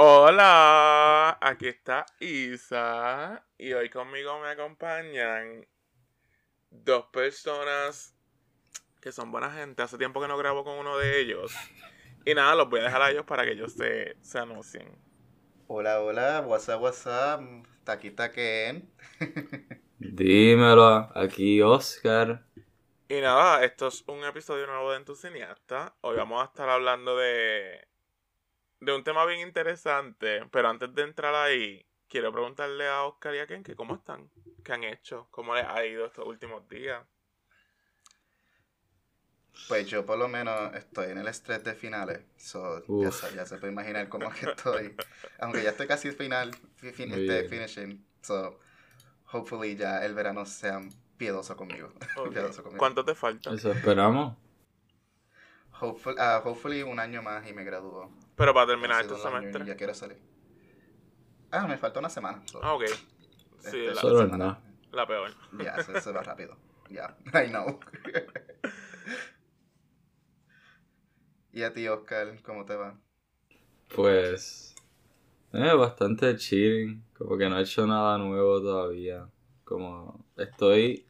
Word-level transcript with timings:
Hola, 0.00 1.38
aquí 1.40 1.66
está 1.66 2.06
Isa 2.20 3.44
y 3.58 3.72
hoy 3.72 3.90
conmigo 3.90 4.38
me 4.38 4.50
acompañan 4.50 5.66
dos 6.70 7.06
personas 7.06 8.14
que 9.00 9.10
son 9.10 9.32
buena 9.32 9.50
gente. 9.50 9.82
Hace 9.82 9.98
tiempo 9.98 10.20
que 10.20 10.28
no 10.28 10.38
grabo 10.38 10.62
con 10.62 10.78
uno 10.78 10.96
de 10.98 11.20
ellos. 11.20 11.52
Y 12.24 12.32
nada, 12.32 12.54
los 12.54 12.70
voy 12.70 12.78
a 12.78 12.84
dejar 12.84 13.02
a 13.02 13.10
ellos 13.10 13.24
para 13.24 13.44
que 13.44 13.54
ellos 13.54 13.72
se, 13.72 14.16
se 14.20 14.38
anuncien. 14.38 14.88
Hola, 15.66 16.00
hola, 16.00 16.44
WhatsApp, 16.46 16.80
WhatsApp, 16.80 17.40
taquita 17.82 18.30
Ken. 18.30 18.88
Dímelo, 19.98 21.10
aquí 21.12 21.60
Oscar. 21.60 22.44
Y 23.08 23.20
nada, 23.20 23.64
esto 23.64 23.88
es 23.88 24.04
un 24.06 24.22
episodio 24.22 24.68
nuevo 24.68 24.92
de 24.92 24.98
En 24.98 25.04
tu 25.04 25.16
Cineasta. 25.16 25.96
Hoy 26.02 26.16
vamos 26.16 26.40
a 26.40 26.44
estar 26.44 26.68
hablando 26.68 27.16
de, 27.16 27.88
de 28.80 28.92
un 28.94 29.04
tema 29.04 29.24
bien 29.26 29.40
interesante. 29.40 30.44
Pero 30.50 30.68
antes 30.68 30.94
de 30.94 31.02
entrar 31.02 31.34
ahí, 31.34 31.86
quiero 32.08 32.32
preguntarle 32.32 32.88
a 32.88 33.04
Oscar 33.04 33.34
y 33.34 33.38
a 33.38 33.46
Ken 33.46 33.62
que 33.62 33.76
cómo 33.76 33.94
están, 33.94 34.30
qué 34.64 34.72
han 34.72 34.84
hecho, 34.84 35.28
cómo 35.30 35.54
les 35.54 35.66
ha 35.66 35.84
ido 35.86 36.06
estos 36.06 36.26
últimos 36.26 36.68
días. 36.68 37.06
Pues 39.66 39.86
yo 39.88 40.06
por 40.06 40.18
lo 40.18 40.28
menos 40.28 40.74
estoy 40.74 41.10
en 41.10 41.18
el 41.18 41.28
estrés 41.28 41.62
de 41.62 41.74
finales. 41.74 42.20
So, 42.36 42.82
ya, 42.98 43.10
sa- 43.12 43.30
ya 43.34 43.44
se 43.44 43.58
puede 43.58 43.72
imaginar 43.72 44.08
cómo 44.08 44.30
que 44.30 44.46
estoy. 44.46 44.94
Aunque 45.40 45.62
ya 45.62 45.70
estoy 45.70 45.86
casi 45.86 46.10
final, 46.12 46.54
fin- 46.76 47.12
este, 47.12 47.44
finishing. 47.44 48.04
So, 48.22 48.58
hopefully 49.32 49.76
ya 49.76 50.04
el 50.04 50.14
verano 50.14 50.46
sea 50.46 50.80
piedoso 51.18 51.56
conmigo. 51.56 51.92
Ok. 52.16 52.32
Piedoso 52.32 52.62
conmigo. 52.62 52.78
¿Cuánto 52.80 53.04
te 53.04 53.14
falta? 53.14 53.52
Eso 53.52 53.72
esperamos. 53.72 54.36
Hopefully, 55.80 56.16
ah, 56.18 56.42
hopefully 56.44 56.82
un 56.82 56.98
año 57.00 57.22
más 57.22 57.46
y 57.48 57.52
me 57.54 57.64
gradúo. 57.64 58.10
Pero 58.38 58.54
para 58.54 58.68
terminar 58.68 59.02
este 59.02 59.16
semestre. 59.16 59.66
Ya 59.66 59.76
quiero 59.76 59.92
salir. 59.92 60.18
Ah, 61.50 61.66
me 61.66 61.76
falta 61.76 61.98
una 61.98 62.08
semana. 62.08 62.40
Ah, 62.62 62.74
ok. 62.74 62.84
Sí, 62.86 63.04
este, 63.64 63.86
la, 63.94 64.00
Solo 64.00 64.18
semana. 64.20 64.38
nada. 64.38 64.62
la 64.92 65.06
peor. 65.06 65.30
Ya, 65.62 65.82
se, 65.82 66.00
se 66.00 66.12
va 66.12 66.22
rápido. 66.22 66.56
Ya, 66.88 67.16
I 67.34 67.48
know. 67.48 67.80
¿Y 71.52 71.62
a 71.64 71.72
ti, 71.72 71.88
Oscar, 71.88 72.40
cómo 72.42 72.64
te 72.64 72.76
va? 72.76 72.96
Pues. 73.94 74.76
Eh, 75.52 75.74
bastante 75.74 76.36
chilling. 76.36 77.04
Como 77.16 77.36
que 77.36 77.48
no 77.48 77.58
he 77.58 77.62
hecho 77.62 77.86
nada 77.86 78.18
nuevo 78.18 78.60
todavía. 78.60 79.28
Como 79.64 80.24
estoy. 80.36 81.08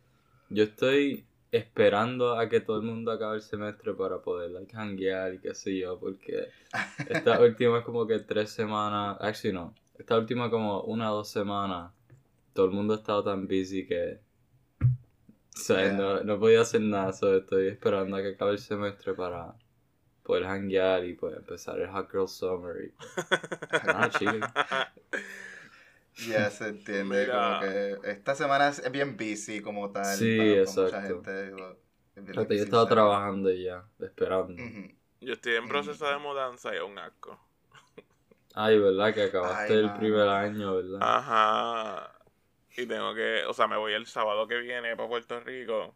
Yo 0.49 0.65
estoy 0.65 1.28
esperando 1.51 2.39
a 2.39 2.49
que 2.49 2.61
todo 2.61 2.77
el 2.79 2.83
mundo 2.85 3.11
acabe 3.11 3.37
el 3.37 3.43
semestre 3.43 3.95
para 3.95 4.21
poder 4.21 4.51
like 4.51 4.77
hanguear 4.77 5.35
y 5.35 5.39
qué 5.39 5.55
sé 5.55 5.77
yo. 5.79 5.99
Porque 5.99 6.49
esta 7.09 7.41
última 7.41 7.83
como 7.83 8.07
que 8.07 8.19
tres 8.21 8.51
semanas. 8.51 9.17
Actually 9.21 9.55
no. 9.55 9.75
Esta 9.99 10.17
última 10.19 10.51
como 10.51 10.83
una 10.83 11.13
o 11.13 11.17
dos 11.17 11.29
semanas. 11.31 11.93
Todo 12.53 12.67
el 12.67 12.73
mundo 12.73 12.95
ha 12.95 12.97
estado 12.99 13.25
tan 13.25 13.47
busy 13.47 13.87
que. 13.87 14.21
O 14.81 15.61
sea, 15.61 15.79
Yeah. 15.87 15.93
no, 15.93 16.23
no 16.23 16.39
podía 16.39 16.61
hacer 16.61 16.81
nada. 16.83 17.13
so 17.13 17.37
estoy 17.37 17.67
esperando 17.69 18.17
a 18.17 18.23
que 18.23 18.29
acabe 18.29 18.53
el 18.53 18.59
semestre 18.59 19.13
para 19.15 19.55
poder 20.23 20.45
hanguear 20.45 21.05
y 21.05 21.15
pues 21.15 21.37
empezar 21.37 21.81
el 21.81 21.89
Hot 21.89 22.11
Girl 22.11 22.29
Summer 22.29 22.77
y 22.85 22.93
nada, 23.87 24.11
chilling. 24.11 24.41
Ya 26.27 26.51
se 26.51 26.69
entiende, 26.69 27.27
Mira. 27.27 27.61
como 27.61 27.61
que 27.61 28.11
esta 28.11 28.35
semana 28.35 28.69
es 28.69 28.91
bien 28.91 29.17
busy 29.17 29.61
como 29.61 29.91
tal. 29.93 30.17
Sí, 30.17 30.37
para- 30.37 30.51
exacto. 30.61 30.87
Mucha 30.91 31.03
gente, 31.03 31.53
yo 32.15 32.65
estaba 32.65 32.83
salir. 32.83 32.89
trabajando 32.89 33.51
ya, 33.53 33.85
esperando. 34.01 34.63
Yo 35.21 35.33
estoy 35.33 35.55
en 35.55 35.69
proceso 35.69 36.09
de 36.09 36.19
mudanza 36.19 36.73
y 36.73 36.77
es 36.77 36.83
un 36.83 36.99
asco. 36.99 37.39
Ay, 38.55 38.79
¿verdad? 38.79 39.15
Que 39.15 39.25
acabaste 39.25 39.73
Ay, 39.73 39.79
el 39.79 39.93
primer 39.95 40.29
año, 40.29 40.75
¿verdad? 40.75 40.99
Ajá. 41.01 42.13
Y 42.77 42.87
tengo 42.87 43.15
que, 43.15 43.45
o 43.47 43.53
sea, 43.55 43.69
me 43.69 43.77
voy 43.77 43.93
el 43.93 44.07
sábado 44.07 44.47
que 44.49 44.59
viene 44.59 44.97
para 44.97 45.09
Puerto 45.09 45.39
Rico. 45.41 45.95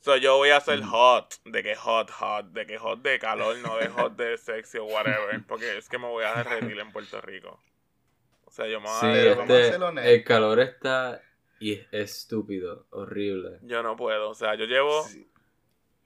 So, 0.00 0.16
yo 0.16 0.36
voy 0.38 0.48
a 0.50 0.56
hacer 0.56 0.82
hot, 0.82 1.34
de 1.44 1.62
que 1.62 1.76
hot, 1.76 2.10
hot, 2.10 2.46
de 2.52 2.66
que 2.66 2.78
hot 2.78 3.02
de 3.02 3.18
calor, 3.18 3.56
no 3.58 3.76
de 3.76 3.88
hot 3.88 4.16
de 4.16 4.38
sexy 4.38 4.78
o 4.78 4.84
whatever, 4.86 5.40
porque 5.46 5.76
es 5.76 5.88
que 5.88 5.98
me 5.98 6.06
voy 6.06 6.24
a 6.24 6.34
derretir 6.42 6.78
en 6.78 6.90
Puerto 6.90 7.20
Rico. 7.20 7.60
Sí, 8.66 9.06
este, 9.06 10.14
el 10.14 10.24
calor 10.24 10.60
está 10.60 11.22
y 11.58 11.72
es 11.74 11.86
estúpido, 11.92 12.86
horrible. 12.90 13.58
Yo 13.62 13.82
no 13.82 13.96
puedo, 13.96 14.30
o 14.30 14.34
sea, 14.34 14.54
yo 14.54 14.64
llevo 14.64 15.04
Sí. 15.04 15.26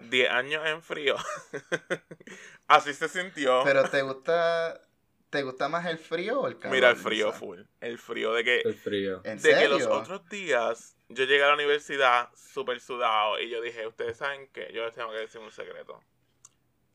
10 0.00 0.31
años 0.31 0.66
en 0.66 0.82
frío. 0.82 1.16
Así 2.66 2.92
se 2.94 3.09
sintió. 3.09 3.62
Pero 3.65 3.88
¿te 3.88 4.03
gusta, 4.03 4.87
¿te 5.31 5.42
gusta 5.42 5.69
más 5.69 5.87
el 5.87 5.98
frío 5.98 6.41
o 6.41 6.48
el 6.48 6.59
calor? 6.59 6.75
Mira 6.75 6.91
el 6.91 6.97
frío 6.97 7.32
full. 7.32 7.60
El 7.81 7.98
frío 7.98 8.32
de 8.34 8.44
que 8.44 8.60
El 8.60 8.75
frío. 8.75 9.21
¿En 9.25 9.38
de 9.38 9.48
que 9.50 9.54
serio? 9.54 9.69
los 9.78 9.86
otros 9.86 10.28
días 10.28 10.97
yo 11.09 11.25
llegué 11.25 11.44
a 11.44 11.48
la 11.48 11.54
universidad 11.54 12.31
súper 12.34 12.81
sudado 12.81 13.38
y 13.41 13.48
yo 13.50 13.60
dije, 13.60 13.86
ustedes 13.86 14.16
saben 14.16 14.48
que 14.48 14.72
yo 14.72 14.84
les 14.84 14.94
tengo 14.94 15.10
que 15.12 15.19
decir 15.19 15.41
un 15.41 15.50
secreto. 15.53 16.00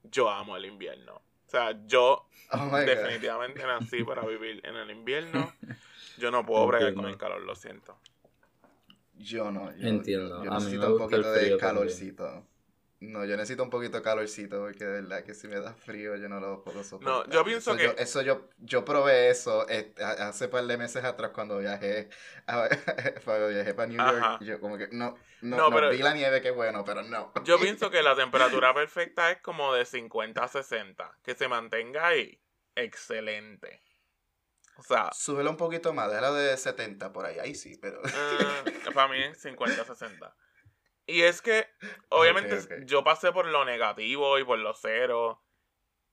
Yo 0.04 0.30
amo 0.30 0.58
el 0.58 0.66
invierno. 0.66 1.22
O 1.50 1.52
sea, 1.52 1.76
yo 1.88 2.30
Oh 2.52 2.78
definitivamente 2.78 3.64
nací 3.66 4.04
para 4.04 4.24
vivir 4.24 4.62
en 4.64 4.76
el 4.76 4.92
invierno. 4.92 5.52
Yo 6.20 6.30
no 6.30 6.46
puedo 6.46 6.68
bregar 6.68 6.94
con 6.94 7.06
el 7.08 7.18
calor, 7.18 7.42
lo 7.42 7.56
siento. 7.56 7.98
Yo 9.16 9.50
no. 9.52 9.76
Yo, 9.76 9.88
Entiendo, 9.88 10.44
Yo 10.44 10.52
a 10.52 10.60
mí 10.60 10.66
necesito 10.66 10.88
me 10.90 10.94
un 10.94 11.00
poquito 11.00 11.32
de 11.32 11.58
calorcito. 11.58 12.46
No, 13.02 13.24
yo 13.24 13.38
necesito 13.38 13.64
un 13.64 13.70
poquito 13.70 13.96
de 13.98 14.04
calorcito 14.04 14.60
porque 14.60 14.84
de 14.84 15.02
verdad 15.02 15.24
que 15.24 15.34
si 15.34 15.48
me 15.48 15.58
da 15.62 15.74
frío 15.74 16.18
yo 16.18 16.28
no 16.28 16.42
lo 16.42 16.62
puedo 16.64 16.84
soportar. 16.84 17.30
yo 17.34 17.46
pienso 17.46 17.72
Eso 17.72 17.78
que- 17.78 17.84
yo- 17.86 17.94
eso 17.98 18.22
yo, 18.22 18.50
yo 18.58 18.84
probé 18.84 19.30
eso 19.30 19.66
eh, 19.70 19.94
a- 20.02 20.28
hace 20.28 20.50
par 20.50 20.66
de 20.66 20.78
meses 20.78 21.06
atrás 21.06 21.32
cuando 21.34 21.60
viajé 21.60 22.10
a, 22.46 22.68
cuando 23.24 23.48
viajé 23.48 23.74
para 23.74 23.88
New 23.88 23.98
York. 23.98 24.18
Ajá. 24.22 24.38
Yo 24.42 24.60
como 24.60 24.78
que 24.78 24.90
no, 24.92 25.16
no, 25.42 25.56
No, 25.58 25.70
no, 25.70 25.76
pero- 25.78 25.90
vi 25.92 26.00
la 26.00 26.14
nieve, 26.14 26.42
qué 26.42 26.52
bueno, 26.52 26.84
pero 26.84 27.02
no. 27.04 27.32
Yo 27.46 27.58
pienso 27.58 27.90
que 27.92 28.04
la 28.04 28.16
temperatura 28.18 28.74
perfecta 28.74 29.32
es 29.32 29.40
como 29.42 29.74
de 29.74 29.86
50 29.86 30.44
a 30.44 30.48
60. 30.50 31.18
Que 31.24 31.36
se 31.36 31.48
mantenga 31.48 32.06
ahí. 32.08 32.42
Excelente. 32.76 33.82
O 34.76 34.84
sea, 34.84 35.10
Súbelo 35.14 35.50
un 35.52 35.58
poquito 35.58 35.94
más, 35.94 36.10
déjalo 36.10 36.34
de 36.36 36.56
70 36.58 37.12
por 37.14 37.26
ahí, 37.26 37.38
ahí 37.40 37.54
sí, 37.56 37.78
pero... 37.82 38.02
Eh, 38.06 38.74
para 38.94 39.08
mí 39.10 39.22
es 39.22 39.44
50-60. 39.46 40.34
Y 41.10 41.24
es 41.24 41.42
que, 41.42 41.66
obviamente, 42.10 42.86
yo 42.86 43.04
pasé 43.04 43.32
por 43.32 43.46
lo 43.48 43.66
negativo 43.66 44.38
y 44.38 44.44
por 44.44 44.60
lo 44.60 44.74
cero. 44.74 45.44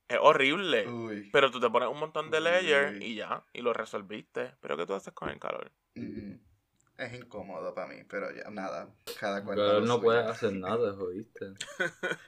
Es 0.08 0.18
horrible. 0.20 0.88
Uy. 0.88 1.30
Pero 1.32 1.50
tú 1.50 1.60
te 1.60 1.68
pones 1.68 1.88
un 1.88 1.98
montón 1.98 2.30
de 2.30 2.40
layers 2.40 3.00
y 3.02 3.14
ya, 3.16 3.44
y 3.52 3.60
lo 3.60 3.72
resolviste. 3.72 4.54
Pero 4.60 4.76
¿qué 4.76 4.86
tú 4.86 4.94
haces 4.94 5.12
con 5.12 5.28
el 5.28 5.38
calor? 5.38 5.70
Mm, 5.96 6.34
Es 6.98 7.12
incómodo 7.12 7.74
para 7.74 7.88
mí, 7.88 8.04
pero 8.08 8.34
ya, 8.34 8.48
nada, 8.50 8.88
cada 9.20 9.44
cual 9.44 9.56
Pero 9.56 9.80
no 9.80 9.86
suyo. 9.96 10.00
puedes 10.00 10.26
hacer 10.26 10.52
nada, 10.52 10.94
jodiste. 10.94 11.52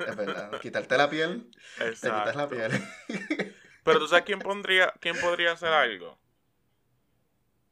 Es 0.00 0.16
verdad, 0.16 0.60
quitarte 0.60 0.98
la 0.98 1.08
piel, 1.08 1.50
te 1.78 1.84
quitas 1.92 2.36
la 2.36 2.44
Exacto. 2.44 2.48
piel. 2.50 2.72
Pero 3.84 3.98
tú 4.00 4.08
sabes 4.08 4.24
quién 4.26 4.40
pondría, 4.40 4.92
quién 5.00 5.18
podría 5.18 5.52
hacer 5.52 5.72
algo. 5.72 6.18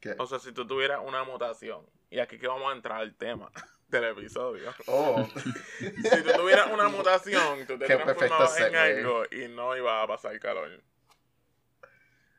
¿Qué? 0.00 0.14
O 0.18 0.26
sea, 0.26 0.38
si 0.38 0.52
tú 0.52 0.66
tuvieras 0.66 1.00
una 1.04 1.24
mutación. 1.24 1.84
Y 2.08 2.20
aquí 2.20 2.38
que 2.38 2.46
vamos 2.46 2.72
a 2.72 2.76
entrar 2.76 3.00
al 3.00 3.14
tema 3.16 3.50
del 3.88 4.04
episodio. 4.04 4.74
Oh, 4.86 5.26
Si 5.78 6.22
tú 6.22 6.32
tuvieras 6.36 6.72
una 6.72 6.88
mutación, 6.88 7.66
tú 7.66 7.78
te 7.78 7.86
Qué 7.86 7.96
transformabas 7.96 8.60
en 8.60 8.76
algo 8.76 9.24
y 9.30 9.48
no 9.48 9.76
iba 9.76 10.02
a 10.02 10.06
pasar 10.06 10.38
calor. 10.38 10.82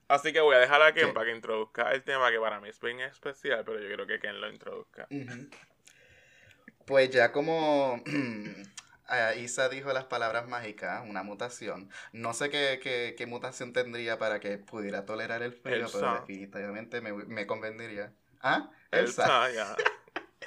Así 0.07 0.31
que 0.31 0.39
voy 0.39 0.55
a 0.55 0.59
dejar 0.59 0.81
a 0.81 0.93
Ken 0.93 1.07
¿Qué? 1.07 1.13
para 1.13 1.25
que 1.25 1.35
introduzca 1.35 1.91
el 1.91 2.03
tema 2.03 2.31
que 2.31 2.39
para 2.39 2.61
mí 2.61 2.69
es 2.69 2.79
bien 2.79 3.01
especial, 3.01 3.63
pero 3.65 3.79
yo 3.79 3.87
quiero 3.87 4.07
que 4.07 4.19
Ken 4.19 4.39
lo 4.39 4.49
introduzca. 4.49 5.07
Pues 6.85 7.09
ya 7.09 7.33
como 7.33 8.01
ah, 9.07 9.35
Isa 9.37 9.67
dijo 9.67 9.91
las 9.91 10.05
palabras 10.05 10.47
mágicas, 10.47 11.03
una 11.05 11.23
mutación. 11.23 11.89
No 12.13 12.33
sé 12.33 12.49
qué, 12.49 12.79
qué, 12.81 13.15
qué 13.17 13.25
mutación 13.25 13.73
tendría 13.73 14.17
para 14.17 14.39
que 14.39 14.57
pudiera 14.57 15.05
tolerar 15.05 15.41
el 15.43 15.51
frío, 15.51 15.75
Elsa. 15.75 15.99
pero 15.99 16.13
definitivamente 16.21 17.01
me, 17.01 17.11
me 17.11 17.45
convendría. 17.45 18.13
¿Ah? 18.39 18.71
Elsa. 18.91 19.23
Elsa, 19.23 19.51
ya. 19.51 19.75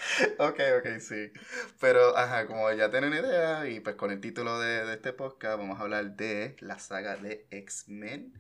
Ok, 0.38 0.60
ok, 0.78 0.98
sí. 1.00 1.32
Pero, 1.78 2.16
ajá, 2.16 2.46
como 2.46 2.70
ya 2.72 2.90
tienen 2.90 3.12
idea, 3.12 3.68
y 3.68 3.80
pues 3.80 3.96
con 3.96 4.10
el 4.10 4.20
título 4.20 4.58
de, 4.58 4.84
de 4.84 4.94
este 4.94 5.12
podcast 5.12 5.58
vamos 5.58 5.78
a 5.78 5.82
hablar 5.82 6.16
de 6.16 6.56
la 6.60 6.78
saga 6.78 7.16
de 7.16 7.46
X-Men. 7.50 8.32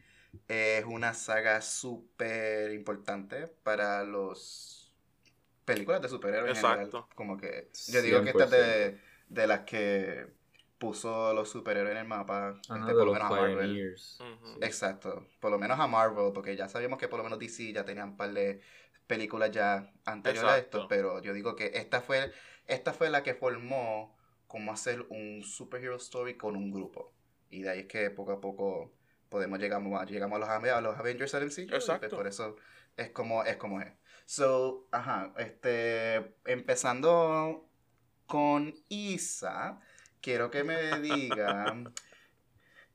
Es 0.48 0.84
una 0.84 1.14
saga 1.14 1.60
súper 1.60 2.72
importante 2.72 3.48
para 3.62 4.04
los 4.04 4.92
películas 5.64 6.02
de 6.02 6.08
superhéroes 6.08 6.50
en 6.50 6.56
general. 6.56 6.84
Exacto. 6.86 7.08
Como 7.14 7.36
que 7.36 7.70
yo 7.88 8.02
digo 8.02 8.22
que 8.22 8.30
esta 8.30 8.44
es 8.44 8.50
100%. 8.50 8.50
de, 8.50 9.00
de 9.28 9.46
las 9.46 9.60
que 9.60 10.26
puso 10.78 11.34
los 11.34 11.50
superhéroes 11.50 11.92
en 11.92 11.98
el 11.98 12.06
mapa. 12.08 12.60
Ajá, 12.68 12.88
este, 12.88 12.94
de 12.94 12.94
por 12.94 13.06
lo 13.06 13.12
menos 13.12 13.30
a 13.30 13.34
Marvel. 13.34 14.00
Exacto, 14.60 15.26
por 15.38 15.50
lo 15.50 15.58
menos 15.58 15.78
a 15.78 15.86
Marvel, 15.86 16.32
porque 16.32 16.56
ya 16.56 16.68
sabíamos 16.68 16.98
que 16.98 17.08
por 17.08 17.18
lo 17.18 17.24
menos 17.24 17.38
DC 17.38 17.72
ya 17.72 17.84
tenían 17.84 18.10
un 18.10 18.16
par 18.16 18.32
de 18.32 18.60
películas 19.10 19.50
ya 19.50 19.92
anteriores 20.04 20.48
a 20.52 20.58
esto, 20.58 20.86
pero 20.86 21.20
yo 21.20 21.32
digo 21.32 21.56
que 21.56 21.72
esta 21.74 22.00
fue, 22.00 22.30
esta 22.68 22.92
fue 22.92 23.10
la 23.10 23.24
que 23.24 23.34
formó 23.34 24.16
cómo 24.46 24.72
hacer 24.72 25.04
un 25.08 25.42
superhero 25.42 25.96
story 25.96 26.36
con 26.36 26.54
un 26.54 26.70
grupo. 26.70 27.12
Y 27.50 27.62
de 27.62 27.70
ahí 27.70 27.80
es 27.80 27.86
que 27.86 28.08
poco 28.10 28.30
a 28.30 28.40
poco 28.40 28.92
podemos 29.28 29.58
llegamos, 29.58 30.08
llegamos 30.08 30.40
a, 30.48 30.60
los, 30.60 30.70
a 30.70 30.80
los 30.80 30.96
Avengers 30.96 31.34
al 31.34 31.46
MCU. 31.46 31.66
pues, 31.68 31.82
Exacto. 31.82 32.16
por 32.16 32.28
eso 32.28 32.54
es 32.96 33.10
como 33.10 33.42
es. 33.42 33.56
Como 33.56 33.80
es. 33.80 33.92
So, 34.26 34.86
ajá, 34.92 35.34
este, 35.38 36.36
empezando 36.44 37.68
con 38.26 38.72
Isa, 38.88 39.80
quiero 40.20 40.52
que 40.52 40.62
me 40.62 40.76
digan, 41.00 41.92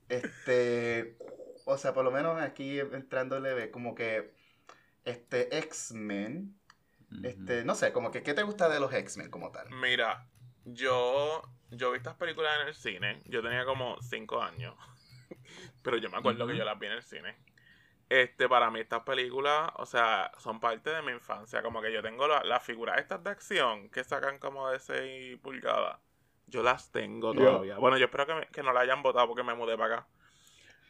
este, 0.07 1.17
o 1.65 1.77
sea, 1.77 1.94
por 1.94 2.06
lo 2.06 2.12
menos 2.12 2.41
aquí 2.41 2.79
entrando 2.79 3.38
leve, 3.41 3.69
como 3.69 3.95
que, 3.95 4.33
este, 5.06 5.57
X-Men, 5.60 6.60
este, 7.24 7.63
no 7.63 7.75
sé, 7.75 7.94
como 7.94 8.12
que, 8.12 8.24
¿qué 8.24 8.34
te 8.34 8.44
gusta 8.44 8.69
de 8.69 8.80
los 8.80 8.94
X-Men 8.94 9.30
como 9.31 9.52
tal? 9.52 9.69
Mira, 9.69 10.28
yo, 10.66 11.42
yo 11.72 11.92
vi 11.92 11.98
estas 11.98 12.16
películas 12.16 12.60
en 12.62 12.68
el 12.68 12.75
cine. 12.75 13.22
Yo 13.25 13.42
tenía 13.42 13.66
como 13.66 14.02
5 14.02 14.42
años. 14.42 14.75
Pero 15.84 15.98
yo 15.98 16.10
me 16.10 16.18
acuerdo 16.18 16.46
que 16.48 16.57
yo 16.57 16.66
las 16.66 16.78
vi 16.80 16.88
en 16.88 16.94
el 16.94 17.04
cine. 17.04 17.36
Este, 18.10 18.48
para 18.48 18.69
mí 18.69 18.80
estas 18.80 19.02
películas, 19.02 19.72
o 19.78 19.86
sea, 19.86 20.31
son 20.38 20.60
parte 20.60 20.92
de 20.92 21.02
mi 21.02 21.12
infancia. 21.12 21.63
Como 21.63 21.81
que 21.81 21.92
yo 21.92 22.01
tengo 22.04 22.28
la- 22.28 22.44
las 22.44 22.63
figuras 22.63 23.00
estas 23.00 23.24
de 23.24 23.31
acción 23.31 23.90
que 23.90 24.04
sacan 24.04 24.38
como 24.40 24.69
de 24.69 24.80
6 24.80 25.40
pulgadas. 25.42 26.00
Yo 26.48 26.62
las 26.62 26.92
tengo 26.92 27.34
todavía. 27.34 27.78
Bueno, 27.78 27.98
yo 27.98 28.06
espero 28.06 28.28
que, 28.28 28.34
me- 28.36 28.48
que 28.48 28.62
no 28.62 28.74
la 28.74 28.81
hayan 28.81 29.01
botado 29.01 29.28
porque 29.28 29.44
me 29.44 29.56
mudé 29.56 29.75
para 29.78 29.96
acá. 29.96 30.08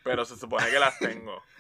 Pero 0.03 0.25
se 0.25 0.35
supone 0.35 0.69
que 0.69 0.79
las 0.79 0.99
tengo. 0.99 1.41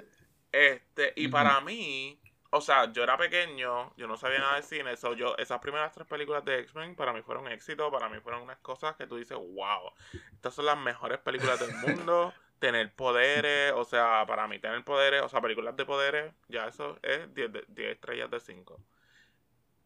Este, 0.51 1.11
y 1.17 1.27
para 1.27 1.59
mí, 1.59 2.17
o 2.57 2.61
sea, 2.61 2.91
yo 2.93 3.03
era 3.03 3.17
pequeño, 3.17 3.93
yo 3.97 4.07
no 4.07 4.17
sabía 4.17 4.39
nada 4.39 4.55
de 4.55 4.63
cine, 4.63 4.95
so 4.97 5.13
yo, 5.13 5.35
esas 5.37 5.59
primeras 5.59 5.91
tres 5.93 6.07
películas 6.07 6.45
de 6.45 6.59
X-Men 6.59 6.95
para 6.95 7.13
mí 7.13 7.21
fueron 7.21 7.47
éxito, 7.49 7.91
para 7.91 8.09
mí 8.09 8.19
fueron 8.21 8.43
unas 8.43 8.59
cosas 8.59 8.95
que 8.95 9.07
tú 9.07 9.17
dices, 9.17 9.37
wow, 9.37 9.91
estas 10.35 10.53
son 10.55 10.65
las 10.65 10.77
mejores 10.77 11.19
películas 11.19 11.59
del 11.59 11.71
mundo, 11.71 12.33
tener 12.59 12.93
poderes, 12.95 13.73
o 13.75 13.83
sea, 13.85 14.25
para 14.27 14.47
mí 14.47 14.59
tener 14.59 14.83
poderes, 14.85 15.21
o 15.21 15.29
sea, 15.29 15.41
películas 15.41 15.75
de 15.75 15.85
poderes, 15.85 16.33
ya 16.47 16.67
eso 16.67 16.97
es 17.03 17.33
10, 17.33 17.51
de- 17.51 17.65
10 17.67 17.91
estrellas 17.93 18.31
de 18.31 18.39
5. 18.39 18.79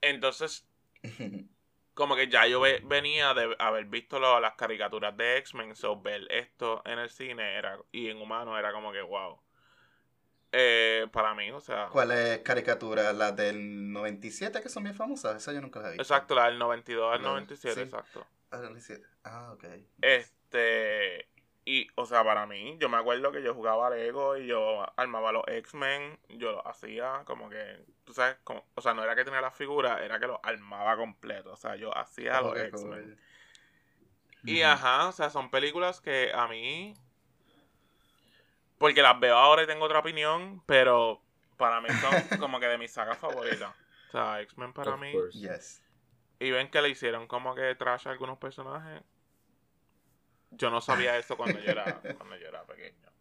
Entonces, 0.01 0.65
como 1.93 2.15
que 2.15 2.27
ya 2.29 2.47
yo 2.47 2.59
ve- 2.61 2.81
venía 2.83 3.33
de 3.33 3.55
haber 3.59 3.85
visto 3.85 4.19
las 4.19 4.55
caricaturas 4.55 5.15
de 5.17 5.37
X-Men, 5.37 5.75
so 5.75 6.01
ver 6.01 6.25
esto 6.31 6.81
en 6.85 6.99
el 6.99 7.09
cine 7.09 7.55
era 7.57 7.77
y 7.91 8.09
en 8.09 8.21
humano 8.21 8.57
era 8.57 8.71
como 8.73 8.91
que 8.91 9.01
wow. 9.01 9.39
Eh, 10.51 11.07
para 11.11 11.35
mí, 11.35 11.51
o 11.51 11.59
sea, 11.59 11.89
¿Cuáles 11.91 12.39
caricaturas? 12.39 13.13
Las 13.15 13.35
del 13.35 13.91
97 13.91 14.61
que 14.61 14.69
son 14.69 14.83
bien 14.83 14.95
famosas, 14.95 15.35
esa 15.35 15.53
yo 15.53 15.61
nunca 15.61 15.79
la 15.79 15.89
vi. 15.91 15.97
exacto, 15.97 16.33
la 16.35 16.45
del 16.45 16.57
92 16.57 17.13
al 17.13 17.21
La- 17.21 17.29
97, 17.29 17.75
sí. 17.75 17.81
exacto. 17.81 18.25
Ah, 18.51 18.57
97. 18.57 19.05
Ah, 19.23 19.51
ok. 19.53 19.63
Este, 20.01 21.27
y, 21.65 21.87
o 21.93 22.05
sea, 22.07 22.23
para 22.23 22.47
mí, 22.47 22.77
yo 22.79 22.89
me 22.89 22.97
acuerdo 22.97 23.31
que 23.31 23.43
yo 23.43 23.53
jugaba 23.53 23.91
Lego 23.91 24.37
y 24.37 24.47
yo 24.47 24.85
armaba 24.97 25.31
los 25.31 25.43
X-Men, 25.47 26.17
yo 26.29 26.51
lo 26.53 26.67
hacía 26.67 27.21
como 27.25 27.47
que, 27.47 27.85
tú 28.03 28.13
sabes, 28.13 28.37
como, 28.43 28.65
o 28.73 28.81
sea, 28.81 28.95
no 28.95 29.03
era 29.03 29.15
que 29.15 29.23
tenía 29.23 29.41
las 29.41 29.53
figuras, 29.53 30.01
era 30.01 30.19
que 30.19 30.25
los 30.25 30.39
armaba 30.41 30.97
completo, 30.97 31.51
o 31.53 31.57
sea, 31.57 31.75
yo 31.75 31.95
hacía 31.95 32.41
los 32.41 32.57
X-Men. 32.57 33.19
Y 34.45 34.61
ajá, 34.63 35.09
o 35.09 35.11
sea, 35.11 35.29
son 35.29 35.51
películas 35.51 36.01
que 36.01 36.31
a 36.33 36.47
mí. 36.47 36.95
Porque 38.79 39.01
las 39.03 39.19
veo 39.19 39.37
ahora 39.37 39.61
y 39.63 39.67
tengo 39.67 39.85
otra 39.85 39.99
opinión, 39.99 40.63
pero 40.65 41.21
para 41.57 41.81
mí 41.81 41.89
son 41.89 42.39
como 42.39 42.59
que 42.59 42.65
de 42.65 42.77
mis 42.79 42.91
sagas 42.91 43.17
favoritas. 43.19 43.71
O 44.07 44.11
sea, 44.11 44.41
X-Men 44.41 44.73
para 44.73 44.95
Of 44.95 45.01
mí. 45.01 45.13
Yes. 45.33 45.83
Y 46.39 46.49
ven 46.49 46.71
que 46.71 46.81
le 46.81 46.89
hicieron 46.89 47.27
como 47.27 47.53
que 47.53 47.75
trash 47.75 48.07
a 48.07 48.11
algunos 48.11 48.37
personajes. 48.39 49.03
Yo 50.51 50.71
no 50.71 50.81
sabía 50.81 51.17
eso 51.17 51.37
cuando 51.37 51.59
yo 51.59 51.71
era, 51.71 52.01
cuando 52.17 52.37
yo 52.37 52.47
era 52.47 52.63
pequeño. 52.63 53.11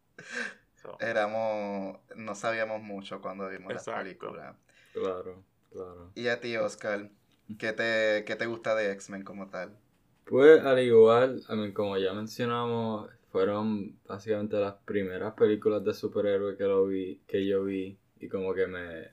So, 0.76 0.96
Éramos, 1.00 1.98
no 2.14 2.34
sabíamos 2.36 2.80
mucho 2.80 3.20
cuando 3.20 3.48
vimos 3.48 3.72
las 3.72 3.82
Exacto. 3.82 4.04
películas. 4.04 4.56
Claro, 4.92 5.42
claro. 5.72 6.12
Y 6.14 6.28
a 6.28 6.40
ti, 6.40 6.56
Oscar, 6.56 7.10
¿qué 7.58 7.72
te, 7.72 8.24
qué 8.24 8.36
te 8.36 8.46
gusta 8.46 8.76
de 8.76 8.92
X-Men 8.92 9.24
como 9.24 9.48
tal? 9.50 9.76
Pues 10.24 10.64
al 10.64 10.78
igual, 10.78 11.42
I 11.48 11.56
mean, 11.56 11.72
como 11.72 11.96
ya 11.96 12.12
mencionamos, 12.12 13.10
fueron 13.38 13.96
básicamente 14.04 14.56
las 14.58 14.74
primeras 14.84 15.34
películas 15.34 15.84
de 15.84 15.94
superhéroes 15.94 16.58
que 16.58 16.64
lo 16.64 16.86
vi, 16.88 17.20
que 17.24 17.46
yo 17.46 17.62
vi 17.64 17.96
y 18.18 18.28
como 18.28 18.52
que 18.52 18.66
me 18.66 19.10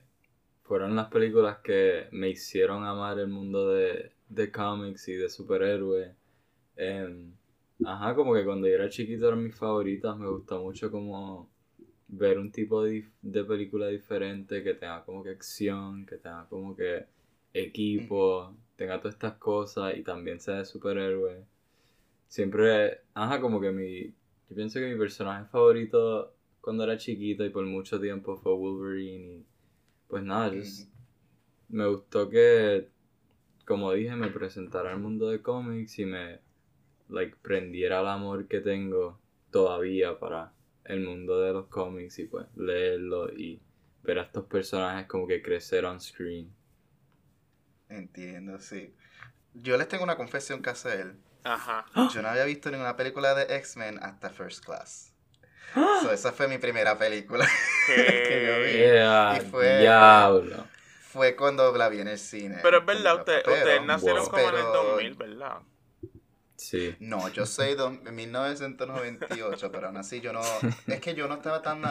fueron 0.64 0.96
las 0.96 1.08
películas 1.08 1.58
que 1.58 2.08
me 2.10 2.30
hicieron 2.30 2.84
amar 2.84 3.20
el 3.20 3.28
mundo 3.28 3.68
de, 3.70 4.10
de 4.28 4.50
cómics 4.50 5.06
y 5.08 5.12
de 5.14 5.30
superhéroes. 5.30 6.10
Em, 6.76 7.34
ajá, 7.84 8.16
como 8.16 8.34
que 8.34 8.44
cuando 8.44 8.66
yo 8.66 8.74
era 8.74 8.88
chiquito 8.88 9.28
eran 9.28 9.44
mis 9.44 9.54
favoritas, 9.54 10.16
me 10.18 10.28
gusta 10.28 10.58
mucho 10.58 10.90
como 10.90 11.48
ver 12.08 12.38
un 12.40 12.50
tipo 12.50 12.82
de, 12.82 13.08
de 13.22 13.44
película 13.44 13.88
diferente 13.88 14.64
que 14.64 14.74
tenga 14.74 15.04
como 15.04 15.22
que 15.22 15.30
acción, 15.30 16.04
que 16.06 16.16
tenga 16.18 16.46
como 16.48 16.74
que 16.76 17.06
equipo, 17.54 18.56
tenga 18.76 18.98
todas 19.00 19.14
estas 19.14 19.34
cosas 19.38 19.96
y 19.96 20.02
también 20.02 20.40
sea 20.40 20.56
de 20.58 20.64
superhéroe. 20.64 21.44
Siempre, 22.28 23.00
ajá, 23.14 23.40
como 23.40 23.60
que 23.60 23.70
mi, 23.72 24.04
yo 24.48 24.56
pienso 24.56 24.78
que 24.80 24.92
mi 24.92 24.98
personaje 24.98 25.46
favorito 25.48 26.34
cuando 26.60 26.84
era 26.84 26.96
chiquito 26.96 27.44
y 27.44 27.50
por 27.50 27.64
mucho 27.66 28.00
tiempo 28.00 28.36
fue 28.36 28.52
Wolverine 28.54 29.32
y 29.38 29.46
pues 30.08 30.22
nada, 30.24 30.50
just- 30.54 30.90
me 31.68 31.86
gustó 31.88 32.28
que, 32.30 32.88
como 33.66 33.92
dije, 33.92 34.16
me 34.16 34.30
presentara 34.30 34.92
al 34.92 35.00
mundo 35.00 35.30
de 35.30 35.42
cómics 35.42 35.98
y 36.00 36.06
me, 36.06 36.40
like, 37.08 37.36
prendiera 37.42 38.00
el 38.02 38.08
amor 38.08 38.48
que 38.48 38.60
tengo 38.60 39.20
todavía 39.50 40.18
para 40.18 40.52
el 40.84 41.00
mundo 41.02 41.40
de 41.40 41.52
los 41.54 41.66
cómics 41.68 42.18
y 42.20 42.26
pues 42.26 42.46
leerlo 42.56 43.32
y 43.32 43.60
ver 44.04 44.18
a 44.20 44.22
estos 44.24 44.46
personajes 44.46 45.06
como 45.08 45.26
que 45.28 45.42
crecer 45.42 45.84
on 45.86 46.00
screen. 46.00 46.52
Entiendo, 47.88 48.60
sí. 48.60 48.94
Yo 49.54 49.76
les 49.78 49.88
tengo 49.88 50.04
una 50.04 50.16
confesión 50.16 50.62
que 50.62 50.70
hacer. 50.70 51.16
Ajá. 51.46 51.86
Yo 52.12 52.22
no 52.22 52.28
había 52.28 52.44
visto 52.44 52.70
ninguna 52.70 52.96
película 52.96 53.34
de 53.34 53.56
X-Men 53.56 53.98
hasta 54.02 54.30
First 54.30 54.64
Class. 54.64 55.12
So, 56.02 56.10
esa 56.12 56.32
fue 56.32 56.48
mi 56.48 56.58
primera 56.58 56.96
película. 56.96 57.46
Que 57.86 58.46
yo 58.46 58.60
vi. 58.64 59.46
Y 59.46 59.50
fue- 59.50 59.78
diablo. 59.80 60.66
Fue 61.12 61.34
cuando 61.36 61.74
la 61.76 61.88
vi 61.88 62.00
en 62.00 62.08
el 62.08 62.18
cine. 62.18 62.58
Pero 62.62 62.78
es 62.80 62.86
verdad, 62.86 63.16
usted, 63.16 63.38
ustedes 63.38 63.82
nacieron 63.82 64.22
wow. 64.22 64.30
como 64.30 64.42
en 64.42 64.48
el 64.48 64.54
pero- 64.54 64.72
2000, 64.72 65.14
¿verdad? 65.14 65.58
Sí. 66.56 66.96
No, 67.00 67.28
yo 67.28 67.46
soy 67.46 67.74
de 67.74 67.88
1998, 68.12 69.70
pero 69.70 69.86
aún 69.88 69.96
así 69.98 70.20
yo 70.20 70.32
no... 70.32 70.40
Es 70.86 71.00
que 71.00 71.14
yo 71.14 71.28
no 71.28 71.34
estaba 71.34 71.62
tan, 71.62 71.82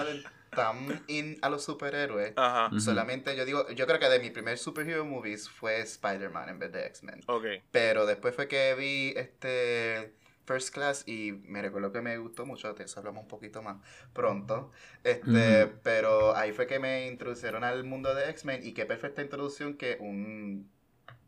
tan 0.55 1.03
in 1.07 1.37
a 1.41 1.49
los 1.49 1.63
superhéroes. 1.63 2.33
Ajá. 2.35 2.71
Solamente 2.79 3.35
yo 3.35 3.45
digo, 3.45 3.69
yo 3.71 3.85
creo 3.85 3.99
que 3.99 4.09
de 4.09 4.19
mi 4.19 4.31
primer 4.31 4.57
superhero 4.57 5.05
movies 5.05 5.49
fue 5.49 5.81
Spider-Man 5.81 6.49
en 6.49 6.59
vez 6.59 6.71
de 6.71 6.85
X-Men. 6.87 7.21
Ok. 7.27 7.45
Pero 7.71 8.05
después 8.05 8.33
fue 8.35 8.47
que 8.47 8.73
vi 8.75 9.13
este 9.15 10.13
First 10.45 10.73
Class 10.73 11.03
y 11.07 11.31
me 11.47 11.61
recuerdo 11.61 11.91
que 11.91 12.01
me 12.01 12.17
gustó 12.19 12.45
mucho, 12.45 12.73
de 12.73 12.83
eso 12.83 12.99
hablamos 12.99 13.23
un 13.23 13.27
poquito 13.27 13.61
más 13.63 13.77
pronto. 14.13 14.71
Este, 15.03 15.67
pero 15.83 16.35
ahí 16.35 16.51
fue 16.53 16.67
que 16.67 16.77
me 16.79 17.07
introdujeron 17.07 17.63
al 17.63 17.83
mundo 17.83 18.13
de 18.13 18.29
X-Men 18.29 18.61
y 18.65 18.73
qué 18.73 18.85
perfecta 18.85 19.21
introducción 19.23 19.75
que 19.75 19.97
un 19.99 20.69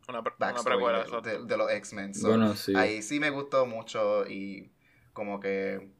Una, 0.08 0.22
pre- 0.22 0.34
una 0.38 0.62
precuela, 0.62 0.98
de, 0.98 1.04
exacto. 1.04 1.28
de- 1.28 1.44
de 1.44 1.56
los 1.56 1.70
X-Men. 1.70 2.14
So, 2.14 2.28
Bueno, 2.28 2.54
sí. 2.54 2.72
Ahí 2.76 3.02
sí 3.02 3.18
me 3.18 3.30
gustó 3.30 3.66
mucho 3.66 4.24
y 4.26 4.70
como 5.12 5.40
que 5.40 5.90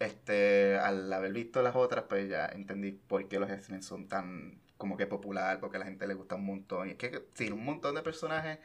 este 0.00 0.76
al 0.78 1.12
haber 1.12 1.32
visto 1.32 1.62
las 1.62 1.74
otras 1.74 2.04
pues 2.08 2.28
ya 2.28 2.46
entendí 2.46 2.92
por 2.92 3.26
qué 3.28 3.38
los 3.38 3.50
X-Men 3.50 3.82
son 3.82 4.08
tan 4.08 4.60
como 4.76 4.96
que 4.96 5.06
popular, 5.06 5.58
porque 5.58 5.76
a 5.76 5.80
la 5.80 5.86
gente 5.86 6.06
le 6.06 6.14
gusta 6.14 6.36
un 6.36 6.46
montón. 6.46 6.88
Y 6.88 6.92
es 6.92 6.96
que 6.96 7.10
tiene 7.34 7.54
un 7.54 7.64
montón 7.64 7.96
de 7.96 8.02
personajes, 8.02 8.58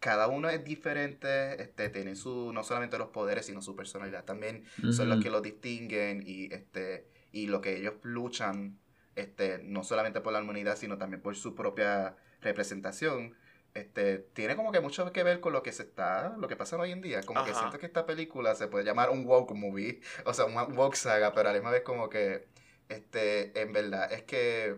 cada 0.00 0.26
uno 0.26 0.48
es 0.48 0.64
diferente, 0.64 1.60
este 1.62 1.90
tienen 1.90 2.16
su 2.16 2.52
no 2.52 2.64
solamente 2.64 2.98
los 2.98 3.08
poderes, 3.08 3.46
sino 3.46 3.60
su 3.60 3.76
personalidad 3.76 4.24
también. 4.24 4.64
Son 4.92 5.08
los 5.08 5.22
que 5.22 5.30
los 5.30 5.42
distinguen 5.42 6.22
y 6.26 6.52
este 6.52 7.06
y 7.32 7.46
lo 7.46 7.60
que 7.60 7.76
ellos 7.76 7.94
luchan 8.02 8.78
este 9.14 9.58
no 9.62 9.84
solamente 9.84 10.20
por 10.20 10.32
la 10.32 10.40
humanidad 10.40 10.76
sino 10.76 10.96
también 10.96 11.20
por 11.20 11.36
su 11.36 11.54
propia 11.54 12.16
representación 12.40 13.34
este 13.74 14.18
tiene 14.34 14.56
como 14.56 14.72
que 14.72 14.80
mucho 14.80 15.12
que 15.12 15.22
ver 15.22 15.40
con 15.40 15.52
lo 15.52 15.62
que 15.62 15.72
se 15.72 15.82
está 15.84 16.34
lo 16.38 16.48
que 16.48 16.56
pasa 16.56 16.76
hoy 16.76 16.92
en 16.92 17.00
día. 17.02 17.20
Como 17.22 17.44
que 17.44 17.54
siento 17.54 17.78
que 17.78 17.86
esta 17.86 18.06
película 18.06 18.54
se 18.54 18.68
puede 18.68 18.84
llamar 18.84 19.10
un 19.10 19.24
woke 19.26 19.52
movie 19.54 20.00
o 20.24 20.34
sea 20.34 20.46
una 20.46 20.64
woke 20.64 20.96
saga 20.96 21.32
pero 21.34 21.48
a 21.50 21.52
la 21.52 21.58
misma 21.58 21.70
vez 21.72 21.82
como 21.82 22.08
que 22.08 22.46
este 22.88 23.60
en 23.60 23.72
verdad 23.72 24.12
es 24.12 24.22
que 24.24 24.76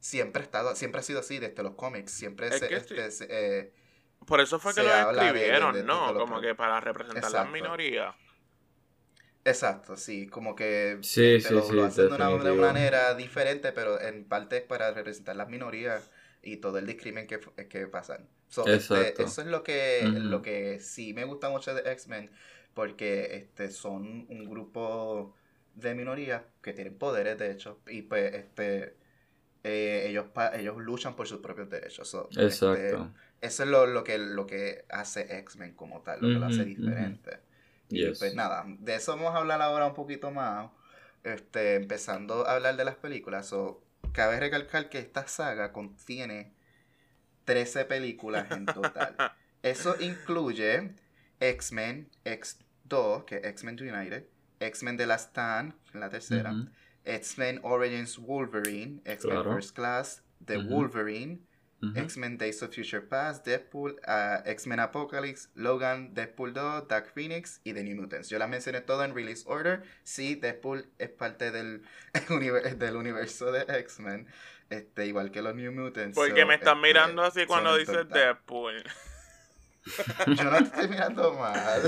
siempre 0.00 0.42
ha 0.42 0.44
estado 0.44 0.74
siempre 0.76 1.00
ha 1.00 1.02
sido 1.04 1.20
así 1.20 1.38
desde 1.38 1.62
los 1.62 1.74
cómics 1.74 2.12
siempre 2.12 2.48
Es 2.48 2.58
se, 2.58 2.68
que 2.68 2.76
este, 2.76 3.10
se- 3.10 3.26
eh, 3.30 3.72
Por 4.26 4.40
eso 4.40 4.58
fue 4.58 4.74
que 4.74 4.82
lo 4.82 4.88
de- 4.88 5.00
escribieron, 5.00 5.72
de- 5.74 5.80
de- 5.80 5.84
¿no? 5.86 6.14
Como 6.14 6.40
que- 6.40 6.48
que 6.48 6.54
para 6.54 6.80
representar 6.80 7.30
las 7.30 7.50
minorías. 7.50 8.14
Exacto, 9.44 9.96
sí, 9.96 10.26
como 10.28 10.54
que 10.54 10.98
Sí, 11.00 11.24
este, 11.36 11.48
sí, 11.48 11.54
lo, 11.54 11.62
sí, 11.62 11.72
lo 11.72 11.84
hacen 11.84 12.08
de 12.08 12.14
una, 12.14 12.28
de 12.28 12.34
una 12.34 12.54
manera 12.54 13.14
diferente, 13.14 13.72
pero 13.72 13.98
en 14.00 14.24
parte 14.24 14.58
es 14.58 14.62
para 14.62 14.92
representar 14.92 15.34
las 15.36 15.48
minorías 15.48 16.10
y 16.42 16.58
todo 16.58 16.78
el 16.78 16.86
discrimen 16.86 17.26
que, 17.26 17.40
que 17.68 17.86
pasan. 17.86 18.28
So, 18.48 18.70
este, 18.70 19.22
eso 19.22 19.40
es 19.42 19.46
lo 19.48 19.62
que, 19.62 20.18
lo 20.22 20.42
que 20.42 20.80
sí 20.80 21.14
me 21.14 21.24
gusta 21.24 21.50
mucho 21.50 21.74
de 21.74 21.90
X-Men, 21.92 22.30
porque 22.74 23.36
este, 23.36 23.70
son 23.70 24.26
un 24.28 24.44
grupo 24.48 25.34
de 25.74 25.94
minoría 25.94 26.46
que 26.62 26.72
tienen 26.72 26.98
poderes, 26.98 27.38
de 27.38 27.50
hecho, 27.52 27.80
y 27.88 28.02
pues 28.02 28.34
este 28.34 28.96
eh, 29.64 30.06
ellos 30.08 30.26
pa- 30.32 30.54
ellos 30.56 30.76
luchan 30.78 31.16
por 31.16 31.26
sus 31.28 31.40
propios 31.40 31.68
derechos. 31.70 32.08
So, 32.08 32.32
este, 32.36 33.08
eso 33.40 33.62
es 33.64 33.68
lo, 33.68 33.86
lo 33.86 34.04
que 34.04 34.18
lo 34.18 34.46
que 34.46 34.84
hace 34.90 35.38
X-Men 35.38 35.74
como 35.74 36.02
tal, 36.02 36.20
lo 36.22 36.30
que 36.30 36.38
lo 36.38 36.46
hace 36.46 36.64
diferente. 36.64 37.40
Y 37.92 38.12
Yes. 38.12 38.14
pues 38.14 38.34
nada, 38.34 38.64
de 38.78 38.94
eso 38.96 39.16
vamos 39.16 39.34
a 39.34 39.38
hablar 39.38 39.60
ahora 39.62 39.86
un 39.86 39.94
poquito 39.94 40.30
más. 40.30 40.70
Este, 41.24 41.74
empezando 41.76 42.46
a 42.46 42.54
hablar 42.54 42.76
de 42.76 42.84
las 42.84 42.96
películas. 42.96 43.46
So, 43.46 43.82
cabe 44.12 44.38
recalcar 44.40 44.88
que 44.88 44.98
esta 44.98 45.26
saga 45.26 45.72
contiene 45.72 46.52
13 47.44 47.84
películas 47.84 48.50
en 48.50 48.66
total. 48.66 49.16
Eso 49.62 49.96
incluye 50.00 50.94
X-Men 51.40 52.08
X2, 52.24 53.24
que 53.24 53.36
es 53.36 53.44
X-Men 53.44 53.76
United, 53.80 54.26
X-Men 54.60 54.96
The 54.96 55.06
Last 55.06 55.30
Stand, 55.30 55.74
la 55.94 56.08
tercera. 56.08 56.54
X-Men 57.04 57.60
Origins 57.62 58.18
Wolverine, 58.18 59.00
X-Men 59.04 59.34
Claro. 59.34 59.54
First 59.54 59.74
Class, 59.74 60.22
The. 60.44 60.58
Wolverine, 60.58 61.40
X-Men 61.82 62.36
Days 62.36 62.62
of 62.62 62.74
Future 62.74 63.00
Past, 63.00 63.46
Deadpool, 63.46 63.98
ah, 64.06 64.42
X-Men 64.44 64.80
Apocalypse, 64.80 65.48
Logan, 65.54 66.12
Deadpool 66.14 66.52
2, 66.52 66.88
Dark 66.88 67.12
Phoenix 67.14 67.60
y 67.64 67.72
The 67.72 67.82
New 67.84 67.96
Mutants. 67.96 68.28
Yo 68.28 68.38
las 68.38 68.48
mencioné 68.50 68.82
todas 68.82 69.08
en 69.08 69.14
release 69.14 69.44
order. 69.46 69.82
Sí, 70.04 70.34
Deadpool 70.34 70.86
es 70.98 71.08
parte 71.08 71.50
del, 71.50 71.82
univer- 72.28 72.76
del 72.76 72.96
universo 72.96 73.50
de 73.50 73.62
X-Men, 73.80 74.26
este, 74.68 75.06
igual 75.06 75.30
que 75.30 75.40
los 75.42 75.54
New 75.54 75.72
Mutants. 75.72 76.14
Porque 76.14 76.42
so, 76.42 76.46
me 76.46 76.54
están 76.54 76.76
este, 76.78 76.88
mirando 76.88 77.22
así 77.22 77.46
cuando 77.46 77.76
dices. 77.76 78.08
Deadpool. 78.08 78.84
Yo 80.26 80.44
no 80.44 80.58
te 80.58 80.64
estoy 80.64 80.88
mirando 80.88 81.32
mal. 81.34 81.82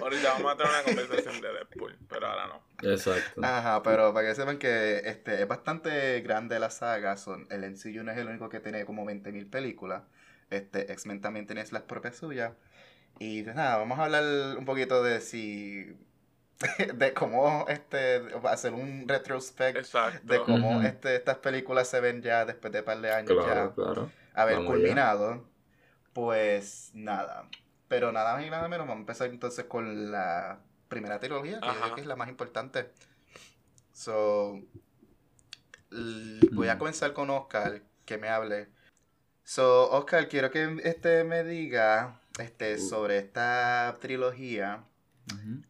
Ahorita 0.00 0.32
vamos 0.34 0.52
a 0.52 0.56
tener 0.56 0.72
una 0.72 0.82
conversación 0.82 1.40
de 1.40 1.52
Deadpool, 1.52 1.98
pero 2.08 2.26
ahora 2.26 2.46
no. 2.48 2.62
Exacto. 2.90 3.40
Ajá, 3.42 3.82
pero 3.82 4.12
para 4.12 4.28
que 4.28 4.34
sepan 4.34 4.58
que 4.58 4.98
este, 5.04 5.42
es 5.42 5.48
bastante 5.48 6.20
grande 6.20 6.58
la 6.58 6.70
saga. 6.70 7.16
Son, 7.16 7.46
el 7.50 7.64
MCU 7.64 8.02
no 8.02 8.12
es 8.12 8.18
el 8.18 8.28
único 8.28 8.48
que 8.48 8.60
tiene 8.60 8.84
como 8.84 9.04
20.000 9.04 9.48
películas. 9.50 10.02
Este, 10.50 10.92
X-Men 10.92 11.20
también 11.20 11.46
tiene 11.46 11.64
las 11.70 11.82
propias 11.82 12.16
suyas. 12.16 12.52
Y 13.18 13.42
pues 13.42 13.54
nada, 13.54 13.76
vamos 13.78 13.98
a 13.98 14.04
hablar 14.04 14.24
un 14.58 14.64
poquito 14.64 15.02
de 15.02 15.20
si. 15.20 15.96
de 16.94 17.14
cómo 17.14 17.64
este 17.68 18.20
hacer 18.44 18.74
un 18.74 19.08
retrospect 19.08 19.78
Exacto. 19.78 20.20
de 20.24 20.40
cómo 20.42 20.76
Ujú. 20.76 20.86
este, 20.86 21.16
estas 21.16 21.38
películas 21.38 21.88
se 21.88 22.00
ven 22.00 22.20
ya 22.20 22.44
después 22.44 22.70
de 22.70 22.80
un 22.80 22.84
par 22.84 23.00
de 23.00 23.10
años 23.10 23.32
Claro, 23.32 23.68
ya 23.70 23.74
claro. 23.74 24.10
haber 24.34 24.56
Vamos 24.56 24.70
culminado. 24.72 25.49
Pues 26.12 26.90
nada. 26.94 27.48
Pero 27.88 28.12
nada 28.12 28.34
más 28.34 28.46
y 28.46 28.50
nada 28.50 28.68
menos, 28.68 28.86
vamos 28.86 28.98
a 28.98 29.00
empezar 29.00 29.28
entonces 29.30 29.64
con 29.66 30.10
la 30.12 30.60
primera 30.88 31.18
trilogía, 31.20 31.60
que 31.60 31.66
yo 31.68 31.74
creo 31.80 31.94
que 31.94 32.00
es 32.02 32.06
la 32.06 32.16
más 32.16 32.28
importante. 32.28 32.90
So, 33.92 34.60
voy 36.52 36.68
a 36.68 36.74
Mm. 36.74 36.78
comenzar 36.78 37.12
con 37.12 37.30
Oscar, 37.30 37.82
que 38.04 38.18
me 38.18 38.28
hable. 38.28 38.68
So, 39.44 39.90
Oscar, 39.90 40.28
quiero 40.28 40.50
que 40.50 40.80
este 40.84 41.24
me 41.24 41.42
diga 41.44 42.20
este, 42.38 42.74
Uh. 42.76 42.78
sobre 42.78 43.18
esta 43.18 43.96
trilogía. 44.00 44.84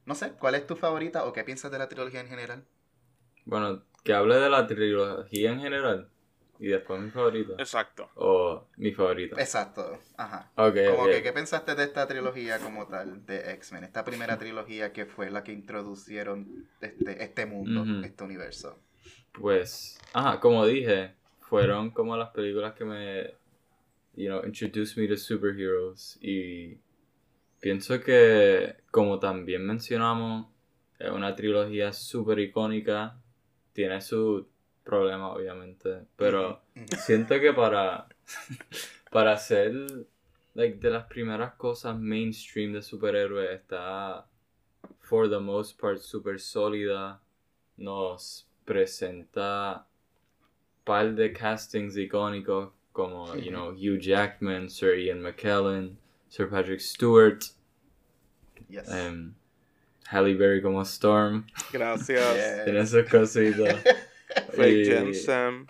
No 0.06 0.14
sé, 0.14 0.32
¿cuál 0.32 0.54
es 0.54 0.66
tu 0.66 0.74
favorita 0.76 1.24
o 1.26 1.32
qué 1.32 1.44
piensas 1.44 1.70
de 1.70 1.78
la 1.78 1.88
trilogía 1.88 2.20
en 2.20 2.28
general? 2.28 2.64
Bueno, 3.44 3.82
que 4.04 4.14
hable 4.14 4.36
de 4.36 4.48
la 4.48 4.66
trilogía 4.66 5.50
en 5.52 5.60
general 5.60 6.10
y 6.60 6.68
después 6.68 7.00
mi 7.00 7.10
favorita. 7.10 7.54
Exacto. 7.58 8.10
O 8.16 8.68
mi 8.76 8.92
favorita. 8.92 9.40
Exacto, 9.40 9.98
ajá. 10.18 10.52
Ok, 10.56 10.76
Como 10.90 11.04
ok. 11.04 11.10
que, 11.10 11.22
¿qué 11.22 11.32
pensaste 11.32 11.74
de 11.74 11.84
esta 11.84 12.06
trilogía 12.06 12.58
como 12.58 12.86
tal 12.86 13.24
de 13.24 13.52
X-Men? 13.52 13.84
Esta 13.84 14.04
primera 14.04 14.38
trilogía 14.38 14.92
que 14.92 15.06
fue 15.06 15.30
la 15.30 15.42
que 15.42 15.52
introducieron 15.52 16.68
este, 16.82 17.24
este 17.24 17.46
mundo, 17.46 18.04
este 18.04 18.24
universo. 18.24 18.78
Pues, 19.32 19.98
ajá, 20.12 20.38
como 20.38 20.66
dije, 20.66 21.14
fueron 21.40 21.90
como 21.92 22.14
las 22.18 22.28
películas 22.30 22.74
que 22.74 22.84
me, 22.84 23.22
you 24.14 24.28
know, 24.28 24.44
introduced 24.44 24.98
me 25.00 25.08
to 25.08 25.16
superheroes 25.16 26.18
y 26.20 26.78
pienso 27.58 27.98
que, 28.02 28.76
como 28.90 29.18
también 29.18 29.66
mencionamos, 29.66 30.46
es 30.98 31.10
una 31.10 31.34
trilogía 31.34 31.94
súper 31.94 32.38
icónica, 32.40 33.18
tiene 33.72 34.02
sus 34.02 34.44
problemas 34.84 35.36
obviamente, 35.36 36.02
pero 36.16 36.60
siento 36.98 37.38
que 37.40 37.52
para, 37.52 38.06
para 39.10 39.36
ser 39.36 39.72
like, 40.54 40.78
de 40.78 40.90
las 40.90 41.04
primeras 41.06 41.54
cosas 41.54 41.98
mainstream 41.98 42.72
de 42.72 42.82
superhéroes 42.82 43.50
está 43.50 44.26
for 45.00 45.28
the 45.28 45.38
most 45.38 45.78
part 45.80 45.98
super 45.98 46.38
sólida 46.40 47.20
nos 47.76 48.46
presenta 48.64 49.86
par 50.84 51.14
de 51.14 51.32
castings 51.32 51.96
icónicos 51.96 52.72
como 52.92 53.34
you 53.36 53.50
know 53.50 53.70
Hugh 53.72 53.98
Jackman, 54.00 54.68
Sir 54.68 54.94
Ian 54.98 55.22
McKellen, 55.22 55.96
Sir 56.28 56.48
Patrick 56.48 56.80
Stewart, 56.80 57.44
Yes. 58.68 58.88
um, 58.88 59.34
Halle 60.10 60.34
Berry 60.36 60.60
como 60.60 60.82
Storm, 60.84 61.46
Gracias. 61.72 62.64
Tiene 62.64 62.84
sus 62.86 63.08
cositas. 63.08 63.82
Fake 64.56 64.78
Y- 64.78 64.84
Jensen. 64.86 65.66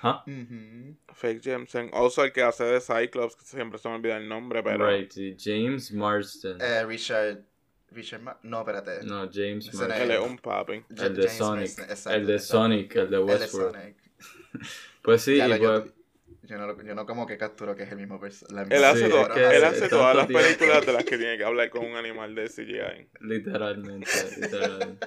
¿Ah? 0.00 0.22
Ujú. 0.26 0.96
Fake 1.12 1.42
Jensen. 1.42 1.90
Also 1.92 2.24
el 2.24 2.32
que 2.32 2.42
hace 2.42 2.64
de 2.64 2.80
Cyclops, 2.80 3.34
que 3.34 3.44
siempre 3.44 3.78
se 3.80 3.88
me 3.88 3.96
olvida 3.96 4.16
el 4.16 4.28
nombre, 4.28 4.62
pero. 4.62 4.88
Right, 4.88 5.10
sí, 5.10 5.36
James 5.38 5.90
Marsden. 5.92 6.58
Eh, 6.60 6.84
Richard. 6.84 7.42
Richard 7.90 8.20
Ma- 8.20 8.38
No, 8.42 8.60
espérate. 8.60 9.02
No, 9.04 9.28
James 9.32 9.66
es 9.68 9.74
Él 9.80 9.88
Marsden. 9.88 10.10
es 10.12 10.20
un 10.20 10.38
papi. 10.38 10.84
Ja- 10.96 11.06
El 11.06 11.14
de 11.16 11.22
James 11.22 11.36
Sonic. 11.38 11.78
Exacto, 11.80 12.10
El 12.18 12.26
de 12.26 12.34
exacto. 12.34 12.52
Sonic, 12.52 12.96
el 12.96 13.10
de 13.10 13.16
El 13.16 13.26
de 13.26 13.32
Westworld. 13.32 13.74
Sonic. 13.80 13.96
Pues 15.02 15.22
sí, 15.22 15.34
y 15.34 15.38
yo, 15.38 15.82
pues, 15.82 15.92
yo 16.42 16.58
no, 16.58 16.82
yo 16.82 16.94
no 16.94 17.06
como 17.06 17.26
que 17.26 17.38
capturo 17.38 17.74
que 17.74 17.84
es 17.84 17.90
el 17.92 17.96
mismo 17.96 18.20
persona. 18.20 18.66
Él 18.68 18.84
hace, 18.84 19.04
Sí, 19.06 19.10
to- 19.10 19.20
es 19.22 19.28
que 19.28 19.56
él 19.56 19.64
hace 19.64 19.88
todas 19.88 20.14
las 20.14 20.26
películas 20.26 20.84
de 20.84 20.92
las 20.92 21.04
que 21.04 21.16
tiene 21.18 21.38
que 21.38 21.44
hablar 21.44 21.70
con 21.70 21.86
un 21.86 21.96
animal 21.96 22.34
de 22.34 22.48
CGI. 22.48 23.08
literalmente, 23.20 24.10
literalmente. 24.38 25.06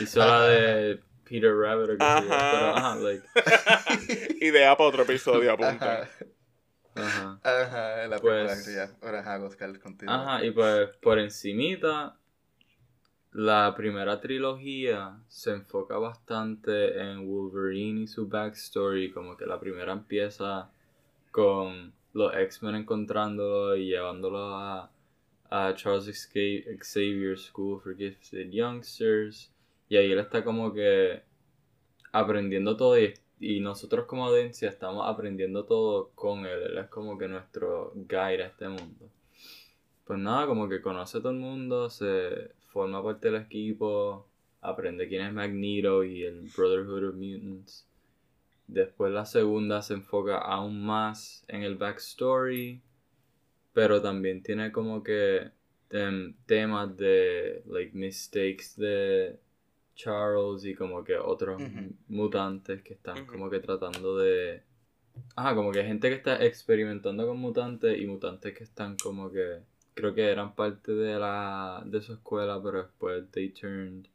Hizo 0.00 0.18
la 0.20 0.42
de 0.46 1.00
Peter 1.24 1.54
Rabbit 1.54 1.90
o 1.90 1.96
qué 1.96 2.04
sé 2.20 2.28
yo, 2.28 2.32
Ajá. 2.34 2.50
pero 2.52 2.76
ajá, 2.76 2.96
like, 2.96 3.26
Idea 4.44 4.76
para 4.76 4.88
otro 4.88 5.02
episodio, 5.04 5.52
apunta. 5.52 6.02
Ajá. 6.02 6.08
ajá. 6.94 7.40
Ajá, 7.44 8.06
la 8.08 8.18
Pues- 8.18 8.50
película. 8.64 8.86
ya. 8.86 9.06
Ahora 9.06 9.20
ajá, 9.20 9.44
Oscar, 9.44 9.78
contigo. 9.80 10.10
Ajá, 10.12 10.44
y 10.44 10.50
pues 10.50 10.88
por 11.00 11.18
encimita, 11.18 12.16
la 13.32 13.74
primera 13.76 14.20
trilogía 14.20 15.16
se 15.28 15.52
enfoca 15.52 15.96
bastante 15.98 17.00
en 17.00 17.28
Wolverine 17.28 18.02
y 18.02 18.06
su 18.08 18.26
backstory, 18.26 19.12
como 19.12 19.36
que 19.36 19.46
la 19.46 19.60
primera 19.60 19.92
empieza 19.92 20.70
con 21.30 21.92
los 22.12 22.34
X-Men 22.34 22.74
encontrándolo 22.74 23.76
y 23.76 23.86
llevándolo 23.86 24.56
a, 24.56 24.90
a 25.48 25.74
Charles 25.76 26.28
Xavier 26.28 27.38
School 27.38 27.80
for 27.80 27.96
Gifted 27.96 28.50
Youngsters, 28.50 29.49
y 29.90 29.96
ahí 29.96 30.12
él 30.12 30.20
está 30.20 30.44
como 30.44 30.72
que 30.72 31.20
aprendiendo 32.12 32.76
todo 32.76 32.96
y, 32.98 33.60
nosotros 33.60 34.06
como 34.06 34.26
audiencia 34.26 34.68
estamos 34.68 35.04
aprendiendo 35.08 35.64
todo 35.64 36.10
con 36.14 36.46
él, 36.46 36.62
él 36.62 36.78
es 36.78 36.88
como 36.88 37.18
que 37.18 37.26
nuestro 37.26 37.92
guide 37.94 38.44
a 38.44 38.46
este 38.46 38.68
mundo. 38.68 39.10
Pues 40.04 40.18
nada, 40.18 40.46
como 40.46 40.68
que 40.68 40.80
conoce 40.80 41.18
todo 41.18 41.32
el 41.32 41.38
mundo, 41.38 41.90
se 41.90 42.52
forma 42.68 43.02
parte 43.02 43.30
del 43.30 43.42
equipo, 43.42 44.28
aprende 44.60 45.08
quién 45.08 45.26
es 45.26 45.32
Magneto 45.32 46.04
y 46.04 46.22
el 46.22 46.48
Brotherhood 46.56 47.08
of 47.08 47.14
Mutants. 47.16 47.88
Después 48.68 49.10
la 49.12 49.24
segunda 49.24 49.82
se 49.82 49.94
enfoca 49.94 50.38
aún 50.38 50.84
más 50.84 51.44
en 51.48 51.62
el 51.62 51.76
backstory, 51.76 52.80
pero 53.72 54.00
también 54.00 54.42
tiene 54.42 54.70
como 54.70 55.02
que 55.02 55.50
em, 55.90 56.36
temas 56.46 56.96
de 56.96 57.64
like 57.66 57.96
mistakes 57.96 58.74
de 58.76 59.40
Charles 60.00 60.64
y 60.64 60.74
como 60.74 61.04
que 61.04 61.16
otros 61.16 61.60
mutantes 62.08 62.82
que 62.82 62.94
están 62.94 63.26
como 63.26 63.50
que 63.50 63.60
tratando 63.60 64.18
de 64.18 64.62
Ajá, 65.36 65.54
como 65.54 65.72
que 65.72 65.84
gente 65.84 66.08
que 66.08 66.16
está 66.16 66.44
experimentando 66.44 67.26
con 67.26 67.38
mutantes 67.38 68.00
y 68.00 68.06
mutantes 68.06 68.56
que 68.56 68.64
están 68.64 68.96
como 68.96 69.30
que 69.30 69.60
creo 69.94 70.14
que 70.14 70.30
eran 70.30 70.54
parte 70.54 70.92
de 70.92 71.18
la 71.18 71.82
de 71.84 72.00
su 72.00 72.14
escuela, 72.14 72.60
pero 72.62 72.82
después 72.84 73.30
they 73.30 73.50
turned. 73.50 74.06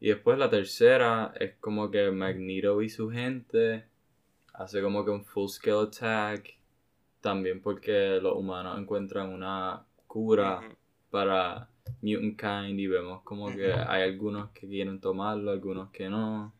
Y 0.00 0.08
después 0.08 0.38
la 0.38 0.50
tercera 0.50 1.32
es 1.38 1.54
como 1.60 1.90
que 1.90 2.10
Magneto 2.10 2.82
y 2.82 2.88
su 2.88 3.10
gente 3.10 3.84
hace 4.54 4.82
como 4.82 5.04
que 5.04 5.10
un 5.10 5.24
full 5.24 5.48
scale 5.48 5.88
attack 5.88 6.58
también 7.20 7.62
porque 7.62 8.18
los 8.20 8.36
humanos 8.36 8.78
encuentran 8.78 9.28
una 9.28 9.84
cura 10.06 10.60
para 11.10 11.68
Mutant 12.00 12.38
Kind 12.38 12.80
y 12.80 12.86
vemos 12.86 13.22
como 13.22 13.54
que 13.54 13.72
hay 13.72 14.02
algunos 14.02 14.50
que 14.50 14.68
quieren 14.68 15.00
tomarlo, 15.00 15.50
algunos 15.50 15.90
que 15.90 16.08
no, 16.08 16.52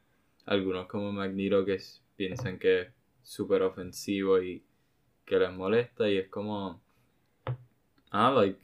algunos 0.47 0.87
como 0.87 1.12
Magneto 1.12 1.64
que 1.64 1.81
piensan 2.17 2.59
que 2.59 2.81
es 2.83 2.88
súper 3.23 3.62
ofensivo 3.62 4.41
y 4.43 4.62
que 5.25 5.38
les 5.38 5.52
molesta 5.52 6.09
y 6.09 6.19
es 6.19 6.29
como, 6.29 6.81
ah, 8.11 8.31
like, 8.31 8.61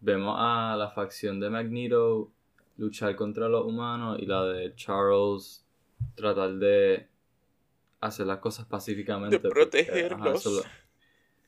vemos 0.00 0.36
a 0.38 0.76
la 0.76 0.90
facción 0.90 1.40
de 1.40 1.50
Magneto 1.50 2.30
luchar 2.76 3.14
contra 3.16 3.48
los 3.48 3.64
humanos 3.66 4.18
y 4.20 4.26
la 4.26 4.44
de 4.44 4.74
Charles 4.74 5.64
tratar 6.14 6.54
de 6.54 7.06
hacer 8.00 8.26
las 8.26 8.38
cosas 8.38 8.66
pacíficamente. 8.66 9.36
De 9.36 9.42
porque, 9.42 9.60
protegerlos. 9.60 10.20
ajá, 10.20 10.32
eso 10.32 10.50
lo- 10.50 10.64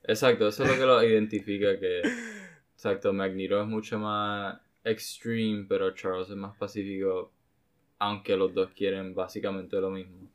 exacto, 0.05 0.49
eso 0.49 0.65
es 0.65 0.71
lo 0.71 0.77
que 0.77 0.87
lo 0.87 1.03
identifica 1.03 1.79
que... 1.79 2.03
Exacto, 2.85 3.15
Magneto 3.15 3.63
es 3.63 3.67
mucho 3.67 3.99
más 3.99 4.61
extreme, 4.85 5.65
pero 5.67 5.95
Charles 5.95 6.29
es 6.29 6.37
más 6.37 6.55
pacífico, 6.59 7.33
aunque 7.99 8.37
los 8.37 8.53
dos 8.53 8.73
quieren 8.73 9.15
básicamente 9.15 9.81
lo 9.81 9.89
mismo. 9.89 10.29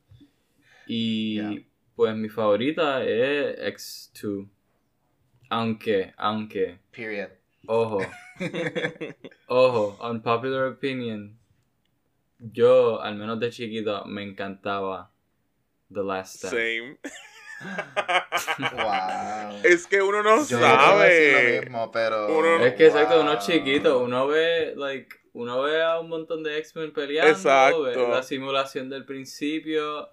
Y 0.88 1.60
pues 1.96 2.16
mi 2.16 2.28
favorita 2.28 3.04
es 3.04 3.56
X2. 3.60 4.50
Aunque, 5.52 6.12
aunque, 6.18 6.80
Period. 6.90 7.30
ojo, 7.68 8.00
ojo, 9.46 10.10
unpopular 10.10 10.72
opinion. 10.72 11.38
Yo, 12.40 13.00
al 13.00 13.16
menos 13.16 13.40
de 13.40 13.52
chiquito, 13.52 14.06
me 14.06 14.24
encantaba 14.24 15.12
The 15.94 16.02
Last 16.02 16.38
Stand. 16.38 16.56
Same. 16.56 16.98
Wow. 18.74 19.60
Es 19.64 19.88
que 19.88 20.02
uno 20.02 20.24
no 20.24 20.38
Yo 20.38 20.40
decir 20.42 20.60
lo 20.60 20.66
sabe. 20.68 21.62
mismo, 21.62 21.92
pero. 21.92 22.38
Uno- 22.38 22.64
Es 22.66 22.74
que 22.76 22.88
exacto, 22.88 23.20
uno 23.22 23.32
wow. 23.32 23.40
es 23.40 23.46
chiquito, 23.46 24.00
uno 24.00 24.28
ve, 24.28 24.74
like, 24.76 25.16
uno 25.34 25.62
ve 25.62 25.82
a 25.84 26.00
un 26.00 26.10
montón 26.10 26.44
de 26.44 26.58
X-Men 26.60 26.92
peleando, 26.94 27.32
Exacto. 27.32 27.82
ve 27.84 28.08
la 28.08 28.24
simulación 28.24 28.90
del 28.90 29.06
principio. 29.06 30.10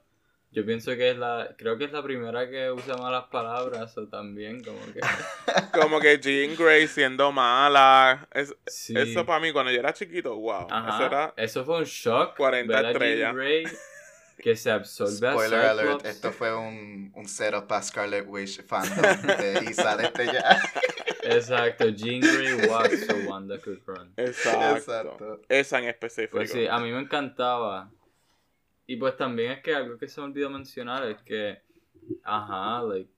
Yo 0.53 0.65
pienso 0.65 0.93
que 0.97 1.11
es 1.11 1.19
la, 1.19 1.55
creo 1.59 1.77
que 1.77 1.85
es 1.85 1.93
la 1.93 2.03
primera 2.03 2.49
que 2.49 2.71
usa 2.71 2.97
malas 2.97 3.25
palabras 3.31 3.99
o 3.99 4.09
también 4.09 4.63
como 4.65 4.79
que 4.93 5.01
Como 5.79 6.01
que 6.01 6.19
Jean 6.19 6.57
Grey 6.57 6.87
siendo 6.89 7.31
mala. 7.31 8.27
Es- 8.33 8.55
sí. 8.67 8.95
Eso 8.97 9.27
para 9.27 9.41
mí, 9.41 9.53
cuando 9.53 9.71
yo 9.71 9.81
era 9.81 9.93
chiquito, 9.93 10.35
wow. 10.37 10.67
Ajá, 10.71 10.97
Eso 10.97 11.07
era. 11.07 11.35
eso 11.37 11.65
fue 11.65 11.79
un 11.79 11.85
shock. 11.85 12.37
40 12.37 12.73
ver 12.75 12.77
a 12.79 12.81
Jean 12.83 12.93
estrellas. 12.93 13.35
Grey 13.35 13.65
que 14.39 14.57
se 14.57 14.71
absorbe 14.71 15.29
a 15.29 15.33
Spoiler 15.33 15.61
alert, 15.61 15.87
Cyclops. 15.87 16.05
esto 16.05 16.33
fue 16.33 16.55
un, 16.55 17.13
un 17.15 17.27
setup 17.27 17.67
para 17.67 17.83
Scarlet 17.83 18.27
Witch 18.29 18.63
fandom 18.63 18.97
de 19.39 19.71
Isa 19.71 19.97
desde 19.97 20.33
ya. 20.33 20.63
Exacto, 21.23 21.89
Jean 21.89 22.21
Grey 22.21 22.69
walks 22.69 23.07
so 23.07 23.15
Wanda 23.29 23.59
could 23.59 23.81
run. 23.87 24.13
Exacto. 24.17 24.77
Exacto. 24.77 25.41
Esa 25.49 25.79
en 25.79 25.89
específico. 25.89 26.37
Pues 26.37 26.53
sí, 26.53 26.67
a 26.67 26.79
mí 26.79 26.93
me 26.93 27.01
encantaba. 27.01 27.91
Y 28.87 28.97
pues 28.97 29.17
también 29.17 29.53
es 29.53 29.63
que 29.63 29.75
algo 29.75 29.99
que 29.99 30.09
se 30.09 30.21
me 30.21 30.29
olvidó 30.29 30.49
mencionar 30.49 31.09
es 31.09 31.21
que, 31.23 31.61
ajá, 32.23 32.83
like, 32.83 33.11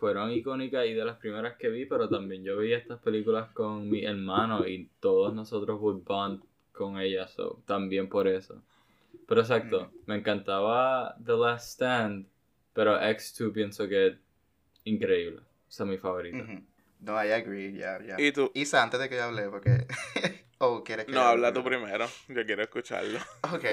fueron 0.00 0.32
icónicas 0.32 0.86
y 0.86 0.94
de 0.94 1.04
las 1.04 1.16
primeras 1.18 1.56
que 1.56 1.68
vi, 1.68 1.86
pero 1.86 2.08
también 2.08 2.42
yo 2.42 2.56
veía 2.56 2.76
estas 2.76 2.98
películas 2.98 3.50
con 3.52 3.88
mi 3.88 4.04
hermano 4.04 4.66
y 4.66 4.90
todos 4.98 5.32
nosotros 5.32 5.80
would 5.80 6.02
bond 6.02 6.42
con 6.72 6.98
ellas, 6.98 7.32
so, 7.32 7.62
también 7.66 8.08
por 8.08 8.26
eso. 8.26 8.62
Pero 9.26 9.40
exacto, 9.40 9.92
me 10.06 10.16
encantaba 10.16 11.16
The 11.24 11.32
Last 11.32 11.74
Stand, 11.74 12.26
pero 12.72 13.00
X2 13.00 13.52
pienso 13.52 13.88
que 13.88 14.06
es 14.06 14.14
increíble, 14.84 15.42
esa 15.68 15.84
es 15.84 15.90
mi 15.90 15.98
favorita. 15.98 16.44
No, 17.00 17.22
I 17.22 17.32
agree, 17.32 17.72
ya, 17.72 18.00
ya. 18.02 18.16
¿Y 18.18 18.32
tú? 18.32 18.50
Isa, 18.54 18.82
antes 18.82 18.98
de 18.98 19.08
que 19.08 19.16
yo 19.16 19.24
hable, 19.24 19.48
porque. 19.48 19.86
oh, 20.58 20.82
¿quieres 20.82 21.06
que 21.06 21.12
No, 21.12 21.20
hable 21.20 21.46
habla 21.46 21.52
tú 21.52 21.64
primero. 21.64 22.06
Yo 22.28 22.46
quiero 22.46 22.62
escucharlo. 22.62 23.18
Ok. 23.52 23.64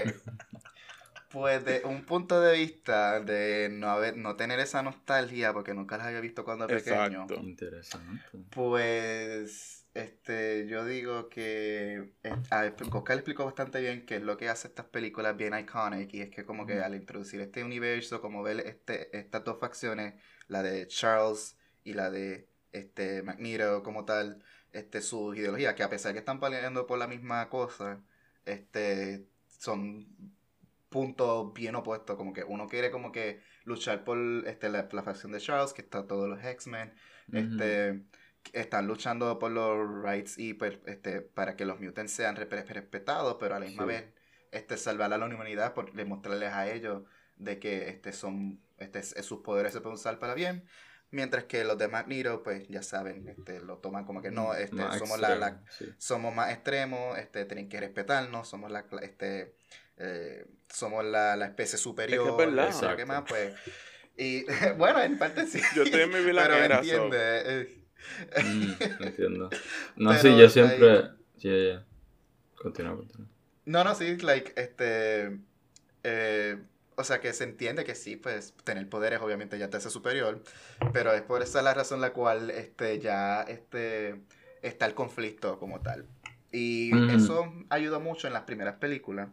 Pues 1.31 1.65
de 1.65 1.81
un 1.85 2.05
punto 2.05 2.39
de 2.39 2.55
vista 2.55 3.19
de 3.19 3.67
no 3.71 3.89
haber, 3.89 4.15
no 4.17 4.35
tener 4.35 4.59
esa 4.59 4.83
nostalgia, 4.83 5.51
porque 5.51 5.73
nunca 5.73 5.97
las 5.97 6.05
había 6.05 6.19
visto 6.19 6.43
cuando 6.45 6.67
pequeño. 6.67 7.23
Exacto. 7.23 7.35
Interesante. 7.41 8.23
Pues 8.51 9.82
este, 9.93 10.67
yo 10.67 10.85
digo 10.85 11.29
que 11.29 12.13
eh, 12.23 12.35
a 12.49 12.61
ver, 12.61 12.75
Oscar 12.91 13.17
explicó 13.17 13.45
bastante 13.45 13.79
bien 13.79 14.05
qué 14.05 14.15
es 14.15 14.23
lo 14.23 14.37
que 14.37 14.49
hace 14.49 14.67
estas 14.67 14.87
películas 14.87 15.37
bien 15.37 15.57
iconic 15.57 16.11
y 16.13 16.21
es 16.21 16.29
que 16.31 16.45
como 16.45 16.65
que 16.65 16.81
al 16.81 16.95
introducir 16.95 17.41
este 17.41 17.63
universo, 17.63 18.21
como 18.21 18.41
ver 18.41 18.61
este, 18.61 19.15
estas 19.17 19.43
dos 19.43 19.59
facciones, 19.59 20.15
la 20.47 20.63
de 20.63 20.87
Charles 20.87 21.57
y 21.83 21.93
la 21.93 22.09
de 22.09 22.47
este 22.71 23.21
Magneto 23.21 23.83
como 23.83 24.03
tal, 24.05 24.43
este 24.71 25.01
su 25.01 25.35
ideología, 25.35 25.75
que 25.75 25.83
a 25.83 25.89
pesar 25.89 26.13
que 26.13 26.19
están 26.19 26.39
peleando 26.39 26.87
por 26.87 26.97
la 26.97 27.07
misma 27.07 27.47
cosa, 27.49 28.01
este 28.45 29.27
son 29.59 30.07
puntos 30.89 31.53
bien 31.53 31.75
opuestos, 31.75 32.15
como 32.17 32.33
que 32.33 32.43
uno 32.43 32.67
quiere 32.67 32.91
como 32.91 33.11
que 33.11 33.41
luchar 33.63 34.03
por 34.03 34.17
este 34.47 34.69
la, 34.69 34.89
la 34.91 35.03
facción 35.03 35.31
de 35.31 35.39
Charles, 35.39 35.73
que 35.73 35.83
está 35.83 36.07
todos 36.07 36.27
los 36.27 36.43
X-Men, 36.43 36.93
este 37.31 38.03
están 38.51 38.87
luchando 38.87 39.39
por 39.39 39.51
los 39.51 40.03
rights 40.03 40.37
y 40.37 40.53
pues, 40.53 40.77
este, 40.85 41.21
para 41.21 41.55
que 41.55 41.65
los 41.65 41.79
mutants 41.79 42.11
sean 42.11 42.35
re- 42.35 42.45
respetados, 42.45 43.37
pero 43.39 43.55
a 43.55 43.59
la 43.59 43.65
misma 43.65 43.83
Sí. 43.83 43.87
vez 43.87 44.05
este, 44.51 44.77
salvar 44.77 45.11
a 45.13 45.17
la 45.17 45.25
humanidad 45.25 45.73
por 45.73 45.93
demostrarles 45.93 46.51
a 46.53 46.69
ellos 46.71 47.03
de 47.37 47.57
que 47.59 47.89
este, 47.89 48.13
son, 48.13 48.61
este, 48.77 49.01
sus 49.23 49.39
poderes 49.41 49.73
se 49.73 49.81
pueden 49.81 49.95
usar 49.95 50.19
para 50.19 50.33
bien. 50.35 50.65
Mientras 51.09 51.43
que 51.45 51.63
los 51.63 51.77
de 51.77 51.87
Magneto, 51.87 52.41
pues 52.43 52.67
ya 52.67 52.81
saben, 52.83 53.27
este, 53.27 53.59
lo 53.61 53.77
toman 53.77 54.03
como 54.05 54.21
que 54.21 54.31
no, 54.31 54.53
este, 54.55 54.75
Más 54.75 54.97
somos 54.99 55.19
la, 55.19 55.35
la- 55.35 55.61
sí. 55.69 55.85
somos 55.97 56.33
más 56.35 56.51
extremos, 56.51 57.17
este, 57.17 57.45
tienen 57.45 57.69
que 57.69 57.79
respetarnos, 57.79 58.47
somos 58.47 58.71
la, 58.71 58.87
cla- 58.87 59.03
este, 59.03 59.55
eh, 59.97 60.45
somos 60.69 61.05
la, 61.05 61.35
la 61.35 61.45
especie 61.45 61.77
superior, 61.77 62.27
Es 62.27 62.35
que 62.35 62.43
es 62.43 62.49
verdad. 62.49 62.67
Exacto. 62.67 63.05
más, 63.05 63.23
pues. 63.27 63.53
Y 64.17 64.45
bueno, 64.77 65.01
en 65.01 65.17
parte 65.17 65.45
sí. 65.47 65.61
Yo 65.75 65.83
estoy 65.83 66.01
en 66.01 66.09
mi 66.09 66.31
Pero 66.31 66.55
entiende, 66.55 67.17
eh, 67.61 67.82
Mm, 68.45 69.03
entiendo. 69.03 69.49
No, 69.95 70.09
Pero, 70.11 70.21
sí, 70.21 70.37
yo 70.37 70.49
siempre. 70.49 70.79
like- 70.79 71.09
Ya, 71.37 71.55
ya. 71.57 71.85
Continúa, 72.55 72.95
continúa. 72.97 73.27
No, 73.65 73.83
no, 73.83 73.95
sí, 73.95 74.17
like, 74.17 74.53
este, 74.55 75.39
eh, 76.03 76.57
o 76.95 77.03
sea, 77.03 77.19
que 77.21 77.33
se 77.33 77.43
entiende 77.43 77.83
que 77.83 77.95
sí, 77.95 78.15
pues, 78.15 78.53
tener 78.63 78.87
poderes 78.89 79.21
obviamente 79.21 79.57
ya 79.57 79.69
te 79.69 79.77
hace 79.77 79.89
superior, 79.89 80.41
pero 80.93 81.13
es 81.13 81.21
por 81.21 81.41
esa 81.41 81.61
la 81.61 81.73
razón 81.73 82.01
la 82.01 82.13
cual, 82.13 82.49
este, 82.51 82.99
ya, 82.99 83.41
este, 83.43 84.21
está 84.61 84.85
el 84.85 84.93
conflicto 84.93 85.59
como 85.59 85.81
tal. 85.81 86.05
Y 86.51 86.93
Ujú. 86.93 87.11
eso 87.15 87.53
ayuda 87.69 87.99
mucho 87.99 88.27
en 88.27 88.33
las 88.33 88.43
primeras 88.43 88.75
películas, 88.75 89.29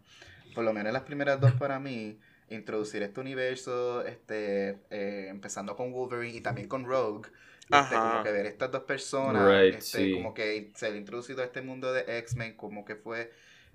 por 0.54 0.64
lo 0.64 0.72
menos 0.72 0.88
en 0.88 0.94
las 0.94 1.02
primeras 1.02 1.40
dos 1.40 1.52
para 1.52 1.78
mí, 1.78 2.18
introducir 2.48 3.02
este 3.02 3.20
universo, 3.20 4.04
este, 4.04 4.78
eh, 4.90 5.26
empezando 5.28 5.76
con 5.76 5.92
Wolverine 5.92 6.38
y 6.38 6.40
también 6.40 6.66
con 6.66 6.85
Rogue, 6.85 7.28
este, 7.70 7.94
como 7.94 8.22
que 8.22 8.33
ver 8.33 8.46
estas 8.46 8.70
dos 8.70 8.83
personas, 8.85 9.46
Right, 9.46 9.74
este, 9.74 9.98
sí. 9.98 10.12
como 10.12 10.35
que 10.35 10.72
se 10.74 10.87
ha 10.87 10.90
introducido 10.90 11.42
a 11.42 11.44
este 11.44 11.62
mundo 11.62 11.92
de 11.92 12.18
X-Men, 12.18 12.56
como 12.56 12.85
que 12.85 12.96
fue 12.96 13.30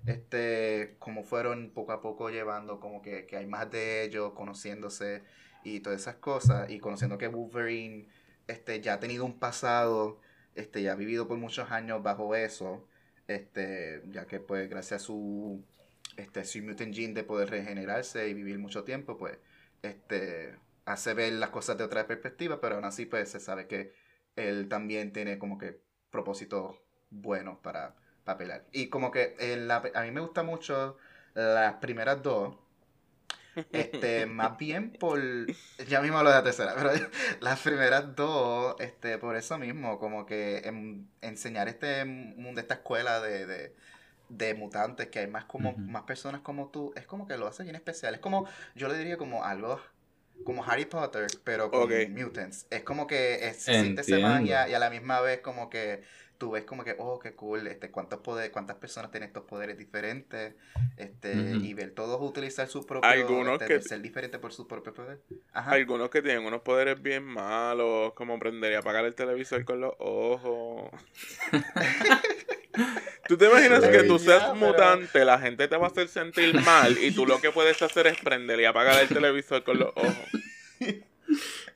este, 0.06 0.96
como 0.98 1.24
fueron 1.24 1.70
poco 1.70 1.92
a 1.92 2.00
poco 2.00 2.30
llevando, 2.30 2.78
como 2.80 3.02
que, 3.02 3.26
que 3.26 3.36
hay 3.36 3.46
más 3.46 3.70
de 3.70 4.04
ellos, 4.04 4.32
conociéndose 4.34 5.22
y 5.64 5.80
todas 5.80 6.00
esas 6.00 6.16
cosas, 6.16 6.70
y 6.70 6.78
conociendo 6.78 7.18
que 7.18 7.28
Wolverine 7.28 8.08
este, 8.46 8.80
ya 8.80 8.94
ha 8.94 9.00
tenido 9.00 9.24
un 9.24 9.38
pasado, 9.38 10.20
este, 10.54 10.82
ya 10.82 10.92
ha 10.92 10.96
vivido 10.96 11.26
por 11.26 11.38
muchos 11.38 11.70
años 11.70 12.02
bajo 12.02 12.34
eso, 12.36 12.86
este, 13.26 14.02
ya 14.10 14.26
que 14.26 14.38
pues 14.38 14.68
gracias 14.70 15.02
a 15.02 15.04
su, 15.04 15.64
este, 16.16 16.44
su 16.44 16.62
mutant 16.62 16.94
gene 16.94 17.14
de 17.14 17.24
poder 17.24 17.50
regenerarse 17.50 18.28
y 18.28 18.34
vivir 18.34 18.58
mucho 18.58 18.84
tiempo, 18.84 19.16
pues, 19.16 19.38
este, 19.82 20.54
hace 20.86 21.14
ver 21.14 21.34
las 21.34 21.50
cosas 21.50 21.78
de 21.78 21.84
otra 21.84 22.06
perspectiva, 22.08 22.60
pero 22.60 22.76
aún 22.76 22.86
así 22.86 23.06
pues 23.06 23.30
se 23.30 23.40
sabe 23.40 23.68
que 23.68 23.94
él 24.36 24.68
también 24.68 25.12
tiene 25.12 25.38
como 25.38 25.58
que 25.58 25.80
propósitos 26.10 26.76
buenos 27.10 27.58
para, 27.60 27.96
para 28.24 28.38
pelear. 28.38 28.66
Y 28.72 28.88
como 28.88 29.10
que 29.12 29.36
en 29.40 29.68
la- 29.68 29.82
a 29.94 30.02
mí 30.04 30.12
me 30.12 30.20
gusta 30.22 30.42
mucho 30.44 30.98
las 31.34 31.74
primeras 31.76 32.22
dos. 32.22 32.56
Este, 33.72 34.26
más 34.26 34.56
bien 34.58 34.92
por. 34.98 35.20
Ya 35.86 36.00
mismo 36.00 36.22
lo 36.22 36.30
de 36.30 36.36
la 36.36 36.42
tercera, 36.42 36.74
pero 36.74 36.90
las 37.40 37.60
primeras 37.60 38.16
dos, 38.16 38.76
este, 38.80 39.18
por 39.18 39.36
eso 39.36 39.58
mismo, 39.58 39.98
como 39.98 40.24
que 40.24 40.58
en- 40.64 41.10
enseñar 41.20 41.68
este 41.68 42.02
mundo, 42.06 42.60
esta 42.62 42.74
escuela 42.74 43.20
de, 43.20 43.44
de, 43.46 43.76
de 44.28 44.54
mutantes, 44.54 45.08
que 45.08 45.20
hay 45.20 45.26
más 45.28 45.44
como, 45.46 45.82
más 45.86 46.04
personas 46.04 46.40
como 46.42 46.70
tú, 46.70 46.92
es 46.96 47.06
como 47.06 47.26
que 47.26 47.36
lo 47.38 47.46
hace 47.46 47.62
bien 47.64 47.76
especial. 47.76 48.14
Es 48.14 48.20
como, 48.20 48.46
yo 48.74 48.88
le 48.88 48.96
diría 48.98 49.18
como 49.18 49.44
algo 49.44 49.80
como 50.44 50.64
Harry 50.64 50.84
Potter, 50.86 51.26
pero 51.44 51.70
con 51.70 51.88
mutants. 52.12 52.66
Es 52.70 52.82
como 52.82 53.06
que 53.06 53.48
es, 53.48 53.62
se 53.62 53.72
siente 53.80 54.02
esa 54.02 54.18
magia 54.18 54.68
y 54.68 54.74
a 54.74 54.78
la 54.78 54.90
misma 54.90 55.20
vez 55.20 55.40
como 55.40 55.68
que 55.70 56.02
tú 56.38 56.50
ves 56.50 56.64
como 56.64 56.84
que, 56.84 56.94
oh, 56.98 57.18
qué 57.18 57.34
cool, 57.34 57.66
este, 57.66 57.90
cuántos 57.90 58.20
poderes, 58.20 58.50
cuántas 58.50 58.76
personas 58.76 59.10
tienen 59.10 59.28
estos 59.28 59.44
poderes 59.44 59.78
diferentes, 59.78 60.54
este, 60.96 61.32
y 61.62 61.72
ver 61.74 61.92
todos 61.92 62.20
utilizar 62.20 62.68
su 62.68 62.84
propio, 62.84 63.08
Algunos 63.08 63.60
este, 63.60 63.66
que- 63.78 63.82
ser 63.82 64.00
diferente 64.02 64.38
por 64.38 64.52
su 64.52 64.66
propio 64.66 64.92
poder. 64.92 65.20
Ajá. 65.52 65.72
Algunos 65.72 66.10
que 66.10 66.22
tienen 66.22 66.44
unos 66.44 66.60
poderes 66.60 67.00
bien 67.00 67.24
malos, 67.24 68.12
como 68.14 68.38
prender 68.38 68.72
y 68.72 68.74
apagar 68.76 69.04
el 69.04 69.14
televisor 69.14 69.64
con 69.64 69.80
los 69.80 69.94
ojos. 69.98 70.90
¿Tú 73.28 73.36
te 73.36 73.46
imaginas 73.46 73.84
que 73.88 74.02
tú 74.04 74.18
seas 74.18 74.42
Ya, 74.42 74.52
pero- 74.54 74.66
mutante, 74.66 75.24
la 75.24 75.38
gente 75.38 75.66
te 75.68 75.76
va 75.76 75.86
a 75.86 75.90
hacer 75.90 76.08
sentir 76.08 76.54
mal 76.62 76.96
y 76.98 77.10
tú 77.12 77.26
lo 77.26 77.40
que 77.40 77.50
puedes 77.50 77.80
hacer 77.82 78.06
es 78.06 78.18
prender 78.20 78.60
y 78.60 78.64
apagar 78.64 79.00
el 79.02 79.08
televisor 79.08 79.62
con 79.64 79.78
los 79.78 79.88
ojos? 79.94 80.14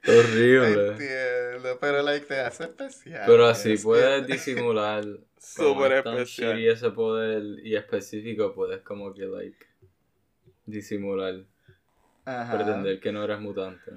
Horrible. 0.06 0.88
Entiendo. 0.92 1.78
pero 1.80 2.02
like 2.02 2.26
te 2.26 2.40
hace 2.40 2.64
especial. 2.64 3.24
Pero 3.26 3.46
así 3.46 3.72
Es- 3.72 3.82
puedes 3.82 4.26
disimular. 4.26 5.04
Súper 5.38 5.92
especial. 5.92 6.52
shitty 6.56 6.68
ese 6.68 6.90
poder 6.90 7.42
y 7.64 7.74
específico, 7.74 8.54
puedes 8.54 8.80
como 8.82 9.12
que, 9.14 9.22
like, 9.24 9.56
disimular, 10.66 11.34
Ajá, 12.26 12.54
pretender 12.56 13.00
que 13.00 13.10
no 13.10 13.24
eres 13.24 13.40
mutante. 13.40 13.90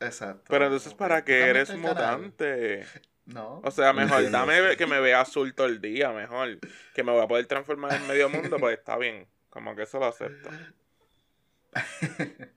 Exacto. 0.00 0.44
Pero 0.48 0.66
entonces, 0.66 0.94
¿para 0.94 1.24
qué 1.24 1.40
eres 1.48 1.74
mutante? 1.76 2.84
No. 3.28 3.60
O 3.62 3.70
sea, 3.70 3.92
mejor 3.92 4.30
dame 4.30 4.76
que 4.76 4.86
me 4.86 5.00
vea 5.00 5.20
azul 5.20 5.54
todo 5.54 5.66
el 5.66 5.80
día, 5.80 6.12
mejor. 6.12 6.58
Que 6.94 7.02
me 7.04 7.12
voy 7.12 7.22
a 7.22 7.28
poder 7.28 7.46
transformar 7.46 7.92
en 7.94 8.06
medio 8.06 8.28
mundo, 8.28 8.56
pues 8.58 8.78
está 8.78 8.96
bien. 8.96 9.26
Como 9.50 9.76
que 9.76 9.82
eso 9.82 9.98
lo 9.98 10.06
acepto. 10.06 10.48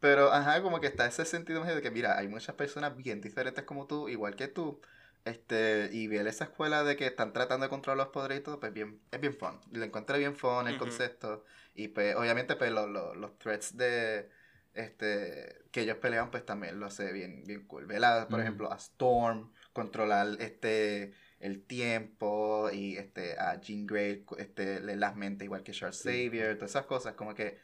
Pero, 0.00 0.32
ajá, 0.32 0.60
como 0.62 0.80
que 0.80 0.86
está 0.86 1.06
ese 1.06 1.24
sentido 1.24 1.64
de 1.64 1.80
que, 1.80 1.90
mira, 1.90 2.18
hay 2.18 2.28
muchas 2.28 2.54
personas 2.54 2.94
bien 2.96 3.20
diferentes 3.22 3.64
como 3.64 3.86
tú, 3.86 4.08
igual 4.08 4.36
que 4.36 4.48
tú. 4.48 4.80
Este, 5.24 5.88
y 5.90 6.06
ver 6.06 6.26
esa 6.26 6.44
escuela 6.44 6.84
de 6.84 6.96
que 6.96 7.06
están 7.06 7.32
tratando 7.32 7.64
de 7.64 7.70
controlar 7.70 7.96
los 7.96 8.08
poderes 8.12 8.40
y 8.40 8.42
todo, 8.42 8.60
pues 8.60 8.74
bien, 8.74 9.00
es 9.10 9.18
bien 9.20 9.32
fun. 9.34 9.58
Lo 9.72 9.82
encontré 9.82 10.18
bien 10.18 10.36
fun 10.36 10.68
el 10.68 10.76
concepto. 10.76 11.44
Y 11.74 11.88
pues, 11.88 12.14
obviamente, 12.16 12.56
pues 12.56 12.70
lo- 12.70 12.86
lo- 12.86 13.14
los 13.14 13.38
threats 13.38 13.74
de 13.78 14.28
este 14.74 15.62
que 15.70 15.80
ellos 15.82 15.96
pelean, 15.96 16.30
pues 16.30 16.44
también 16.44 16.78
lo 16.78 16.86
hace 16.86 17.10
bien, 17.12 17.42
bien 17.46 17.64
cool. 17.66 17.86
Ver 17.86 18.04
a, 18.04 18.28
por 18.28 18.40
ejemplo, 18.40 18.70
a 18.70 18.76
Storm 18.76 19.50
controlar 19.74 20.28
este 20.40 21.12
el 21.40 21.62
tiempo 21.62 22.70
y 22.72 22.96
este 22.96 23.38
a 23.38 23.60
Jean 23.60 23.86
Grey 23.86 24.24
este 24.38 24.80
leer 24.80 24.98
las 24.98 25.14
mentes 25.14 25.44
igual 25.44 25.62
que 25.62 25.72
Charles 25.72 25.98
Sí. 25.98 26.08
Xavier, 26.08 26.56
todas 26.56 26.70
esas 26.70 26.86
cosas, 26.86 27.14
como 27.14 27.34
que 27.34 27.58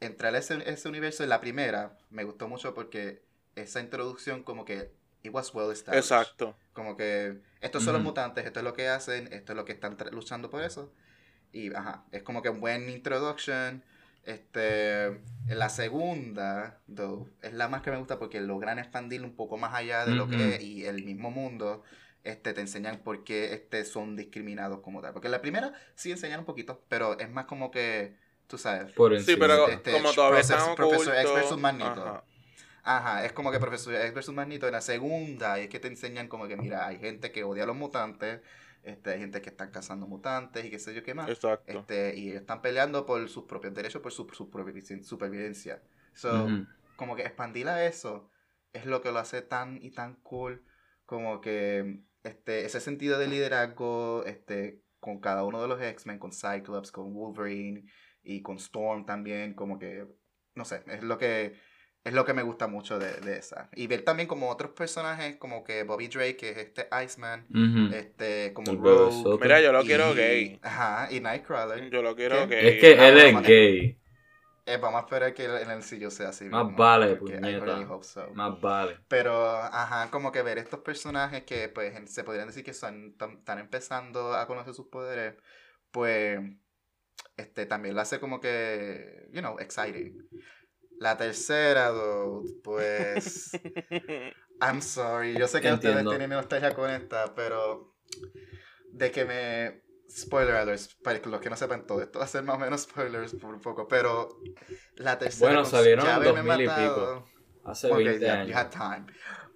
entrar 0.00 0.34
a 0.34 0.38
ese, 0.38 0.58
ese 0.70 0.88
universo 0.88 1.22
en 1.22 1.30
la 1.30 1.40
primera 1.40 1.96
me 2.10 2.24
gustó 2.24 2.48
mucho 2.48 2.74
porque 2.74 3.22
esa 3.54 3.80
introducción 3.80 4.42
como 4.42 4.66
que 4.66 4.92
it 5.22 5.32
was 5.32 5.54
well 5.54 5.70
established. 5.72 6.04
Exacto. 6.04 6.54
Como 6.74 6.96
que 6.96 7.40
estos 7.60 7.84
son 7.84 7.94
los 7.94 8.02
mutantes, 8.02 8.44
esto 8.44 8.60
es 8.60 8.64
lo 8.64 8.74
que 8.74 8.88
hacen, 8.88 9.32
esto 9.32 9.52
es 9.52 9.56
lo 9.56 9.64
que 9.64 9.72
están 9.72 9.96
luchando 10.10 10.50
por 10.50 10.62
eso. 10.62 10.92
Y 11.52 11.72
ajá, 11.74 12.04
es 12.12 12.22
como 12.22 12.42
que 12.42 12.48
un 12.50 12.60
buen 12.60 12.90
introduction. 12.90 13.84
Este, 14.24 15.06
en 15.06 15.58
la 15.58 15.68
segunda, 15.68 16.80
though, 16.86 17.28
es 17.42 17.52
la 17.52 17.68
más 17.68 17.82
que 17.82 17.90
me 17.90 17.96
gusta 17.98 18.18
porque 18.18 18.40
logran 18.40 18.78
expandirlo 18.78 19.26
un 19.26 19.34
poco 19.34 19.56
más 19.56 19.74
allá 19.74 20.04
de 20.06 20.14
lo 20.14 20.28
que 20.28 20.54
es 20.56 20.62
y 20.62 20.84
el 20.86 21.04
mismo 21.04 21.30
mundo. 21.30 21.82
Este, 22.24 22.52
te 22.52 22.60
enseñan 22.60 22.98
por 22.98 23.24
qué 23.24 23.52
este, 23.52 23.84
son 23.84 24.14
discriminados 24.14 24.78
como 24.80 25.00
tal. 25.00 25.12
Porque 25.12 25.26
en 25.26 25.32
la 25.32 25.40
primera 25.40 25.72
sí 25.96 26.12
enseñan 26.12 26.38
un 26.40 26.46
poquito, 26.46 26.84
pero 26.88 27.18
es 27.18 27.28
más 27.28 27.46
como 27.46 27.72
que, 27.72 28.16
tú 28.46 28.58
sabes, 28.58 28.92
Por 28.92 29.18
Sí, 29.20 29.34
pero 29.36 29.66
Este, 29.68 29.90
como 29.90 30.12
todavía 30.12 30.38
Profesor- 30.38 30.58
están 30.60 30.74
Profesor 30.76 31.14
X 31.16 31.34
versus 31.34 31.58
Magneto. 31.58 31.90
ajá. 32.06 32.24
Ajá, 32.84 33.24
es 33.24 33.32
como 33.32 33.50
que 33.52 33.58
Profesor 33.60 33.94
X 33.94 34.14
versus 34.14 34.34
Magneto 34.34 34.66
en 34.66 34.72
la 34.72 34.80
segunda 34.80 35.58
es 35.58 35.68
que 35.68 35.78
te 35.80 35.88
enseñan 35.88 36.28
como 36.28 36.46
que, 36.48 36.56
mira, 36.56 36.86
hay 36.86 36.98
gente 36.98 37.30
que 37.32 37.42
odia 37.44 37.62
a 37.64 37.66
los 37.66 37.76
mutantes, 37.76 38.40
este, 38.82 39.10
hay 39.10 39.20
gente 39.20 39.40
que 39.40 39.50
están 39.50 39.70
cazando 39.70 40.06
mutantes 40.06 40.64
y 40.64 40.70
qué 40.70 40.78
sé 40.78 40.94
yo 40.94 41.02
qué 41.02 41.14
más. 41.14 41.28
Exacto. 41.28 41.80
Este, 41.80 42.16
y 42.16 42.30
ellos 42.30 42.40
están 42.40 42.62
peleando 42.62 43.06
por 43.06 43.28
sus 43.28 43.44
propios 43.44 43.74
derechos, 43.74 44.02
por 44.02 44.12
su, 44.12 44.28
su 44.32 44.50
supervivencia. 45.02 45.82
So, 46.14 46.48
como 46.96 47.16
que 47.16 47.22
expandir 47.22 47.68
a 47.68 47.86
eso 47.86 48.30
es 48.72 48.86
lo 48.86 49.00
que 49.00 49.12
lo 49.12 49.18
hace 49.18 49.42
tan 49.42 49.78
y 49.82 49.90
tan 49.90 50.16
cool, 50.22 50.64
como 51.04 51.40
que 51.40 52.00
este, 52.22 52.64
ese 52.64 52.80
sentido 52.80 53.18
de 53.18 53.26
liderazgo 53.26 54.24
este, 54.24 54.82
con 54.98 55.20
cada 55.20 55.44
uno 55.44 55.60
de 55.60 55.68
los 55.68 55.80
X-Men, 55.80 56.18
con 56.18 56.32
Cyclops, 56.32 56.90
con 56.92 57.12
Wolverine 57.12 57.84
y 58.22 58.42
con 58.42 58.56
Storm 58.56 59.04
también, 59.04 59.54
como 59.54 59.78
que, 59.78 60.06
no 60.54 60.64
sé, 60.64 60.82
es 60.86 61.02
lo 61.02 61.18
que, 61.18 61.58
es 62.04 62.12
lo 62.12 62.24
que 62.24 62.34
me 62.34 62.42
gusta 62.42 62.66
mucho 62.66 62.98
de, 62.98 63.12
de 63.20 63.38
esa. 63.38 63.68
Y 63.74 63.86
ver 63.86 64.02
también 64.04 64.28
como 64.28 64.50
otros 64.50 64.72
personajes, 64.72 65.36
como 65.36 65.62
que 65.64 65.84
Bobby 65.84 66.08
Drake, 66.08 66.36
que 66.36 66.50
es 66.50 66.58
este 66.58 66.88
Iceman, 67.04 67.46
Ujú. 67.50 67.94
este, 67.94 68.52
como 68.52 68.72
El 68.72 68.78
Rogue. 68.78 69.38
Mira, 69.42 69.60
yo 69.60 69.72
lo 69.72 69.82
y- 69.82 69.86
quiero 69.86 70.14
gay. 70.14 70.58
Ajá, 70.62 71.08
y 71.12 71.20
Nightcrawler. 71.20 71.90
Yo 71.90 72.02
lo 72.02 72.16
quiero 72.16 72.48
¿Qué? 72.48 72.56
gay. 72.56 72.68
Es 72.68 72.80
que 72.80 73.00
Ah, 73.00 73.08
él 73.08 73.18
es 73.18 73.42
gay. 73.46 73.98
Eh, 74.64 74.76
vamos 74.76 75.00
a 75.00 75.04
esperar 75.04 75.34
que 75.34 75.44
en 75.44 75.70
el 75.70 75.82
sillo 75.82 76.10
sea 76.10 76.28
así. 76.28 76.44
Más 76.44 76.64
mismo, 76.66 76.78
vale, 76.78 77.14
really 77.16 77.84
so. 78.02 78.28
Más 78.34 78.60
vale. 78.60 78.96
Pero, 79.08 79.48
ajá, 79.56 80.08
como 80.10 80.30
que 80.32 80.42
ver 80.42 80.58
estos 80.58 80.80
personajes 80.80 81.42
que, 81.44 81.68
pues, 81.68 81.92
se 82.10 82.22
podrían 82.24 82.46
decir 82.46 82.64
que 82.64 82.72
son, 82.72 83.16
tan- 83.16 83.38
están 83.38 83.58
empezando 83.58 84.34
a 84.34 84.46
conocer 84.46 84.72
sus 84.74 84.86
poderes, 84.86 85.34
pues, 85.90 86.38
este, 87.36 87.66
también 87.66 87.94
lo 87.94 88.00
hace 88.00 88.20
como 88.20 88.40
que, 88.40 89.28
you 89.32 89.40
know, 89.40 89.58
exciting. 89.58 90.28
La 91.02 91.16
tercera, 91.16 91.88
dude, 91.88 92.60
pues, 92.62 93.50
I'm 94.60 94.80
sorry, 94.80 95.36
yo 95.36 95.48
sé 95.48 95.60
que 95.60 95.72
ustedes 95.72 95.96
Entiendo. 95.96 96.10
tienen 96.10 96.30
nostalgia 96.30 96.74
con 96.74 96.90
esta, 96.90 97.34
pero 97.34 97.96
de 98.92 99.10
que 99.10 99.24
me... 99.24 99.82
Spoiler 100.14 100.54
alerts, 100.56 100.94
para 101.02 101.18
los 101.24 101.40
que 101.40 101.48
no 101.48 101.56
sepan 101.56 101.86
todo, 101.86 102.02
esto 102.02 102.18
va 102.18 102.26
a 102.26 102.28
ser 102.28 102.42
más 102.42 102.56
o 102.56 102.58
menos 102.58 102.82
spoilers 102.82 103.32
por 103.34 103.54
un 103.54 103.60
poco, 103.62 103.88
pero 103.88 104.28
la 104.96 105.18
tercera... 105.18 105.52
Bueno, 105.52 105.64
salieron 105.64 106.04
ya 106.04 106.16
en 106.16 106.16
haberme 106.16 106.42
2000 106.42 106.60
y 106.60 106.68
pico. 106.68 107.24
Hace 107.64 107.90
Ok, 107.90 107.96
20 107.96 108.18
yeah, 108.18 108.44
you 108.44 108.54
años. 108.54 108.54
had 108.54 108.70
time. 108.70 109.06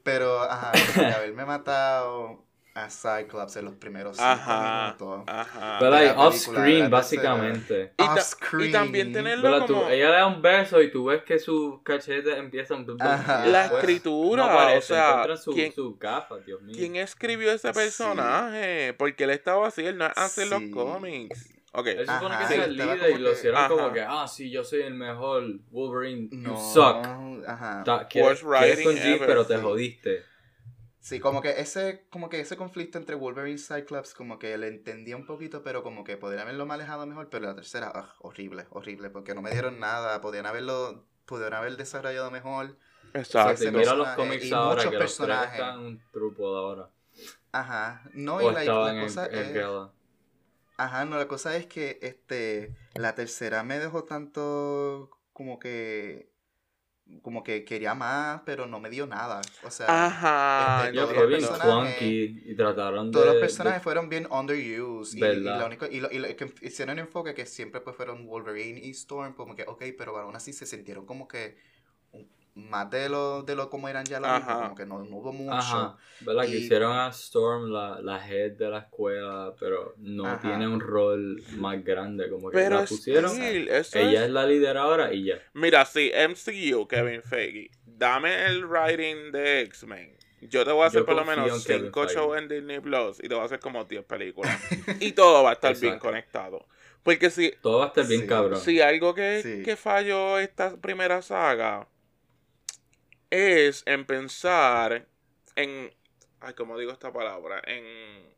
Pero, 0.02 0.40
ajá, 0.42 0.72
de 0.96 1.12
haberme 1.12 1.44
matado 1.44 2.45
a 2.76 2.90
Cyclops 2.90 3.56
en 3.56 3.64
los 3.64 3.74
primeros 3.74 4.16
cinco 4.16 4.28
Ajá. 4.28 4.84
minutos. 4.98 5.24
Ajá. 5.26 5.76
Pero 5.78 5.90
like, 5.90 6.14
off-screen, 6.16 6.82
la 6.84 6.88
básicamente. 6.90 7.92
Y, 7.94 7.96
ta- 7.96 8.12
Off-screen. 8.14 8.68
y 8.68 8.72
también 8.72 9.12
tenerlo 9.12 9.42
Pero 9.42 9.64
tú, 9.64 9.74
como 9.74 9.88
ella 9.88 10.10
le 10.10 10.16
da 10.16 10.26
un 10.26 10.42
beso 10.42 10.82
y 10.82 10.90
tú 10.90 11.06
ves 11.06 11.22
que 11.22 11.38
sus 11.38 11.80
cachetes 11.82 12.36
empiezan... 12.36 12.86
Ajá. 13.00 13.46
la 13.46 13.68
pues, 13.70 13.80
escritura, 13.82 14.44
No 14.44 14.50
aparece, 14.52 14.92
o 14.92 14.96
sea, 14.96 15.36
su, 15.36 15.52
¿quién, 15.52 15.72
su 15.72 15.96
gafa, 15.96 16.36
Dios 16.38 16.60
mío. 16.62 16.74
quién 16.76 16.96
escribió 16.96 17.50
ese 17.52 17.68
Sí. 17.68 17.74
personaje? 17.74 18.94
Porque 18.98 19.24
él 19.24 19.30
estaba 19.30 19.66
así, 19.68 19.84
él 19.86 19.96
no 19.98 20.08
hace 20.14 20.44
Sí. 20.44 20.50
los 20.50 20.62
cómics. 20.72 21.52
Ok, 21.72 21.88
Él 21.88 22.06
supone 22.06 22.34
Ajá, 22.34 22.48
que 22.48 22.54
él 22.54 22.60
el 22.62 22.76
líder 22.76 23.10
y 23.10 23.18
lo 23.18 23.32
hicieron 23.32 23.58
Ajá. 23.60 23.68
como 23.68 23.92
que, 23.92 24.00
ah, 24.00 24.26
sí, 24.26 24.50
yo 24.50 24.64
soy 24.64 24.80
el 24.80 24.94
mejor 24.94 25.44
Wolverine, 25.70 26.28
No, 26.32 26.54
you 26.54 26.72
suck. 26.72 27.06
Ajá. 27.46 27.82
Ta- 27.84 28.06
quieres, 28.08 28.42
Worst 28.42 28.44
writing 28.44 28.66
quieres 28.66 28.84
con 28.86 28.94
Jeep, 28.96 29.16
ever, 29.16 29.26
pero 29.26 29.44
te 29.46 29.56
sí. 29.56 29.60
jodiste. 29.62 30.22
Sí, 31.07 31.21
como 31.21 31.40
que 31.40 31.61
ese, 31.61 32.05
como 32.11 32.29
que 32.29 32.40
ese 32.40 32.57
conflicto 32.57 32.99
entre 32.99 33.14
Wolverine 33.14 33.55
y 33.55 33.59
Cyclops, 33.59 34.12
como 34.12 34.40
que 34.40 34.59
le 34.59 34.66
entendía 34.66 35.14
un 35.14 35.25
poquito, 35.25 35.62
pero 35.62 35.85
como 35.85 36.03
que 36.03 36.16
podrían 36.16 36.42
haberlo 36.42 36.66
manejado 36.66 37.07
mejor, 37.07 37.29
pero 37.31 37.47
la 37.47 37.55
tercera, 37.55 37.92
ah, 37.95 38.12
horrible, 38.19 38.66
horrible, 38.71 39.09
porque 39.11 39.33
no 39.33 39.40
me 39.40 39.53
dieron 39.53 39.79
nada, 39.79 40.21
podían 40.21 40.47
haberlo, 40.47 41.07
pudieron 41.25 41.55
haber 41.55 41.77
desarrollado 41.77 42.33
mejor. 42.33 42.77
exacto. 43.14 43.57
Si 43.62 43.71
mira 43.71 43.95
los 43.95 44.09
cómics 44.16 44.47
y 44.47 44.53
ahora, 44.53 44.83
muchos 44.83 44.90
que 44.90 44.99
los 44.99 45.16
tres 45.16 45.29
personajes. 45.29 45.61
están 45.61 45.79
en 45.79 45.87
un 45.87 46.03
trupo 46.11 46.57
ahora. 46.57 46.90
Ajá, 47.53 48.03
no, 48.12 48.38
o 48.38 48.51
y 48.51 48.55
la, 48.66 49.01
cosa 49.01 49.27
en 49.27 49.57
es... 49.57 49.64
Ajá, 50.77 51.05
no, 51.05 51.19
la 51.19 51.29
cosa 51.29 51.57
es 51.57 51.66
que 51.66 52.01
este 52.03 52.75
la 52.95 53.14
tercera 53.14 53.62
me 53.62 53.79
dejó 53.79 54.03
tanto 54.03 55.12
como 55.33 55.61
que 55.61 56.33
como 57.23 57.42
que 57.42 57.64
quería 57.64 57.95
más, 57.95 58.42
pero 58.45 58.66
no 58.66 58.81
me 58.81 58.90
dio 58.90 59.07
nada. 59.07 59.40
O 59.62 59.71
sea, 59.71 59.87
Ajá, 60.07 60.88
este, 60.88 60.92
todos 60.95 61.12
fue 61.14 61.27
los 61.29 61.31
personajes- 61.31 62.33
y 62.45 62.55
trataron 62.57 63.11
todos 63.11 63.25
de... 63.27 63.27
los 63.27 63.35
de- 63.37 63.40
personajes 63.40 63.83
fueron 63.83 64.09
bien 64.09 64.27
underused 64.31 65.16
y, 65.19 65.21
y 65.51 65.55
lo 65.55 65.66
único 65.66 65.87
y 65.87 66.01
lo, 66.01 66.11
y 66.11 66.19
lo 66.19 66.29
que 66.37 66.53
hicieron 66.62 66.99
enfoque 66.99 67.35
que 67.35 67.47
siempre 67.47 67.81
pues 67.81 67.97
fueron 67.97 68.27
Wolverine 68.27 68.81
y 68.81 68.90
Storm 68.90 69.35
como 69.35 69.55
que 69.57 69.64
ok, 69.66 69.85
pero 69.97 70.16
aún 70.19 70.37
así 70.37 70.53
se 70.53 70.66
sintieron 70.66 71.07
como 71.07 71.29
que 71.29 71.57
más 72.57 72.90
de 72.90 73.09
lo 73.11 73.42
de 73.42 73.55
lo 73.55 73.69
como 73.71 73.87
eran 73.88 74.05
ya 74.07 74.19
los 74.19 74.31
mismos, 74.31 74.49
Ajá. 74.49 74.62
como 74.62 74.75
que 74.75 74.87
no, 74.87 75.05
no 75.05 75.16
hubo 75.19 75.33
mucho. 75.33 75.53
Ajá, 75.55 75.97
¿verdad? 76.23 76.45
Que 76.47 76.57
hicieron 76.57 76.92
a 76.97 77.09
Storm 77.09 77.71
la, 77.71 78.01
la 78.01 78.27
head 78.29 78.53
de 78.53 78.69
la 78.71 78.79
escuela, 78.79 79.53
pero 79.61 79.95
no 79.99 80.27
Ajá. 80.27 80.40
tiene 80.40 80.66
un 80.66 80.81
rol 80.81 81.42
más 81.59 81.85
grande, 81.85 82.29
como 82.31 82.51
que 82.51 82.57
Pero 82.57 82.81
la 82.81 82.85
pusieron. 82.87 83.31
still, 83.31 83.69
Ella 83.69 83.79
es- 83.79 83.95
es 83.95 84.31
la 84.31 84.47
líder 84.47 84.77
ahora 84.79 85.12
y 85.12 85.25
ya. 85.27 85.35
Mira, 85.53 85.85
sí, 85.85 86.11
MCU, 86.14 86.88
Kevin 86.88 87.23
Feige, 87.23 87.71
dame 87.85 88.47
el 88.47 88.64
writing 88.66 89.33
de 89.33 89.61
X-Men. 89.61 90.16
Yo 90.40 90.64
te 90.64 90.73
voy 90.73 90.85
a 90.85 90.87
hacer 90.87 91.01
Yo 91.01 91.07
por 91.07 91.16
lo 91.16 91.25
menos 91.25 91.47
en 91.47 91.62
Kevin 91.64 91.85
5 91.87 92.01
Feige. 92.05 92.14
shows 92.14 92.38
en 92.38 92.49
Disney 92.49 92.81
Plus 92.81 93.19
y 93.19 93.29
te 93.29 93.35
voy 93.35 93.42
a 93.42 93.47
hacer 93.47 93.59
como 93.61 93.85
10 93.85 94.05
películas. 94.05 94.59
y 95.01 95.12
todo 95.12 95.42
va 95.42 95.51
a 95.51 95.53
estar 95.55 95.77
bien 95.79 95.99
conectado. 95.99 96.66
Porque 97.03 97.31
si, 97.31 97.53
Todo 97.62 97.79
va 97.81 97.85
a 97.85 97.88
estar 97.88 98.07
bien 98.07 98.23
Sí. 98.23 98.27
cabrón. 98.27 98.61
si 98.61 98.81
algo 98.81 99.14
que, 99.14 99.40
Sí. 99.42 99.62
que 99.62 99.77
falló 99.77 100.38
esta 100.38 100.77
primera 100.77 101.23
saga 101.23 101.87
es 103.30 103.82
en 103.86 104.04
pensar 104.06 105.06
en. 105.54 105.92
Ay, 106.40 106.54
¿cómo 106.54 106.78
digo 106.78 106.92
esta 106.92 107.12
palabra? 107.12 107.60
En. 107.66 108.34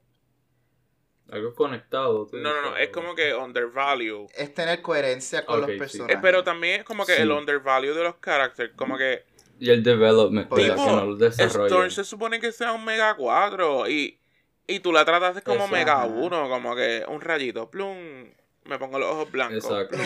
Algo 1.31 1.55
conectado. 1.55 2.27
No, 2.33 2.39
no, 2.39 2.63
no, 2.71 2.77
es 2.79 2.89
como 2.89 3.15
que 3.15 3.35
undervalue. 3.35 4.29
Es 4.35 4.55
tener 4.55 4.81
coherencia 4.81 5.45
con 5.45 5.61
los 5.61 5.71
sí. 5.71 5.77
personajes. 5.77 6.17
Eh, 6.17 6.19
pero 6.23 6.43
también 6.43 6.81
es 6.81 6.85
como 6.87 7.05
que 7.05 7.17
Sí. 7.17 7.23
el 7.23 7.31
undervalue 7.31 7.93
de 7.93 8.03
los 8.03 8.17
characters. 8.17 8.73
Como 8.75 8.97
que. 8.97 9.25
Y 9.61 9.71
el 9.71 9.83
development, 9.83 10.49
Tipo, 10.49 10.57
que 10.57 10.69
no. 10.69 11.17
Storm 11.29 11.91
se 11.91 12.05
supone 12.05 12.41
que 12.41 12.53
sea 12.53 12.73
un 12.73 12.85
Mega 12.85 13.15
4 13.17 13.91
y, 13.91 14.19
y 14.67 14.81
tú 14.81 14.93
la 14.93 15.05
trataste 15.05 15.43
como 15.43 15.65
Eso, 15.65 15.73
Mega 15.73 16.03
ajá. 16.03 16.07
1, 16.07 16.49
como 16.49 16.77
que 16.77 17.05
un 17.09 17.21
rayito, 17.21 17.69
plum, 17.69 18.31
me 18.69 18.79
pongo 18.79 18.99
los 18.99 19.11
ojos 19.11 19.31
blancos. 19.33 19.65
Exacto. 19.65 19.97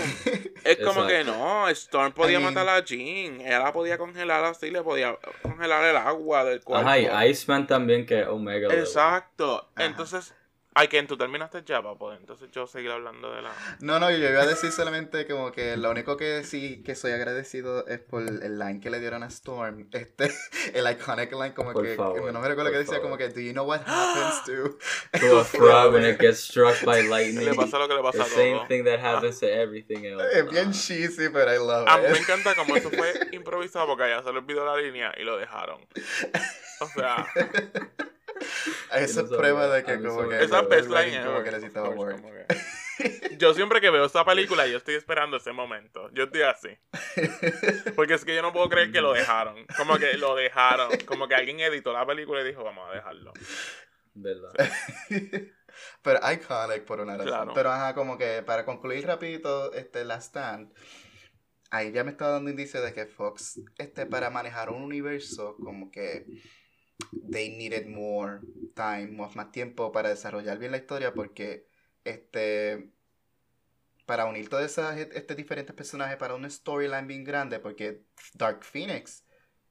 Es 0.65 0.77
como 0.79 1.03
Exacto. 1.03 1.07
que 1.09 1.25
no, 1.25 1.69
Storm 1.71 2.13
podía 2.13 2.39
I 2.39 2.43
mean- 2.43 2.55
matar 2.55 2.69
a 2.69 2.85
Jean. 2.85 3.41
Ella 3.41 3.59
la 3.59 3.73
podía 3.73 3.99
congelar 3.99 4.45
así, 4.45 4.71
le 4.71 4.83
podía 4.83 5.19
congelar 5.43 5.85
el 5.85 5.97
agua 5.97 6.45
del 6.45 6.63
cuerpo. 6.63 6.87
Ajá, 6.89 6.99
y 6.99 7.31
Iceman 7.31 7.67
también, 7.67 8.07
que 8.07 8.21
es 8.21 8.27
Omega. 8.29 8.69
level. 8.69 8.79
Exacto. 8.85 9.69
Ajá. 9.75 9.85
Entonces, 9.87 10.35
ay, 10.75 10.89
que 10.89 11.03
tú 11.05 11.17
terminaste 11.17 11.63
ya, 11.65 11.83
pues 11.83 12.19
entonces 12.19 12.51
yo 12.51 12.67
seguir 12.67 12.91
hablando 12.91 13.31
de 13.33 13.43
la... 13.43 13.53
No, 13.81 13.99
no, 14.01 14.11
yo 14.11 14.17
iba 14.29 14.43
a 14.43 14.47
decir 14.47 14.73
solamente 14.73 15.27
como 15.27 15.53
que 15.53 15.77
lo 15.77 15.91
único 15.91 16.17
que 16.17 16.45
sí 16.45 16.83
que 16.83 16.95
soy 16.95 17.13
agradecido 17.13 17.87
es 17.87 17.99
por 18.01 18.23
el 18.23 18.59
line 18.59 18.81
que 18.81 18.91
le 18.91 18.99
dieron 19.01 19.23
a 19.23 19.27
Storm. 19.27 19.89
Este, 19.93 20.33
el 20.75 20.91
iconic 20.91 21.33
line 21.33 21.55
como 21.55 21.73
Por 21.73 21.85
que, 21.85 21.95
favor, 21.97 22.33
no 22.33 22.41
me 22.41 22.49
recuerdo 22.49 22.71
que 22.71 22.79
decía 22.79 22.95
favor. 22.97 23.03
como 23.11 23.19
que, 23.19 23.29
do 23.29 23.41
you 23.41 23.53
know 23.53 23.65
what 23.67 23.81
happens 23.87 24.45
to... 24.45 24.79
To 25.21 25.39
a 25.41 25.45
frog 25.45 25.93
when 25.93 26.05
it 26.05 26.19
gets 26.21 26.41
struck 26.41 26.75
by 26.85 27.03
lightning. 27.09 27.45
Le 27.45 27.55
pasa 27.55 27.79
lo 27.79 27.87
que 27.89 27.95
le 27.95 28.03
pasa 28.03 28.19
The 28.19 28.25
a 28.25 28.27
same 28.35 28.53
todo. 28.59 28.67
thing 28.69 28.85
that 28.85 28.99
happens 29.01 29.39
to 29.41 29.47
everything 29.47 30.05
else. 30.05 30.25
Es 30.33 30.49
bien 30.49 30.69
Ah. 30.69 30.73
cheesy, 30.73 31.29
pero 31.29 31.53
I 31.53 31.59
love 31.59 31.87
A 31.89 31.99
mí 31.99 32.05
me 32.05 32.11
it. 32.13 32.17
encanta 32.23 32.55
cómo 32.57 32.77
eso 32.77 32.91
fue 32.91 33.13
improvisado 33.33 33.87
porque 33.87 34.05
allá 34.05 34.23
se 34.23 34.33
le 34.33 34.39
olvidó 34.39 34.65
la 34.65 34.77
línea 34.81 35.13
y 35.19 35.25
lo 35.25 35.37
dejaron. 35.37 35.81
O 36.81 36.87
sea, 36.89 37.27
Eso 38.95 39.23
no 39.23 39.29
es 39.29 39.37
prueba 39.37 39.69
de 39.69 39.85
que 39.85 40.03
como 40.03 40.29
que... 40.29 40.43
esa 40.43 40.61
olvidó. 40.61 40.61
el 40.61 40.69
best 40.69 40.91
writing 40.91 41.13
line 41.13 41.25
como 41.25 41.43
que 41.43 41.51
necesitaba 41.51 41.89
work. 41.91 42.23
Yo 43.39 43.55
siempre 43.55 43.81
que 43.81 43.91
veo 43.91 44.05
esa 44.05 44.25
película, 44.25 44.67
yo 44.67 44.79
estoy 44.79 44.95
esperando 44.95 45.37
ese 45.37 45.53
momento. 45.53 46.11
Yo 46.13 46.25
estoy 46.25 46.43
así. 46.43 46.69
Porque 47.97 48.15
es 48.15 48.25
que 48.25 48.35
yo 48.35 48.43
no 48.43 48.53
puedo 48.53 48.69
creer 48.69 48.93
que 48.93 49.01
lo 49.01 49.13
dejaron. 49.13 49.67
Como 49.77 49.99
que 49.99 50.17
lo 50.17 50.37
dejaron. 50.37 50.91
Como 51.07 51.29
que 51.29 51.35
alguien 51.35 51.61
editó 51.61 51.93
la 51.93 52.07
película 52.07 52.43
y 52.43 52.45
dijo, 52.45 52.63
vamos 52.63 52.89
a 52.89 52.95
dejarlo. 52.95 53.33
¿Verdad? 54.15 54.53
Pero 56.03 56.21
iconic 56.33 56.85
por 56.85 57.01
una 57.01 57.17
razón. 57.17 57.27
Claro. 57.27 57.53
Pero 57.55 57.71
ajá, 57.71 57.95
como 57.95 58.19
que 58.19 58.43
para 58.43 58.65
concluir 58.65 59.07
rapidito, 59.07 59.73
este, 59.73 60.05
la 60.05 60.17
stand, 60.17 60.73
ahí 61.71 61.93
ya 61.93 62.05
me 62.05 62.11
estaba 62.11 62.33
dando 62.33 62.51
indicio 62.51 62.83
de 62.83 62.93
que 62.93 63.07
Fox, 63.07 63.61
este, 63.79 64.07
para 64.07 64.31
manejar 64.31 64.71
un 64.71 64.83
universo, 64.83 65.57
como 65.57 65.91
que 65.91 66.27
they 67.31 67.51
needed 67.51 67.87
more 67.87 68.41
time, 68.75 69.09
más, 69.09 69.37
más 69.37 69.53
tiempo 69.53 69.93
para 69.93 70.09
desarrollar 70.09 70.59
bien 70.59 70.73
la 70.73 70.79
historia, 70.79 71.15
porque, 71.15 71.67
este, 72.05 72.91
para 74.07 74.27
unir 74.27 74.49
todos 74.49 74.65
esos 74.65 74.97
este, 74.97 75.35
diferentes 75.35 75.75
personajes 75.75 76.17
para 76.17 76.35
una 76.35 76.51
storyline 76.51 77.07
bien 77.07 77.25
grande, 77.25 77.61
porque 77.61 78.03
Dark 78.35 78.65
Phoenix 78.65 79.25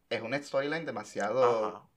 es 0.09 0.21
una 0.21 0.41
storyline 0.41 0.85
demasiado 0.85 1.67
Ajá. 1.67 1.87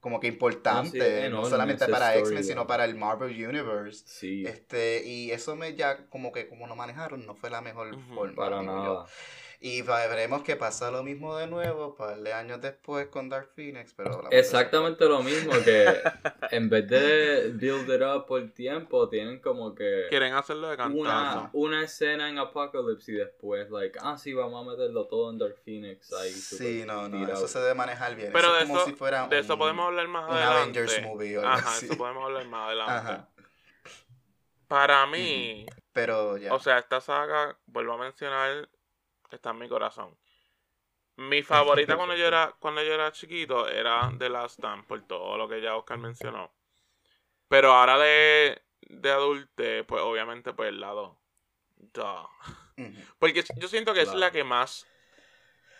como 0.00 0.20
que 0.20 0.28
importante, 0.28 1.28
No, 1.30 1.44
sí, 1.44 1.50
solamente 1.50 1.88
para 1.88 2.16
X-Men, 2.16 2.44
sino 2.44 2.66
para 2.66 2.84
el 2.84 2.94
Marvel 2.94 3.30
Universe. 3.32 4.04
Sí, 4.06 4.44
Este, 4.46 5.04
y 5.04 5.30
eso 5.30 5.56
me 5.56 5.74
ya, 5.74 6.06
como 6.08 6.32
que 6.32 6.48
como 6.48 6.66
lo 6.66 6.76
manejaron, 6.76 7.26
no 7.26 7.34
fue 7.34 7.50
la 7.50 7.60
mejor 7.60 7.98
forma. 8.14 8.34
para 8.34 8.60
digo 8.60 8.84
yo. 8.84 9.06
Y 9.62 9.82
veremos 9.82 10.42
que 10.42 10.56
pasa 10.56 10.90
lo 10.90 11.02
mismo 11.02 11.36
de 11.36 11.46
nuevo, 11.46 11.88
un 11.88 11.94
par 11.94 12.16
de 12.18 12.32
años 12.32 12.62
después 12.62 13.08
con 13.08 13.28
Dark 13.28 13.50
Phoenix, 13.54 13.92
pero... 13.94 14.22
la 14.22 14.30
Exactamente 14.30 15.04
lo 15.04 15.22
mismo 15.22 15.52
que 15.62 16.00
en 16.50 16.70
vez 16.70 16.88
de 16.88 17.50
build 17.52 17.86
it 17.90 18.00
up 18.00 18.24
por 18.24 18.48
tiempo, 18.52 19.06
tienen 19.10 19.38
como 19.38 19.74
que 19.74 20.06
Quieren 20.08 20.32
hacerlo 20.32 20.70
de 20.70 20.78
cantazo. 20.78 20.98
una, 20.98 21.50
una 21.52 21.84
escena 21.84 22.30
en 22.30 22.38
Apocalypse 22.38 23.12
y 23.12 23.16
después, 23.16 23.70
like, 23.70 23.98
ah, 24.00 24.16
sí, 24.16 24.32
vamos 24.32 24.66
a 24.66 24.70
meterlo 24.70 25.04
todo 25.08 25.30
en 25.30 25.36
Dark 25.36 25.58
Phoenix. 25.62 26.10
Ahí, 26.14 26.30
Sí, 26.32 26.84
no, 26.86 27.06
no, 27.10 27.30
eso 27.30 27.46
se 27.46 27.58
debe 27.60 27.74
manejar 27.74 28.16
bien. 28.16 28.30
Pero 28.32 28.46
eso 28.48 28.54
de 28.56 28.62
es 28.62 28.66
como 28.66 28.78
eso, 28.80 28.86
si 28.88 28.94
fuera 28.94 29.26
de 29.28 29.38
eso 29.40 29.52
un- 29.52 29.58
podemos 29.58 29.86
hablar 29.88 30.08
más 30.08 30.24
un 30.26 30.36
adelante. 30.36 30.78
Avengers 30.80 31.02
movie 31.02 31.36
o 31.36 31.40
algo 31.42 31.52
Ajá, 31.52 31.70
así. 31.70 31.84
eso 31.84 31.98
podemos 31.98 32.24
hablar 32.24 32.46
más 32.46 32.66
adelante. 32.68 32.92
Ajá, 32.94 33.28
Para 34.68 35.06
mí, 35.06 35.66
pero 35.92 36.38
ya. 36.38 36.54
o 36.54 36.58
sea, 36.60 36.78
esta 36.78 37.02
saga, 37.02 37.58
vuelvo 37.66 37.92
a 37.92 37.98
mencionar, 37.98 38.68
está 39.36 39.50
en 39.50 39.58
mi 39.58 39.68
corazón. 39.68 40.16
Mi 41.16 41.42
favorita 41.42 41.96
cuando 41.96 42.16
yo 42.16 42.26
era 42.26 42.54
cuando 42.58 42.82
yo 42.82 42.94
era 42.94 43.12
chiquito 43.12 43.68
era 43.68 44.10
The 44.18 44.28
Last 44.28 44.58
Stand, 44.58 44.86
por 44.86 45.02
todo 45.02 45.36
lo 45.36 45.48
que 45.48 45.60
ya 45.60 45.76
Oscar 45.76 45.98
mencionó. 45.98 46.52
Pero 47.48 47.72
ahora 47.72 47.98
de, 47.98 48.62
de 48.82 49.10
adulte, 49.10 49.84
pues 49.84 50.02
obviamente 50.02 50.52
pues 50.52 50.68
el 50.68 50.80
lado. 50.80 51.18
Duh. 51.76 52.02
Ujú. 52.76 52.94
Porque 53.18 53.44
yo 53.56 53.68
siento 53.68 53.92
que 53.92 54.02
es 54.02 54.14
la 54.14 54.30
que 54.30 54.44
más 54.44 54.86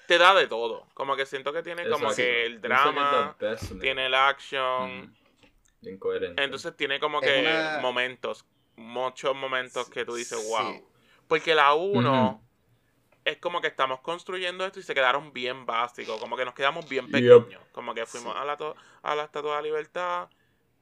te 0.09 0.19
da 0.19 0.35
de 0.35 0.49
todo. 0.49 0.89
Como 0.95 1.15
que 1.15 1.25
siento 1.27 1.53
que 1.53 1.63
tiene 1.63 1.83
como 1.85 2.11
Exacto. 2.11 2.17
que 2.17 2.47
el 2.47 2.61
drama, 2.61 3.37
best 3.39 3.81
tiene 3.81 4.07
el 4.07 4.15
action. 4.15 5.03
Mm. 5.03 5.17
Entonces 6.37 6.77
tiene 6.77 6.99
como 7.01 7.21
que 7.21 7.41
una- 7.41 7.79
momentos, 7.81 8.45
muchos 8.77 9.35
momentos 9.37 9.89
que 9.89 10.05
tú 10.05 10.15
dices, 10.15 10.45
wow. 10.49 10.73
Sí. 10.75 10.85
Porque 11.29 11.55
la 11.55 11.75
1 11.75 12.27
Ujú. 12.33 12.50
Es 13.25 13.37
como 13.39 13.61
que 13.61 13.67
estamos 13.69 14.01
construyendo 14.01 14.65
esto 14.65 14.81
y 14.81 14.83
se 14.83 14.95
quedaron 14.95 15.33
bien 15.33 15.67
básicos, 15.67 16.19
como 16.21 16.37
que 16.37 16.45
nos 16.45 16.55
quedamos 16.55 16.89
bien 16.89 17.11
pequeños. 17.11 17.45
Como 17.73 17.95
que 17.95 18.07
fuimos 18.07 18.33
Sí. 18.35 18.39
a, 18.41 18.45
la 18.45 18.57
to- 18.57 18.75
a 19.03 19.15
la 19.15 19.25
Estatua 19.25 19.51
de 19.51 19.57
la 19.57 19.63
Libertad, 19.63 20.29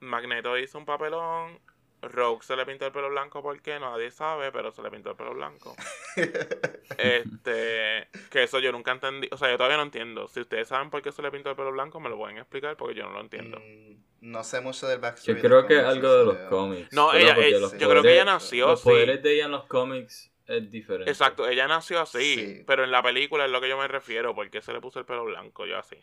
Magneto 0.00 0.56
hizo 0.58 0.78
un 0.78 0.84
papelón, 0.84 1.58
Rogue 2.00 2.44
se 2.44 2.54
le 2.54 2.64
pintó 2.64 2.86
el 2.86 2.92
pelo 2.92 3.10
blanco 3.10 3.42
porque 3.42 3.80
nadie 3.80 4.12
sabe, 4.12 4.52
pero 4.52 4.70
se 4.70 4.82
le 4.82 4.90
pintó 4.90 5.10
el 5.10 5.16
pelo 5.16 5.34
blanco. 5.34 5.74
Este, 6.96 8.08
que 8.30 8.42
eso 8.44 8.58
yo 8.60 8.72
nunca 8.72 8.92
entendí, 8.92 9.28
o 9.30 9.36
sea, 9.36 9.50
yo 9.50 9.56
todavía 9.56 9.76
no 9.76 9.82
entiendo. 9.84 10.26
Si 10.28 10.40
ustedes 10.40 10.68
saben 10.68 10.90
por 10.90 11.02
qué 11.02 11.12
se 11.12 11.22
le 11.22 11.30
pintó 11.30 11.50
el 11.50 11.56
pelo 11.56 11.70
blanco, 11.72 12.00
me 12.00 12.08
lo 12.08 12.16
pueden 12.16 12.38
explicar 12.38 12.76
porque 12.76 12.94
yo 12.94 13.04
no 13.04 13.12
lo 13.12 13.20
entiendo. 13.20 13.58
Mm, 13.60 13.96
no 14.32 14.42
sé 14.44 14.60
mucho 14.60 14.86
del 14.88 14.98
backstory. 14.98 15.36
Yo 15.38 15.42
de 15.42 15.48
creo 15.48 15.66
que 15.66 15.74
es 15.76 15.82
cómics, 15.82 15.96
algo 15.96 16.14
de 16.16 16.24
los 16.24 16.36
cómics. 16.48 16.92
No, 16.92 17.12
ella- 17.12 17.36
yo 17.78 17.88
creo 17.88 18.02
que 18.02 18.12
ella 18.14 18.24
nació, 18.24 18.68
Los 18.68 18.80
sí. 18.80 18.88
poderes 18.88 19.22
de 19.22 19.34
ella 19.34 19.44
en 19.46 19.50
los 19.52 19.64
cómics 19.66 20.30
es 20.48 20.70
diferente. 20.70 21.10
Exacto, 21.10 21.48
ella 21.48 21.68
nació 21.68 22.00
así, 22.00 22.34
Sí. 22.34 22.64
pero 22.66 22.82
en 22.82 22.90
la 22.90 23.02
película 23.02 23.44
es 23.44 23.50
lo 23.50 23.60
que 23.60 23.68
yo 23.68 23.78
me 23.78 23.86
refiero, 23.86 24.34
porque 24.34 24.60
se 24.62 24.72
le 24.72 24.80
puso 24.80 24.98
el 24.98 25.04
pelo 25.06 25.24
blanco, 25.24 25.64
yo 25.66 25.78
así. 25.78 25.96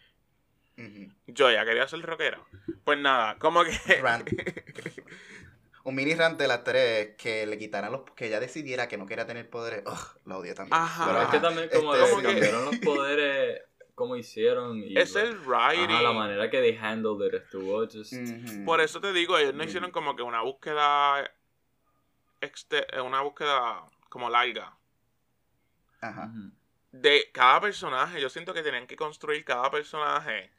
Yo 1.28 1.50
ya 1.52 1.64
quería 1.66 1.88
ser 1.88 2.02
rockera. 2.02 2.40
Pues 2.84 3.00
nada, 3.00 3.38
como 3.40 3.64
que... 3.64 3.72
Rant. 4.02 4.30
Un 5.86 5.94
mini 5.96 6.16
rant 6.16 6.38
de 6.40 6.48
la 6.48 6.64
3 6.64 7.16
que 7.16 7.46
le 7.46 7.60
quitaran 7.60 7.92
los. 7.92 8.02
que 8.16 8.26
ella 8.26 8.40
decidiera 8.40 8.88
que 8.88 8.98
no 8.98 9.06
quería 9.06 9.28
tener 9.28 9.48
poderes. 9.50 9.84
Ugh, 9.86 10.20
lo 10.26 10.40
odio 10.40 10.56
también. 10.56 10.74
Ajá. 10.74 11.06
Pero 11.06 11.18
es 11.20 11.24
ajá, 11.26 11.32
que 11.32 11.40
también 11.40 11.70
como, 11.70 11.96
este, 11.96 12.10
como 12.10 12.22
que 12.22 12.28
que- 12.28 12.34
cambiaron 12.34 12.66
los 12.66 12.78
poderes 12.80 13.62
como 13.94 14.16
hicieron 14.16 14.80
y 14.80 14.98
es 14.98 15.16
el 15.16 15.38
writing. 15.46 15.86
ajá, 15.92 16.02
la 16.02 16.12
manera 16.12 16.50
que 16.50 16.60
they 16.60 16.76
handled 16.76 17.26
it 17.28 17.36
estuvo 17.36 17.86
just. 17.86 18.14
Por 18.66 18.82
eso 18.82 19.00
te 19.00 19.14
digo, 19.14 19.38
ellos 19.38 19.54
no 19.54 19.64
hicieron 19.64 19.92
como 19.92 20.16
que 20.16 20.24
una 20.24 20.42
búsqueda... 20.42 21.24
eh, 22.42 23.02
una 23.02 23.22
búsqueda 23.22 23.84
como 24.16 24.30
larga. 24.30 24.74
Ajá. 26.00 26.32
De 26.94 27.30
cada 27.34 27.60
personaje. 27.60 28.22
Yo 28.22 28.30
siento 28.30 28.54
que 28.54 28.64
tenían 28.64 28.88
que 28.88 28.96
construir 28.96 29.44
cada 29.44 29.70
personaje 29.70 30.50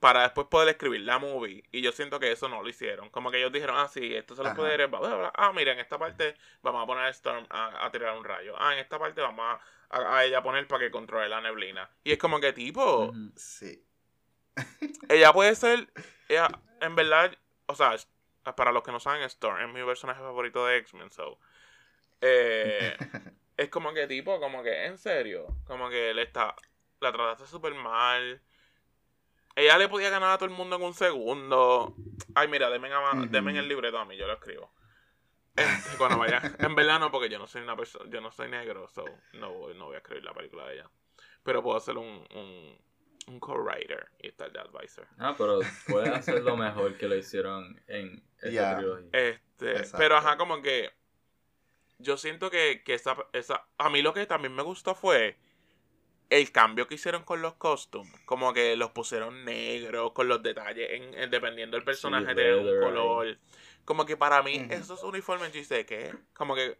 para 0.00 0.22
después 0.22 0.48
poder 0.48 0.68
escribir 0.70 1.02
la 1.02 1.20
movie. 1.20 1.62
Y 1.70 1.80
yo 1.80 1.92
siento 1.92 2.18
que 2.18 2.32
eso 2.32 2.48
no 2.48 2.60
lo 2.60 2.68
hicieron. 2.68 3.08
Como 3.10 3.30
que 3.30 3.38
ellos 3.38 3.52
dijeron, 3.52 3.76
ah, 3.78 3.86
sí, 3.86 4.12
estos 4.16 4.36
son 4.36 4.46
los 4.46 4.50
Ajá. 4.54 4.56
poderes. 4.56 4.90
bla, 4.90 4.98
bla, 4.98 5.14
bla. 5.14 5.32
Ah, 5.36 5.52
mira, 5.52 5.70
en 5.72 5.78
esta 5.78 5.96
parte 5.96 6.34
vamos 6.60 6.82
a 6.82 6.86
poner 6.86 7.04
a 7.04 7.08
Storm 7.10 7.46
a, 7.50 7.86
a 7.86 7.90
tirar 7.92 8.18
un 8.18 8.24
rayo. 8.24 8.56
Ah, 8.58 8.72
en 8.72 8.80
esta 8.80 8.98
parte 8.98 9.20
vamos 9.20 9.44
a, 9.46 9.96
a- 9.96 10.16
a 10.18 10.24
ella 10.24 10.42
poner 10.42 10.66
para 10.66 10.80
que 10.80 10.90
controle 10.90 11.28
la 11.28 11.40
neblina. 11.40 11.88
Y 12.02 12.10
es 12.10 12.18
como 12.18 12.40
que 12.40 12.52
tipo... 12.52 13.12
Sí. 13.36 13.80
Ella 15.08 15.32
puede 15.32 15.54
ser, 15.54 15.88
ella, 16.28 16.48
en 16.80 16.96
verdad, 16.96 17.32
o 17.66 17.76
sea, 17.76 17.94
para 18.56 18.72
los 18.72 18.82
que 18.82 18.90
no 18.90 18.98
saben, 18.98 19.22
Storm 19.22 19.60
es 19.60 19.72
mi 19.72 19.84
personaje 19.86 20.20
favorito 20.20 20.66
de 20.66 20.78
X-Men, 20.78 21.12
so. 21.12 21.38
Eh, 22.20 22.96
es 23.56 23.68
como 23.68 23.92
que 23.92 24.06
tipo, 24.06 24.38
como 24.40 24.62
que, 24.62 24.86
en 24.86 24.98
serio, 24.98 25.46
como 25.66 25.88
que 25.90 26.10
él 26.10 26.18
está, 26.18 26.54
la 27.00 27.12
trataste 27.12 27.46
súper 27.46 27.74
mal. 27.74 28.40
Ella 29.56 29.76
le 29.76 29.88
podía 29.88 30.10
ganar 30.10 30.30
a 30.30 30.38
todo 30.38 30.48
el 30.48 30.54
mundo 30.54 30.76
en 30.76 30.82
un 30.82 30.94
segundo. 30.94 31.94
Ay, 32.34 32.46
mira, 32.48 32.70
denme, 32.70 32.92
a- 32.92 33.26
denme 33.28 33.58
el 33.58 33.66
libreto 33.68 33.98
a 33.98 34.04
mí, 34.04 34.16
yo 34.16 34.26
lo 34.26 34.34
escribo. 34.34 34.72
Este, 35.56 35.96
cuando 35.96 36.18
vaya. 36.18 36.40
En 36.60 36.76
verdad 36.76 37.00
no, 37.00 37.10
porque 37.10 37.28
yo 37.28 37.38
no 37.40 37.48
soy 37.48 37.62
una 37.62 37.76
persona, 37.76 38.08
yo 38.08 38.20
no 38.20 38.30
soy 38.30 38.48
negro, 38.48 38.86
so 38.88 39.04
no 39.32 39.52
voy, 39.52 39.74
no 39.74 39.86
voy 39.86 39.96
a 39.96 39.98
escribir 39.98 40.22
la 40.24 40.32
película 40.32 40.66
de 40.68 40.74
ella. 40.74 40.90
Pero 41.42 41.62
puedo 41.62 41.80
ser 41.80 41.96
un, 41.98 42.24
un, 42.34 42.78
un 43.26 43.40
co-writer 43.40 44.08
y 44.20 44.28
estar 44.28 44.52
de 44.52 44.60
advisor. 44.60 45.08
Ah, 45.18 45.34
pero 45.36 45.58
puedes 45.88 46.10
hacerlo 46.10 46.56
mejor 46.56 46.96
que 46.96 47.08
lo 47.08 47.16
hicieron 47.16 47.82
en 47.88 48.22
esta 48.40 48.76
trilogía. 48.76 49.08
Este, 49.12 49.70
Exacto. 49.72 49.98
pero 49.98 50.16
ajá, 50.16 50.36
como 50.36 50.62
que 50.62 50.92
yo 51.98 52.16
siento 52.16 52.50
que, 52.50 52.82
que 52.84 52.94
esa, 52.94 53.16
esa, 53.32 53.66
a 53.78 53.90
mí 53.90 54.02
lo 54.02 54.14
que 54.14 54.26
también 54.26 54.54
me 54.54 54.62
gustó 54.62 54.94
fue 54.94 55.38
el 56.30 56.52
cambio 56.52 56.88
que 56.88 56.96
hicieron 56.96 57.24
con 57.24 57.42
los 57.42 57.54
costumes, 57.54 58.20
como 58.26 58.52
que 58.52 58.76
los 58.76 58.90
pusieron 58.92 59.44
negros, 59.44 60.12
con 60.12 60.28
los 60.28 60.42
detalles, 60.42 60.90
en, 60.92 61.14
en- 61.14 61.30
dependiendo 61.30 61.76
del 61.76 61.84
personaje 61.84 62.34
Sí, 62.34 62.34
de 62.34 62.54
un 62.54 62.74
color. 62.74 63.38
Como 63.84 64.06
que 64.06 64.16
para 64.16 64.42
mí 64.42 64.66
esos 64.68 65.02
uniformes, 65.02 65.52
yo 65.52 65.64
sé 65.64 65.86
que 65.86 66.14
como 66.34 66.54
que 66.54 66.78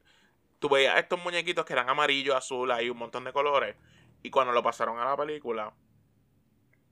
tú 0.61 0.69
veías 0.71 0.99
estos 0.99 1.21
muñequitos 1.23 1.65
que 1.67 1.75
eran 1.75 1.91
amarillo, 1.91 2.37
azul, 2.37 2.71
hay 2.73 2.91
un 2.91 2.99
montón 2.99 3.25
de 3.25 3.33
colores, 3.35 3.77
y 4.23 4.31
cuando 4.31 4.53
lo 4.53 4.63
pasaron 4.63 4.99
a 5.01 5.07
la 5.07 5.17
película, 5.17 5.75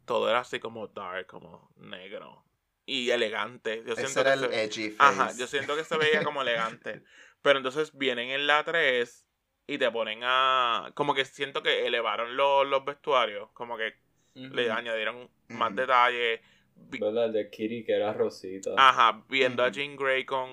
todo 0.05 0.29
era 0.29 0.41
así 0.41 0.61
como 0.61 0.87
dark, 0.89 1.27
como 1.27 1.71
negro 1.77 2.45
y 2.85 3.11
elegante. 3.11 3.83
Yo 3.87 3.95
Ese 3.95 4.07
siento 4.07 4.21
era 4.21 4.33
que 4.33 4.35
el 4.35 4.45
se- 4.45 4.65
edgy 4.65 4.91
face. 4.91 4.99
Ajá, 4.99 5.37
yo 5.37 5.47
siento 5.47 5.77
que 5.77 5.85
se 5.85 5.97
veía 5.97 6.23
como 6.25 6.43
elegante. 6.43 7.03
Pero 7.43 7.59
entonces 7.59 7.97
vienen 7.97 8.31
en 8.31 8.47
la 8.47 8.65
3 8.65 9.27
y 9.67 9.79
te 9.79 9.91
ponen 9.91 10.21
a... 10.23 10.91
Como 10.95 11.15
que 11.15 11.25
siento 11.25 11.63
que 11.63 11.87
elevaron 11.87 12.37
los, 12.37 12.67
los 12.67 12.85
vestuarios, 12.85 13.51
como 13.53 13.77
que 13.77 13.95
le 14.35 14.71
añadieron 14.71 15.31
más 15.49 15.75
detalles. 15.75 16.41
Vi- 16.75 16.99
¿Verdad? 16.99 17.27
El 17.27 17.33
de 17.33 17.51
Kitty 17.51 17.85
que 17.85 17.93
era 17.93 18.13
rosita. 18.13 18.73
Ajá, 18.77 19.23
viendo 19.29 19.63
a. 19.65 19.71
Jean 19.71 19.97
Grey 19.97 20.25
con 20.25 20.51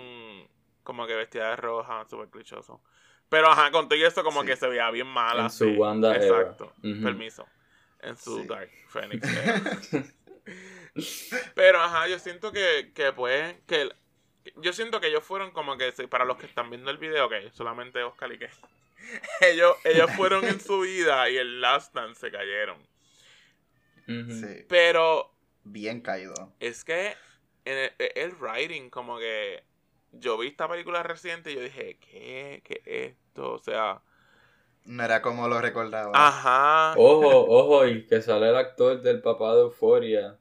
como 0.84 1.06
que 1.08 1.16
vestida 1.16 1.50
de 1.50 1.56
roja, 1.58 2.06
súper 2.10 2.30
clichoso. 2.30 2.82
Pero 3.30 3.48
ajá, 3.48 3.72
con 3.72 3.88
todo 3.90 3.98
y 3.98 4.04
eso 4.04 4.24
como 4.24 4.42
Sí. 4.42 4.48
que 4.48 4.56
se 4.56 4.68
veía 4.68 4.90
bien 4.92 5.08
mala. 5.08 5.44
En 5.44 5.50
su 5.50 5.66
sí. 5.66 5.72
Wanda 5.76 6.16
era. 6.16 6.26
Exacto. 6.26 6.74
Permiso. 6.82 7.48
En 8.02 8.16
su 8.18 8.42
Sí. 8.42 8.48
Dark 8.48 8.70
Phoenix. 8.90 9.28
era. 9.94 10.04
Pero 11.56 11.80
ajá, 11.82 12.08
yo 12.08 12.20
siento 12.20 12.52
que, 12.52 12.92
que 12.94 13.12
pues, 13.14 13.56
que 13.66 13.90
yo 14.58 14.74
siento 14.74 15.00
que 15.00 15.08
ellos 15.08 15.24
fueron 15.24 15.52
como 15.52 15.78
que, 15.78 15.92
para 16.10 16.26
los 16.26 16.38
que 16.38 16.46
están 16.48 16.70
viendo 16.70 16.92
el 16.92 16.98
video, 16.98 17.30
que 17.30 17.52
solamente 17.52 18.04
Oscar 18.04 18.32
y 18.32 18.40
que 18.40 18.50
ellos, 19.42 19.76
ellos 19.84 20.12
fueron 20.12 20.46
en 20.46 20.60
su 20.60 20.82
vida 20.82 21.30
y 21.30 21.38
el 21.38 21.62
Last 21.62 21.94
Dance 21.94 22.20
se 22.22 22.32
cayeron. 22.32 22.78
Sí, 24.28 24.66
Pero 24.68 25.32
bien 25.64 26.02
caído. 26.02 26.54
es 26.60 26.84
que 26.84 27.16
en 27.66 27.78
el, 27.78 28.12
el 28.16 28.36
writing, 28.36 28.90
como 28.90 29.18
que 29.20 29.64
yo 30.12 30.38
vi 30.38 30.48
esta 30.48 30.68
película 30.68 31.04
reciente 31.04 31.52
y 31.52 31.56
yo 31.56 31.62
dije, 31.62 31.98
¿qué? 32.00 32.62
¿Qué 32.66 32.82
es 32.86 33.12
esto? 33.18 33.54
O 33.54 33.60
sea, 33.60 34.02
No 34.86 35.04
era 35.04 35.22
como 35.22 35.48
lo 35.48 35.60
recordaba. 35.62 36.28
ajá. 36.28 36.94
Ojo, 36.96 37.46
ojo, 37.50 37.88
y 37.88 38.06
que 38.08 38.22
sale 38.22 38.50
el 38.50 38.56
actor 38.56 39.02
del 39.02 39.22
papá 39.22 39.56
de 39.56 39.62
Euphoria 39.62 40.40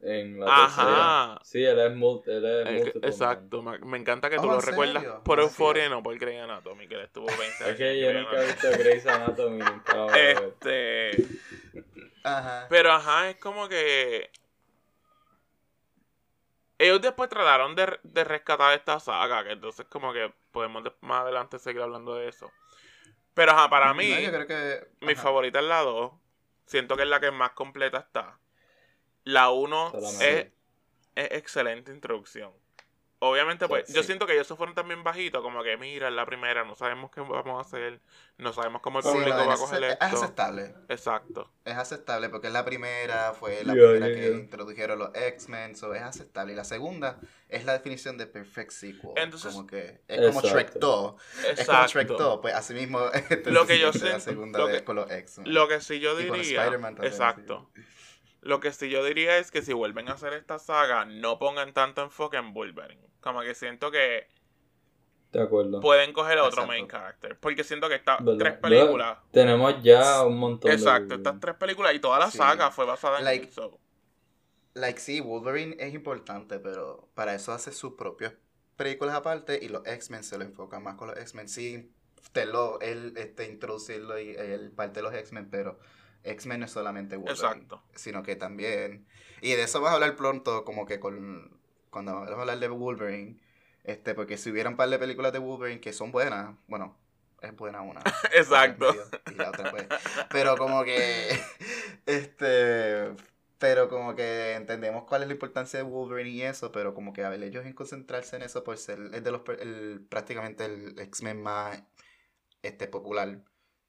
en 0.00 0.38
la 0.40 0.46
Ajá. 0.64 1.38
tercera. 1.38 1.40
Sí, 1.42 1.64
él 1.64 1.78
es, 1.78 1.86
él 2.28 2.44
es 2.44 2.56
Eh, 2.60 2.64
que- 2.64 2.72
multiple 2.72 3.00
man. 3.00 3.10
exacto, 3.10 3.62
me, 3.62 3.98
encanta 3.98 4.30
que 4.30 4.36
tú 4.36 4.42
Oh, 4.44 4.46
lo 4.52 4.54
¿en 4.60 4.62
recuerdas 4.62 5.02
serio? 5.02 5.22
por 5.24 5.40
Euphoria 5.40 5.86
y 5.86 5.90
no 5.90 6.02
por 6.02 6.16
Grey 6.18 6.36
Anatomy, 6.38 6.86
que 6.86 6.94
él 6.94 7.00
estuvo 7.02 7.26
20 7.26 7.44
años. 7.44 7.60
Es 7.68 7.76
que 7.76 8.00
yo 8.00 8.08
Grey 8.08 8.22
nunca 8.22 8.42
he 8.42 8.46
visto 8.46 8.70
Grey's 8.78 9.06
Anatomy. 9.06 9.64
Este, 10.14 11.10
Ajá. 12.22 12.66
pero 12.70 12.92
ajá, 12.92 13.30
es 13.30 13.36
como 13.36 13.68
que 13.68 14.30
ellos 16.78 17.00
después 17.02 17.28
trataron 17.28 17.74
de, 17.74 17.98
de 18.04 18.24
rescatar 18.24 18.72
esta 18.74 19.00
saga, 19.00 19.42
que 19.44 19.52
entonces 19.52 19.86
como 19.88 20.12
que 20.12 20.32
podemos 20.52 20.84
de- 20.84 20.92
más 21.00 21.22
adelante 21.22 21.58
seguir 21.58 21.82
hablando 21.82 22.14
de 22.14 22.28
eso. 22.28 22.50
Pero 23.34 23.52
ajá, 23.52 23.68
para 23.68 23.94
mí, 23.94 24.10
No, 24.10 24.20
yo 24.20 24.30
creo 24.30 24.46
que. 24.46 24.88
mi 25.04 25.12
ajá. 25.12 25.22
favorita 25.22 25.58
es 25.60 25.64
la 25.64 25.80
2. 25.80 26.12
Siento 26.66 26.96
que 26.96 27.02
es 27.02 27.08
la 27.08 27.18
que 27.20 27.30
más 27.30 27.50
completa 27.52 27.98
está. 27.98 28.38
La 29.24 29.50
1 29.50 29.86
Está 29.94 30.00
la 30.00 30.24
es, 30.26 30.46
es 31.14 31.28
excelente 31.32 31.92
introducción. 31.92 32.52
Obviamente, 33.20 33.66
pues, 33.66 33.88
Sí. 33.88 33.94
yo 33.94 34.04
siento 34.04 34.26
que 34.28 34.34
ellos 34.34 34.46
se 34.46 34.54
fueron 34.54 34.76
también 34.76 35.02
bajitos, 35.02 35.42
como 35.42 35.60
que 35.64 35.76
mira, 35.76 36.06
es 36.06 36.14
la 36.14 36.24
primera, 36.24 36.62
no 36.64 36.76
sabemos 36.76 37.10
qué 37.10 37.20
vamos 37.20 37.58
a 37.58 37.66
hacer, 37.66 37.98
no 38.36 38.52
sabemos 38.52 38.80
cómo 38.80 39.00
el 39.00 39.04
Sí, 39.04 39.10
público 39.10 39.36
va 39.38 39.50
a 39.50 39.54
es, 39.54 39.60
coger 39.60 39.82
es 39.82 39.90
esto. 40.00 40.04
aceptable. 40.04 40.72
Exacto. 40.88 41.50
Es 41.64 41.74
aceptable 41.74 42.28
porque 42.28 42.46
es 42.46 42.52
la 42.52 42.64
primera, 42.64 43.32
fue 43.34 43.64
la 43.64 43.72
primera 43.72 44.06
que 44.06 44.20
ya. 44.30 44.36
introdujeron 44.36 45.00
los 45.00 45.10
X-Men, 45.16 45.74
so 45.74 45.92
es 45.94 46.02
aceptable. 46.02 46.52
Y 46.52 46.56
la 46.56 46.62
segunda 46.62 47.18
es 47.48 47.64
la 47.64 47.72
definición 47.72 48.18
de 48.18 48.28
perfect 48.28 48.70
sequel. 48.70 49.10
Entonces- 49.16 49.52
como 49.52 49.66
que 49.66 50.00
es 50.06 50.16
como 50.28 50.38
Exacto. 50.40 50.48
Shrek 50.48 50.72
2. 50.74 51.14
Es 51.58 51.66
como 51.66 51.78
Shrek 51.88 52.02
Exacto. 52.04 52.16
2, 52.18 52.38
pues 52.40 52.54
así 52.54 52.72
mismo 52.74 53.00
Lo 53.46 53.66
que 53.66 53.80
yo 53.80 53.86
la 53.88 53.92
siento- 53.94 54.20
segunda 54.20 54.60
lo 54.60 54.68
de- 54.68 54.74
que- 54.78 54.84
con 54.84 54.94
los 54.94 55.10
X-Men. 55.10 55.52
Lo 55.52 55.66
que 55.66 55.80
sí 55.80 55.98
yo 55.98 56.12
Y 56.20 56.28
con 56.28 56.38
diría, 56.38 56.60
Spider-Man 56.60 56.94
también, 56.94 57.12
exacto. 57.12 57.68
Lo 58.40 58.60
que 58.60 58.72
sí 58.72 58.88
yo 58.88 59.04
diría 59.04 59.38
es 59.38 59.50
que 59.50 59.62
si 59.62 59.72
vuelven 59.72 60.08
a 60.08 60.12
hacer 60.12 60.32
esta 60.32 60.58
saga, 60.58 61.04
no 61.04 61.38
pongan 61.38 61.72
tanto 61.72 62.02
enfoque 62.02 62.36
en 62.36 62.54
Wolverine. 62.54 63.02
Como 63.20 63.40
que 63.40 63.54
siento 63.54 63.90
que 63.90 64.28
De 65.32 65.42
acuerdo. 65.42 65.80
pueden 65.80 66.12
coger 66.12 66.38
a 66.38 66.42
otro 66.44 66.62
Exacto. 66.62 66.68
main 66.68 66.86
character. 66.88 67.38
Porque 67.38 67.64
siento 67.64 67.88
que 67.88 67.96
estas 67.96 68.18
tres 68.38 68.54
películas 68.58 69.18
Tenemos 69.32 69.82
ya 69.82 70.22
un 70.24 70.38
montón 70.38 70.70
Exacto, 70.70 71.08
de... 71.08 71.14
estas 71.16 71.40
tres 71.40 71.56
películas 71.56 71.94
y 71.94 71.98
toda 72.00 72.18
la 72.20 72.30
Sí. 72.30 72.38
saga 72.38 72.70
fue 72.70 72.84
basada 72.86 73.18
en 73.18 73.24
Like- 73.24 73.48
eso. 73.48 73.78
Like, 74.74 75.00
sí, 75.00 75.20
Wolverine 75.20 75.74
es 75.80 75.92
importante, 75.92 76.60
pero 76.60 77.08
para 77.14 77.34
eso 77.34 77.52
hace 77.52 77.72
sus 77.72 77.94
propias 77.94 78.34
películas 78.76 79.16
aparte 79.16 79.58
y 79.60 79.68
los 79.68 79.84
X-Men 79.84 80.22
se 80.22 80.38
lo 80.38 80.44
enfocan 80.44 80.84
más 80.84 80.94
con 80.94 81.08
los 81.08 81.18
X-Men. 81.18 81.48
Sí, 81.48 81.90
te 82.32 82.46
lo, 82.46 82.78
él 82.80 83.14
este, 83.16 83.46
introducirlo 83.46 84.20
y 84.20 84.30
él 84.36 84.70
parte 84.70 85.00
de 85.00 85.02
los 85.02 85.14
X-Men, 85.14 85.50
pero 85.50 85.80
X-Men 86.24 86.60
no 86.60 86.66
es 86.66 86.72
solamente 86.72 87.16
Wolverine. 87.16 87.46
Exacto. 87.46 87.82
Sino 87.94 88.22
que 88.22 88.36
también. 88.36 89.06
Y 89.40 89.52
de 89.52 89.62
eso 89.62 89.80
vas 89.80 89.92
a 89.92 89.94
hablar 89.94 90.16
pronto, 90.16 90.64
como 90.64 90.86
que 90.86 91.00
con. 91.00 91.58
Cuando 91.90 92.12
vamos 92.14 92.30
a 92.30 92.40
hablar 92.40 92.58
de 92.58 92.68
Wolverine. 92.68 93.40
Este, 93.84 94.14
porque 94.14 94.36
si 94.36 94.50
hubiera 94.50 94.68
un 94.68 94.76
par 94.76 94.90
de 94.90 94.98
películas 94.98 95.32
de 95.32 95.38
Wolverine 95.38 95.80
que 95.80 95.92
son 95.94 96.12
buenas, 96.12 96.54
bueno, 96.66 96.96
es 97.40 97.56
buena 97.56 97.80
una. 97.80 98.00
Exacto. 98.34 98.94
Y 99.30 99.34
la 99.34 99.48
otra 99.50 99.70
pues. 99.70 99.86
Pero 100.30 100.56
como 100.56 100.84
que. 100.84 101.38
Este. 102.06 103.14
Pero 103.58 103.88
como 103.88 104.14
que 104.14 104.54
entendemos 104.54 105.04
cuál 105.04 105.22
es 105.22 105.28
la 105.28 105.34
importancia 105.34 105.78
de 105.78 105.82
Wolverine 105.82 106.30
y 106.30 106.42
eso, 106.42 106.70
pero 106.70 106.94
como 106.94 107.12
que 107.12 107.24
a 107.24 107.28
ver, 107.28 107.42
ellos 107.42 107.66
en 107.66 107.72
concentrarse 107.72 108.36
en 108.36 108.42
eso 108.42 108.62
por 108.62 108.78
ser 108.78 109.00
es 109.12 109.24
de 109.24 109.30
los 109.32 109.42
el, 109.60 110.06
prácticamente 110.08 110.64
el 110.64 110.98
X-Men 110.98 111.42
más 111.42 111.82
este 112.62 112.86
popular. 112.86 113.40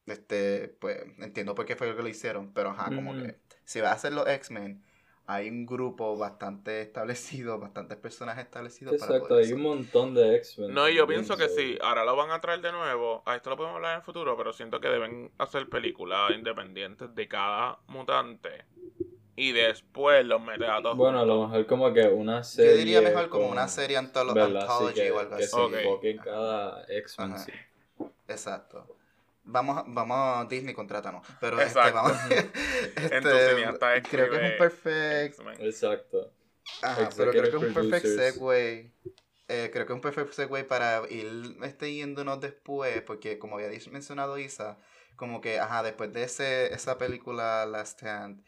Este, 0.06 0.70
pues 0.80 0.98
entiendo 1.20 1.54
por 1.56 1.66
qué 1.66 1.76
fue 1.76 1.88
lo 1.88 1.96
que 1.96 2.02
lo 2.04 2.10
hicieron, 2.10 2.52
pero 2.54 2.72
ajá, 2.72 2.94
como 2.96 3.12
Ujú. 3.12 3.26
que 3.26 3.40
si 3.64 3.80
vas 3.82 3.92
a 3.92 3.96
hacer 3.96 4.14
los 4.14 4.28
X-Men, 4.28 4.82
hay 5.28 5.50
un 5.50 5.66
grupo 5.68 6.18
bastante 6.18 6.82
establecido, 6.82 7.60
bastantes 7.60 7.98
personajes 7.98 8.46
establecidos 8.46 8.96
para 8.96 9.14
Exacto, 9.14 9.28
poder 9.28 9.46
hay 9.46 9.54
un 9.54 9.62
montón 9.62 10.14
de 10.16 10.36
X-Men. 10.38 10.72
No, 10.74 10.88
y 10.90 10.96
yo 10.96 11.08
pienso 11.08 11.38
que 11.38 11.50
sí, 11.50 11.78
ahora 11.82 12.06
lo 12.06 12.16
van 12.16 12.32
a 12.32 12.42
traer 12.42 12.62
de 12.62 12.72
nuevo. 12.72 13.24
A 13.26 13.36
esto 13.36 13.50
lo 13.50 13.58
podemos 13.58 13.76
hablar 13.78 13.94
en 13.94 13.98
el 13.98 14.04
futuro, 14.04 14.38
pero 14.38 14.54
siento 14.54 14.80
que 14.80 14.88
deben 14.88 15.32
hacer 15.38 15.68
películas 15.70 16.32
independientes 16.36 17.14
de 17.16 17.28
cada 17.28 17.80
mutante. 17.88 18.66
Y 19.36 19.52
después 19.54 20.26
los 20.26 20.42
meter 20.42 20.70
a 20.70 20.82
todos. 20.82 20.98
Bueno, 20.98 21.20
a 21.20 21.26
lo 21.26 21.48
mejor 21.48 21.66
como 21.68 21.94
que 21.94 22.08
una 22.08 22.44
serie... 22.44 22.72
Yo 22.72 22.78
diría 22.78 23.02
mejor 23.02 23.30
como 23.30 23.48
con- 23.48 23.52
una 23.52 23.68
serie 23.68 23.98
antolo- 23.98 24.34
¿verdad? 24.34 24.70
Sí, 24.70 24.86
anthology 24.86 24.94
que, 24.94 25.12
o 25.12 25.20
algo 25.20 25.36
que 25.36 25.44
así. 25.44 25.56
se 25.56 25.62
Ok. 25.62 25.74
enfoque 25.78 26.10
en 26.12 26.20
cada 26.20 26.84
X-Men, 26.88 27.38
sí. 27.38 27.52
Exacto. 28.28 28.88
Vamos, 29.52 29.78
a- 29.78 29.84
vamos 29.88 30.18
a 30.38 30.46
Disney, 30.50 30.74
contrátanos. 30.74 31.26
Pero 31.40 31.60
este, 31.60 31.80
vamos. 31.92 32.14
Este, 32.96 33.20
creo 34.10 34.30
que 34.30 34.46
es 34.46 34.52
un 34.54 34.58
perfect. 34.58 35.40
Exacto. 35.60 36.32
Ajá, 36.82 37.10
pero 37.18 37.32
creo 37.32 37.44
que 37.44 37.50
es 37.50 37.54
un 37.56 37.74
perfect 37.74 38.04
producers. 38.06 38.34
segue. 38.36 38.92
eh, 39.48 39.70
creo 39.74 39.86
que 39.88 39.94
es 39.94 39.96
un 39.96 40.02
perfect 40.02 40.32
segue 40.34 40.64
para 40.64 41.02
ir 41.10 41.58
este, 41.64 41.94
yéndonos 41.94 42.40
después, 42.40 43.02
porque 43.02 43.40
como 43.40 43.56
había 43.56 43.70
dicho- 43.70 43.90
mencionado 43.92 44.38
Isa, 44.38 44.78
como 45.16 45.42
que, 45.42 45.60
ajá, 45.60 45.82
después 45.84 46.14
de 46.14 46.24
ese, 46.24 46.74
esa 46.74 46.98
película 46.98 47.66
Last 47.66 48.00
Stand, 48.02 48.44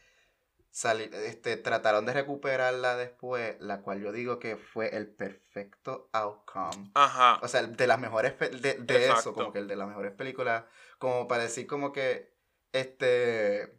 sali- 0.69 1.09
este, 1.25 1.57
trataron 1.57 2.05
de 2.05 2.13
recuperarla 2.13 2.95
después, 2.95 3.55
la 3.59 3.81
cual 3.81 4.01
yo 4.01 4.11
digo 4.11 4.37
que 4.39 4.55
fue 4.55 4.95
el 4.95 5.07
perfecto 5.07 6.09
outcome. 6.13 6.91
Ajá. 6.93 7.39
O 7.41 7.47
sea, 7.47 7.63
de 7.63 7.87
las 7.87 7.99
mejores, 7.99 8.37
de, 8.39 8.75
de 8.75 9.05
eso, 9.07 9.33
como 9.33 9.51
que 9.51 9.59
el 9.59 9.67
de 9.67 9.75
las 9.75 9.87
mejores 9.87 10.11
películas, 10.13 10.63
como 11.01 11.27
para 11.29 11.43
decir 11.45 11.67
como 11.67 11.93
que, 11.93 12.33
este, 12.73 13.73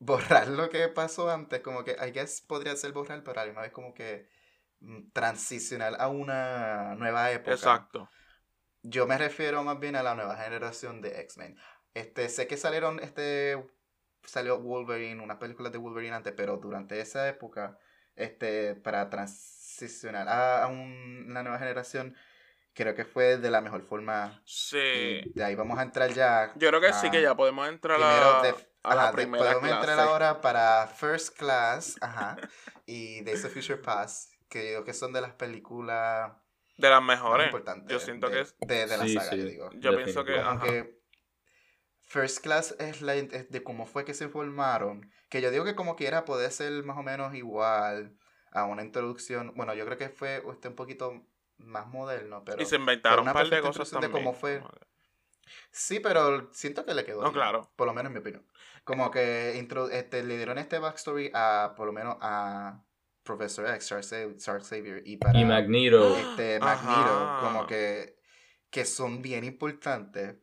borrar 0.00 0.48
lo 0.48 0.70
que 0.70 0.88
pasó 0.88 1.30
antes, 1.30 1.62
como 1.62 1.84
que, 1.84 1.92
I 2.06 2.12
guess 2.12 2.42
podría 2.42 2.76
ser 2.76 2.92
borrar, 2.94 3.24
pero 3.24 3.40
a 3.42 3.46
la 3.46 3.62
vez 3.62 3.72
como 3.72 3.94
que 3.94 4.28
mm, 4.80 5.12
transicionar 5.12 5.96
a 6.00 6.08
una 6.10 6.96
nueva 6.96 7.32
época. 7.32 7.86
Exacto. 7.86 8.08
Yo 8.82 9.06
me 9.06 9.16
refiero 9.18 9.62
más 9.62 9.78
bien 9.80 9.96
a 9.96 10.02
la 10.02 10.14
nueva 10.14 10.36
generación 10.36 11.00
de 11.02 11.20
X-Men. 11.22 11.56
Este, 11.94 12.28
sé 12.28 12.46
que 12.46 12.56
salieron, 12.56 12.98
este, 13.00 13.64
salió 14.24 14.58
Wolverine, 14.60 15.22
unas 15.22 15.38
películas 15.38 15.72
de 15.72 15.78
Wolverine 15.78 16.16
antes, 16.16 16.32
pero 16.36 16.56
durante 16.56 17.00
esa 17.00 17.28
época, 17.28 17.78
este, 18.16 18.74
para 18.74 19.08
transicionar 19.10 20.28
a, 20.28 20.64
a 20.64 20.66
un- 20.68 21.26
una 21.28 21.42
nueva 21.42 21.58
generación, 21.58 22.16
creo 22.74 22.94
que 22.94 23.04
fue 23.04 23.36
de 23.38 23.50
la 23.50 23.60
mejor 23.60 23.82
forma. 23.82 24.42
Sí. 24.44 24.78
Y 24.78 25.32
de 25.34 25.44
ahí 25.44 25.54
vamos 25.54 25.78
a 25.78 25.82
entrar 25.82 26.12
ya. 26.12 26.52
Yo 26.56 26.68
creo 26.68 26.80
que 26.80 26.92
sí 26.92 27.10
que 27.10 27.22
ya 27.22 27.34
podemos 27.34 27.68
entrar 27.68 27.98
primero 27.98 28.36
a, 28.38 28.42
de- 28.42 28.54
a 28.82 28.94
la 28.94 29.02
ajá, 29.02 29.10
de- 29.10 29.16
primera 29.16 29.44
podemos 29.44 29.60
clase. 29.62 29.76
entrar 29.80 30.00
ahora 30.00 30.40
para 30.40 30.86
First 30.88 31.36
Class, 31.38 31.96
ajá, 32.00 32.36
y 32.86 33.22
Days 33.22 33.44
of 33.44 33.52
Future 33.52 33.78
Past, 33.78 34.32
que 34.48 34.70
digo 34.70 34.84
que 34.84 34.92
son 34.94 35.12
de 35.12 35.20
las 35.20 35.32
películas 35.34 36.32
De 36.76 36.88
las 36.90 37.02
mejores. 37.02 37.46
importantes. 37.46 37.90
Yo 37.92 38.00
siento 38.00 38.28
de, 38.28 38.34
que 38.34 38.40
es. 38.40 38.56
de, 38.60 38.86
de 38.86 38.96
la 38.96 39.04
Sí, 39.04 39.14
saga, 39.14 39.30
sí. 39.30 39.36
yo 39.38 39.44
digo. 39.44 39.70
Yo 39.74 39.94
pienso 39.96 40.24
que. 40.24 40.32
Definitivo. 40.32 40.58
Como 40.58 40.64
Ajá. 40.64 40.72
que 40.72 41.02
First 42.08 42.42
Class 42.42 42.76
es 42.78 43.00
la 43.00 43.14
es 43.14 43.50
de 43.50 43.62
cómo 43.62 43.86
fue 43.86 44.04
que 44.04 44.14
se 44.14 44.28
formaron. 44.28 45.10
Que 45.30 45.40
yo 45.40 45.50
digo 45.50 45.64
que 45.64 45.74
como 45.74 45.96
quiera 45.96 46.24
puede 46.24 46.50
ser 46.50 46.70
más 46.84 46.98
o 46.98 47.02
menos 47.02 47.34
igual 47.34 48.18
a 48.52 48.64
una 48.64 48.82
introducción. 48.82 49.52
Bueno, 49.56 49.72
yo 49.74 49.86
creo 49.86 49.96
que 49.96 50.10
fue 50.10 50.42
este, 50.52 50.68
un 50.68 50.74
poquito 50.74 51.24
más 51.64 51.86
moderno, 51.88 52.44
pero... 52.44 52.62
y 52.62 52.66
se 52.66 52.76
inventaron 52.76 53.20
un 53.20 53.24
una 53.24 53.32
par 53.32 53.48
de 53.48 53.60
cosas 53.60 53.92
introducción 53.92 54.00
de 54.00 54.08
también. 54.08 54.24
cómo 54.24 54.34
fue. 54.34 54.62
Sí, 55.70 56.00
pero 56.00 56.52
siento 56.52 56.84
que 56.84 56.94
le 56.94 57.04
quedó. 57.04 57.22
No, 57.22 57.32
bien, 57.32 57.34
claro. 57.34 57.70
Por 57.76 57.86
lo 57.86 57.94
menos 57.94 58.10
en 58.10 58.14
mi 58.14 58.20
opinión. 58.20 58.46
Como 58.84 59.10
que 59.10 59.54
intro- 59.56 59.90
este, 59.90 60.22
le 60.24 60.36
dieron 60.36 60.58
este 60.58 60.78
backstory 60.78 61.30
a, 61.34 61.74
por 61.76 61.86
lo 61.86 61.92
menos 61.92 62.16
a 62.20 62.82
Professor 63.22 63.66
X, 63.68 63.86
Charles 63.88 64.68
Xavier, 64.68 65.02
y 65.06 65.16
para 65.16 65.38
Y 65.38 65.44
Magneto. 65.44 66.16
este 66.18 66.56
Ajá. 66.60 66.66
Magneto, 66.86 67.40
como 67.46 67.66
que 67.66 68.20
que 68.70 68.86
son 68.86 69.20
bien 69.20 69.44
importantes. 69.44 70.36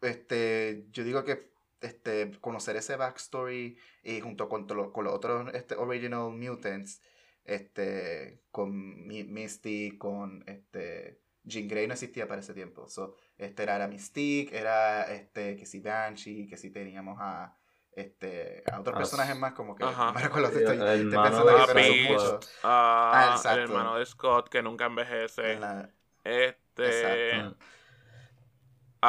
Este, 0.00 0.86
yo 0.90 1.04
digo 1.04 1.24
que 1.24 1.52
este, 1.80 2.30
conocer 2.40 2.76
ese 2.76 2.96
backstory 2.96 3.78
y 4.02 4.20
junto 4.20 4.48
con, 4.48 4.66
con 4.66 5.04
los 5.04 5.14
otros 5.14 5.52
este, 5.54 5.74
original 5.74 6.30
mutants, 6.32 7.02
este, 7.46 8.42
con 8.50 9.06
Mi- 9.06 9.24
Misty, 9.24 9.96
con 9.98 10.44
este, 10.46 11.20
Jean 11.44 11.68
Grey 11.68 11.86
no 11.86 11.92
existía 11.94 12.26
para 12.28 12.40
ese 12.40 12.54
tiempo. 12.54 12.88
So, 12.88 13.14
este 13.38 13.62
era, 13.62 13.76
era 13.76 13.88
Mystique, 13.88 14.56
era 14.56 15.04
este, 15.14 15.56
que 15.56 15.64
si 15.66 15.80
Banshee, 15.80 16.46
que 16.48 16.56
si 16.56 16.70
teníamos 16.70 17.18
a 17.20 17.56
este 17.92 18.62
a 18.70 18.80
otros 18.80 18.94
Ah, 18.94 18.98
personajes 18.98 19.38
más 19.38 19.54
como 19.54 19.74
que 19.74 19.84
Ajá. 19.84 20.06
no 20.06 20.12
me 20.12 20.20
recuerdo 20.20 20.48
El 20.50 20.58
estoy, 20.58 20.76
estoy 20.76 21.00
hermano 21.00 21.22
pensando 21.22 21.50
de 21.50 21.54
que 21.56 21.62
Ah, 21.62 21.66
son 21.66 21.74
Pete. 21.76 22.12
muchos. 22.12 22.58
Ah, 22.62 23.40
Ah, 23.44 23.54
el 23.54 23.60
hermano 23.60 23.98
de 23.98 24.06
Scott 24.06 24.48
que 24.50 24.62
nunca 24.62 24.84
envejece. 24.86 25.52
En 25.52 25.60
la- 25.62 25.90
Este. 26.24 27.36
Exacto. 27.38 27.56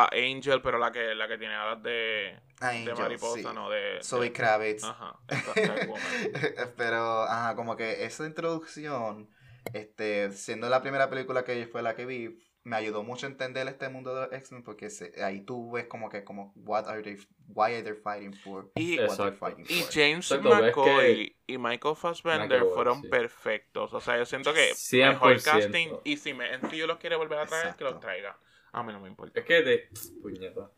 A 0.04 0.10
Angel, 0.14 0.62
pero 0.62 0.78
la 0.78 0.91
que, 0.91 1.16
la 1.16 1.28
que 1.28 1.38
tiene 1.38 1.56
alas 1.56 1.82
de, 1.82 2.38
de 2.86 2.93
mariposa, 2.98 3.50
sí. 3.50 3.56
no 3.56 3.70
de. 3.70 4.00
Zoe 4.04 4.26
de- 4.26 4.34
Kravitz. 4.34 4.84
Ajá. 4.84 5.18
Pero, 6.78 7.24
ajá, 7.24 7.56
como 7.56 7.76
que 7.76 8.06
esa 8.06 8.26
introducción, 8.26 9.30
este, 9.74 10.32
siendo 10.32 10.70
la 10.70 10.82
primera 10.82 11.10
película 11.10 11.43
que 11.43 11.66
fue 11.68 11.82
la 11.82 11.95
que 11.95 12.06
vi, 12.06 12.39
me 12.64 12.76
ayudó 12.76 13.02
mucho 13.04 13.28
a 13.28 13.30
entender 13.30 13.66
este 13.68 13.88
mundo 13.89 14.14
de 14.14 14.22
los 14.28 14.34
X-Men 14.34 14.62
porque 14.64 14.89
se- 14.89 15.14
ahí 15.24 15.41
tú 15.41 15.72
ves 15.72 15.86
como 15.88 16.10
que, 16.10 16.24
como, 16.24 16.52
what 16.58 16.88
are 16.88 17.02
they, 17.02 17.16
why 17.48 17.74
are 17.74 17.82
they 17.84 17.93
fighting 17.93 18.34
for? 18.34 18.70
Y, 18.76 18.98
what 19.00 19.16
they're 19.16 19.30
Exacto. 19.30 19.38
fighting 19.38 19.66
y 19.70 19.82
for. 19.84 19.93
James 19.93 20.32
Exacto, 20.32 20.50
McCoy 20.50 21.36
y 21.48 21.58
Michael 21.58 21.95
Fassbender 21.95 22.64
fueron 22.74 23.02
sí. 23.02 23.08
perfectos. 23.08 23.93
O 23.93 24.02
sea, 24.02 24.18
yo 24.18 24.26
siento 24.26 24.54
que 24.54 24.74
100%. 24.74 25.08
mejor 25.10 25.41
casting. 25.41 25.89
Y 26.04 26.18
si 26.18 26.34
me 26.34 26.60
si 26.70 26.76
yo 26.78 26.88
los 26.88 26.98
quiere 26.98 27.16
volver 27.16 27.39
a 27.39 27.45
traer, 27.45 27.76
que 27.76 27.84
los 27.86 28.00
traiga. 28.02 28.38
A 28.78 28.84
mí 28.84 28.94
no 28.94 29.00
me 29.00 29.08
importa. 29.08 29.40
Es 29.40 29.46
que 29.46 29.64
de. 29.64 29.90
Puñeta. 30.22 30.70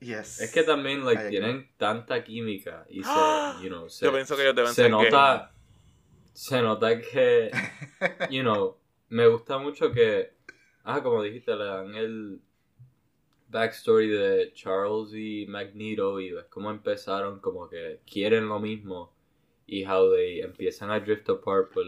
Yes. 0.00 0.40
Es 0.40 0.50
que 0.54 0.62
también, 0.62 1.04
like, 1.04 1.24
Ay, 1.24 1.28
tienen 1.28 1.68
tanta 1.76 2.24
química 2.24 2.86
y 2.88 3.02
se, 3.02 3.10
you 3.62 3.68
know, 3.68 3.90
se, 3.90 4.06
Yo 4.06 4.12
pienso 4.12 4.36
que 4.36 4.42
ellos 4.42 4.56
deben 4.56 4.72
se 4.72 4.82
ser 4.82 4.90
nota, 4.90 5.52
se 6.32 6.62
nota 6.62 6.98
que, 6.98 7.50
you 8.30 8.40
know, 8.40 8.78
me 9.10 9.26
gusta 9.26 9.58
mucho 9.58 9.92
que, 9.92 10.32
ah, 10.84 11.02
como 11.02 11.22
dijiste, 11.22 11.54
le 11.54 11.64
dan 11.64 11.94
el 11.94 12.40
backstory 13.48 14.08
de 14.08 14.52
Charles 14.54 15.12
y 15.12 15.44
Magneto 15.46 16.18
y 16.20 16.32
ves 16.32 16.46
cómo 16.46 16.70
empezaron, 16.70 17.40
como 17.40 17.68
que 17.68 18.00
quieren 18.10 18.48
lo 18.48 18.60
mismo 18.60 19.12
y 19.66 19.84
how 19.84 20.10
they 20.10 20.40
empiezan 20.40 20.90
a 20.90 21.00
drift 21.00 21.28
apart 21.28 21.70
por 21.70 21.84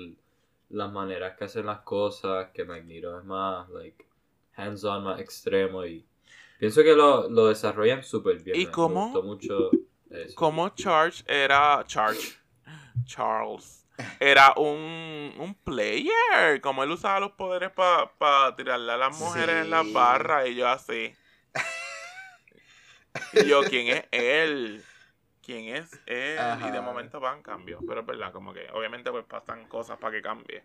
las 0.69 0.93
maneras 0.93 1.39
que 1.39 1.45
hacen 1.45 1.65
las 1.65 1.81
cosas, 1.81 2.51
que 2.53 2.67
Magneto 2.67 3.19
es 3.19 3.25
más, 3.25 3.71
like, 3.71 4.08
hands-on, 4.59 5.05
más 5.05 5.21
extremo 5.21 5.85
y 5.87 6.07
pienso 6.59 6.83
que 6.83 6.95
lo, 6.95 7.29
lo 7.31 7.47
desarrollan 7.47 8.03
súper 8.03 8.43
bien. 8.43 8.57
¿Y 8.57 8.61
me- 8.61 8.67
me 8.67 8.73
cómo? 8.73 9.05
gustó 9.07 9.23
mucho 9.23 9.71
eso. 10.11 10.35
Como 10.35 10.69
Charge 10.71 11.25
era. 11.27 11.83
Charge. 11.87 12.37
Charles. 13.05 13.87
Era 14.21 14.53
un, 14.57 15.35
un 15.39 15.55
player. 15.65 16.61
Como 16.61 16.83
él 16.85 16.91
usaba 16.91 17.19
los 17.21 17.33
poderes 17.33 17.71
para 17.71 18.55
tirarle 18.57 18.93
a 18.93 18.97
las 18.97 19.19
mujeres 19.19 19.65
en 19.65 19.71
las 19.71 19.87
Sí. 19.87 19.93
barras. 19.93 20.49
Y 20.49 20.55
yo 20.57 20.69
así. 20.69 21.15
Y 23.33 23.47
yo, 23.47 23.63
¿quién 23.65 23.89
es 23.89 24.05
él? 24.13 24.85
¿Quién 25.43 25.75
es 25.75 25.93
él? 26.07 26.35
Y 26.35 26.71
de 26.71 26.79
Ajá. 26.79 26.81
momento 26.83 27.19
van 27.21 27.43
cambios. 27.43 27.83
Pero 27.87 28.01
es 28.01 28.07
verdad, 28.07 28.33
como 28.33 28.53
que 28.53 28.69
obviamente 28.73 29.11
pues 29.11 29.25
pasan 29.25 29.67
cosas 29.67 29.99
para 29.99 30.13
que 30.17 30.23
cambie. 30.23 30.63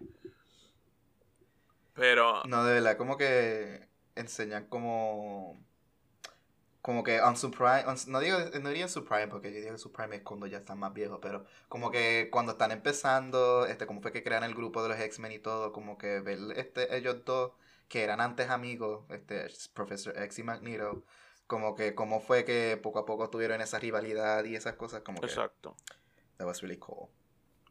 Pero. 1.94 2.44
No, 2.46 2.64
de 2.64 2.74
verdad, 2.74 2.98
como 2.98 3.18
que 3.18 3.88
enseñan 4.16 4.66
como... 4.68 5.62
Como 6.82 7.02
que 7.06 7.22
on 7.22 7.38
su 7.38 7.50
prime, 7.50 7.86
on- 7.86 7.96
no 8.08 8.20
digo, 8.20 8.38
no 8.62 8.68
diría 8.68 8.84
en 8.84 8.90
su 8.90 9.06
prime, 9.06 9.30
porque 9.30 9.54
yo 9.54 9.60
digo 9.60 9.72
que 9.72 9.78
su 9.78 9.94
prime 9.94 10.18
es 10.18 10.22
cuando 10.22 10.48
ya 10.48 10.58
están 10.58 10.80
más 10.80 10.94
viejos, 10.94 11.20
pero 11.22 11.46
como 11.70 11.92
que 11.92 12.28
cuando 12.30 12.52
están 12.54 12.72
empezando, 12.72 13.66
este, 13.66 13.86
como 13.88 14.02
fue 14.02 14.12
que 14.12 14.22
crean 14.22 14.44
el 14.44 14.54
grupo 14.54 14.84
de 14.84 14.90
los 14.90 15.00
X-Men 15.00 15.32
y 15.32 15.40
todo, 15.40 15.72
como 15.72 15.98
que 15.98 16.20
ver 16.20 16.40
este, 16.58 16.94
ellos 16.98 17.24
dos, 17.24 17.54
que 17.88 18.04
eran 18.04 18.20
antes 18.20 18.50
amigos, 18.50 19.06
este, 19.12 19.48
Professor 19.74 20.18
X 20.24 20.40
y 20.40 20.44
Magneto, 20.44 21.06
como 21.48 21.74
que 21.74 21.96
cómo 21.96 22.20
fue 22.20 22.44
que 22.44 22.78
poco 22.82 23.00
a 23.00 23.06
poco 23.06 23.30
tuvieron 23.30 23.62
esa 23.62 23.80
rivalidad 23.80 24.44
y 24.44 24.56
esas 24.58 24.74
cosas, 24.74 25.04
como 25.04 25.22
que 25.22 25.28
Exacto. 25.28 25.78
that 26.38 26.46
was 26.46 26.62
really 26.62 26.78
cool. 26.80 27.08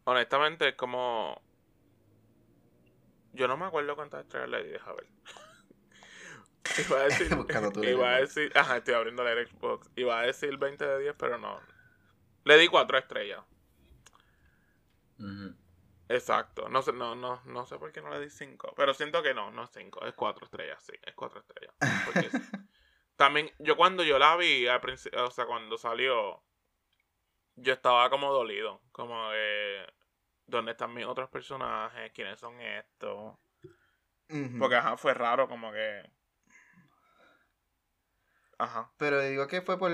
Honestamente, 0.05 0.71
es 0.71 0.75
como. 0.75 1.39
Yo 3.33 3.49
no 3.49 3.57
me 3.57 3.67
acuerdo 3.67 3.97
cuántas 3.97 4.23
estrellas 4.23 4.49
le 4.51 4.65
di, 4.65 4.71
deja 4.71 4.93
ver. 4.93 5.07
Iba 6.87 7.01
a 7.01 7.03
decir. 7.05 7.29
Iba 7.83 8.09
a 8.11 8.21
decir. 8.21 8.53
Ajá, 8.55 8.77
estoy 8.77 8.95
abriendo 8.95 9.25
la 9.25 9.33
Xbox. 9.47 9.91
Iba 9.97 10.21
a 10.21 10.27
decir 10.27 10.57
20 10.57 10.87
de 10.87 10.99
10, 11.01 11.15
pero 11.19 11.39
no. 11.39 11.61
Le 12.45 12.57
di 12.59 12.69
4 12.69 12.99
estrellas. 12.99 13.45
Exacto. 16.09 16.69
No 16.69 16.83
sé, 16.83 16.93
no, 16.93 17.15
no, 17.15 17.41
no 17.45 17.67
sé 17.67 17.79
por 17.79 17.93
qué 17.93 18.03
no 18.03 18.11
le 18.11 18.21
di 18.21 18.31
5. 18.31 18.75
Pero 18.77 18.95
siento 18.95 19.23
que 19.23 19.35
no, 19.35 19.51
no 19.51 19.65
es 19.65 19.71
5. 19.71 20.05
Es 20.07 20.15
4 20.15 20.45
estrellas, 20.45 20.83
sí. 20.83 20.93
Es 21.03 21.15
4 21.15 21.41
estrellas. 21.41 21.75
Porque 22.05 22.31
sí. 22.31 22.39
También, 23.17 23.51
yo 23.59 23.77
cuando 23.77 24.03
yo 24.03 24.19
la 24.19 24.37
vi, 24.37 24.67
al 24.67 24.81
principio, 24.81 25.25
o 25.25 25.31
sea, 25.31 25.47
cuando 25.47 25.79
salió, 25.79 26.43
yo 27.57 27.73
estaba 27.73 28.11
como 28.11 28.33
dolido. 28.33 28.81
Como 28.91 29.31
de. 29.31 29.87
¿Dónde 30.53 30.73
están 30.73 30.93
mis 30.93 31.07
otros 31.07 31.31
personajes? 31.31 32.13
¿Quiénes 32.13 32.39
son 32.39 32.61
estos? 32.61 33.39
Porque, 34.59 34.77
ajá, 34.77 34.97
fue 34.99 35.15
raro, 35.15 35.49
como 35.49 35.73
que. 35.73 36.03
Ajá. 38.59 38.93
Pero 38.99 39.21
digo 39.21 39.47
que 39.47 39.63
fue 39.63 39.79
por. 39.79 39.91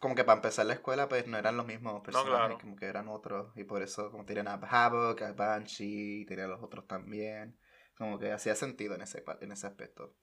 Como 0.00 0.14
que 0.14 0.24
para 0.24 0.36
empezar 0.36 0.64
la 0.66 0.74
escuela, 0.74 1.08
pues 1.08 1.26
no 1.26 1.36
eran 1.36 1.56
los 1.56 1.66
mismos 1.66 2.00
personajes, 2.02 2.34
claro. 2.38 2.58
como 2.58 2.76
que 2.76 2.86
eran 2.86 3.08
otros. 3.08 3.52
Y 3.56 3.64
por 3.64 3.82
eso, 3.82 4.10
como 4.10 4.24
tienen 4.24 4.48
a 4.48 4.54
Havoc, 4.54 5.20
a 5.22 5.32
Banshee, 5.32 6.24
tienen 6.26 6.46
a 6.46 6.48
los 6.48 6.62
otros 6.62 6.86
también. 6.86 7.58
Como 7.96 8.18
que 8.18 8.32
hacía 8.32 8.54
sentido 8.54 8.94
en 8.94 9.02
ese, 9.02 9.24
en 9.40 9.52
ese 9.52 9.66
aspecto. 9.66 10.14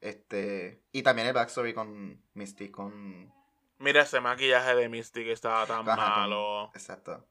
Este. 0.00 0.82
Y 0.92 1.02
también 1.02 1.28
el 1.28 1.34
backstory 1.34 1.74
con 1.74 2.22
Misty, 2.34 2.70
con. 2.70 3.32
Mira 3.78 4.02
ese 4.02 4.20
maquillaje 4.20 4.74
de 4.74 4.88
Misty 4.90 5.24
que 5.24 5.32
estaba 5.32 5.66
tan 5.66 5.88
Ajá, 5.88 5.96
con- 5.96 5.96
malo. 5.96 6.70
Exacto. 6.74 7.26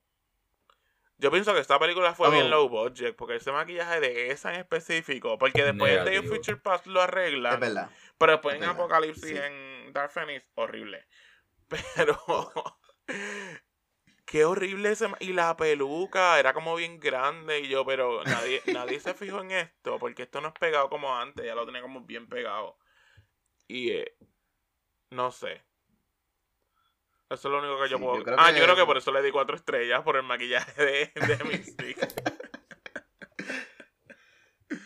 Yo 1.21 1.29
pienso 1.31 1.53
que 1.53 1.59
esta 1.59 1.77
película 1.77 2.15
fue 2.15 2.29
Oh. 2.29 2.31
bien 2.31 2.49
low 2.49 2.69
budget, 2.69 3.15
porque 3.15 3.35
ese 3.35 3.51
maquillaje 3.51 3.99
de 3.99 4.31
esa 4.31 4.53
en 4.53 4.61
específico, 4.61 5.37
porque 5.37 5.63
después 5.65 5.97
en 5.97 6.05
Day 6.05 6.17
of. 6.17 6.27
Future 6.27 6.57
Past 6.57 6.87
lo 6.87 7.01
arreglan, 7.01 7.53
Es 7.55 7.59
verdad. 7.59 7.89
pero 8.17 8.31
después 8.33 8.55
en 8.55 8.61
verdad, 8.61 8.75
Apocalipsis, 8.75 9.29
sí. 9.29 9.35
en 9.37 9.91
Dark 9.93 10.11
Phoenix, 10.11 10.45
horrible. 10.55 11.05
Pero, 11.95 12.17
qué 14.25 14.45
horrible 14.45 14.91
ese, 14.91 15.07
y 15.19 15.33
la 15.33 15.55
peluca 15.57 16.39
era 16.39 16.53
como 16.53 16.75
bien 16.75 16.99
grande, 16.99 17.59
y 17.59 17.67
yo, 17.67 17.85
pero 17.85 18.23
nadie, 18.23 18.61
nadie 18.97 18.99
se 18.99 19.13
fijó 19.13 19.41
en 19.41 19.51
esto, 19.51 19.99
porque 19.99 20.23
esto 20.23 20.39
no 20.41 20.47
es 20.47 20.53
pegado 20.55 20.89
como 20.89 21.15
antes, 21.17 21.45
ya 21.45 21.53
lo 21.53 21.65
tenía 21.65 21.81
como 21.81 22.01
bien 22.01 22.27
pegado. 22.27 22.77
Y, 23.67 23.91
eh, 23.91 24.15
no 25.11 25.31
sé. 25.31 25.63
Eso 27.29 27.47
es 27.47 27.51
lo 27.51 27.59
único 27.59 27.81
que 27.83 27.89
yo 27.89 27.97
Sí, 27.97 28.03
puedo... 28.03 28.17
yo 28.17 28.23
creo 28.23 28.35
ah, 28.39 28.51
que- 28.51 28.57
yo 28.59 28.63
creo 28.65 28.75
que 28.75 28.85
por 28.85 28.97
eso 28.97 29.11
le 29.11 29.21
di 29.21 29.31
cuatro 29.31 29.55
estrellas, 29.55 30.01
por 30.03 30.15
el 30.17 30.23
maquillaje 30.23 30.83
de, 30.83 31.11
de 31.27 31.43
Mystique. 31.45 32.07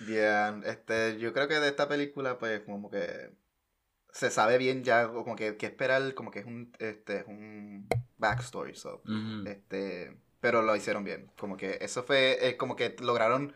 Bien, 0.01 0.63
este, 0.65 1.17
yo 1.19 1.33
creo 1.33 1.47
que 1.47 1.59
de 1.59 1.67
esta 1.69 1.87
película, 1.87 2.37
pues, 2.37 2.61
como 2.61 2.89
que 2.89 3.31
se 4.11 4.29
sabe 4.29 4.57
bien 4.57 4.83
ya, 4.83 5.07
como 5.07 5.35
que, 5.35 5.57
que 5.57 5.65
esperar, 5.65 6.13
como 6.13 6.31
que 6.31 6.39
es 6.39 6.45
un, 6.45 6.71
este, 6.79 7.19
es 7.19 7.27
un 7.27 7.87
backstory, 8.17 8.75
so. 8.75 9.01
Este, 9.45 10.15
pero 10.39 10.61
lo 10.61 10.75
hicieron 10.75 11.03
bien. 11.03 11.31
Como 11.37 11.57
que 11.57 11.77
eso 11.81 12.03
fue, 12.03 12.47
eh, 12.47 12.57
como 12.57 12.75
que 12.75 12.95
lograron 13.01 13.53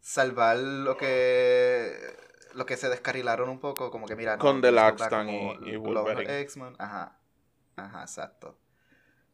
salvar 0.00 0.58
lo 0.58 0.96
que 0.96 1.92
lo 2.54 2.64
que 2.64 2.76
se 2.76 2.88
descarrilaron 2.88 3.48
un 3.50 3.60
poco, 3.60 3.90
como 3.90 4.06
que 4.06 4.16
mira, 4.16 4.36
no, 4.36 4.42
Con 4.42 4.60
The 4.62 4.72
Laxton 4.72 5.28
y- 5.28 5.58
y 5.66 5.76
Wolverine. 5.76 6.40
X-Men, 6.40 6.76
ajá. 6.78 7.18
Ajá, 7.78 8.02
exacto. 8.02 8.58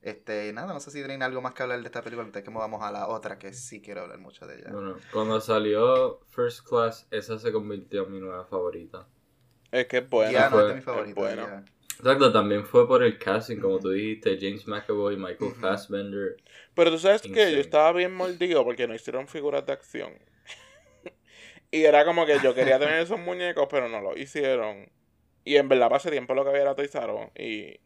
Este, 0.05 0.53
nada, 0.53 0.75
no 0.75 0.81
sé 0.81 0.91
si 0.91 0.99
tienen 0.99 1.23
algo 1.23 1.41
más 1.41 1.55
que 1.55 1.63
hablar 1.63 1.81
de 1.81 1.87
esta 1.87 2.03
película 2.03 2.27
antes 2.27 2.43
que 2.45 2.51
movamos 2.51 2.83
a 2.83 2.93
la 2.93 3.09
otra 3.09 3.39
que 3.39 3.55
sí 3.55 3.81
quiero 3.81 4.03
hablar 4.03 4.19
mucho 4.19 4.47
de 4.47 4.57
ella. 4.57 4.71
Bueno, 4.71 4.99
cuando 5.11 5.41
salió 5.41 6.21
First 6.29 6.69
Class, 6.69 7.07
esa 7.11 7.39
se 7.39 7.51
convirtió 7.51 8.05
en 8.05 8.13
mi 8.13 8.21
nueva 8.21 8.45
favorita. 8.45 9.07
Es 9.73 9.87
que 9.87 9.99
es 9.99 10.11
buena. 10.11 10.31
ya 10.31 10.51
no 10.51 10.61
es 10.61 10.65
de 10.65 10.69
fue- 10.69 10.75
mi 10.75 10.81
favorita. 10.83 11.21
bueno. 11.21 11.65
Exacto, 11.99 12.33
también 12.33 12.67
fue 12.67 12.87
por 12.87 13.03
el 13.03 13.19
casting, 13.19 13.59
como 13.61 13.79
tú 13.79 13.91
dijiste, 13.91 14.37
James 14.39 14.67
McAvoy, 14.67 15.17
Michael. 15.17 15.55
Fassbender. 15.55 16.37
Pero 16.75 16.91
tú 16.91 16.99
sabes 16.99 17.23
que 17.23 17.53
yo 17.53 17.61
estaba 17.61 17.93
bien 17.93 18.15
mordido 18.15 18.63
porque 18.63 18.87
no 18.87 18.95
hicieron 18.95 19.27
figuras 19.27 19.65
de 19.65 19.73
acción. 19.73 20.13
y 21.71 21.85
era 21.85 22.05
como 22.05 22.27
que 22.27 22.39
yo 22.43 22.55
quería 22.55 22.79
tener 22.79 23.01
esos 23.01 23.19
muñecos, 23.19 23.69
pero 23.71 23.89
no 23.89 24.03
lo 24.03 24.19
hicieron. 24.19 24.91
Y 25.45 25.57
en 25.57 25.69
verdad, 25.69 25.89
pasé 25.89 26.11
tiempo 26.11 26.35
lo 26.35 26.43
que 26.43 26.51
había 26.51 26.63
era 26.63 26.75
Toys 26.75 26.93
y 27.37 27.81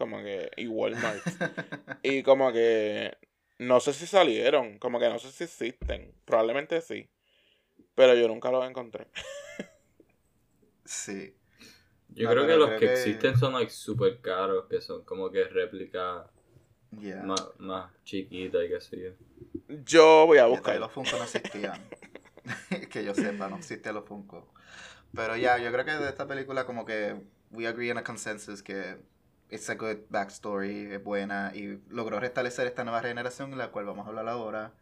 como 0.00 0.18
que 0.22 0.50
y 0.56 0.66
Walmart. 0.66 1.20
y 2.02 2.22
como 2.22 2.50
que 2.52 3.16
no 3.58 3.78
sé 3.80 3.92
si 3.92 4.06
salieron, 4.06 4.78
como 4.78 4.98
que 4.98 5.08
no 5.10 5.18
sé 5.18 5.30
si 5.30 5.44
existen. 5.44 6.14
Probablemente 6.24 6.80
sí. 6.80 7.08
Pero 7.94 8.14
yo 8.14 8.26
nunca 8.28 8.50
los 8.50 8.66
encontré. 8.68 9.06
Sí. 10.84 11.36
Yo 12.08 12.24
No, 12.24 12.30
creo 12.34 12.46
que 12.46 12.56
los 12.56 12.68
creo 12.70 12.80
que, 12.80 12.86
que- 12.86 12.92
existen 12.94 13.36
son 13.38 13.52
like 13.52 13.70
super 13.70 14.20
caros, 14.20 14.66
que 14.68 14.80
son 14.80 15.04
como 15.04 15.30
que 15.30 15.44
réplicas 15.44 16.26
Yeah. 16.98 17.22
más, 17.22 17.40
más 17.58 17.92
chiquitas 18.02 18.64
y 18.64 18.68
qué 18.68 18.80
sé 18.80 19.00
yo. 19.00 19.10
Yo 19.84 20.26
voy 20.26 20.38
a 20.38 20.46
buscar. 20.46 20.76
los 20.80 20.90
Funko 20.90 21.18
no 21.18 21.22
existían. 21.22 21.80
que 22.90 23.04
yo 23.04 23.14
sepa, 23.14 23.48
no 23.48 23.58
existían 23.58 23.94
los 23.94 24.04
Funko. 24.06 24.52
Pero 25.14 25.36
ya, 25.36 25.58
yo 25.58 25.70
creo 25.70 25.84
que 25.84 25.92
de 25.92 26.08
esta 26.08 26.26
película 26.26 26.66
como 26.66 26.84
que 26.84 27.14
we 27.52 27.68
agree 27.68 27.92
on 27.92 27.98
a 27.98 28.02
consensus 28.02 28.60
que 28.60 28.96
it's 29.50 29.68
a 29.70 29.74
good 29.74 29.98
backstory, 30.10 30.92
es 30.92 31.02
buena 31.02 31.52
y 31.54 31.80
logró 31.88 32.20
restablecer 32.20 32.66
esta 32.66 32.84
nueva 32.84 33.00
generación, 33.02 33.56
la 33.58 33.68
cual 33.70 33.86
vamos 33.86 34.06
a 34.06 34.08
hablar 34.10 34.28
ahora 34.28 34.72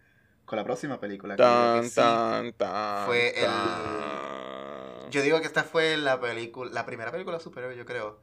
con 0.44 0.56
la 0.56 0.64
próxima 0.64 1.00
película. 1.00 1.36
que 1.36 1.42
yo 1.42 1.48
creo 1.48 1.82
que 1.82 1.88
Tan, 1.88 1.90
sí- 1.90 1.94
tan, 1.94 2.52
tan. 2.54 3.06
fue 3.06 3.28
el-. 3.38 5.10
Yo 5.10 5.22
digo 5.22 5.40
que 5.40 5.46
esta 5.46 5.64
fue 5.64 5.96
la 5.96 6.20
película, 6.20 6.70
la 6.72 6.84
primera 6.86 7.10
película 7.10 7.40
superhéroe, 7.40 7.76
yo 7.76 7.86
creo, 7.86 8.20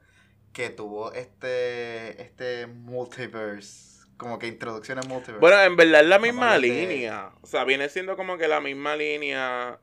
que 0.52 0.70
tuvo 0.70 1.12
este, 1.12 2.20
este 2.22 2.66
multiverse, 2.66 4.06
como 4.16 4.38
que 4.38 4.46
introducción 4.46 4.98
al 4.98 5.08
multiverse. 5.08 5.40
Bueno, 5.40 5.60
en 5.62 5.76
verdad 5.76 6.00
es 6.02 6.06
la 6.06 6.16
a 6.16 6.18
misma 6.18 6.58
línea. 6.58 7.32
O 7.42 7.46
sea, 7.46 7.64
viene 7.64 7.88
siendo 7.88 8.16
como 8.16 8.38
que 8.38 8.48
la 8.48 8.60
misma 8.60 8.96
línea. 8.96 9.80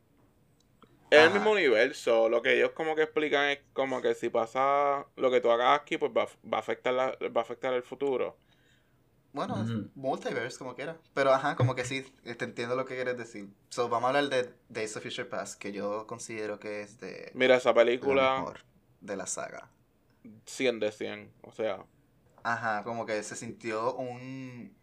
Es 1.13 1.25
el 1.27 1.31
mismo 1.31 1.51
universo. 1.51 2.27
Lo 2.29 2.41
que 2.41 2.55
ellos 2.55 2.71
como 2.71 2.95
que 2.95 3.03
explican 3.03 3.49
es 3.49 3.59
como 3.73 4.01
que 4.01 4.15
si 4.15 4.29
pasa 4.29 5.05
lo 5.15 5.31
que 5.31 5.41
tú 5.41 5.51
hagas 5.51 5.79
aquí, 5.79 5.97
pues 5.97 6.11
va, 6.11 6.27
va 6.51 6.57
a 6.57 6.59
afectar 6.61 6.93
la, 6.93 7.17
va 7.29 7.41
a 7.41 7.43
afectar 7.43 7.73
el 7.73 7.83
futuro. 7.83 8.37
Bueno, 9.33 9.61
es 9.63 9.69
Ujú. 9.69 9.89
multiverse, 9.95 10.57
como 10.59 10.75
quiera. 10.75 10.97
Pero 11.13 11.33
ajá, 11.33 11.55
como 11.55 11.73
que 11.75 11.85
sí, 11.85 12.03
te 12.23 12.45
entiendo 12.45 12.75
lo 12.75 12.85
que 12.85 12.95
quieres 12.95 13.17
decir. 13.17 13.49
So, 13.69 13.89
vamos 13.89 14.05
a 14.05 14.17
hablar 14.19 14.29
de 14.29 14.53
Days 14.69 14.95
of 14.95 15.03
Future 15.03 15.25
Past, 15.25 15.59
que 15.59 15.71
yo 15.71 16.05
considero 16.07 16.59
que 16.59 16.81
es 16.81 16.99
de 16.99 17.33
Mira, 17.33 17.57
esa 17.57 17.73
la 17.73 17.75
película 17.75 18.19
mejor 18.19 18.59
de 19.01 19.15
la 19.17 19.25
saga. 19.25 19.69
100 20.45 20.79
de 20.79 20.91
100. 20.91 21.31
O 21.41 21.51
sea, 21.51 21.85
Ajá, 22.43 22.83
como 22.83 23.05
que 23.05 23.21
se 23.23 23.35
sintió 23.35 23.95
un... 23.95 24.75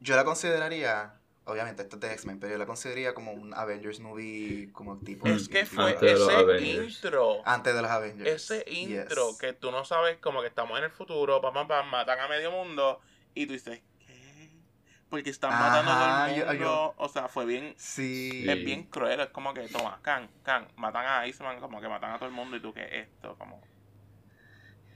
Yo 0.00 0.16
la 0.16 0.24
consideraría, 0.24 1.21
obviamente 1.44 1.82
esto 1.82 1.96
es 1.96 2.00
de 2.02 2.12
X-Men, 2.12 2.38
pero 2.40 2.52
yo 2.52 2.58
la 2.58 2.66
consideraría 2.66 3.14
como 3.14 3.32
un 3.32 3.52
Avengers 3.54 4.00
movie, 4.00 4.70
como 4.72 4.98
tipo... 4.98 5.26
es 5.26 5.48
que 5.48 5.66
fue 5.66 5.96
ese 6.00 6.60
intro. 6.60 7.42
Antes 7.44 7.74
de 7.74 7.82
los 7.82 7.90
Avengers. 7.90 8.30
Ese 8.50 8.64
intro 8.70 9.30
Yes. 9.30 9.38
que 9.38 9.52
tú 9.52 9.70
no 9.72 9.84
sabes 9.84 10.18
como 10.18 10.40
que 10.40 10.48
estamos 10.48 10.78
en 10.78 10.84
el 10.84 10.90
futuro, 10.90 11.40
pam, 11.40 11.52
pam, 11.54 11.68
pam, 11.68 11.88
matan 11.90 12.20
a 12.20 12.28
medio 12.28 12.50
mundo 12.52 13.00
y 13.34 13.46
tú 13.46 13.54
dices, 13.54 13.80
¿qué? 14.06 14.50
Porque 15.10 15.30
están 15.30 15.50
matando 15.50 15.90
a 15.90 15.94
Ajá, 16.24 16.34
todo 16.34 16.50
el 16.52 16.58
yo- 16.58 16.64
mundo. 16.66 16.94
O 16.96 17.08
sea, 17.08 17.28
fue 17.28 17.44
bien, 17.44 17.74
Sí. 17.76 18.30
Sí. 18.30 18.48
es 18.50 18.64
bien 18.64 18.84
cruel, 18.84 19.20
es 19.20 19.28
como 19.28 19.52
que, 19.52 19.68
toma, 19.68 19.98
can, 20.02 20.30
can, 20.42 20.68
matan 20.76 21.04
a 21.06 21.26
Iceman, 21.26 21.60
como 21.60 21.80
que 21.80 21.88
matan 21.88 22.12
a 22.12 22.18
todo 22.18 22.28
el 22.28 22.34
mundo 22.34 22.56
y 22.56 22.60
tú, 22.60 22.72
¿qué 22.72 22.84
es 22.84 23.08
esto? 23.08 23.36
Como, 23.36 23.60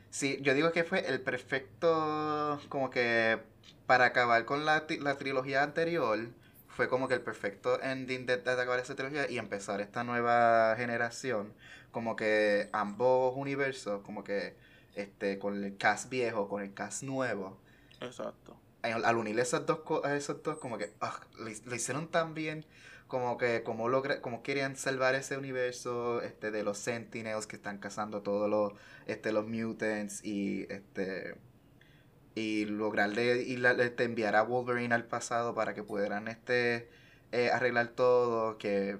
Sí, 0.08 0.38
yo 0.40 0.54
digo 0.54 0.72
que 0.72 0.82
fue 0.84 1.06
el 1.06 1.20
perfecto, 1.20 2.58
como 2.70 2.88
que 2.88 3.38
para 3.86 4.06
acabar 4.06 4.44
con 4.44 4.64
la, 4.64 4.84
la 5.00 5.16
trilogía 5.18 5.62
anterior, 5.62 6.28
fue 6.68 6.88
como 6.88 7.08
que 7.08 7.14
el 7.14 7.22
perfecto 7.22 7.80
ending 7.82 8.26
de, 8.26 8.38
de 8.38 8.50
acabar 8.50 8.78
esa 8.80 8.94
trilogía 8.96 9.30
y 9.30 9.38
empezar 9.38 9.80
esta 9.80 10.04
nueva 10.04 10.74
generación, 10.76 11.52
como 11.92 12.16
que 12.16 12.68
ambos 12.72 13.34
universos, 13.36 14.02
como 14.02 14.24
que 14.24 14.56
este 14.94 15.38
con 15.38 15.62
el 15.64 15.76
cast 15.78 16.10
viejo, 16.10 16.48
con 16.48 16.62
el 16.62 16.74
cast 16.74 17.02
nuevo, 17.02 17.58
exacto. 18.00 18.56
al, 18.82 19.04
al 19.04 19.16
unir 19.16 19.38
esas 19.40 19.66
dos, 19.66 19.80
co- 19.80 20.04
a 20.04 20.16
esos 20.16 20.42
dos, 20.42 20.58
como 20.58 20.78
que 20.78 20.92
ah, 21.00 21.20
lo, 21.38 21.48
hi- 21.50 21.62
lo 21.64 21.74
hicieron 21.74 22.08
tan 22.10 22.34
bien, 22.34 22.64
como 23.08 23.36
que 23.38 23.62
como, 23.62 23.88
logra, 23.88 24.20
como 24.20 24.42
querían 24.42 24.76
salvar 24.76 25.14
ese 25.14 25.36
universo 25.36 26.22
este, 26.22 26.50
de 26.50 26.62
los 26.64 26.78
Sentinels 26.78 27.46
que 27.46 27.56
están 27.56 27.78
cazando 27.78 28.22
todos 28.22 28.48
los, 28.50 28.72
este, 29.06 29.32
los 29.32 29.46
mutants 29.46 30.24
y 30.24 30.66
este 30.70 31.36
y 32.36 32.66
lograrle 32.66 33.42
y 33.42 33.56
la- 33.58 33.72
este, 33.72 34.04
enviar 34.04 34.36
a 34.36 34.42
Wolverine 34.44 34.94
al 34.94 35.06
pasado 35.06 35.54
para 35.56 35.74
que 35.74 35.82
pudieran 35.82 36.28
este 36.28 36.88
eh, 37.32 37.50
arreglar 37.50 37.88
todo 37.88 38.58
que 38.58 38.98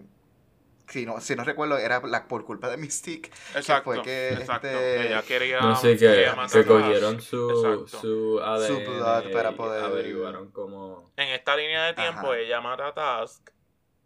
si 0.88 1.04
no, 1.04 1.20
si 1.20 1.34
no 1.36 1.44
recuerdo 1.44 1.78
era 1.78 2.00
la, 2.06 2.28
por 2.28 2.44
culpa 2.44 2.68
de 2.70 2.76
Mystique 2.76 3.30
Exacto, 3.54 3.92
fue 3.94 4.02
que, 4.02 4.32
exacto. 4.34 4.66
este, 4.68 4.78
que 4.78 5.06
ella 5.08 5.22
quería, 5.22 5.60
No 5.60 5.76
sé, 5.76 5.96
que, 5.96 6.26
matar 6.36 6.62
que 6.62 6.68
cogieron 6.68 7.20
su, 7.20 7.86
su 7.88 8.40
ADN 8.40 8.84
blood 8.84 9.32
para 9.32 9.52
poder- 9.52 9.84
averiguaron 9.84 10.50
cómo... 10.50 11.10
En 11.16 11.28
esta 11.30 11.56
línea 11.56 11.84
de 11.86 11.94
tiempo 11.94 12.20
Ajá. 12.20 12.38
ella 12.38 12.60
mata 12.60 12.88
a 12.88 12.94
Task 12.94 13.50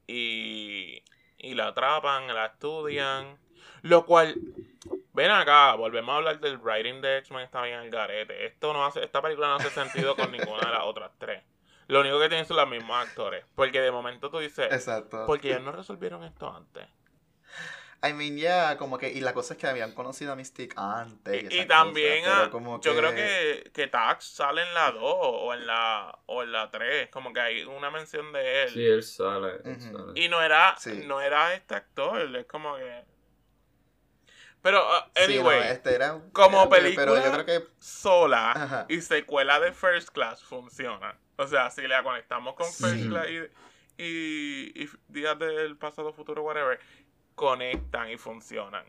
y, 0.07 1.03
y 1.39 1.55
la 1.55 1.69
atrapan, 1.69 2.27
la 2.29 2.47
estudian. 2.47 3.39
Lo 3.83 4.07
cual, 4.07 4.37
ven 5.21 5.31
acá, 5.31 5.75
volvemos 5.75 6.13
a 6.13 6.17
hablar 6.17 6.41
del 6.41 6.59
writing 6.59 7.01
de 7.01 7.19
X-Men 7.19 7.43
está 7.43 7.63
bien 7.63 7.81
el 7.81 7.91
garete. 7.91 8.47
Esto 8.47 8.73
no 8.73 8.85
hace, 8.87 9.05
esta 9.05 9.21
película 9.21 9.49
no 9.49 9.57
hace 9.57 9.71
sentido 9.71 10.17
con 10.17 10.33
ninguna 10.33 10.61
de 10.67 10.73
las 10.73 10.83
otras 10.85 11.11
tres. 11.19 11.43
Lo 11.89 12.01
único 12.01 12.19
que 12.21 12.29
tienen 12.29 12.47
son 12.47 12.57
los 12.57 12.69
mismos 12.69 12.97
actores. 12.97 13.45
Porque 13.55 13.81
de 13.81 13.91
momento 13.91 14.31
tú 14.31 14.39
dices, 14.39 14.73
exacto 14.73 15.25
porque 15.27 15.49
ellos 15.49 15.63
no 15.63 15.73
resolvieron 15.73 16.25
esto 16.25 16.51
antes. 16.51 16.87
I 18.03 18.15
mean, 18.15 18.39
ya, 18.39 18.79
como 18.79 18.97
que, 18.97 19.11
y 19.11 19.21
la 19.21 19.35
cosa 19.35 19.53
es 19.53 19.61
que 19.61 19.67
habían 19.67 19.93
conocido 19.93 20.33
a 20.33 20.37
Mystique 20.37 20.75
antes. 20.79 21.53
Y, 21.53 21.67
también, 21.67 22.25
cosas, 22.25 22.49
como 22.49 22.81
yo 22.81 22.97
creo 22.97 23.15
que, 23.15 23.71
que 23.75 23.89
Tax 23.89 24.25
sale 24.25 24.63
en 24.63 24.73
la 24.73 24.91
2 24.93 25.03
o 25.05 25.53
en 25.53 25.67
la 25.67 26.19
o 26.25 26.43
en 26.43 26.51
la 26.51 26.71
3, 26.71 27.11
como 27.11 27.31
que 27.35 27.41
hay 27.41 27.65
una 27.65 27.91
mención 27.91 28.33
de 28.33 28.63
él. 28.63 28.71
Sí, 28.71 28.87
él 28.87 29.03
sale. 29.03 29.61
él 29.65 29.81
sale. 29.81 30.13
Y 30.15 30.31
no 30.31 30.41
era, 30.41 30.77
Sí. 30.79 31.03
no 31.07 31.21
era 31.21 31.53
este 31.53 31.75
actor, 31.75 32.35
es 32.37 32.47
como 32.47 32.77
que... 32.77 33.05
Pero, 34.63 34.79
uh, 34.87 35.03
Sí, 35.17 35.23
anyway, 35.39 35.59
no, 35.61 35.65
este 35.67 35.95
era, 35.95 36.21
como 36.33 36.61
era- 36.63 36.71
película- 36.71 37.07
Pero 37.07 37.25
yo 37.25 37.33
creo 37.33 37.47
que, 37.47 37.67
sola 37.79 38.53
Ajá. 38.53 38.87
y 38.89 39.01
secuela 39.01 39.59
de 39.61 39.73
First 39.73 40.11
Class 40.11 40.43
funciona. 40.45 41.19
O 41.37 41.47
sea, 41.47 41.71
si 41.71 41.87
la 41.89 42.03
conectamos 42.03 42.55
con 42.55 42.67
First. 42.71 43.09
Class 43.09 43.27
y, 43.29 44.03
y, 44.03 44.83
y 44.85 44.91
Días 45.09 45.39
del 45.39 45.77
Pasado, 45.79 46.13
Futuro, 46.13 46.43
whatever, 46.43 46.79
conectan 47.35 48.11
y 48.11 48.19
funcionan. 48.19 48.85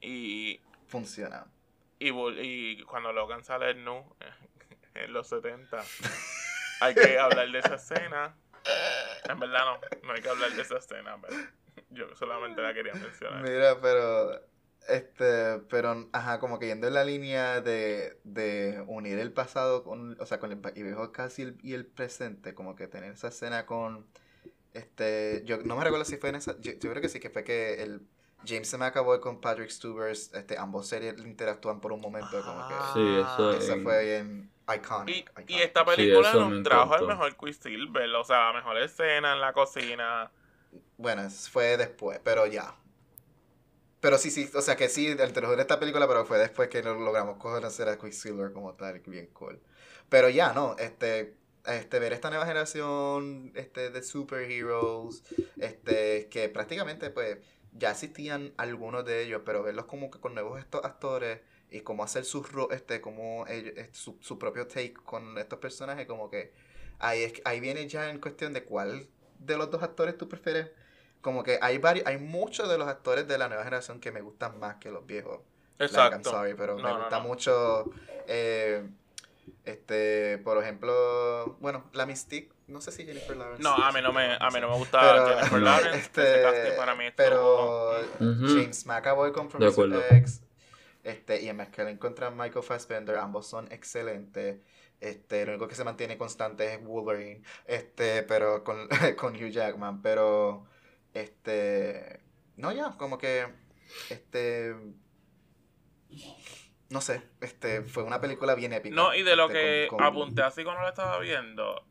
Y, 0.00 0.60
funciona. 0.86 1.46
y 1.98 2.82
cuando 2.84 3.12
Logan 3.12 3.42
sale 3.42 3.74
nu 3.74 4.04
en 4.94 5.12
los 5.12 5.26
70, 5.28 5.82
hay 6.80 6.94
que 6.94 7.18
hablar 7.18 7.50
de 7.50 7.58
esa 7.58 7.74
escena. 7.76 8.36
En 9.28 9.38
verdad 9.40 9.64
no, 9.64 9.80
no 10.06 10.12
hay 10.12 10.22
que 10.22 10.28
hablar 10.28 10.50
de 10.52 10.62
esa 10.62 10.76
escena, 10.78 11.18
pero 11.20 11.36
yo 11.90 12.14
solamente 12.14 12.60
la 12.62 12.72
quería 12.74 12.94
mencionar. 12.94 13.42
Mira, 13.42 13.80
pero, 13.80 14.40
este, 14.88 15.58
pero, 15.70 16.08
ajá, 16.12 16.38
como 16.40 16.58
que 16.58 16.66
yendo 16.66 16.86
en 16.88 16.94
la 16.94 17.04
línea 17.04 17.60
de, 17.60 18.18
de 18.24 18.84
unir 18.86 19.18
el 19.18 19.32
pasado 19.32 19.82
con, 19.84 20.20
o 20.20 20.26
sea, 20.26 20.38
con 20.38 20.52
el 20.52 20.60
y 20.74 20.82
viejo 20.82 21.12
casi 21.12 21.42
y 21.42 21.44
el, 21.46 21.58
y 21.62 21.74
el 21.74 21.86
presente, 21.86 22.54
como 22.54 22.76
que 22.76 22.86
tener 22.88 23.12
esa 23.12 23.28
escena 23.28 23.66
con, 23.66 24.06
este, 24.74 25.42
yo 25.46 25.58
no 25.58 25.76
me 25.76 25.84
recuerdo 25.84 26.04
si 26.04 26.16
fue 26.16 26.30
en 26.30 26.36
esa, 26.36 26.58
yo, 26.60 26.72
yo 26.72 26.90
creo 26.90 27.00
que 27.00 27.08
sí, 27.08 27.20
que 27.20 27.30
fue 27.30 27.44
que 27.44 27.82
el 27.82 28.02
James 28.46 28.76
McAvoy 28.78 29.20
con 29.20 29.40
Patrick 29.40 29.70
Stewart, 29.70 30.10
este, 30.10 30.58
ambos 30.58 30.86
series 30.86 31.18
interactúan 31.18 31.80
por 31.80 31.92
un 31.92 32.00
momento, 32.00 32.42
como 32.44 32.66
que, 32.68 32.74
Sí, 32.92 33.16
eso 33.16 33.52
es. 33.52 33.64
esa 33.64 33.76
fue 33.78 34.04
bien 34.04 34.50
iconic. 34.74 35.16
Y, 35.16 35.18
iconic. 35.20 35.50
y 35.50 35.62
esta 35.62 35.84
película 35.84 36.28
eso 36.28 36.40
nos 36.40 36.50
me 36.50 36.62
trajo 36.62 36.96
el 36.96 37.06
mejor 37.06 37.36
Quicksilver, 37.36 38.10
o 38.14 38.24
sea, 38.24 38.46
la 38.46 38.52
mejor 38.54 38.78
escena 38.78 39.32
en 39.32 39.40
la 39.40 39.52
cocina. 39.52 40.30
Bueno, 40.96 41.28
fue 41.30 41.76
después, 41.76 42.20
pero 42.22 42.46
ya. 42.46 42.74
Pero 44.04 44.18
sí, 44.18 44.30
sí, 44.30 44.50
o 44.54 44.60
sea 44.60 44.76
que 44.76 44.90
sí, 44.90 45.06
el 45.06 45.32
terror 45.32 45.56
de 45.56 45.62
esta 45.62 45.80
película, 45.80 46.06
pero 46.06 46.26
fue 46.26 46.36
después 46.36 46.68
que 46.68 46.82
lo 46.82 46.94
logramos 46.94 47.38
conocer 47.38 47.88
a 47.88 47.96
Quicksilver 47.98 48.52
como 48.52 48.74
tal, 48.74 49.00
bien 49.00 49.28
cool. 49.28 49.58
Pero 50.10 50.28
ya, 50.28 50.52
no, 50.52 50.76
este, 50.78 51.36
este, 51.64 51.98
ver 52.00 52.12
esta 52.12 52.28
nueva 52.28 52.44
generación 52.44 53.50
este, 53.54 53.88
de 53.88 54.02
superheroes, 54.02 55.22
este, 55.56 56.28
que 56.28 56.50
prácticamente, 56.50 57.08
pues, 57.08 57.38
ya 57.72 57.92
existían 57.92 58.52
algunos 58.58 59.06
de 59.06 59.22
ellos, 59.22 59.40
pero 59.42 59.62
verlos 59.62 59.86
como 59.86 60.10
que 60.10 60.20
con 60.20 60.34
nuevos 60.34 60.60
estos 60.60 60.84
actores 60.84 61.40
y 61.70 61.80
cómo 61.80 62.04
hacer 62.04 62.26
su, 62.26 62.46
este, 62.72 63.00
como 63.00 63.46
este, 63.46 63.88
su, 63.94 64.18
su 64.20 64.38
propio 64.38 64.66
take 64.66 64.92
con 64.92 65.38
estos 65.38 65.60
personajes, 65.60 66.06
como 66.06 66.28
que 66.28 66.52
ahí, 66.98 67.22
es, 67.22 67.32
ahí 67.46 67.58
viene 67.58 67.88
ya 67.88 68.10
en 68.10 68.20
cuestión 68.20 68.52
de 68.52 68.64
cuál 68.64 69.08
de 69.38 69.56
los 69.56 69.70
dos 69.70 69.82
actores 69.82 70.18
tú 70.18 70.28
prefieres. 70.28 70.72
Como 71.24 71.42
que 71.42 71.58
hay 71.62 71.78
varios, 71.78 72.06
hay 72.06 72.18
muchos 72.18 72.68
de 72.68 72.76
los 72.78 72.86
actores 72.86 73.26
de 73.26 73.38
la 73.38 73.48
nueva 73.48 73.64
generación 73.64 73.98
que 73.98 74.12
me 74.12 74.20
gustan 74.20 74.60
más 74.60 74.76
que 74.76 74.90
los 74.90 75.06
viejos. 75.06 75.40
Like, 75.78 75.92
I'm 75.96 76.04
Exacto. 76.12 76.30
sorry, 76.30 76.54
pero 76.54 76.76
No, 76.76 76.82
me 76.82 76.90
no, 76.90 76.98
gusta 77.00 77.18
no. 77.18 77.24
mucho. 77.24 77.90
eh, 78.28 78.86
este, 79.64 80.38
por 80.44 80.62
ejemplo, 80.62 81.56
bueno, 81.60 81.84
la 81.94 82.04
Mystique, 82.06 82.52
no 82.66 82.80
sé 82.82 82.92
si 82.92 83.04
Jennifer 83.06 83.36
Lawrence. 83.36 83.62
No, 83.62 83.74
a 83.74 83.90
mí 83.92 84.00
no 84.02 84.12
me, 84.12 84.34
a 84.38 84.50
mí 84.50 84.60
no 84.60 84.68
me 84.70 84.76
gusta 84.76 85.00
Pero- 85.00 85.28
Jennifer 85.38 85.60
Lawrence. 85.62 85.98
este, 85.98 86.72
para 86.76 86.94
mí 86.94 87.06
pero. 87.16 87.92
James 88.18 88.84
McAvoy 88.86 89.32
con. 89.32 89.48
Professor 89.48 89.90
X, 90.10 90.42
este, 91.04 91.40
y 91.42 91.48
en 91.48 91.56
McKellen 91.56 91.96
contra 91.98 92.30
Michael 92.30 92.62
Fassbender, 92.64 93.16
ambos 93.16 93.46
son 93.46 93.70
excelentes. 93.72 94.58
Este, 95.00 95.44
lo 95.44 95.52
único 95.52 95.68
que 95.68 95.74
se 95.74 95.84
mantiene 95.84 96.16
constante 96.16 96.72
es 96.74 96.84
Wolverine, 96.84 97.42
este, 97.66 98.22
pero 98.22 98.62
con, 98.64 98.88
con 99.18 99.34
Hugh 99.34 99.50
Jackman, 99.50 100.00
pero 100.02 100.66
este, 101.14 102.20
no 102.56 102.72
ya, 102.72 102.90
como 102.98 103.18
que 103.18 103.46
este 104.10 104.74
no 106.90 107.00
sé, 107.00 107.22
este 107.40 107.82
fue 107.82 108.02
una 108.04 108.20
película 108.20 108.54
bien 108.54 108.72
épica. 108.72 108.94
No, 108.94 109.14
y 109.14 109.22
de 109.22 109.34
lo 109.36 109.46
este, 109.46 109.54
que 109.54 109.86
con- 109.88 109.98
con- 109.98 110.06
apunté 110.06 110.42
así 110.42 110.62
cuando 110.62 110.82
lo 110.82 110.88
estaba 110.88 111.18
viendo, 111.18 111.84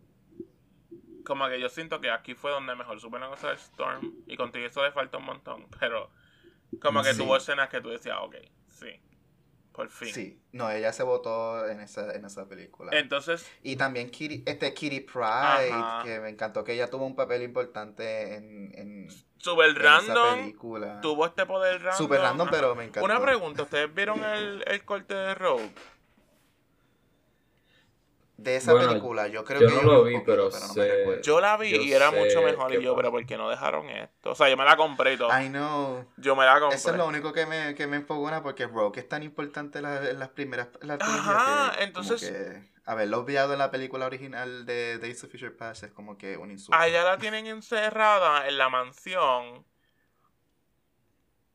como 1.25 1.47
que 1.49 1.59
yo 1.59 1.67
siento 1.69 1.99
que 1.99 2.09
aquí 2.09 2.35
fue 2.35 2.51
donde 2.51 2.75
mejor 2.75 2.99
supieron 3.01 3.31
usar 3.33 3.55
Storm, 3.55 4.13
y 4.27 4.37
contigo 4.37 4.65
eso 4.65 4.83
le 4.83 4.91
falta 4.91 5.17
un 5.17 5.25
montón, 5.25 5.67
pero 5.79 6.09
como 6.81 7.01
que 7.03 7.13
Sí. 7.13 7.19
tuvo 7.19 7.35
escenas 7.35 7.69
que 7.69 7.81
tú 7.81 7.89
decías, 7.89 8.17
ok, 8.21 8.35
sí, 8.69 9.01
por 9.73 9.89
fin. 9.89 10.13
Sí, 10.13 10.39
no, 10.51 10.69
ella 10.71 10.93
se 10.93 11.03
votó 11.03 11.67
en 11.67 11.81
esa, 11.81 12.13
en 12.13 12.23
esa 12.25 12.47
película. 12.47 12.91
Entonces, 12.97 13.45
Y 13.63 13.75
también 13.75 14.09
Kitty, 14.11 14.43
este 14.45 14.73
Kitty 14.73 15.01
Pride, 15.01 15.71
Ajá. 15.71 16.03
que 16.03 16.19
me 16.19 16.29
encantó 16.29 16.63
que 16.63 16.73
ella 16.73 16.89
tuvo 16.89 17.05
un 17.05 17.15
papel 17.15 17.41
importante 17.41 18.35
en, 18.35 18.71
en, 18.75 19.09
super 19.37 19.69
en 19.71 19.77
esa 19.77 19.83
random, 19.83 20.39
película. 20.39 21.01
tuvo 21.01 21.25
este 21.25 21.45
poder 21.45 21.81
random. 21.81 21.97
Super 21.97 22.21
random, 22.21 22.47
Ajá. 22.47 22.55
pero 22.55 22.75
me 22.75 22.83
encantó. 22.85 23.03
Una 23.05 23.19
pregunta, 23.21 23.63
¿ustedes 23.63 23.93
vieron 23.93 24.23
el, 24.23 24.63
el 24.67 24.85
corte 24.85 25.13
de 25.15 25.33
Rogue? 25.35 25.71
De 28.43 28.57
esa 28.57 28.73
Bueno, 28.73 28.89
película, 28.89 29.27
yo 29.29 29.45
creo 29.45 29.61
yo 29.61 29.67
que 29.67 29.73
no 29.75 29.81
yo 29.83 29.87
lo 29.87 30.03
vi 30.03 30.19
pero 30.25 30.49
poquito, 30.49 30.59
no 30.59 30.67
me 30.67 30.73
sé- 30.73 30.97
recuerdo. 30.97 31.21
Yo 31.21 31.39
la 31.41 31.55
vi 31.57 31.69
Yo 31.71 31.81
y 31.81 31.93
era 31.93 32.11
mucho 32.11 32.41
mejor, 32.41 32.73
y 32.73 32.83
yo, 32.83 32.95
pero. 32.95 33.09
¿por 33.11 33.25
qué 33.25 33.37
no 33.37 33.49
dejaron 33.49 33.89
esto? 33.89 34.31
O 34.31 34.35
sea, 34.35 34.49
yo 34.49 34.57
me 34.57 34.65
la 34.65 34.75
compré 34.75 35.13
y 35.13 35.17
todo. 35.17 35.29
I 35.39 35.47
know. 35.49 36.05
Yo 36.17 36.35
me 36.35 36.43
la 36.45 36.59
compré. 36.59 36.77
Eso 36.77 36.91
es 36.91 36.97
lo 36.97 37.07
único 37.07 37.31
que 37.31 37.45
me, 37.45 37.73
que 37.73 37.87
me 37.87 37.95
enfogona 37.97 38.43
porque 38.43 38.67
Rogue 38.67 38.99
es 38.99 39.07
tan 39.07 39.23
importante 39.23 39.77
en, 39.79 39.83
la- 39.83 40.09
en 40.09 40.19
las 40.19 40.29
primeras 40.29 40.67
en 40.81 40.87
la 40.89 40.97
trilogía 40.97 41.31
Ajá, 41.31 41.77
que 41.77 41.83
entonces- 41.85 42.21
que 42.29 42.73
haberlo 42.85 43.19
obviado 43.19 43.53
en 43.53 43.59
la 43.59 43.71
película 43.71 44.05
original 44.05 44.65
de 44.65 44.97
Days 44.99 45.23
of 45.23 45.31
Future 45.31 45.51
Past 45.51 45.83
es 45.83 45.91
como 45.93 46.17
que 46.17 46.35
un 46.35 46.51
insulto. 46.51 46.77
A 46.77 46.85
ella 46.87 47.03
la 47.05 47.17
tienen 47.17 47.47
encerrada 47.47 48.45
en 48.47 48.57
la 48.57 48.67
mansión. 48.67 49.65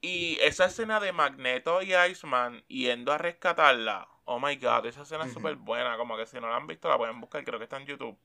Y 0.00 0.38
esa 0.40 0.66
escena 0.66 1.00
de 1.00 1.12
Magneto 1.12 1.82
y 1.82 1.92
Iceman 1.94 2.62
yendo 2.68 3.12
a 3.12 3.18
rescatarla. 3.18 4.08
Oh 4.30 4.38
my 4.38 4.56
god, 4.56 4.84
esa 4.84 5.02
escena 5.02 5.24
es 5.24 5.32
súper 5.32 5.56
buena. 5.56 5.96
Como 5.96 6.14
que 6.16 6.26
si 6.26 6.38
no 6.38 6.50
la 6.50 6.56
han 6.56 6.66
visto, 6.66 6.86
la 6.88 6.98
pueden 6.98 7.18
buscar. 7.18 7.42
Creo 7.44 7.58
que 7.58 7.64
está 7.64 7.78
en 7.78 7.86
YouTube. 7.86 8.18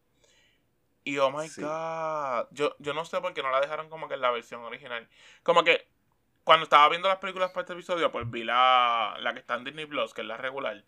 Y 1.06 1.18
oh 1.18 1.32
my 1.32 1.48
Sí. 1.48 1.62
god. 1.62 2.48
Yo, 2.52 2.76
yo 2.80 2.94
no 2.94 3.06
sé 3.06 3.22
por 3.22 3.34
qué 3.34 3.42
no 3.42 3.52
la 3.52 3.62
dejaron 3.62 3.90
como 3.90 4.10
que 4.10 4.16
en 4.16 4.22
la 4.22 4.30
versión 4.32 4.62
original. 4.64 5.08
Como 5.44 5.64
que 5.64 5.88
cuando 6.44 6.66
estaba 6.66 6.90
viendo 6.90 7.08
las 7.08 7.20
películas 7.20 7.52
para 7.52 7.62
este 7.62 7.72
episodio, 7.74 8.12
pues 8.12 8.30
vi 8.30 8.44
la, 8.44 9.16
la 9.22 9.34
que 9.34 9.40
está 9.40 9.56
en 9.56 9.64
Disney 9.64 9.86
Plus, 9.86 10.14
que 10.14 10.22
es 10.22 10.28
la 10.28 10.36
regular. 10.36 10.84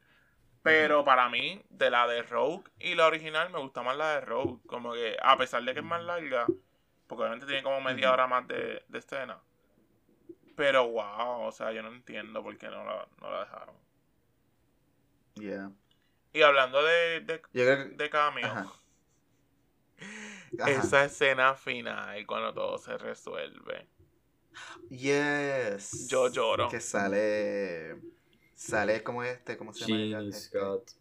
Pero 0.63 1.05
para 1.05 1.29
mí, 1.29 1.61
de 1.69 1.89
la 1.89 2.07
de 2.07 2.21
Rogue 2.23 2.65
y 2.79 2.95
la 2.95 3.07
original, 3.07 3.49
me 3.51 3.59
gusta 3.59 3.83
más 3.83 3.95
la 3.95 4.15
de 4.15 4.21
Rogue. 4.21 4.59
Como 4.67 4.91
que, 4.93 5.15
a 5.21 5.37
pesar 5.37 5.63
de 5.63 5.73
que 5.73 5.79
es 5.79 5.85
más 5.85 6.03
larga, 6.03 6.45
porque 7.07 7.21
obviamente 7.21 7.45
tiene 7.45 7.63
como 7.63 7.79
media 7.79 8.11
hora 8.11 8.27
más 8.27 8.45
de, 8.49 8.83
de 8.89 8.99
escena. 8.99 9.39
Pero 10.57 10.89
wow, 10.89 11.41
o 11.45 11.51
sea, 11.53 11.71
yo 11.71 11.81
no 11.83 11.89
entiendo 11.89 12.43
por 12.43 12.57
qué 12.57 12.67
no 12.67 12.83
la, 12.83 13.07
no 13.21 13.29
la 13.31 13.39
dejaron. 13.41 13.75
Yeah. 15.35 15.71
Y 16.33 16.41
hablando 16.41 16.83
de, 16.83 17.21
de, 17.21 17.41
creo 17.41 17.85
de 17.89 18.09
cameo, 18.09 18.45
Ajá. 18.45 18.73
Ajá. 20.59 20.71
esa 20.71 21.05
escena 21.05 21.55
final, 21.55 22.25
cuando 22.25 22.53
todo 22.53 22.77
se 22.77 22.97
resuelve. 22.97 23.87
Yes. 24.89 26.07
Yo 26.07 26.29
lloro. 26.29 26.69
Que 26.69 26.79
sale. 26.79 27.99
Sale 28.53 29.03
como 29.03 29.23
este, 29.23 29.57
¿cómo 29.57 29.73
se 29.73 29.85
llama? 29.85 30.01
ella? 30.01 30.17
Gene 30.19 30.29
Este, 30.29 30.57
Scott. 30.57 30.91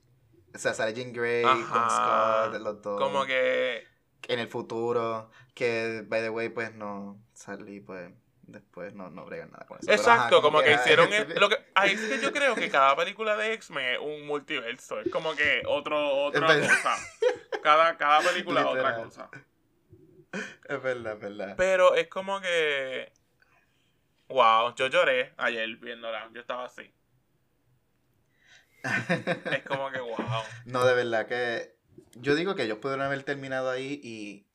O 0.55 0.59
sea, 0.59 0.75
sale 0.75 0.93
Jean 0.95 1.13
Grey 1.13 1.45
Ajá. 1.45 2.49
con 2.51 2.53
Scott, 2.53 2.63
los 2.63 2.83
dos. 2.83 3.01
Como 3.01 3.25
que 3.25 3.85
En 4.29 4.39
el 4.41 4.49
futuro. 4.49 5.31
Que, 5.55 6.05
by 6.07 6.21
the 6.23 6.31
way, 6.31 6.49
pues 6.49 6.75
no. 6.75 7.21
Salí, 7.33 7.81
pues. 7.81 8.13
Después 8.47 8.95
no, 8.95 9.11
no 9.11 9.25
bregan 9.25 9.51
nada 9.51 9.67
con 9.67 9.79
eso. 9.79 9.91
Exacto, 9.91 10.43
como 10.43 10.61
que 10.63 10.73
hicieron 10.73 11.13
el- 11.13 11.35
lo 11.41 11.49
que 11.49 11.57
ahí 11.75 11.93
es 11.93 12.01
que 12.01 12.21
yo 12.21 12.33
creo 12.33 12.55
que 12.55 12.71
cada 12.71 12.95
película 12.97 13.37
de 13.37 13.53
X-Men 13.55 13.95
es 13.95 13.99
un 14.01 14.27
multiverso, 14.27 15.01
es 15.01 15.11
como 15.11 15.35
que 15.35 15.63
otro 15.67 16.25
otra 16.25 16.47
cosa. 16.61 16.97
Cada 17.63 17.97
cada 17.97 18.21
película 18.21 18.61
es 18.61 18.67
otra 18.67 18.97
cosa. 18.97 19.31
Es 20.69 20.83
verdad, 20.83 21.15
es 21.15 21.21
verdad. 21.21 21.55
Pero 21.57 21.95
es 21.95 22.09
como 22.09 22.41
que 22.41 23.13
wow, 24.29 24.75
yo 24.75 24.89
lloré 24.89 25.33
ayer 25.37 25.77
viéndola, 25.77 26.29
yo 26.33 26.41
estaba 26.41 26.65
así. 26.67 26.93
Es 29.53 29.63
como 29.65 29.91
que 29.91 30.01
wow. 30.01 30.43
No, 30.67 30.85
de 30.85 30.95
verdad 30.95 31.27
que. 31.27 31.75
Yo 32.17 32.35
digo 32.35 32.55
que 32.55 32.65
ellos 32.65 32.79
pudieron 32.79 33.07
haber 33.07 33.23
terminado 33.23 33.71
ahí 33.71 34.01
y. 34.03 34.47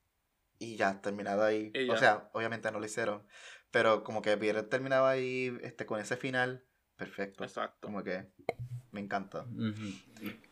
Y 0.62 0.76
ya, 0.76 1.02
terminado 1.02 1.44
ahí. 1.44 1.72
Y 1.74 1.90
O 1.90 1.98
sea, 1.98 2.30
obviamente 2.34 2.70
no 2.72 2.80
lo 2.80 2.86
hicieron. 2.86 3.26
Pero 3.72 4.04
como 4.04 4.22
que 4.22 4.34
hubieran 4.34 4.70
terminado 4.70 5.06
ahí 5.06 5.58
este, 5.62 5.86
con 5.86 6.00
ese 6.00 6.18
final. 6.18 6.64
Perfecto. 6.96 7.44
Exacto. 7.44 7.88
Como 7.88 8.04
que. 8.04 8.26
Me 8.92 9.00
encanta. 9.00 9.46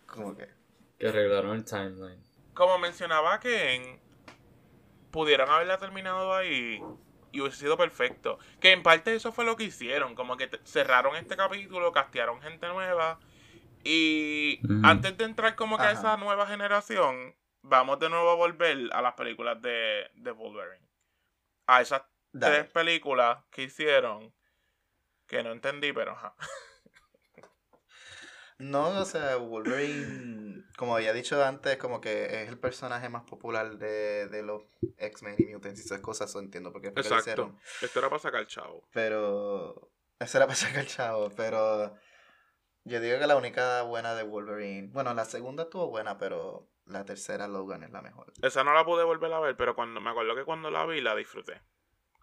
Como 0.06 0.36
que. 0.36 0.48
Que 1.00 1.08
arreglaron 1.08 1.56
el 1.56 1.66
timeline. 1.66 2.22
Como 2.54 2.80
mencionaba 2.80 3.40
Ken, 3.40 4.00
pudieron 5.12 5.50
haberla 5.50 5.78
terminado 5.78 6.34
ahí 6.34 6.82
y 7.32 7.42
hubiese 7.42 7.58
sido 7.58 7.78
perfecto. 7.78 8.40
Que 8.60 8.72
en 8.72 8.82
parte 8.84 9.14
eso 9.14 9.32
fue 9.32 9.46
lo 9.46 9.56
que 9.56 9.66
hicieron, 9.66 10.16
como 10.16 10.38
que 10.38 10.50
cerraron 10.64 11.16
este 11.16 11.36
capítulo, 11.36 11.92
castearon 11.92 12.42
gente 12.42 12.68
nueva 12.68 13.20
y 13.84 14.60
antes 14.84 15.18
de 15.18 15.24
entrar 15.24 15.56
como 15.56 15.78
que 15.78 15.84
a 15.84 15.92
esa 15.92 16.18
nueva 16.18 16.46
generación, 16.46 17.36
vamos 17.62 18.00
de 18.00 18.10
nuevo 18.10 18.32
a 18.32 18.36
volver 18.36 18.90
a 18.92 19.02
las 19.02 19.14
películas 19.14 19.62
de, 19.62 20.10
de 20.14 20.32
Wolverine. 20.32 20.86
A 21.68 21.82
esas 21.82 22.02
Dale. 22.40 22.60
tres 22.60 22.72
películas 22.72 23.44
que 23.50 23.64
hicieron 23.64 24.34
que 25.28 25.44
no 25.44 25.52
entendí, 25.52 25.92
pero 25.94 26.12
ajá. 26.12 26.36
No, 28.60 29.02
o 29.02 29.06
sea, 29.06 29.36
Wolverine, 29.36 30.64
como 30.78 30.96
había 30.96 31.14
dicho 31.14 31.44
antes, 31.44 31.78
como 31.78 32.02
que 32.02 32.42
es 32.42 32.50
el 32.50 32.58
personaje 32.58 33.08
más 33.08 33.24
popular 33.24 33.78
de, 33.78 34.28
de 34.28 34.42
los 34.42 34.64
X-Men 34.98 35.36
y 35.38 35.46
Mutants 35.46 35.80
y 35.80 35.84
esas 35.84 36.02
cosas, 36.02 36.32
eso 36.32 36.40
entiendo 36.40 36.72
porque 36.72 36.88
Exacto. 36.88 37.56
Esto 37.82 38.00
era 38.00 38.10
para 38.10 38.20
sacar 38.20 38.48
chavo. 38.48 38.88
Pero. 38.92 39.92
Eso 40.20 40.38
era 40.40 40.48
para 40.48 40.56
sacar 40.56 40.86
chavo, 40.88 41.30
pero. 41.36 41.96
Yo 42.84 43.00
digo 43.00 43.20
que 43.20 43.28
la 43.28 43.36
única 43.36 43.84
buena 43.84 44.16
de 44.16 44.24
Wolverine. 44.24 44.88
Bueno, 44.92 45.14
la 45.14 45.26
segunda 45.26 45.64
estuvo 45.64 45.90
buena, 45.90 46.18
pero 46.18 46.68
la 46.86 47.06
tercera 47.06 47.48
Logan 47.48 47.84
es 47.84 47.92
la 47.92 48.02
mejor. 48.02 48.34
Esa 48.42 48.64
no 48.64 48.74
la 48.74 48.86
pude 48.86 49.04
volver 49.04 49.32
a 49.34 49.40
ver, 49.40 49.56
pero 49.56 49.76
cuando 49.76 50.02
me 50.02 50.10
acuerdo 50.10 50.36
que 50.36 50.46
cuando 50.46 50.72
la 50.72 50.86
vi 50.86 51.02
la 51.02 51.14
disfruté. 51.14 51.62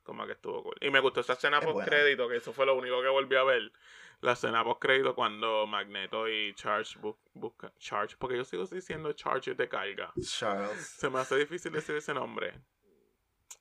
Como 0.04 0.26
que 0.26 0.32
estuvo 0.32 0.62
cool. 0.62 0.76
Y 0.80 0.90
me 0.90 1.00
gustó 1.00 1.20
esa 1.20 1.32
escena 1.32 1.58
Es 1.58 1.64
post 1.64 1.88
crédito, 1.88 2.28
que 2.28 2.36
eso 2.36 2.52
fue 2.52 2.66
lo 2.66 2.76
único 2.76 3.02
que 3.02 3.08
volví 3.08 3.34
a 3.36 3.42
ver. 3.42 3.72
La 4.20 4.32
escena 4.32 4.62
post 4.62 4.80
crédito 4.80 5.14
cuando 5.14 5.66
Magneto 5.66 6.28
y 6.28 6.54
Charge 6.54 6.98
bu- 7.00 7.18
buscan 7.32 7.72
Charge, 7.78 8.16
porque 8.18 8.36
yo 8.36 8.44
sigo 8.44 8.64
diciendo 8.66 9.12
Charge 9.14 9.54
de 9.54 9.68
carga. 9.68 10.12
Charles. 10.22 10.86
Se 10.86 11.10
me 11.10 11.18
hace 11.18 11.36
difícil 11.36 11.72
decir 11.72 11.96
ese 11.96 12.14
nombre. 12.14 12.60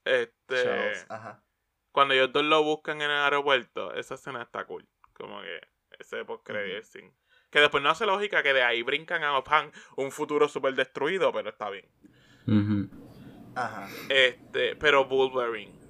Este, 0.05 0.63
Charles, 0.63 1.05
ajá. 1.09 1.43
cuando 1.91 2.13
ellos 2.13 2.31
dos 2.33 2.43
lo 2.43 2.61
buscan 2.63 3.01
en 3.01 3.09
el 3.09 3.17
aeropuerto, 3.17 3.93
esa 3.93 4.15
escena 4.15 4.41
está 4.41 4.65
cool. 4.65 4.87
Como 5.13 5.41
que 5.41 5.61
ese 5.99 6.25
post 6.25 6.45
crédito 6.45 7.13
Que 7.49 7.59
después 7.61 7.81
no 7.81 7.89
hace 7.89 8.05
lógica 8.05 8.43
que 8.43 8.53
de 8.53 8.63
ahí 8.63 8.81
brincan 8.83 9.23
a 9.23 9.43
pan 9.43 9.71
un 9.95 10.11
futuro 10.11 10.49
súper 10.49 10.73
destruido, 10.75 11.31
pero 11.31 11.49
está 11.49 11.69
bien. 11.69 11.87
Ajá. 13.55 13.87
Este, 14.09 14.75
pero 14.75 15.05
Wolverine. 15.05 15.82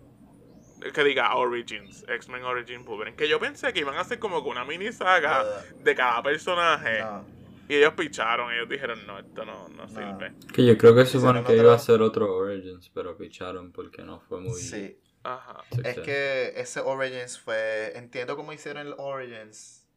Que 0.94 1.04
diga 1.04 1.36
Origins, 1.36 2.06
X-Men 2.08 2.44
Origins 2.44 2.86
Wolverine. 2.86 3.16
Que 3.16 3.30
yo 3.30 3.40
pensé 3.40 3.72
que 3.74 3.80
iban 3.80 3.96
a 3.96 4.02
hacer 4.02 4.20
como 4.20 4.44
que 4.44 4.50
una 4.50 4.66
mini 4.66 4.92
saga 4.92 5.46
de 5.84 5.96
cada 5.96 6.22
personaje. 6.22 7.00
No. 7.02 7.26
Y 7.70 7.76
ellos 7.76 7.94
picharon, 7.94 8.52
ellos 8.52 8.68
dijeron, 8.68 9.06
no, 9.08 9.20
esto 9.20 9.46
no, 9.46 9.70
no 9.70 9.88
sirve. 9.88 10.34
Que 10.54 10.66
yo 10.66 10.78
creo 10.78 10.94
que 10.94 11.06
supone 11.06 11.44
que 11.44 11.56
iba 11.56 11.74
a 11.74 11.80
ser 11.80 12.02
otro 12.02 12.36
Origins, 12.36 12.90
pero 12.90 13.18
picharon 13.18 13.72
porque 13.72 14.02
no 14.02 14.20
fue 14.20 14.42
muy 14.42 14.60
Sí. 14.60 15.00
Ajá. 15.24 15.64
Es 15.84 16.00
que 16.00 16.54
ese 16.58 16.82
Origins 16.82 17.40
fue. 17.40 17.94
Entiendo 17.96 18.36
cómo 18.36 18.52
hicieron 18.52 18.86
el 18.86 18.94
Origins. 18.98 19.88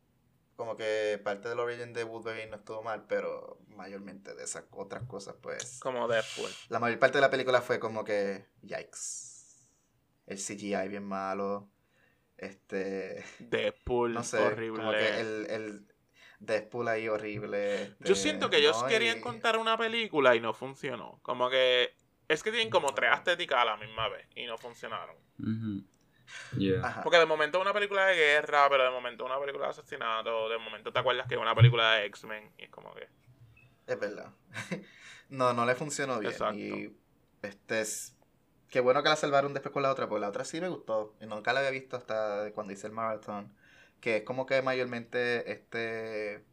Como 0.54 0.76
que 0.76 1.20
parte 1.22 1.48
del 1.48 1.58
Origin 1.58 1.92
de 1.92 2.04
Wolverine 2.04 2.46
no 2.46 2.56
estuvo 2.56 2.82
mal, 2.82 3.04
pero 3.08 3.58
mayormente 3.68 4.34
de 4.34 4.44
esas 4.44 4.64
otras 4.70 5.02
cosas, 5.02 5.34
pues. 5.42 5.80
Como 5.80 6.06
Deadpool. 6.08 6.50
La 6.68 6.78
mayor 6.78 6.98
parte 6.98 7.18
de 7.18 7.22
la 7.22 7.30
película 7.30 7.60
fue 7.60 7.80
como 7.80 8.04
que. 8.04 8.46
Yikes. 8.62 9.35
El 10.26 10.38
CGI 10.38 10.88
bien 10.88 11.04
malo. 11.04 11.68
Este. 12.36 13.24
Deadpool, 13.38 14.14
No 14.14 14.22
sé. 14.22 14.38
horrible. 14.38 14.78
Como 14.80 14.92
que 14.92 15.20
el, 15.20 15.46
el 15.48 15.86
Deadpool 16.40 16.88
ahí 16.88 17.08
horrible. 17.08 17.94
Yo 18.00 18.12
este, 18.12 18.16
siento 18.16 18.50
que 18.50 18.58
ellos 18.58 18.82
no, 18.82 18.88
querían 18.88 19.18
y- 19.18 19.20
contar 19.20 19.56
una 19.58 19.76
película 19.78 20.34
y 20.34 20.40
no 20.40 20.52
funcionó. 20.52 21.18
Como 21.22 21.48
que 21.48 21.94
es 22.28 22.42
que 22.42 22.50
tienen 22.50 22.70
como 22.70 22.92
tres 22.94 23.12
estéticas 23.14 23.60
a 23.60 23.64
la 23.64 23.76
misma 23.76 24.08
vez 24.08 24.26
y 24.34 24.46
no 24.46 24.58
funcionaron. 24.58 25.16
Yeah. 26.58 27.02
Porque 27.02 27.18
de 27.18 27.26
momento 27.26 27.58
es 27.58 27.62
una 27.62 27.72
película 27.72 28.06
de 28.06 28.16
guerra, 28.16 28.68
pero 28.68 28.84
de 28.84 28.90
momento 28.90 29.24
es 29.24 29.30
una 29.30 29.40
película 29.40 29.66
de 29.66 29.70
asesinato, 29.70 30.48
de 30.48 30.58
momento 30.58 30.92
te 30.92 30.98
acuerdas 30.98 31.26
que 31.28 31.34
es 31.36 31.40
una 31.40 31.54
película 31.54 31.92
de 31.92 32.06
X-Men 32.06 32.52
y 32.58 32.64
es 32.64 32.70
como 32.70 32.92
que... 32.94 33.08
Es 33.86 34.00
verdad. 34.00 34.32
no, 35.28 35.52
no 35.52 35.64
le 35.64 35.76
funcionó 35.76 36.18
bien. 36.18 36.32
Exacto. 36.32 36.58
Y 36.58 36.96
este 37.42 37.80
es. 37.80 38.15
Qué 38.70 38.80
bueno 38.80 39.02
que 39.02 39.08
la 39.08 39.16
salvaron 39.16 39.54
después 39.54 39.72
con 39.72 39.82
la 39.82 39.90
otra, 39.92 40.08
porque 40.08 40.20
la 40.20 40.28
otra 40.28 40.44
sí 40.44 40.60
me 40.60 40.68
gustó. 40.68 41.14
Y 41.20 41.26
nunca 41.26 41.52
la 41.52 41.60
había 41.60 41.70
visto 41.70 41.96
hasta 41.96 42.50
cuando 42.52 42.72
hice 42.72 42.86
el 42.88 42.92
maratón. 42.92 43.52
Que 44.00 44.18
es 44.18 44.22
como 44.24 44.44
que 44.46 44.60
mayormente 44.62 45.50
este. 45.50 46.44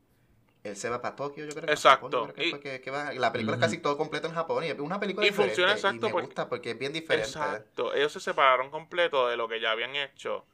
Él 0.63 0.77
se 0.77 0.89
va 0.89 1.01
para 1.01 1.15
Tokio, 1.17 1.43
yo 1.45 1.51
creo. 1.53 1.69
Exacto. 1.69 2.05
Japón, 2.21 2.27
yo 2.29 2.33
creo 2.33 2.49
que 2.51 2.57
Y- 2.57 2.59
que- 2.77 2.81
que 2.81 2.91
va. 2.91 3.11
La 3.13 3.33
película 3.33 3.57
es 3.57 3.61
casi 3.61 3.79
todo 3.79 3.97
completo 3.97 4.27
en 4.27 4.33
Japón. 4.33 4.63
Y 4.63 4.67
es 4.67 4.79
una 4.79 4.99
película 4.99 5.27
Y 5.27 5.31
funciona 5.31 5.73
exacto 5.73 6.05
Y 6.05 6.09
me 6.09 6.11
porque- 6.11 6.25
gusta 6.27 6.47
porque 6.47 6.71
es 6.71 6.79
bien 6.79 6.93
diferente. 6.93 7.27
Exacto. 7.27 7.93
Ellos 7.93 8.13
se 8.13 8.21
separaron 8.21 8.69
completo 8.69 9.27
de 9.27 9.35
lo 9.35 9.49
que 9.49 9.59
ya 9.59 9.71
habían 9.71 9.93
hecho. 9.95 10.45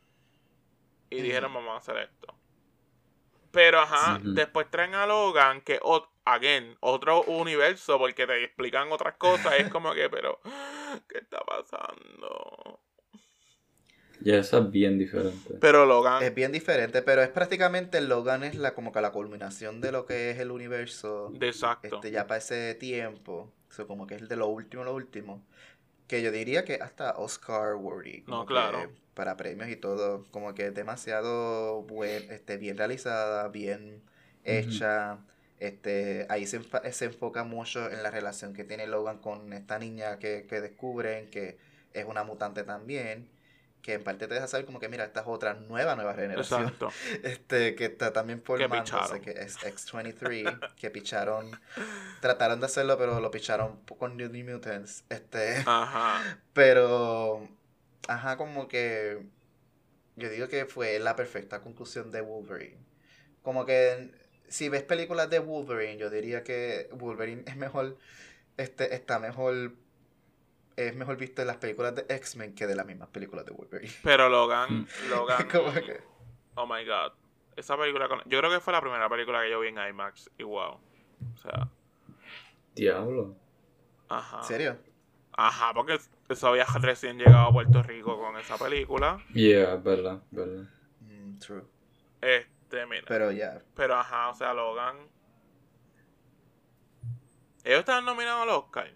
Y 1.11 1.21
dijeron, 1.21 1.53
vamos 1.53 1.73
a 1.75 1.77
hacer 1.77 1.97
esto. 1.97 2.35
Pero 3.51 3.79
ajá, 3.79 4.19
después 4.23 4.69
traen 4.69 4.93
a 4.95 5.05
Logan, 5.07 5.61
que, 5.61 5.79
again, 6.25 6.77
otro 6.81 7.23
universo, 7.23 7.97
porque 7.97 8.27
te 8.27 8.43
explican 8.43 8.91
otras 8.91 9.15
cosas. 9.15 9.53
es 9.59 9.69
como 9.69 9.93
que, 9.93 10.07
pero, 10.09 10.39
¿qué 11.07 11.19
está 11.19 11.39
pasando? 11.45 12.79
Y 14.21 14.31
esa 14.31 14.57
es 14.59 14.69
bien 14.71 14.97
diferente. 14.97 15.55
Pero 15.61 15.85
Logan, 15.85 16.21
Es 16.21 16.35
bien 16.35 16.51
diferente, 16.51 17.01
pero 17.01 17.21
es 17.21 17.29
prácticamente 17.29 18.01
Logan 18.01 18.43
es 18.43 18.55
la 18.55 18.73
como 18.73 18.91
que 18.91 18.99
la 19.01 19.11
culminación 19.11 19.79
de 19.79 19.91
lo 19.93 20.05
que 20.05 20.31
es 20.31 20.39
el 20.39 20.51
universo. 20.51 21.29
de 21.33 21.47
exacto. 21.47 21.87
este, 21.95 22.11
ya 22.11 22.27
para 22.27 22.39
ese 22.39 22.75
tiempo, 22.75 23.53
eso 23.71 23.87
como 23.87 24.07
que 24.07 24.15
es 24.15 24.27
de 24.27 24.35
lo 24.35 24.47
último, 24.47 24.83
lo 24.83 24.93
último, 24.93 25.41
que 26.07 26.21
yo 26.21 26.31
diría 26.31 26.65
que 26.65 26.75
hasta 26.75 27.11
Oscar 27.17 27.75
worthy, 27.75 28.23
No, 28.27 28.45
claro. 28.45 28.91
para 29.13 29.37
premios 29.37 29.69
y 29.69 29.77
todo, 29.77 30.25
como 30.31 30.53
que 30.53 30.67
es 30.67 30.73
demasiado 30.75 31.83
buen, 31.83 32.29
este, 32.31 32.57
bien 32.57 32.77
realizada, 32.77 33.47
bien 33.47 34.01
hecha, 34.43 35.19
este, 35.59 36.25
ahí 36.29 36.47
se, 36.47 36.61
se 36.91 37.05
enfoca 37.05 37.43
mucho 37.43 37.91
en 37.91 38.01
la 38.01 38.11
relación 38.11 38.53
que 38.53 38.63
tiene 38.63 38.87
Logan 38.87 39.19
con 39.19 39.51
esta 39.53 39.77
niña 39.77 40.17
que, 40.17 40.45
que 40.47 40.61
descubren 40.61 41.29
que 41.29 41.57
es 41.93 42.05
una 42.05 42.23
mutante 42.23 42.63
también, 42.63 43.29
que 43.81 43.93
en 43.93 44.03
parte 44.03 44.27
te 44.27 44.33
deja 44.33 44.47
saber 44.47 44.65
como 44.65 44.79
que 44.79 44.89
mira, 44.89 45.05
esta 45.05 45.21
es 45.21 45.27
otra 45.27 45.53
nueva, 45.53 45.95
nueva 45.95 46.13
generación 46.13 46.63
Exacto. 46.63 46.91
este 47.23 47.75
que 47.75 47.85
está 47.85 48.13
también 48.13 48.41
formándose, 48.41 49.21
que 49.21 49.31
es 49.31 49.57
X23, 49.57 50.75
que 50.75 50.89
picharon, 50.89 51.51
trataron 52.21 52.59
de 52.59 52.65
hacerlo, 52.65 52.97
pero 52.97 53.19
lo 53.19 53.31
picharon 53.31 53.79
con 53.97 54.17
New 54.17 54.31
Mutants, 54.31 55.03
este, 55.09 55.63
Ajá. 55.65 56.39
pero, 56.53 57.47
ajá, 58.07 58.37
como 58.37 58.67
que, 58.67 59.25
yo 60.15 60.29
digo 60.29 60.47
que 60.47 60.65
fue 60.65 60.99
la 60.99 61.15
perfecta 61.15 61.61
conclusión 61.61 62.11
de 62.11 62.21
Wolverine, 62.21 62.77
como 63.41 63.65
que, 63.65 64.11
si 64.49 64.69
ves 64.69 64.83
películas 64.83 65.29
de 65.29 65.39
Wolverine, 65.39 65.97
yo 65.97 66.09
diría 66.09 66.43
que 66.43 66.89
Wolverine 66.93 67.43
es 67.45 67.55
mejor, 67.55 67.97
este, 68.57 68.93
está 68.95 69.19
mejor, 69.19 69.73
es 70.75 70.95
mejor 70.95 71.17
visto 71.17 71.41
en 71.41 71.47
las 71.47 71.57
películas 71.57 71.95
de 71.95 72.05
X-Men 72.09 72.55
que 72.55 72.67
de 72.67 72.75
las 72.75 72.85
mismas 72.85 73.09
películas 73.09 73.45
de 73.45 73.51
Wolverine, 73.51 73.93
Pero 74.03 74.29
Logan, 74.29 74.87
Logan, 75.09 75.47
como 75.51 75.71
que, 75.73 76.01
oh 76.55 76.65
my 76.67 76.85
god. 76.85 77.13
Esa 77.55 77.77
película, 77.77 78.07
con- 78.07 78.21
yo 78.25 78.39
creo 78.39 78.49
que 78.49 78.59
fue 78.61 78.71
la 78.73 78.79
primera 78.81 79.09
película 79.09 79.41
que 79.41 79.49
yo 79.51 79.59
vi 79.59 79.67
en 79.69 79.77
IMAX. 79.77 80.29
Y 80.37 80.43
wow. 80.43 80.79
O 81.33 81.37
sea, 81.37 81.69
Diablo. 82.75 83.35
ajá. 84.07 84.37
¿en 84.39 84.43
serio? 84.45 84.77
Ajá, 85.33 85.73
porque 85.73 85.97
eso 86.29 86.47
había 86.47 86.65
recién 86.81 87.17
llegado 87.17 87.47
a 87.47 87.51
Puerto 87.51 87.81
Rico 87.83 88.17
con 88.17 88.37
esa 88.37 88.57
película. 88.57 89.21
Yeah, 89.33 89.75
es 89.75 89.83
verdad, 89.83 90.21
verdad. 90.31 90.69
Mm, 91.01 91.37
true. 91.39 91.63
Este, 92.21 92.49
mira. 92.87 93.03
Pero, 93.07 93.25
Pero 93.27 93.31
ya, 93.31 93.61
ajá, 93.99 94.29
o 94.29 94.33
sea, 94.33 94.53
Logan. 94.53 94.97
Ellos 97.63 97.79
estaban 97.79 98.03
nominados 98.05 98.43
al 98.43 98.49
Oscar. 98.49 98.91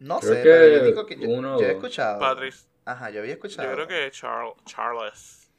No 0.00 0.18
Creo 0.20 0.32
sé, 0.34 0.42
que 0.42 0.48
pero 0.48 0.68
yo 0.68 0.84
digo 0.84 1.06
que 1.06 1.16
yo, 1.16 1.28
uno- 1.28 1.60
yo 1.60 1.66
he 1.66 1.70
escuchado. 1.72 2.20
Patrice. 2.20 2.66
Ajá, 2.84 3.10
yo 3.10 3.20
había 3.20 3.34
escuchado. 3.34 3.68
Yo 3.68 3.74
creo 3.74 3.88
que 3.88 4.10
Charles. 4.10 4.54
Charles. 4.66 5.50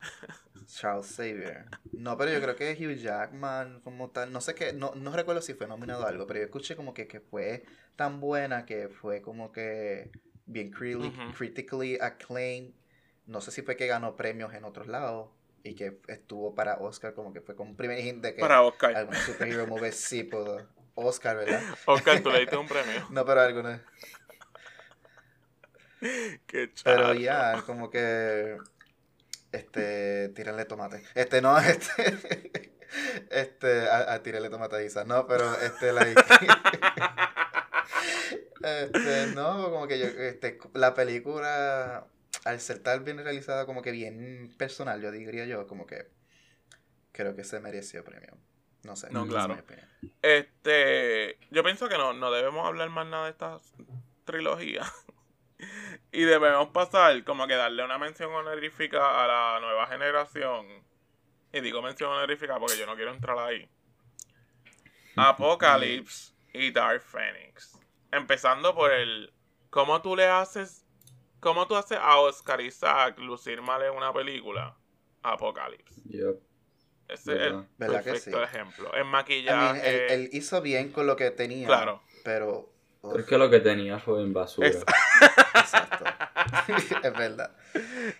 Charles 0.66 1.06
Xavier. 1.16 1.66
No, 1.92 2.16
pero 2.16 2.30
yo 2.32 2.40
creo 2.40 2.56
que 2.56 2.72
Hugh 2.72 2.96
Jackman 2.96 3.80
como 3.82 4.10
tal, 4.10 4.32
no 4.32 4.40
sé 4.40 4.54
qué, 4.54 4.72
no, 4.72 4.92
no 4.94 5.12
recuerdo 5.12 5.40
si 5.42 5.54
fue 5.54 5.66
nominado 5.66 6.04
a 6.04 6.08
algo, 6.08 6.26
pero 6.26 6.40
yo 6.40 6.44
escuché 6.46 6.76
como 6.76 6.94
que, 6.94 7.06
que 7.06 7.20
fue 7.20 7.64
tan 7.96 8.20
buena 8.20 8.64
que 8.64 8.88
fue 8.88 9.22
como 9.22 9.52
que 9.52 10.10
bien 10.46 10.70
critically 10.70 11.98
acclaimed. 12.00 12.72
No 13.26 13.40
sé 13.40 13.50
si 13.50 13.62
fue 13.62 13.76
que 13.76 13.86
ganó 13.86 14.16
premios 14.16 14.52
en 14.54 14.64
otros 14.64 14.86
lados 14.88 15.30
y 15.64 15.74
que 15.74 16.00
estuvo 16.08 16.54
para 16.54 16.76
Oscar 16.78 17.14
como 17.14 17.32
que 17.32 17.40
fue 17.40 17.54
como 17.54 17.70
un 17.70 17.76
primer 17.76 17.98
hint 18.00 18.22
de 18.22 18.34
que 18.34 18.40
Para 18.40 18.62
Oscar. 18.62 18.96
algún 18.96 19.14
superhero 19.14 19.66
movie 19.66 19.92
sí 19.92 20.24
pudo. 20.24 20.66
Oscar, 20.94 21.36
¿verdad? 21.36 21.62
Oscar, 21.86 22.20
tú 22.20 22.30
le 22.30 22.40
diste 22.40 22.56
un 22.56 22.66
premio. 22.68 23.06
No, 23.10 23.24
pero 23.24 23.40
alguna. 23.40 23.82
Qué 26.46 26.70
Pero 26.84 27.08
chacho. 27.08 27.14
ya, 27.14 27.62
como 27.64 27.90
que. 27.90 28.58
Este. 29.52 30.30
Tírenle 30.30 30.64
tomate. 30.64 31.02
Este, 31.14 31.40
no, 31.40 31.56
este. 31.60 32.72
Este. 33.30 33.88
A, 33.88 34.12
a 34.14 34.22
tírenle 34.22 34.50
tomate 34.50 34.76
a 34.76 34.82
Isa. 34.82 35.04
No, 35.04 35.26
pero 35.26 35.54
este, 35.62 35.92
like. 35.92 36.20
este, 38.62 39.26
no, 39.34 39.70
como 39.70 39.86
que 39.86 39.98
yo. 39.98 40.06
Este, 40.06 40.58
la 40.74 40.94
película. 40.94 42.06
Al 42.44 42.60
ser 42.60 42.80
tan 42.80 43.04
bien 43.04 43.18
realizada, 43.18 43.66
como 43.66 43.82
que 43.82 43.92
bien 43.92 44.54
personal, 44.58 45.00
yo 45.00 45.10
diría 45.10 45.46
yo, 45.46 45.66
como 45.66 45.86
que. 45.86 46.10
Creo 47.12 47.36
que 47.36 47.44
se 47.44 47.60
mereció 47.60 48.04
premio. 48.04 48.38
No 48.84 48.96
sé. 48.96 49.10
No, 49.10 49.24
es 49.24 49.30
claro. 49.30 49.54
mi. 50.00 50.10
Este, 50.22 51.38
yo 51.50 51.62
pienso 51.62 51.88
que 51.88 51.98
no, 51.98 52.14
no 52.14 52.30
debemos 52.30 52.66
hablar 52.66 52.88
más 52.90 53.06
nada 53.06 53.24
de 53.24 53.30
esta 53.30 53.58
trilogía. 54.24 54.82
y 56.12 56.22
debemos 56.22 56.68
pasar, 56.68 57.22
como 57.24 57.46
que 57.46 57.54
darle 57.54 57.84
una 57.84 57.98
mención 57.98 58.32
honorífica 58.32 59.22
a 59.22 59.26
la 59.26 59.60
nueva 59.60 59.86
generación. 59.86 60.66
Y 61.52 61.60
digo 61.60 61.82
mención 61.82 62.10
honorífica 62.10 62.58
porque 62.58 62.78
yo 62.78 62.86
no 62.86 62.96
quiero 62.96 63.12
entrar 63.12 63.38
ahí. 63.38 63.68
Apocalypse 65.16 66.32
y 66.52 66.70
Dark 66.70 67.02
Phoenix. 67.02 67.78
Empezando 68.10 68.74
por 68.74 68.90
el. 68.92 69.32
¿Cómo 69.70 70.00
tú 70.02 70.16
le 70.16 70.26
haces. 70.26 70.81
¿Cómo 71.42 71.66
tú 71.66 71.74
haces 71.74 71.98
a 72.00 72.18
Oscar 72.20 72.60
Isaac 72.60 73.18
lucir 73.18 73.60
mal 73.62 73.82
en 73.82 73.92
una 73.94 74.12
película? 74.12 74.76
Apocalypse. 75.24 76.00
Yep. 76.04 76.40
Ese 77.08 77.14
es 77.14 77.28
el 77.28 77.36
¿Verdad? 77.38 77.64
¿Verdad 77.78 78.04
que 78.04 78.10
perfecto 78.12 78.38
sí? 78.38 78.44
ejemplo. 78.44 78.94
En 78.94 79.00
I 79.06 79.10
maquillaje. 79.10 79.72
mean, 79.74 79.84
él, 79.84 80.00
él 80.08 80.28
hizo 80.32 80.62
bien 80.62 80.92
con 80.92 81.08
lo 81.08 81.16
que 81.16 81.32
tenía. 81.32 81.66
Claro. 81.66 82.00
Pero. 82.22 82.70
uf, 83.02 83.18
Es 83.18 83.26
que 83.26 83.36
lo 83.38 83.50
que 83.50 83.58
tenía 83.58 83.98
fue 83.98 84.22
en 84.22 84.32
basura. 84.32 84.68
Es- 84.68 84.84
Exacto. 85.54 86.04
es 87.02 87.12
verdad. 87.12 87.50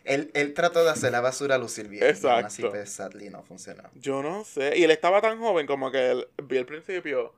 Él, 0.02 0.32
él 0.34 0.52
trató 0.52 0.82
de 0.82 0.90
hacer 0.90 1.12
la 1.12 1.20
basura 1.20 1.58
lucir 1.58 1.86
bien. 1.86 2.02
aún 2.02 2.10
así, 2.44 2.62
Exacto. 2.62 2.70
pues, 2.70 2.90
sadly, 2.92 3.30
no 3.30 3.44
funcionó. 3.44 3.88
Yo 3.94 4.20
no 4.24 4.42
sé. 4.42 4.76
Y 4.76 4.82
él 4.82 4.90
estaba 4.90 5.20
tan 5.20 5.38
joven 5.38 5.66
como 5.68 5.92
que 5.92 6.10
él, 6.10 6.28
vi 6.42 6.58
al 6.58 6.66
principio. 6.66 7.32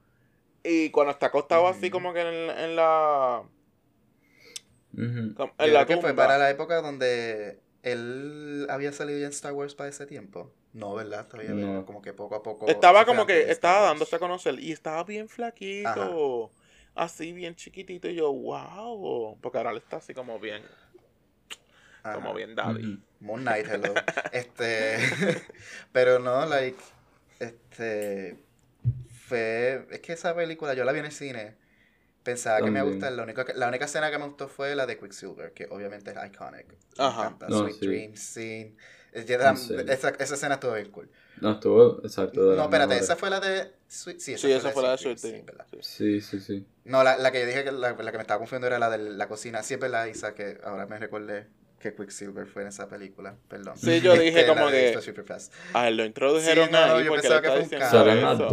Y 0.63 0.89
cuando 0.91 1.11
está 1.13 1.27
acostado 1.27 1.69
así 1.69 1.91
como 1.91 2.15
que 2.15 2.21
en, 2.23 2.51
en 2.59 2.77
la... 2.77 3.43
En 4.97 5.73
la 5.73 5.87
que 5.87 5.97
fue 5.99 6.15
para 6.15 6.39
la 6.39 6.51
época 6.51 6.81
donde 6.81 7.61
él 7.83 8.67
había 8.71 8.93
salido 8.93 9.19
ya 9.19 9.27
en 9.27 9.33
Star 9.33 9.53
Wars 9.53 9.75
para 9.75 9.91
ese 9.91 10.07
tiempo. 10.07 10.53
No, 10.73 10.95
¿verdad? 10.95 11.29
Todavía. 11.29 11.85
Como 11.85 12.03
que 12.03 12.13
poco 12.13 12.35
a 12.35 12.43
poco. 12.43 12.67
Estaba 12.67 13.05
como 13.05 13.27
que 13.27 13.51
estaba 13.51 13.81
Wars. 13.81 13.91
dándose 13.91 14.17
a 14.17 14.19
conocer. 14.19 14.59
Y 14.59 14.73
estaba 14.73 15.05
bien 15.05 15.29
flaquito. 15.29 16.51
Así 16.95 17.33
bien 17.33 17.55
chiquitito. 17.55 18.09
Y 18.09 18.17
yo, 18.17 18.33
wow. 18.33 19.39
Porque 19.41 19.59
ahora 19.59 19.71
él 19.71 19.79
está 19.79 19.99
así 19.99 20.15
como 20.15 20.39
bien... 20.39 20.63
Ajá. 22.03 22.17
Como 22.17 22.35
bien 22.35 22.55
daddy. 22.55 23.01
Moon 23.21 23.41
Knight, 23.41 23.67
hello. 23.67 23.95
este. 24.33 24.99
pero 25.93 26.19
no, 26.19 26.45
like. 26.45 26.79
Este. 27.39 28.37
Fue. 29.27 29.87
Es 29.91 30.01
que 30.01 30.13
esa 30.13 30.35
película 30.35 30.75
yo 30.75 30.85
la 30.85 30.93
vi 30.93 30.99
en 30.99 31.07
el 31.07 31.13
cine. 31.13 31.57
Pensaba 32.25 32.57
que 32.59 32.65
me 32.65 32.71
iba 32.71 32.81
a 32.81 32.83
También. 32.85 32.95
gustar. 33.01 33.13
La 33.13 33.23
única, 33.23 33.47
la 33.55 33.69
única 33.69 33.85
escena 33.85 34.11
que 34.11 34.19
me 34.19 34.25
gustó 34.25 34.49
fue 34.49 34.75
la 34.75 34.87
de 34.87 34.99
Quicksilver, 34.99 35.53
que 35.53 35.67
obviamente 35.71 36.11
es 36.11 36.17
iconic. 36.17 36.67
Me 36.69 37.05
Ajá. 37.05 37.27
encanta. 37.27 37.49
No, 37.49 37.59
Sweet 37.61 37.77
sí. 37.79 37.87
Dreams 37.87 38.21
Scene. 38.21 38.77
Sí. 39.15 39.77
esa, 39.89 40.09
esa 40.09 40.35
escena 40.35 40.55
estuvo 40.55 40.73
bien 40.73 40.91
cool. 40.91 41.09
No, 41.41 41.53
estuvo 41.53 42.01
exacto. 42.03 42.41
No, 42.57 42.65
espérate, 42.65 42.89
mejores. 42.89 43.03
esa 43.03 43.15
fue 43.17 43.31
la 43.31 43.39
de. 43.41 43.71
Sweet, 43.87 44.19
sí, 44.19 44.33
esa 44.33 44.47
Sí, 44.49 44.53
esa 44.53 44.71
fue 44.71 44.83
la 44.83 44.91
de 44.93 44.99
Sweet 44.99 45.21
Dreams, 45.21 45.23
Dream. 45.23 45.37
sí, 45.37 45.47
¿verdad? 45.47 45.67
Sí, 45.83 46.21
sí, 46.21 46.41
sí. 46.41 46.67
No, 46.85 47.05
la, 47.05 47.17
la 47.19 47.31
que 47.31 47.41
yo 47.41 47.47
dije 47.47 47.63
que 47.63 47.71
la, 47.73 47.93
la 47.93 48.11
que 48.11 48.17
me 48.19 48.23
estaba 48.23 48.39
confundiendo 48.39 48.67
era 48.69 48.79
la 48.81 48.91
de 48.91 48.99
la 48.99 49.29
cocina. 49.29 49.63
Sí, 49.63 49.75
es 49.75 49.81
verdad, 49.81 50.07
Isa, 50.07 50.35
que 50.35 50.59
ahora 50.65 50.87
me 50.87 50.99
recordé 50.99 51.47
que 51.79 51.95
Quicksilver 51.95 52.47
fue 52.47 52.63
en 52.63 52.69
esa 52.69 52.89
película. 52.89 53.37
Perdón. 53.49 53.77
Sí, 53.77 54.01
yo 54.01 54.15
dije 54.15 54.29
Este, 54.41 54.47
la 54.47 54.55
como 54.55 54.67
de 54.71 54.79
que- 54.79 54.87
Esto 54.89 54.99
es 55.01 55.05
Superfast. 55.05 55.53
A 55.75 55.87
él 55.89 55.97
lo 55.99 56.05
introdujeron 56.07 56.67
Sí, 56.67 56.73
no, 56.73 56.87
no, 56.87 56.95
ahí 56.97 57.05
yo 57.05 57.11
porque 57.11 57.29
pensaba 57.29 57.43
que 57.43 57.49
fue 57.49 57.57
un 57.59 57.63
diciendo 57.65 57.87
Salen 57.91 58.23
las 58.23 58.39
dos. 58.39 58.51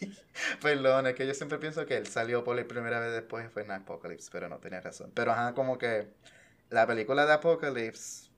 Es. 0.00 0.08
Perdón, 0.60 1.06
es 1.06 1.14
que 1.14 1.26
yo 1.26 1.34
siempre 1.34 1.58
pienso 1.58 1.86
que 1.86 1.96
él 1.96 2.06
salió 2.06 2.42
por 2.44 2.56
la 2.56 2.64
primera 2.66 2.98
vez 3.00 3.12
después 3.12 3.50
fue 3.52 3.62
en 3.62 3.70
Apocalypse, 3.70 4.30
pero 4.32 4.48
no 4.48 4.58
tenía 4.58 4.80
razón. 4.80 5.10
Pero 5.14 5.32
ajá, 5.32 5.54
como 5.54 5.78
que 5.78 6.08
la 6.70 6.86
película 6.86 7.26
de 7.26 7.32
Apocalypse 7.34 8.30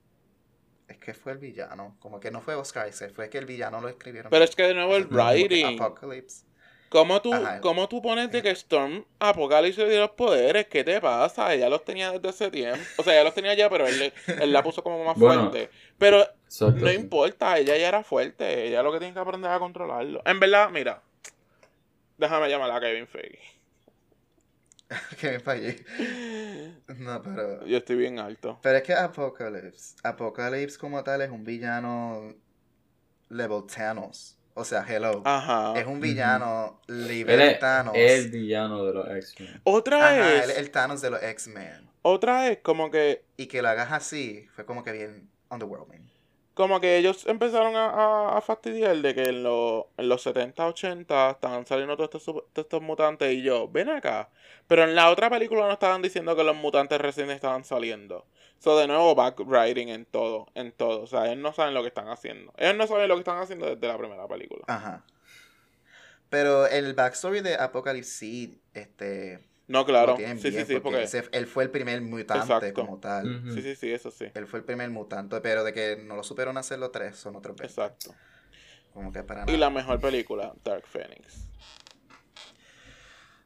es 0.87 0.97
que 0.97 1.13
fue 1.13 1.31
el 1.33 1.37
villano. 1.39 1.97
Como 1.99 2.19
que 2.19 2.31
no 2.31 2.41
fue 2.41 2.55
Oscar 2.55 2.87
Isaac, 2.87 3.11
fue 3.15 3.29
que 3.29 3.37
el 3.37 3.45
villano 3.45 3.81
lo 3.81 3.89
escribieron. 3.89 4.29
Pero 4.29 4.43
es 4.45 4.55
que 4.55 4.63
de 4.63 4.73
nuevo 4.73 4.95
el 4.95 5.07
writing. 5.07 5.81
Apocalypse. 5.81 6.45
¿Cómo 6.89 7.21
tú, 7.21 7.33
Ajá. 7.33 7.59
¿Cómo 7.59 7.89
tú 7.89 8.01
pones 8.01 8.31
de 8.31 8.41
que 8.41 8.49
Storm 8.51 9.03
Apocalypse 9.19 9.83
le 9.83 9.89
dio 9.89 9.99
los 9.99 10.11
poderes? 10.11 10.67
¿Qué 10.67 10.85
te 10.85 11.01
pasa? 11.01 11.53
Ella 11.53 11.67
los 11.67 11.83
tenía 11.83 12.11
desde 12.11 12.29
ese 12.29 12.49
tiempo. 12.49 12.79
O 12.97 13.03
sea, 13.03 13.13
ella 13.13 13.25
los 13.25 13.33
tenía 13.33 13.53
ya, 13.55 13.69
pero 13.69 13.85
él, 13.85 13.99
le- 13.99 14.13
él 14.41 14.53
la 14.53 14.63
puso 14.63 14.81
como 14.81 15.03
más 15.03 15.17
Bueno, 15.17 15.49
fuerte. 15.51 15.69
Pero 15.97 16.25
no 16.75 16.89
importa, 16.93 17.57
ella 17.57 17.75
ya 17.75 17.89
era 17.89 18.03
fuerte. 18.03 18.67
Ella 18.67 18.83
lo 18.83 18.93
que 18.93 18.99
tiene 18.99 19.13
que 19.13 19.19
aprender 19.19 19.51
a 19.51 19.59
controlarlo. 19.59 20.21
En 20.25 20.39
verdad, 20.39 20.69
mira. 20.69 21.03
Déjame 22.17 22.49
llamar 22.49 22.71
a 22.71 22.79
Kevin 22.79 23.07
Feige. 23.07 23.57
me 25.23 25.39
fallé. 25.39 25.83
No, 26.97 27.21
pero. 27.21 27.65
Yo 27.65 27.77
estoy 27.77 27.97
bien 27.97 28.19
alto. 28.19 28.59
Pero 28.61 28.77
es 28.77 28.83
que 28.83 28.93
Apocalypse. 28.93 29.95
Apocalypse 30.03 30.77
como 30.77 31.03
tal 31.03 31.21
es 31.21 31.29
un 31.29 31.43
villano 31.43 32.33
level 33.29 33.63
Thanos. 33.67 34.37
O 34.53 34.63
sea, 34.63 34.85
hello. 34.87 35.21
Ajá. 35.25 35.79
Es 35.79 35.85
un 35.85 35.99
villano 35.99 36.81
nivel 36.87 37.41
es 37.41 37.59
Thanos. 37.59 37.93
el 37.95 38.31
villano 38.31 38.85
de 38.85 38.93
los 38.93 39.07
X-Men. 39.09 39.61
Otra 39.63 39.97
Ajá, 39.97 40.33
es. 40.35 40.49
es 40.49 40.57
el 40.57 40.71
Thanos 40.71 41.01
de 41.01 41.11
los 41.11 41.21
X-Men. 41.21 41.87
Otra 42.01 42.49
es 42.49 42.59
como 42.59 42.89
que. 42.89 43.23
Y 43.35 43.47
que 43.47 43.61
lo 43.61 43.69
hagas 43.69 43.91
así 43.91 44.47
fue 44.55 44.65
como 44.65 44.83
que 44.83 44.93
bien 44.93 45.29
underwhelming. 45.49 46.09
Como 46.57 46.81
que 46.81 46.97
ellos 46.97 47.27
empezaron 47.27 47.75
a, 47.75 48.35
a, 48.35 48.41
fastidiar 48.41 48.97
de 48.97 49.13
que 49.13 49.25
en, 49.25 49.43
lo- 49.43 49.91
en 49.95 50.09
los 50.09 50.23
70, 50.23 50.65
80 50.65 51.29
estaban 51.29 51.67
saliendo 51.67 51.95
todos 51.95 52.15
estos, 52.15 52.43
estos 52.55 52.81
mutantes 52.81 53.31
y 53.31 53.43
yo, 53.43 53.67
ven 53.67 53.89
acá. 53.89 54.29
Pero 54.67 54.83
en 54.83 54.95
la 54.95 55.11
otra 55.11 55.29
película 55.29 55.67
no 55.67 55.73
estaban 55.73 56.01
diciendo 56.01 56.35
que 56.35 56.43
los 56.43 56.55
mutantes 56.55 56.99
recién 56.99 57.29
estaban 57.29 57.63
saliendo. 57.63 58.25
So, 58.57 58.75
de 58.75 58.87
nuevo, 58.87 59.13
backwriting 59.13 59.89
en 59.89 60.05
todo, 60.05 60.47
en 60.55 60.71
todo. 60.71 61.03
O 61.03 61.07
sea, 61.07 61.27
ellos 61.27 61.37
no 61.37 61.53
saben 61.53 61.75
lo 61.75 61.83
que 61.83 61.89
están 61.89 62.07
haciendo. 62.09 62.51
Ellos 62.57 62.75
no 62.75 62.87
saben 62.87 63.07
lo 63.07 63.13
que 63.13 63.19
están 63.19 63.37
haciendo 63.37 63.67
desde 63.67 63.87
la 63.87 63.97
primera 63.99 64.27
película. 64.27 64.63
Ajá. 64.65 65.03
Pero 66.31 66.65
el 66.65 66.95
backstory 66.95 67.41
de 67.41 67.53
Apocalypse 67.53 68.57
este, 68.73 69.47
No, 69.67 69.79
lo 69.79 69.85
claro. 69.85 70.15
tienen 70.15 70.37
Sí, 70.39 70.43
sí, 70.49 70.51
bien, 70.51 70.65
sí, 70.67 70.73
porque 70.75 70.89
porque... 70.89 71.03
ese- 71.03 71.29
él 71.31 71.45
fue 71.47 71.63
el 71.65 71.69
primer 71.71 72.01
mutante 72.01 72.37
Exacto. 72.53 72.73
como 72.73 72.99
tal. 72.99 73.43
Sí, 73.53 73.61
sí, 73.61 73.75
sí, 73.75 73.91
eso 73.91 74.11
sí. 74.11 74.25
Él 74.33 74.47
fue 74.47 74.59
el 74.59 74.65
primer 74.65 74.89
mutante, 74.89 75.41
pero 75.41 75.63
de 75.63 75.73
que 75.73 75.97
no 75.97 76.15
lo 76.15 76.23
supieron 76.23 76.57
hacer 76.57 76.79
los 76.79 76.91
tres, 76.91 77.17
son 77.17 77.35
otros 77.35 77.55
20. 77.57 77.65
Exacto. 77.65 78.15
Como 78.93 79.11
que 79.11 79.23
para 79.23 79.43
Y 79.43 79.45
nada. 79.47 79.57
la 79.57 79.69
mejor 79.69 79.99
película, 79.99 80.53
Dark 80.63 80.85
Phoenix. 80.87 81.47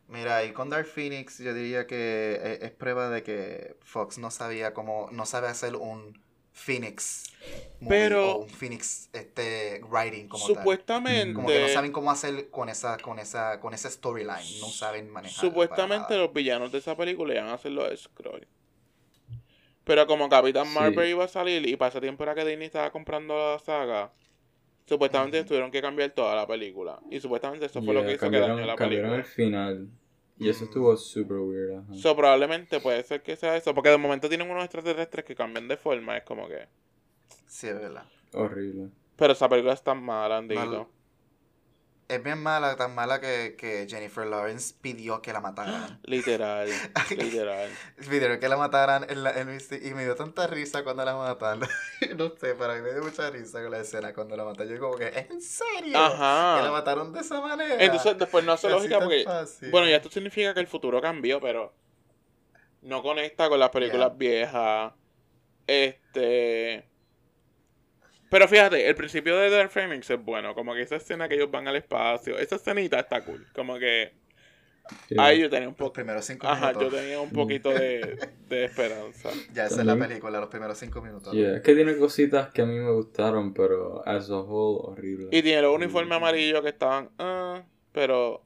Mira, 0.08 0.44
y 0.44 0.52
con 0.52 0.70
Dark 0.70 0.88
Phoenix 0.88 1.38
yo 1.40 1.54
diría 1.54 1.88
que 1.88 2.34
e- 2.44 2.66
es, 2.66 2.72
prueba 2.72 3.10
de 3.10 3.24
que 3.24 3.78
Fox 3.82 4.18
no 4.18 4.30
sabía 4.30 4.74
cómo, 4.74 5.10
no 5.12 5.26
sabe 5.26 5.48
hacer 5.48 5.76
un 5.76 6.22
Phoenix 6.54 7.32
movie 7.80 7.88
Pero- 7.90 8.32
o 8.34 8.38
un 8.44 8.50
Phoenix 8.50 9.10
este 9.14 9.82
writing 9.90 10.28
como 10.28 10.46
tal. 10.46 10.56
Supuestamente... 10.58 11.34
Como 11.34 11.48
que 11.48 11.62
no 11.62 11.68
saben 11.70 11.92
cómo 11.92 12.12
hacer 12.12 12.50
con 12.50 12.70
esa, 12.70 12.98
con 12.98 13.20
esa, 13.20 13.60
con 13.60 13.74
esa 13.74 13.90
storyline, 13.90 14.60
no 14.60 14.68
saben 14.68 15.10
manejar. 15.10 15.40
Supuestamente 15.40 16.18
los 16.18 16.32
villanos 16.34 16.72
de 16.72 16.78
esa 16.80 16.96
película 16.96 17.34
iban 17.34 17.48
a 17.50 17.58
ser 17.58 17.72
los 17.72 18.00
Skrull. 18.02 18.48
Pero 19.84 20.06
como 20.06 20.30
Capitán 20.30 20.68
Sí. 20.68 20.74
Marvel 20.76 21.10
iba 21.10 21.24
a 21.26 21.28
salir 21.28 21.68
y 21.68 21.76
para 21.76 21.90
ese 21.90 22.02
tiempo 22.02 22.24
era 22.24 22.36
que 22.36 22.46
Disney 22.46 22.68
estaba 22.68 22.92
comprando 22.92 23.36
la 23.54 23.58
saga, 23.60 24.12
supuestamente 24.86 25.44
tuvieron 25.44 25.72
que 25.72 25.82
cambiar 25.82 26.12
toda 26.12 26.36
la 26.36 26.46
película. 26.46 27.00
Y 27.10 27.20
supuestamente 27.20 27.66
eso 27.66 27.82
fue 27.82 27.94
lo 27.94 28.06
que 28.06 28.14
hizo 28.14 28.30
que 28.30 28.40
dañó 28.40 28.58
la 28.66 28.76
cambiaron 28.76 29.10
película. 29.12 29.16
el 29.16 29.24
final. 29.24 29.90
Y 30.42 30.50
eso 30.50 30.64
estuvo 30.64 30.98
super 30.98 31.38
weird. 31.38 31.80
ajá. 31.80 31.94
So, 31.94 32.16
probablemente 32.16 32.80
puede 32.80 33.04
ser 33.04 33.22
que 33.22 33.36
sea 33.36 33.56
eso, 33.56 33.76
porque 33.76 33.90
de 33.90 33.98
momento 33.98 34.28
tienen 34.28 34.50
unos 34.50 34.64
extraterrestres 34.64 35.24
que 35.24 35.36
cambian 35.36 35.68
de 35.68 35.78
forma, 35.78 36.18
es 36.18 36.24
como 36.24 36.48
que... 36.48 36.68
Sí, 37.46 37.68
es 37.68 37.80
verdad. 37.80 38.06
Horrible. 38.34 38.90
Pero 39.18 39.34
esa 39.34 39.48
película 39.48 39.74
es 39.74 39.84
tan 39.84 40.02
mala, 40.02 40.38
Andito. 40.38 40.90
Es 42.12 42.22
bien 42.22 42.44
mala, 42.44 42.76
tan 42.76 42.94
mala 42.94 43.22
que, 43.22 43.56
que 43.58 43.88
Jennifer 43.90 44.28
Lawrence 44.28 44.76
pidió 44.82 45.22
que 45.22 45.32
la 45.32 45.40
mataran. 45.40 45.98
Literal, 46.04 46.68
literal. 47.10 47.70
Pidieron 47.96 48.38
que 48.38 48.50
la 48.50 48.58
mataran 48.58 49.06
en 49.10 49.24
la, 49.24 49.32
en 49.40 49.48
y 49.50 49.94
me 49.94 50.04
dio 50.04 50.14
tanta 50.16 50.46
risa 50.46 50.84
cuando 50.84 51.06
la 51.06 51.16
matan. 51.16 51.62
no 52.18 52.34
sé, 52.36 52.54
para 52.56 52.76
mí 52.76 52.82
me 52.82 52.92
dio 52.92 53.02
mucha 53.02 53.30
risa 53.30 53.62
con 53.62 53.72
la 53.72 53.80
escena 53.80 54.14
cuando 54.14 54.36
la 54.36 54.44
matan. 54.44 54.68
Yo 54.68 54.78
como 54.78 54.98
que, 54.98 55.08
¿es 55.08 55.30
en 55.30 55.42
serio? 55.42 55.98
Ajá. 55.98 56.58
Que 56.58 56.66
la 56.66 56.72
mataron 56.72 57.14
de 57.14 57.22
esa 57.22 57.40
manera. 57.40 57.82
Entonces 57.82 58.18
después 58.18 58.44
no 58.44 58.52
hace 58.52 58.68
Así 58.68 58.76
lógica 58.76 59.00
porque... 59.00 59.24
fácil. 59.24 59.72
Bueno, 59.72 59.88
ya 59.88 59.96
esto 59.96 60.12
significa 60.12 60.54
que 60.54 60.60
el 60.60 60.68
futuro 60.68 61.00
cambió, 61.00 61.40
pero 61.40 61.74
no 62.82 63.02
conecta 63.02 63.48
con 63.48 63.58
las 63.58 63.70
películas 63.70 64.18
viejas. 64.18 64.92
Este. 65.66 66.91
Pero 68.32 68.48
fíjate, 68.48 68.88
el 68.90 68.96
principio 68.96 69.38
de 69.38 69.50
Dark 69.52 69.70
Phoenix 69.70 70.10
es 70.10 70.24
bueno. 70.24 70.56
Como 70.56 70.74
que 70.74 70.82
esa 70.82 70.96
escena 70.96 71.28
que 71.30 71.36
ellos 71.36 71.52
van 71.52 71.68
al 71.68 71.76
espacio, 71.76 72.40
esa 72.40 72.56
escenita 72.56 73.00
está 73.00 73.24
cool. 73.24 73.46
Como 73.54 73.78
que 73.78 74.14
Sí. 75.08 75.16
ahí 75.20 75.40
yo 75.42 75.50
tenía 75.50 75.68
un 75.68 75.74
Los 75.74 75.78
poco. 75.78 75.94
primeros 75.94 76.26
cinco 76.26 76.48
Ajá, 76.48 76.72
yo 76.74 76.80
minutos. 76.80 77.00
tenía 77.00 77.22
un 77.22 77.30
poquito 77.30 77.70
de, 77.70 78.18
de 78.50 78.66
esperanza. 78.66 79.30
Ya 79.54 79.66
esa 79.68 79.82
es 79.82 79.86
la 79.86 79.96
película, 79.96 80.40
los 80.40 80.50
primeros 80.50 80.78
cinco 80.80 81.02
minutos. 81.02 81.34
Yeah, 81.34 81.58
Es 81.58 81.62
que 81.62 81.76
tiene 81.76 81.96
cositas 81.98 82.50
que 82.52 82.62
a 82.62 82.66
mí 82.66 82.76
me 82.80 82.90
gustaron, 82.92 83.54
pero 83.54 84.02
as 84.08 84.30
a 84.32 84.40
whole, 84.40 84.80
horrible. 84.92 85.28
Y 85.32 85.42
tiene 85.44 85.62
los 85.62 85.76
uniformes 85.76 86.16
amarillos 86.18 86.62
que 86.62 86.70
estaban. 86.70 87.10
ah, 87.20 87.62
pero. 87.92 88.44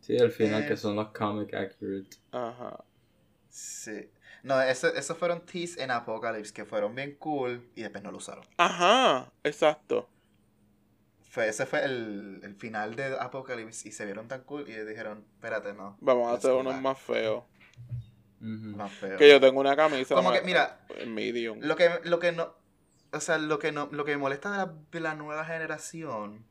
Sí, 0.00 0.18
al 0.18 0.30
final 0.32 0.64
Eh. 0.64 0.66
que 0.68 0.76
son 0.76 0.96
los 0.96 1.08
comic 1.12 1.54
accurate. 1.54 2.08
Ajá. 2.32 2.84
Sí. 3.48 4.10
No, 4.42 4.60
eso- 4.60 4.94
esos 4.94 5.16
fueron 5.18 5.40
teas 5.44 5.76
en 5.78 5.90
Apocalypse 5.90 6.52
que 6.52 6.64
fueron 6.64 6.94
bien 6.94 7.16
cool 7.16 7.68
y 7.74 7.82
después 7.82 8.02
no 8.04 8.10
lo 8.10 8.18
usaron. 8.18 8.44
Ajá, 8.56 9.32
exacto. 9.44 10.08
Fue, 11.30 11.48
ese 11.48 11.66
fue 11.66 11.84
el, 11.84 12.40
el 12.42 12.54
final 12.56 12.96
de 12.96 13.16
Apocalypse 13.18 13.88
y 13.88 13.92
se 13.92 14.04
vieron 14.06 14.28
tan 14.28 14.42
cool 14.44 14.64
y 14.68 14.72
ellos 14.72 14.88
dijeron, 14.88 15.24
espérate, 15.34 15.74
no. 15.74 15.96
Vamos 16.00 16.32
a 16.32 16.36
hacer 16.36 16.52
unos 16.52 16.74
back". 16.74 16.82
más 16.82 16.98
feos. 16.98 17.44
Más 18.40 18.92
feo. 18.92 19.18
Que 19.18 19.28
yo 19.28 19.40
tengo 19.40 19.60
una 19.60 19.74
camisa. 19.76 20.14
Como 20.14 20.32
que, 20.32 20.40
mira, 20.42 20.80
Medium. 21.06 21.58
Lo 21.60 21.76
que, 21.76 21.90
lo 22.04 22.18
que 22.20 22.32
no. 22.32 22.54
O 23.12 23.20
sea, 23.20 23.38
lo 23.38 23.58
que 23.58 23.72
no, 23.72 23.88
lo 23.90 24.04
que 24.04 24.12
me 24.12 24.18
molesta 24.18 24.50
de 24.52 24.58
la, 24.58 24.74
de 24.92 25.00
la 25.00 25.14
nueva 25.14 25.44
generación 25.44 26.44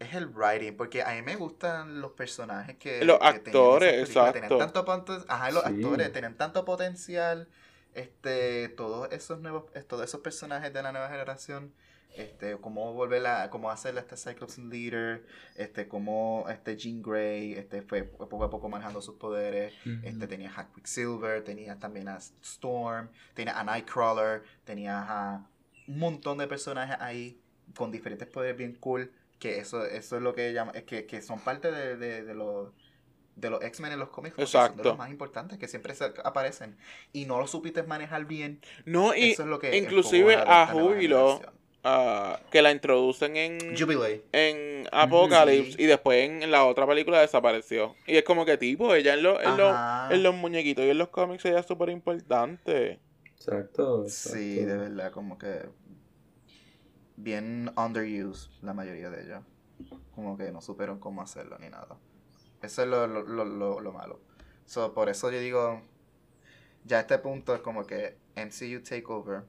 es 0.00 0.14
el 0.14 0.26
writing. 0.26 0.76
Porque 0.76 1.02
a 1.02 1.12
mí 1.14 1.22
me 1.22 1.36
gustan 1.36 2.00
los 2.00 2.12
personajes 2.12 2.76
que. 2.76 3.04
Los 3.04 3.18
que 3.20 3.26
actores, 3.26 4.08
exacto. 4.08 4.40
Tenían 4.40 4.72
tanto 4.72 5.24
Ajá, 5.28 5.50
los 5.52 5.62
Sí. 5.62 5.68
actores 5.68 6.12
tenían 6.12 6.34
tanto 6.36 6.64
potencial. 6.64 7.48
Este, 7.94 8.68
todos 8.70 9.10
esos 9.12 9.40
nuevos, 9.40 9.64
eh, 9.74 9.82
todos 9.82 10.04
esos 10.04 10.20
personajes 10.20 10.72
de 10.72 10.82
la 10.82 10.90
nueva 10.92 11.08
generación. 11.08 11.72
Este, 12.16 12.56
cómo 12.56 12.92
volver 12.92 13.24
a, 13.26 13.50
cómo 13.50 13.70
hacer 13.70 13.96
este 13.96 14.16
Cyclops 14.16 14.58
Leader, 14.58 15.24
este, 15.54 15.86
cómo 15.86 16.44
este 16.48 16.76
Jean 16.76 17.02
Grey, 17.02 17.52
este, 17.52 17.82
fue 17.82 18.02
poco 18.02 18.42
a 18.42 18.50
poco 18.50 18.68
manejando 18.68 19.00
sus 19.00 19.14
poderes. 19.14 19.72
Ujú. 19.86 20.00
Este, 20.02 20.26
tenías 20.26 20.58
a 20.58 20.66
Quicksilver, 20.72 21.44
tenías 21.44 21.78
también 21.78 22.08
a 22.08 22.16
Storm, 22.16 23.10
tenías 23.34 23.56
a 23.56 23.62
Nightcrawler, 23.62 24.42
tenías 24.64 25.04
a 25.08 25.46
un 25.86 25.98
montón 25.98 26.38
de 26.38 26.48
personajes 26.48 26.96
ahí 27.00 27.40
con 27.76 27.92
diferentes 27.92 28.26
poderes 28.26 28.56
bien 28.56 28.74
cool. 28.74 29.12
Que 29.40 29.58
eso, 29.58 29.84
eso 29.84 30.16
es 30.16 30.22
lo 30.22 30.34
que 30.34 30.52
llama, 30.52 30.70
es 30.74 30.84
que, 30.84 31.06
que 31.06 31.20
son 31.22 31.40
parte 31.40 31.72
de, 31.72 31.96
de, 31.96 32.22
de 32.22 32.34
los 32.34 32.68
de 33.36 33.48
los 33.50 33.62
X-Men 33.62 33.92
en 33.92 33.98
los 33.98 34.10
cómics, 34.10 34.34
porque 34.36 34.46
son 34.46 34.60
de 34.60 34.66
Exacto. 34.66 34.88
los 34.90 34.98
más 34.98 35.10
importantes 35.10 35.58
que 35.58 35.66
siempre 35.66 35.94
se 35.94 36.12
aparecen. 36.24 36.76
Y 37.12 37.24
no 37.24 37.38
lo 37.40 37.46
supiste 37.46 37.82
manejar 37.82 38.26
bien. 38.26 38.60
No, 38.84 39.14
y 39.14 39.30
eso 39.30 39.42
es 39.44 39.48
lo 39.48 39.58
que 39.58 39.74
inclusive 39.76 40.36
a 40.36 40.66
Júbilo, 40.66 41.40
ah, 41.82 42.38
que 42.50 42.60
la 42.60 42.70
introducen 42.70 43.36
en, 43.38 43.76
Jubilee. 43.78 44.22
en 44.32 44.86
Apocalypse 44.92 45.72
Sí. 45.72 45.82
y 45.84 45.86
después 45.86 46.28
en 46.28 46.50
la 46.50 46.66
otra 46.66 46.86
película 46.86 47.20
desapareció. 47.20 47.94
Y 48.06 48.16
es 48.18 48.24
como 48.24 48.44
que 48.44 48.58
tipo, 48.58 48.94
ella 48.94 49.14
en, 49.14 49.22
los 49.22 49.42
en, 49.42 49.56
los 49.56 49.74
en 50.10 50.22
los 50.22 50.34
muñequitos 50.34 50.84
y 50.84 50.90
en 50.90 50.98
los 50.98 51.08
cómics 51.08 51.44
ella 51.46 51.60
es 51.60 51.66
súper 51.66 51.88
importante. 51.88 53.00
Exacto, 53.36 54.02
exacto. 54.04 54.08
Sí, 54.10 54.56
de 54.56 54.76
verdad, 54.76 55.12
como 55.12 55.38
que 55.38 55.62
bien 57.22 57.72
underused 57.76 58.50
la 58.62 58.74
mayoría 58.74 59.10
de 59.10 59.22
ellos. 59.24 59.40
Como 60.14 60.36
que 60.36 60.50
no 60.52 60.60
supieron 60.60 60.98
cómo 60.98 61.22
hacerlo 61.22 61.58
ni 61.58 61.68
nada. 61.70 61.96
Eso 62.62 62.82
es 62.82 62.88
lo, 62.88 63.06
lo, 63.06 63.22
lo, 63.22 63.44
lo, 63.44 63.80
lo 63.80 63.92
malo. 63.92 64.20
So, 64.66 64.92
por 64.92 65.08
eso 65.08 65.30
yo 65.30 65.38
digo, 65.38 65.80
ya 66.84 66.98
a 66.98 67.00
este 67.00 67.18
punto 67.18 67.54
es 67.54 67.60
como 67.62 67.86
que 67.86 68.18
MCU 68.36 68.82
Takeover. 68.82 69.42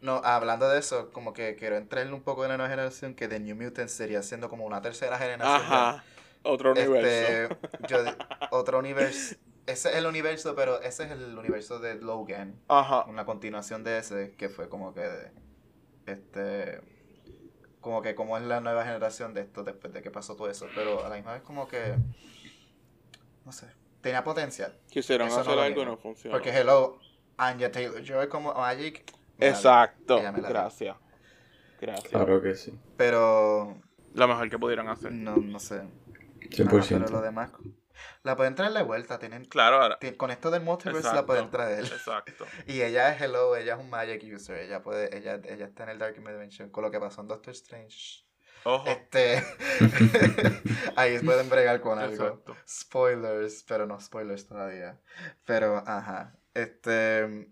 No, 0.00 0.16
hablando 0.24 0.68
de 0.68 0.78
eso, 0.78 1.10
como 1.12 1.32
que 1.32 1.56
quiero 1.56 1.76
entrarle 1.76 2.12
un 2.12 2.22
poco 2.22 2.44
en 2.44 2.50
la 2.50 2.56
nueva 2.56 2.70
generación, 2.70 3.14
que 3.14 3.28
The 3.28 3.40
New 3.40 3.56
Mutants 3.56 3.92
sería 3.92 4.22
siendo 4.22 4.48
como 4.48 4.64
una 4.66 4.80
tercera 4.82 5.18
generación. 5.18 5.58
de- 5.60 5.64
Ajá. 5.76 6.04
Otro 6.42 6.72
universo. 6.72 7.06
Este, 7.06 7.56
yo 7.88 8.02
di- 8.04 8.10
otro 8.50 8.78
universo. 8.78 9.36
Ese 9.66 9.90
es 9.90 9.94
el 9.96 10.06
universo, 10.06 10.54
pero 10.56 10.80
ese 10.80 11.04
es 11.04 11.10
el 11.12 11.36
universo 11.38 11.78
de 11.78 11.94
Logan 11.96 12.58
Ajá. 12.66 13.04
una 13.04 13.24
continuación 13.24 13.84
de 13.84 13.98
ese 13.98 14.32
que 14.36 14.48
fue 14.48 14.68
como 14.68 14.92
que 14.94 15.02
este 16.12 16.80
como 17.80 18.02
que 18.02 18.14
como 18.14 18.36
es 18.36 18.44
la 18.44 18.60
nueva 18.60 18.84
generación 18.84 19.32
de 19.34 19.40
esto 19.42 19.64
después 19.64 19.92
de 19.92 20.02
que 20.02 20.10
pasó 20.10 20.36
todo 20.36 20.50
eso 20.50 20.66
pero 20.74 21.04
a 21.04 21.08
la 21.08 21.16
misma 21.16 21.32
vez 21.34 21.42
como 21.42 21.66
que 21.68 21.96
no 23.44 23.52
sé 23.52 23.66
tenía 24.00 24.22
potencial 24.24 24.76
Quisieron 24.90 25.28
eso 25.28 25.36
no 25.36 25.42
hacer 25.42 25.54
lo 25.56 25.62
algo 25.62 25.84
no 25.84 25.96
funcionó. 25.96 26.34
porque 26.36 26.50
hello 26.50 26.98
Anya 27.36 27.70
Taylor 27.72 28.02
Joy 28.02 28.28
como 28.28 28.52
Magic 28.54 29.04
la- 29.38 29.48
Exacto. 29.48 30.20
la. 30.22 30.30
Gracias. 30.32 30.96
Gracias. 31.80 32.08
Claro 32.10 32.42
que 32.42 32.54
sí. 32.54 32.78
pero 32.98 33.78
Lo 34.12 34.28
mejor 34.28 34.50
que 34.50 34.58
pudieron 34.58 34.88
hacer. 34.88 35.12
no 35.12 35.36
no 35.36 35.58
sé 35.58 35.76
Ajá, 35.76 35.86
100%. 36.50 36.88
pero 36.88 37.08
lo 37.10 37.22
demás, 37.22 37.50
la 38.22 38.36
pueden 38.36 38.54
traer 38.54 38.72
de 38.72 38.82
vuelta. 38.82 39.18
Tienen, 39.18 39.44
Claro, 39.44 39.82
ahora. 39.82 39.98
con 40.16 40.30
esto 40.30 40.50
del 40.50 40.62
multiverse 40.62 41.14
la 41.14 41.26
pueden 41.26 41.50
traer. 41.50 41.84
Exacto. 41.84 42.46
Y 42.66 42.82
ella 42.82 43.12
es 43.12 43.20
Hello, 43.20 43.56
ella 43.56 43.74
es 43.74 43.80
un 43.80 43.90
Magic 43.90 44.22
User. 44.34 44.58
Ella 44.58 44.82
puede, 44.82 45.16
ella, 45.16 45.40
ella 45.44 45.66
está 45.66 45.84
en 45.84 45.90
el 45.90 45.98
Dark 45.98 46.14
Dimension 46.14 46.70
con 46.70 46.84
lo 46.84 46.90
que 46.90 47.00
pasó 47.00 47.20
en 47.20 47.28
Doctor 47.28 47.52
Strange. 47.52 48.24
Ojo. 48.64 48.86
Este. 48.88 49.42
ahí 50.96 51.18
pueden 51.20 51.48
bregar 51.48 51.80
con 51.80 51.98
algo. 51.98 52.24
Exacto. 52.24 52.56
Spoilers, 52.68 53.64
pero 53.64 53.86
no 53.86 53.98
spoilers 54.00 54.46
todavía. 54.46 55.00
Pero, 55.46 55.82
ajá. 55.86 56.36
Este. 56.54 57.48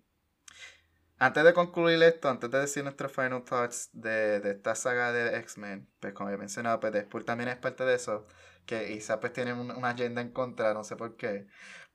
Antes 1.21 1.43
de 1.43 1.53
concluir 1.53 2.01
esto, 2.05 2.29
antes 2.29 2.49
de 2.51 2.61
decir 2.61 2.85
nuestros 2.85 3.11
final 3.11 3.43
thoughts 3.43 3.91
de, 3.93 4.39
de 4.39 4.53
esta 4.53 4.77
saga 4.77 5.13
de 5.13 5.37
X-Men, 5.39 5.89
pues 5.99 6.13
como 6.13 6.31
he 6.31 6.37
mencionado, 6.37 6.79
pues 6.79 6.93
Deadpool 6.93 7.25
también 7.25 7.49
es 7.49 7.57
parte 7.57 7.85
de 7.85 7.95
eso. 7.97 8.27
Que 8.69 8.87
quizás 8.87 9.17
pues 9.19 9.33
tienen 9.33 9.57
un- 9.59 9.71
una 9.71 9.89
agenda 9.91 10.21
en 10.21 10.31
contra, 10.31 10.75
no 10.75 10.85
sé 10.85 10.95
por 10.95 11.17
qué. 11.17 11.47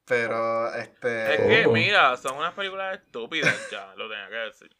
Pero, 0.05 0.73
este. 0.73 1.35
Es 1.35 1.41
que, 1.41 1.65
Oh. 1.67 1.71
mira, 1.71 2.17
son 2.17 2.37
unas 2.37 2.53
películas 2.55 2.97
estúpidas 2.99 3.55
ya, 3.71 3.93
lo 3.95 4.09
tenía 4.09 4.27
que 4.29 4.35
decir. 4.35 4.75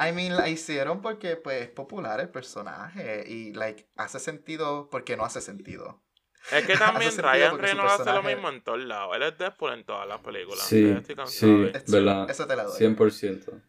I 0.00 0.10
mean, 0.12 0.36
la 0.36 0.48
hicieron 0.48 1.00
porque 1.00 1.36
pues 1.36 1.62
es 1.62 1.68
popular 1.70 2.18
el 2.18 2.28
personaje 2.28 3.24
y 3.28 3.52
like 3.54 3.88
hace 3.96 4.18
sentido 4.18 4.88
porque 4.90 5.16
no 5.16 5.24
hace 5.24 5.40
sentido. 5.40 6.02
Es 6.50 6.66
que 6.66 6.76
también 7.06 7.16
Ryan 7.16 7.56
Reynolds 7.58 7.92
hace 7.92 7.98
lo 8.04 8.04
personaje- 8.16 8.34
mismo 8.34 8.48
en 8.48 8.64
todos 8.64 8.80
lados. 8.80 9.14
Él 9.16 9.22
es 9.22 9.38
Deadpool 9.38 9.74
en 9.74 9.84
todas 9.84 10.08
las 10.08 10.20
películas. 10.20 10.64
Sí, 10.66 10.92
sí, 11.26 11.72
verdad. 11.86 12.28
Eso 12.28 12.46
te 12.48 12.56
la 12.56 12.64
doy. 12.64 12.76
100%. 12.76 13.62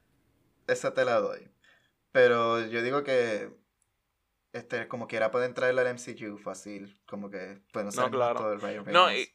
Esa 0.67 0.93
te 0.95 1.05
la 1.05 1.19
doy. 1.19 1.47
Pero 2.11 2.65
yo 2.65 2.81
digo 2.81 3.03
que 3.03 3.51
este 4.53 4.87
como 4.87 5.07
quiera 5.07 5.31
pueden 5.31 5.53
traerlo 5.53 5.81
al 5.81 5.87
MCU 5.95 6.37
fácil, 6.37 6.99
como 7.05 7.29
que 7.29 7.61
pueden 7.71 7.89
No, 7.95 8.09
claro. 8.11 8.39
todo 8.39 8.53
el 8.53 8.61
Ryan 8.61 8.85
No, 8.91 9.07
Reynolds 9.07 9.33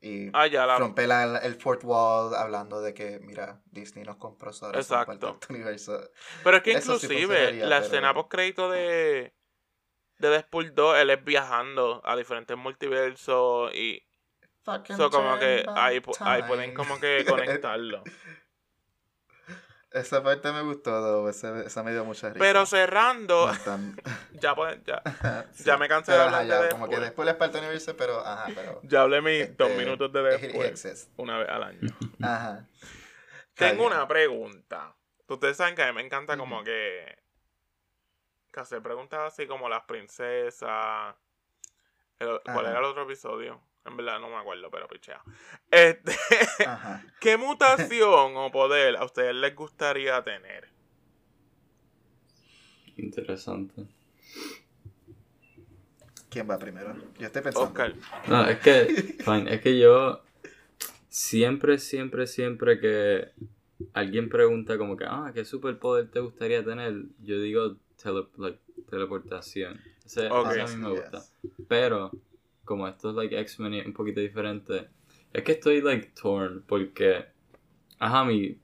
y, 0.00 0.30
Ah, 0.34 0.46
ya 0.46 0.66
la... 0.66 0.78
romper 0.78 1.08
la- 1.08 1.38
el 1.38 1.54
fourth 1.54 1.82
wall 1.84 2.34
hablando 2.34 2.80
de 2.82 2.92
que 2.92 3.20
mira, 3.20 3.62
Disney 3.66 4.04
nos 4.04 4.16
compró 4.16 4.52
solo 4.52 4.78
Exacto. 4.78 5.38
este 5.40 5.52
universo. 5.54 5.98
Pero 6.42 6.58
es 6.58 6.62
que 6.62 6.72
Eso 6.72 6.94
inclusive 6.94 7.52
la 7.54 7.76
pero- 7.76 7.84
escena 7.86 8.14
post 8.14 8.30
crédito 8.30 8.70
de 8.70 9.34
de 10.18 10.28
Deadpool 10.28 10.74
2, 10.74 10.98
él 10.98 11.10
es 11.10 11.24
viajando 11.24 12.00
a 12.04 12.14
diferentes 12.16 12.56
multiversos 12.56 13.74
y 13.74 14.00
Fucking 14.62 14.94
eso 14.94 15.10
como 15.10 15.38
que 15.38 15.64
ahí, 15.74 16.00
ahí 16.20 16.42
pueden 16.44 16.72
como 16.72 16.98
que 17.00 17.24
conectarlo. 17.68 18.02
Esa 19.94 20.22
parte 20.24 20.50
me 20.52 20.62
gustó, 20.62 21.28
ese- 21.28 21.66
esa 21.66 21.82
me 21.84 21.92
dio 21.92 22.04
mucha 22.04 22.28
risa. 22.28 22.38
Pero 22.40 22.66
cerrando, 22.66 23.48
ya 24.32 24.54
pueden, 24.54 24.82
ya, 24.84 25.00
ya 25.64 25.76
me 25.78 25.86
cansé 25.88 26.12
de 26.12 26.18
hablar 26.20 26.46
de 26.62 26.68
como 26.70 26.88
que 26.88 26.98
después 26.98 27.24
les 27.26 27.36
parte 27.36 27.58
el 27.58 27.64
universo, 27.64 27.96
pero 27.96 28.18
ajá, 28.26 28.46
pero. 28.54 28.80
Ya 28.84 29.02
hablé 29.02 29.22
mis 29.22 29.42
este, 29.42 29.54
dos 29.54 29.70
minutos 29.76 30.12
de 30.12 30.34
exists. 30.68 31.08
una 31.16 31.38
vez 31.38 31.48
al 31.48 31.62
año. 31.62 31.88
Ajá. 32.20 32.66
Tengo 33.54 33.86
una 33.86 34.06
pregunta. 34.08 34.96
Ustedes 35.28 35.56
saben 35.56 35.76
que 35.76 35.82
a 35.84 35.86
mí 35.86 35.92
me 35.92 36.02
encanta 36.02 36.36
como 36.36 36.64
que, 36.64 37.16
que 38.52 38.60
hacer 38.60 38.82
preguntas 38.82 39.20
así 39.32 39.46
como 39.46 39.68
las 39.68 39.84
princesas. 39.84 41.14
El- 42.18 42.40
¿Cuál 42.44 42.58
Ajá. 42.66 42.70
era 42.70 42.78
el 42.80 42.84
otro 42.86 43.04
episodio? 43.04 43.60
En 43.86 43.96
verdad 43.96 44.18
no 44.20 44.28
me 44.30 44.36
acuerdo, 44.36 44.70
pero 44.70 44.88
pichea. 44.88 45.20
Este. 45.70 46.12
¿Qué 47.20 47.36
mutación 47.36 48.36
o 48.36 48.50
poder 48.50 48.96
a 48.96 49.04
ustedes 49.04 49.34
les 49.34 49.54
gustaría 49.54 50.22
tener? 50.24 50.68
Interesante. 52.96 53.86
¿Quién 56.30 56.48
va 56.50 56.58
primero? 56.58 56.94
Yo 57.18 57.26
estoy 57.26 57.42
pensando. 57.42 57.68
Oscar. 57.68 57.94
No, 58.28 58.46
es 58.48 58.58
que, 58.60 58.84
fine, 59.24 59.54
es 59.54 59.60
que 59.60 59.78
yo 59.78 60.22
siempre, 61.08 61.78
siempre, 61.78 62.26
siempre 62.26 62.80
que 62.80 63.28
alguien 63.92 64.28
pregunta 64.28 64.78
como 64.78 64.96
que, 64.96 65.04
ah, 65.06 65.30
¿qué 65.34 65.44
superpoder 65.44 66.10
te 66.10 66.20
gustaría 66.20 66.64
tener? 66.64 66.94
Yo 67.22 67.40
digo 67.40 67.76
tele- 68.02 68.28
like, 68.38 68.58
teleportación. 68.88 69.80
A 70.18 70.44
mí 70.66 70.76
me 70.76 70.90
Yes. 70.90 71.00
gusta. 71.02 71.22
Pero, 71.68 72.10
como 72.64 72.88
esto 72.88 73.10
es 73.10 73.16
like 73.16 73.38
X-Men 73.38 73.74
y 73.74 73.80
es 73.80 73.86
un 73.86 73.92
poquito 73.92 74.20
diferente, 74.20 74.88
es 75.32 75.42
que 75.42 75.52
estoy 75.52 75.80
like 75.80 76.12
torn 76.20 76.62
porque, 76.66 77.24
ajá, 77.98 78.24
mi 78.24 78.58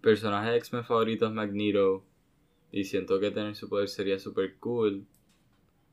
personaje 0.00 0.50
de 0.50 0.56
X-Men 0.58 0.84
favorito 0.84 1.26
es 1.26 1.32
Magneto 1.32 2.04
y 2.72 2.84
siento 2.84 3.18
que 3.20 3.30
tener 3.30 3.54
su 3.54 3.68
poder 3.68 3.88
sería 3.88 4.18
super 4.18 4.56
cool. 4.58 5.06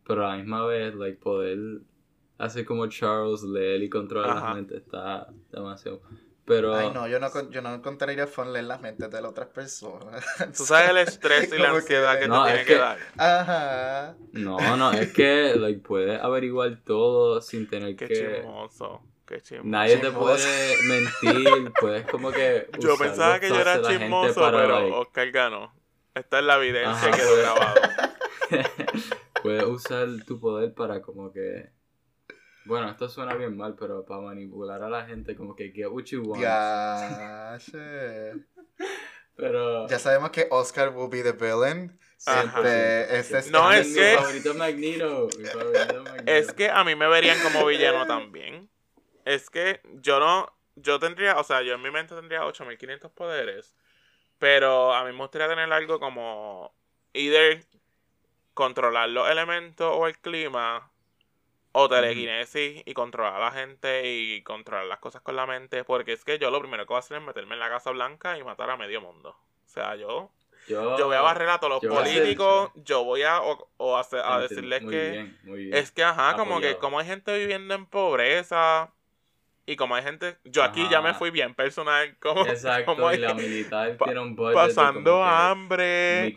Pero 0.06 0.26
a 0.26 0.32
la 0.32 0.38
misma 0.38 0.66
vez, 0.66 0.94
like, 0.96 1.18
poder 1.18 1.82
hacer 2.38 2.66
como 2.66 2.88
Charles, 2.88 3.44
leer 3.44 3.84
y 3.84 3.90
controlar 3.90 4.32
Ajá. 4.32 4.48
las 4.48 4.56
mentes 4.56 4.82
está 4.82 5.34
demasiado. 5.52 6.02
Pero, 6.46 6.76
Ay, 6.76 6.92
no, 6.94 7.08
yo 7.08 7.20
no, 7.22 7.50
yo 7.52 7.62
no 7.62 7.74
encontraría 7.74 8.28
fun 8.28 8.52
leer 8.52 8.66
las 8.66 8.82
mentes 8.82 9.10
de 9.10 9.22
las 9.22 9.32
otras 9.32 9.48
personas. 9.48 10.26
Tú 10.58 10.66
sabes 10.66 10.90
el 10.90 10.98
estrés 10.98 11.52
y 11.54 11.58
la 11.58 11.70
ansiedad 11.70 12.20
que, 12.20 12.28
No, 12.28 12.44
te 12.46 12.50
es 12.50 12.66
tiene 12.66 12.68
que, 12.68 12.74
que- 12.74 12.80
dar. 12.80 12.98
Ajá. 13.18 14.16
no, 14.34 14.76
no, 14.78 14.92
es 14.92 15.14
que, 15.14 15.56
like, 15.56 15.80
puedes 15.80 16.22
averiguar 16.22 16.82
todo 16.84 17.40
sin 17.42 17.70
tener 17.70 17.96
Qué 17.96 18.08
que. 18.08 18.14
chismoso. 18.16 19.02
Qué 19.26 19.40
chismoso. 19.42 19.70
Nadie 19.70 19.98
te 20.00 20.12
puede 20.12 20.76
mentir, 20.90 21.72
puedes 21.80 22.06
como 22.08 22.30
que. 22.32 22.68
Yo 22.78 22.98
pensaba 22.98 23.40
que 23.40 23.48
yo 23.48 23.62
era 23.62 23.82
chismoso, 23.82 24.42
para, 24.42 24.58
pero 24.58 24.80
like, 24.82 24.92
Oscar 24.92 25.32
ganó. 25.32 25.74
Esta 26.14 26.40
es 26.40 26.46
la 26.46 26.58
evidencia 26.58 26.92
Ajá, 26.92 27.12
que 27.12 27.18
quedó 27.18 27.30
pues. 27.30 27.42
grabado. 27.42 27.82
puedes 29.42 29.64
usar 29.64 30.08
tu 30.28 30.40
poder 30.42 30.74
para 30.74 31.02
como 31.02 31.32
que. 31.32 31.70
Bueno, 32.66 32.90
esto 32.90 33.10
suena 33.10 33.34
bien 33.36 33.58
mal, 33.58 33.76
pero 33.78 34.06
para 34.06 34.22
manipular 34.22 34.82
a 34.84 34.90
la 34.90 35.06
gente, 35.06 35.36
como 35.36 35.56
que 35.56 35.72
get 35.72 35.88
what 35.88 36.04
you 36.06 36.22
want. 36.24 36.42
Ya, 36.42 37.58
shit. 37.60 38.44
Pero. 39.36 39.88
Ya 39.88 39.98
sabemos 40.00 40.30
que 40.30 40.48
Oscar 40.52 40.90
will 40.90 41.10
be 41.10 41.24
the 41.24 41.32
villain. 41.32 41.98
Este, 42.20 43.18
este 43.18 43.38
es, 43.40 43.52
No, 43.52 43.72
es 43.74 43.88
mi 43.90 43.96
que- 43.96 44.16
favorito 44.18 44.54
Magneto. 44.54 45.28
Mi 45.38 45.46
favorito 45.46 45.80
es 45.80 46.04
Magneto. 46.04 46.32
Es 46.32 46.54
que 46.54 46.70
a 46.70 46.84
mí 46.84 46.96
me 46.96 47.08
verían 47.08 47.38
como 47.42 47.66
villano 47.66 48.06
también. 48.06 48.70
Es 49.26 49.50
que 49.50 49.82
yo 49.96 50.20
no. 50.20 50.56
Yo 50.76 51.00
tendría. 51.00 51.38
O 51.40 51.44
sea, 51.44 51.62
yo 51.64 51.74
en 51.74 51.82
mi 51.82 51.92
mente 51.92 52.16
tendría 52.16 52.46
8500 52.46 53.12
poderes. 53.12 53.76
Pero 54.38 54.94
a 54.94 55.04
mí 55.04 55.12
me 55.12 55.18
gustaría 55.18 55.48
tener 55.50 55.72
algo 55.74 56.00
como. 56.00 56.74
Either 57.14 57.66
controlar 58.54 59.10
los 59.10 59.30
elementos 59.30 59.92
o 59.92 60.08
el 60.08 60.18
clima. 60.20 60.92
O 61.76 61.90
telequinesis 61.90 62.84
y 62.86 62.94
controlar 62.94 63.36
a 63.36 63.40
la 63.40 63.52
gente 63.52 64.04
y 64.12 64.42
controlar 64.44 64.86
las 64.86 65.00
cosas 65.00 65.22
con 65.22 65.36
la 65.36 65.46
mente. 65.48 65.84
Porque 65.84 66.14
es 66.14 66.24
que 66.24 66.38
yo 66.40 66.52
lo 66.52 66.60
primero 66.60 66.84
que 66.86 66.90
voy 66.90 66.98
a 66.98 67.00
hacer 67.00 67.18
es 67.18 67.24
meterme 67.24 67.56
en 67.56 67.60
la 67.60 67.70
Casa 67.70 67.90
Blanca 67.92 68.38
y 68.38 68.44
matar 68.44 68.70
a 68.70 68.78
medio 68.78 69.02
mundo. 69.02 69.30
O 69.66 69.70
sea, 69.70 69.96
yo. 69.96 70.30
Yo, 70.68 70.98
Yo 70.98 71.08
voy 71.08 71.18
a 71.18 71.22
barrer 71.22 71.50
a 71.50 71.60
todos 71.60 71.84
los 71.84 71.94
políticos. 71.94 72.72
Yo 72.76 73.04
voy 73.04 73.24
a. 73.24 73.42
O, 73.42 73.68
o 73.78 73.98
hacer- 73.98 74.22
a 74.24 74.40
decirles 74.40 74.82
Muy 74.82 74.92
que. 74.94 75.12
bien, 75.12 75.40
muy 75.44 75.66
bien. 75.66 75.74
Es 75.78 75.92
que, 75.92 76.04
ajá, 76.04 76.36
como 76.38 76.62
que 76.62 76.78
como 76.78 77.00
hay 77.00 77.06
gente 77.06 77.38
viviendo 77.38 77.74
en 77.74 77.86
pobreza 77.86 78.90
y 79.66 79.76
como 79.76 79.96
hay 79.96 80.04
gente... 80.04 80.38
Yo 80.44 80.62
aquí 80.64 80.82
Ajá. 80.82 80.92
ya 80.92 81.02
me 81.02 81.14
fui 81.14 81.32
bien 81.32 81.54
personal, 81.56 82.16
como, 82.20 82.46
Exacto, 82.46 82.96
como 82.96 83.12
y 83.14 83.18
la 83.18 83.34
militar 83.34 83.98
pa- 83.98 84.06
tiene 84.06 84.20
un 84.20 84.36
de 84.36 84.54
pasando 84.54 85.24
hambre. 85.24 85.84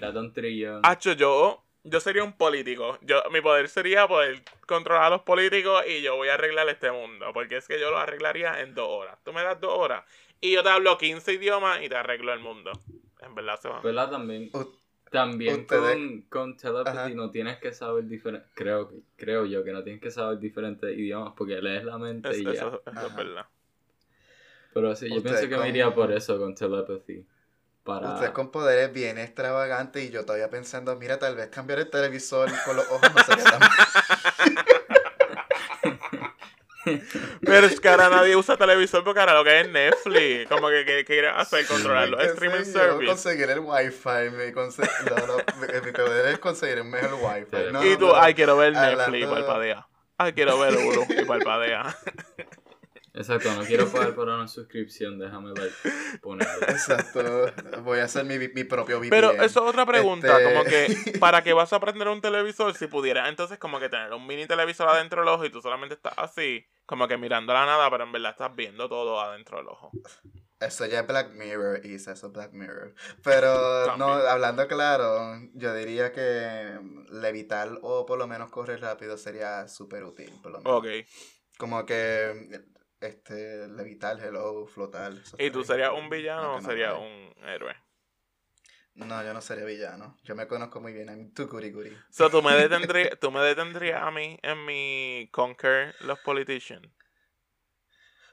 de 0.01 0.19
un 0.19 0.33
trillón. 0.33 0.81
Hacho, 0.85 1.13
yo, 1.13 1.63
yo 1.89 2.01
sería 2.01 2.25
un 2.25 2.33
político. 2.33 2.99
Yo, 3.03 3.23
mi 3.31 3.41
poder 3.41 3.69
sería 3.69 4.07
poder 4.09 4.43
controlar 4.67 5.05
a 5.05 5.11
los 5.11 5.23
políticos 5.23 5.85
y 5.89 6.03
yo 6.03 6.17
voy 6.17 6.29
a 6.29 6.35
arreglar 6.35 6.69
este 6.69 6.91
mundo. 6.91 7.33
Porque 7.33 7.57
es 7.57 7.69
que 7.69 7.79
yo 7.81 7.91
lo 7.91 7.99
arreglaría 7.99 8.61
en 8.61 8.75
dos 8.75 8.89
horas. 8.89 9.19
Tú 9.25 9.33
me 9.33 9.43
das 9.43 9.61
dos 9.61 9.73
horas 9.79 10.05
y 10.41 10.53
yo 10.53 10.63
te 10.63 10.69
hablo 10.69 10.99
15 10.99 11.33
idiomas 11.33 11.83
y 11.83 11.89
te 11.89 11.97
arreglo 11.97 12.33
el 12.33 12.41
mundo. 12.41 12.73
En 13.21 13.35
verdad 13.35 13.59
se 13.61 13.69
va. 13.69 13.81
¿Verdad? 13.81 14.11
También, 14.11 14.51
U- 14.53 14.73
también 15.11 15.61
ustedes- 15.61 15.95
con, 15.95 16.23
con 16.29 16.57
telepathy 16.57 16.97
Ajá. 16.99 17.09
no 17.11 17.31
tienes 17.31 17.59
que 17.59 17.73
saber 17.73 18.05
diferentes, 18.05 18.51
creo, 18.55 18.91
creo 19.17 19.47
yo 19.47 19.65
que 19.65 19.73
no 19.73 19.83
tienes 19.83 20.03
que 20.03 20.11
saber 20.11 20.39
diferentes 20.39 20.91
idiomas 20.97 21.33
porque 21.37 21.61
lees 21.63 21.85
la 21.85 21.99
mente 21.99 22.31
Es- 22.31 22.39
y 22.39 22.45
ya. 22.45 22.51
eso, 22.53 22.83
eso 22.85 23.07
es 23.07 23.17
verdad. 23.17 23.47
Pero 24.75 24.95
sí, 24.95 25.09
yo 25.09 25.23
pienso 25.23 25.49
que 25.49 25.55
con- 25.55 25.63
me 25.63 25.69
iría 25.71 25.95
por 25.95 26.13
eso 26.13 26.39
con 26.39 26.55
telepathy. 26.55 27.25
Para... 27.87 28.15
Usted 28.15 28.33
con 28.33 28.51
poderes 28.51 28.93
bien 28.93 29.17
extravagantes 29.17 30.03
y 30.05 30.11
yo 30.11 30.25
todavía 30.27 30.51
pensando, 30.51 30.95
mira, 30.97 31.19
tal 31.19 31.37
vez 31.37 31.49
cambiar 31.49 31.79
el 31.79 31.89
televisor 31.89 32.51
con 32.65 32.77
los 32.77 32.85
ojos 32.91 33.09
no 33.15 33.25
sería 33.25 33.45
tan 33.45 33.61
Pero 37.45 37.67
es 37.67 37.81
que 37.81 37.89
ahora 37.89 38.09
nadie 38.09 38.37
usa 38.37 38.57
televisor 38.57 39.03
porque 39.03 39.19
ahora 39.21 39.35
lo 39.35 39.43
que 39.45 39.61
es 39.61 39.69
Netflix. 39.69 40.49
Como 40.49 40.69
que, 40.69 40.85
que 40.85 41.05
quiere 41.05 41.29
hacer 41.29 41.67
controlar 41.67 42.09
los 42.09 42.23
streaming 42.23 42.65
sé 42.65 42.73
yo, 42.75 42.79
service. 42.81 43.07
conseguir 43.07 43.51
el 43.51 43.59
wifi, 43.61 44.31
mi, 44.33 44.53
conse- 44.53 44.89
no, 45.11 45.27
no, 45.27 45.37
mi, 45.61 45.81
mi 45.85 45.93
poder 45.93 46.27
es 46.27 46.39
conseguir 46.39 46.81
un 46.81 46.91
mejor 46.91 47.15
wifi. 47.15 47.73
No, 47.73 47.85
y 47.85 47.91
no, 47.91 47.99
tú, 47.99 48.15
ay, 48.15 48.35
quiero 48.35 48.57
ver 48.57 48.77
hablando- 48.77 48.99
Netflix 48.99 49.27
y 49.27 49.31
parpadea. 49.35 49.87
Ay, 50.19 50.33
quiero 50.33 50.59
ver 50.59 50.77
Hulu 50.77 51.07
y 51.21 51.25
parpadea. 51.25 51.97
Exacto, 53.17 53.53
no 53.55 53.63
quiero 53.65 53.89
pagar 53.89 54.15
por 54.15 54.29
una 54.29 54.47
suscripción, 54.47 55.19
déjame 55.19 55.51
like, 55.55 55.75
ponerlo. 56.21 56.69
Exacto. 56.69 57.53
Voy 57.83 57.99
a 58.01 58.05
hacer 58.05 58.25
mi, 58.25 58.39
mi 58.39 58.65
propio 58.65 58.99
VPN. 58.99 59.11
Pero 59.11 59.31
eso 59.33 59.45
es 59.45 59.57
otra 59.57 59.87
pregunta, 59.87 60.39
Este- 60.39 60.45
como 60.45 60.65
que, 60.65 60.87
¿para 61.19 61.43
qué 61.43 61.53
vas 61.53 61.73
a 61.73 61.81
prender 61.81 62.09
un 62.09 62.21
televisor 62.21 62.75
si 62.75 62.87
pudieras 62.87 63.29
entonces 63.29 63.59
como 63.59 63.81
que 63.81 63.89
tener 63.89 64.13
un 64.13 64.27
mini 64.27 64.47
televisor 64.47 64.89
adentro 64.89 65.23
del 65.23 65.29
ojo 65.29 65.45
y 65.45 65.51
tú 65.51 65.63
solamente 65.63 65.95
estás 65.95 66.15
así, 66.19 66.67
como 66.85 67.09
que 67.09 67.17
mirando 67.17 67.53
la 67.55 67.65
nada, 67.67 67.91
pero 67.91 68.05
en 68.05 68.13
verdad 68.13 68.33
estás 68.33 68.55
viendo 68.55 68.89
todo 68.89 69.19
adentro 69.21 69.59
del 69.59 69.69
ojo? 69.69 69.91
Eso 70.59 70.87
ya 70.87 71.01
es 71.01 71.07
Black 71.07 71.33
Mirror, 71.33 71.85
y 71.85 71.95
eso 71.97 72.13
es 72.13 72.23
Black 72.33 72.53
Mirror. 72.53 72.95
Pero, 73.23 73.97
no, 73.99 74.09
hablando 74.15 74.67
claro, 74.69 75.39
yo 75.53 75.75
diría 75.75 76.13
que 76.13 76.79
levitar 77.11 77.79
o 77.83 78.07
por 78.07 78.19
lo 78.19 78.27
menos 78.27 78.51
correr 78.51 78.81
rápido 78.81 79.19
sería 79.19 79.69
súper 79.69 80.05
útil, 80.05 80.33
por 80.43 80.53
lo 80.53 80.59
menos. 80.61 80.79
Ok. 80.79 80.87
Como 81.59 81.85
que, 81.85 82.63
este, 83.01 83.69
levitar, 83.69 84.19
hello, 84.23 84.67
flotar. 84.67 85.13
¿Y 85.39 85.51
tú 85.51 85.65
serías 85.65 85.93
un 85.93 86.09
villano 86.09 86.55
o 86.55 86.61
no 86.61 86.69
serías 86.69 86.95
un 86.95 87.33
héroe? 87.45 87.75
No, 88.95 89.23
yo 89.23 89.35
no 89.35 89.43
sería 89.43 89.65
villano. 89.65 90.17
Yo 90.25 90.35
me 90.35 90.47
conozco 90.47 90.81
muy 90.81 90.93
bien. 90.93 91.09
I'm 91.09 91.31
goody 91.35 91.71
goody. 91.71 91.97
So, 92.11 92.31
¿tú 92.31 92.43
me, 92.43 92.55
detendrías, 92.57 93.19
¿tú 93.21 93.31
me 93.31 93.41
detendrías 93.41 94.03
a 94.03 94.11
mí 94.11 94.39
en 94.43 94.65
mi 94.65 95.29
Conquer 95.33 95.95
los 96.01 96.19
Politicians? 96.21 96.89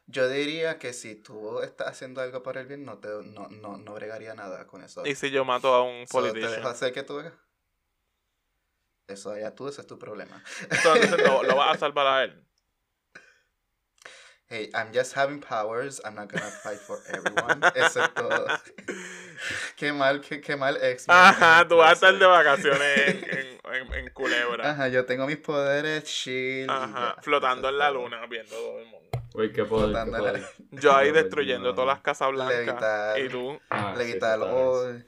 Yo 0.05 0.27
diría 0.29 0.79
que 0.79 0.93
si 0.93 1.15
tú 1.15 1.61
estás 1.61 1.87
haciendo 1.87 2.21
algo 2.21 2.43
por 2.43 2.57
el 2.57 2.65
bien, 2.65 2.85
no 2.85 2.99
te 2.99 3.07
no, 3.07 3.47
no, 3.49 3.77
no 3.77 3.93
bregaría 3.93 4.33
nada 4.33 4.67
con 4.67 4.83
eso. 4.83 5.05
¿Y 5.05 5.15
si 5.15 5.31
yo 5.31 5.43
mato 5.43 5.73
a 5.73 5.83
un 5.83 6.07
So, 6.07 6.21
¿Te 6.21 6.31
politician? 6.31 6.65
hacer 6.65 6.93
que 6.93 7.03
tú? 7.03 7.21
Eso 9.07 9.37
ya 9.37 9.53
tú, 9.53 9.67
ese 9.67 9.81
es 9.81 9.87
tu 9.87 9.99
problema. 9.99 10.41
Entonces 10.61 11.11
lo, 11.23 11.43
lo 11.43 11.55
vas 11.55 11.75
a 11.75 11.79
salvar 11.79 12.07
a 12.07 12.23
él. 12.23 12.45
Hey, 14.49 14.69
I'm 14.75 14.91
just 14.93 15.13
having 15.15 15.39
powers. 15.39 15.99
I'm 16.05 16.15
not 16.15 16.31
gonna 16.31 16.45
fight 16.45 16.77
for 16.77 16.99
everyone. 17.09 17.61
Excepto. 17.75 18.45
qué 19.77 19.91
mal, 19.93 20.19
qué, 20.21 20.41
qué 20.41 20.55
mal 20.55 20.77
ex. 20.81 21.05
Ajá, 21.09 21.65
tú 21.67 21.77
vas 21.77 21.89
a 21.89 21.93
estar 21.93 22.19
de 22.19 22.25
vacaciones 22.25 23.07
en, 23.07 23.23
en, 23.73 23.73
en, 23.73 23.93
en 23.93 24.09
Culebra. 24.13 24.69
Ajá, 24.71 24.89
yo 24.89 25.05
tengo 25.05 25.25
mis 25.25 25.37
poderes 25.37 26.03
chill. 26.03 26.69
Ajá, 26.69 27.15
ya. 27.15 27.21
flotando 27.21 27.69
en 27.69 27.77
la 27.79 27.89
luna, 27.89 28.25
viendo 28.27 28.53
todo 28.55 28.79
el 28.79 28.85
mundo. 28.85 29.09
Uy, 29.33 29.51
qué 29.51 29.63
poder, 29.65 29.87
qué 29.87 29.91
Flotando 30.11 30.17
en 30.17 30.23
poder. 30.23 30.41
la- 30.41 30.49
Yo 30.81 30.95
ahí 30.95 31.11
destruyendo 31.11 31.69
no. 31.69 31.75
todas 31.75 31.95
las 31.95 32.01
casas 32.03 32.29
blancas. 32.31 32.57
Levitar. 32.65 33.19
Y 33.19 33.29
tú, 33.29 33.59
Ah, 33.69 33.93
sí, 33.97 34.03
Levitar 34.03 34.39
nice. 34.39 35.05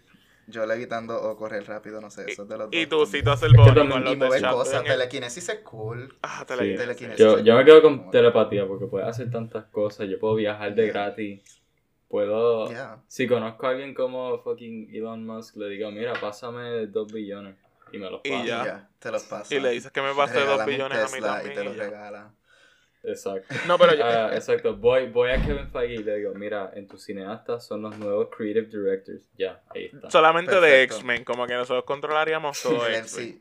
Yo 0.48 0.66
levitando 0.66 1.20
o 1.20 1.36
correr 1.36 1.66
rápido, 1.68 2.00
no 2.02 2.10
sé, 2.12 2.26
eso 2.30 2.44
es 2.44 2.50
de 2.50 2.58
los 2.58 2.70
y 2.72 2.86
dos. 2.86 2.90
tú 2.90 3.04
también. 3.06 3.12
citas 3.24 3.44
el 3.44 3.52
que 3.54 3.58
body 3.58 3.68
también- 3.74 3.90
con 3.92 4.02
Y 4.02 4.06
los 4.06 4.18
mover 4.18 4.42
cosas, 4.52 4.82
el- 4.82 4.88
telequinesis 4.88 5.50
es 5.50 5.60
cool. 5.62 6.18
Ah, 6.22 6.46
Sí. 6.48 6.56
telequinesis. 6.76 7.18
Yo, 7.20 7.40
yo 7.40 7.56
me 7.56 7.66
quedo 7.66 7.82
con 7.82 8.12
telepatía 8.12 8.68
porque 8.68 8.86
puedes 8.86 9.08
hacer 9.08 9.32
tantas 9.32 9.66
cosas. 9.66 10.08
Yo 10.08 10.20
puedo 10.20 10.36
viajar 10.36 10.76
de 10.76 10.84
Yeah. 10.84 10.94
gratis. 10.94 11.62
Puedo. 12.08 12.70
Yeah. 12.70 13.02
Si 13.08 13.28
conozco 13.28 13.66
a 13.66 13.72
alguien 13.72 13.94
como 13.96 14.38
fucking 14.44 14.90
Elon 14.94 15.26
Musk, 15.26 15.58
le 15.58 15.70
digo, 15.70 15.90
mira, 15.92 16.14
pásame 16.22 16.86
dos 16.88 17.12
billones. 17.12 17.56
Y 17.92 17.98
me 17.98 18.10
los 18.10 18.22
Y 18.24 18.30
pasa. 18.30 18.44
Y 18.44 18.48
ya. 18.48 18.90
te 19.00 19.12
los 19.12 19.24
pasa. 19.24 19.56
Y 19.56 19.60
le 19.60 19.70
dices 19.72 19.92
que 19.92 20.02
me 20.02 20.14
pase 20.14 20.40
dos 20.42 20.66
billones 20.66 20.98
a 21.00 21.06
mí 21.06 21.12
Tesla 21.14 21.28
también. 21.42 21.52
Y 21.52 21.56
te 21.56 21.62
y 21.62 21.66
los 21.66 21.76
ya. 21.78 21.84
regala. 21.84 22.34
Exacto. 23.08 23.54
No, 23.68 23.78
pero 23.78 23.94
yo, 23.96 24.04
Ah, 24.06 24.32
exacto. 24.34 24.76
Voy, 24.76 25.08
voy 25.10 25.32
a 25.32 25.42
Kevin 25.46 25.70
Feige 25.72 25.94
y 25.96 26.04
le 26.04 26.16
digo, 26.18 26.34
mira, 26.34 26.72
en 26.74 26.88
tus 26.88 27.04
cineastas 27.04 27.66
son 27.66 27.82
los 27.84 27.98
nuevos 27.98 28.30
creative 28.36 28.68
directors. 28.68 29.30
Ya, 29.38 29.62
ahí 29.70 29.90
está. 29.94 30.10
solamente 30.12 30.60
de. 30.60 30.84
X-Men, 30.84 31.24
como 31.24 31.46
que 31.48 31.54
nosotros 31.54 31.84
controlaríamos 31.86 32.62
todo. 32.62 32.86
MC, 32.90 33.40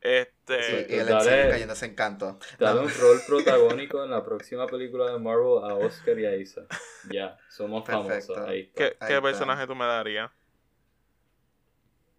Este, 0.00 0.62
sí, 0.62 0.86
y 0.90 0.94
el 0.98 1.06
Dale. 1.06 1.48
Cayéndose 1.50 1.86
en 1.86 1.94
canto. 1.94 2.38
Dale 2.58 2.80
No. 2.80 2.86
un 2.86 2.92
rol 3.00 3.20
protagónico 3.26 4.04
en 4.04 4.10
la 4.10 4.22
próxima 4.24 4.66
película 4.66 5.10
de 5.10 5.18
Marvel 5.18 5.64
a 5.64 5.74
Oscar 5.74 6.18
y 6.18 6.26
a 6.26 6.36
Isa. 6.36 6.66
Ya, 7.10 7.38
somos 7.48 7.84
Perfecto. 7.84 8.34
famosos. 8.34 8.38
Ahí 8.48 8.60
está. 8.60 8.74
¿qué, 8.76 8.84
Ahí 9.00 9.08
qué 9.08 9.14
está. 9.14 9.22
personaje 9.22 9.66
tú 9.66 9.74
me 9.74 9.86
darías? 9.86 10.30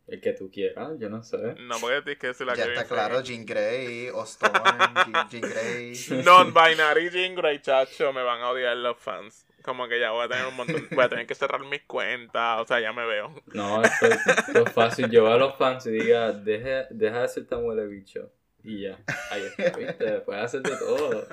El 0.07 0.21
que 0.21 0.33
tú 0.33 0.51
quieras, 0.51 0.91
yo 0.99 1.09
no 1.09 1.23
sé. 1.23 1.55
No, 1.61 1.79
porque 1.79 2.01
tienes 2.03 2.19
que 2.19 2.27
decir 2.27 2.45
la 2.45 2.53
Ya 2.55 2.65
que 2.65 2.69
está 2.73 2.83
dice. 2.83 2.93
claro, 2.93 3.21
Jean 3.21 3.45
Grey, 3.45 4.09
Ostorm, 4.09 4.53
Jean, 4.53 5.29
Jean 5.29 5.41
Grey. 5.41 5.93
Non-binary 6.23 7.09
Jean 7.09 7.33
Grey, 7.35 7.59
chacho, 7.59 8.13
me 8.13 8.21
van 8.21 8.41
a 8.41 8.49
odiar 8.51 8.77
los 8.77 8.97
fans. 8.97 9.47
Como 9.63 9.87
que 9.87 9.99
ya 9.99 10.11
voy 10.11 10.25
a 10.25 10.29
tener 10.29 10.45
un 10.45 10.55
montón, 10.55 10.87
voy 10.91 11.03
a 11.05 11.09
tener 11.09 11.25
que 11.25 11.33
cerrar 11.33 11.61
mis 11.61 11.81
cuentas, 11.83 12.61
o 12.61 12.67
sea, 12.67 12.79
ya 12.79 12.93
me 12.93 13.03
veo. 13.07 13.33
No, 13.47 13.81
esto, 13.81 14.05
esto 14.05 14.63
es 14.67 14.71
fácil. 14.73 15.09
Yo 15.09 15.25
a 15.27 15.37
los 15.37 15.55
fans 15.57 15.87
y 15.87 15.91
diga, 15.91 16.31
deja, 16.33 16.85
deja 16.91 17.21
de 17.23 17.27
ser 17.27 17.47
tan 17.47 17.63
huele 17.65 17.87
bicho. 17.87 18.31
Y 18.63 18.83
ya, 18.83 18.99
ahí 19.31 19.41
está, 19.41 19.75
¿viste? 19.77 20.19
Puedes 20.21 20.43
hacer 20.43 20.61
de 20.61 20.77
todo. 20.77 21.27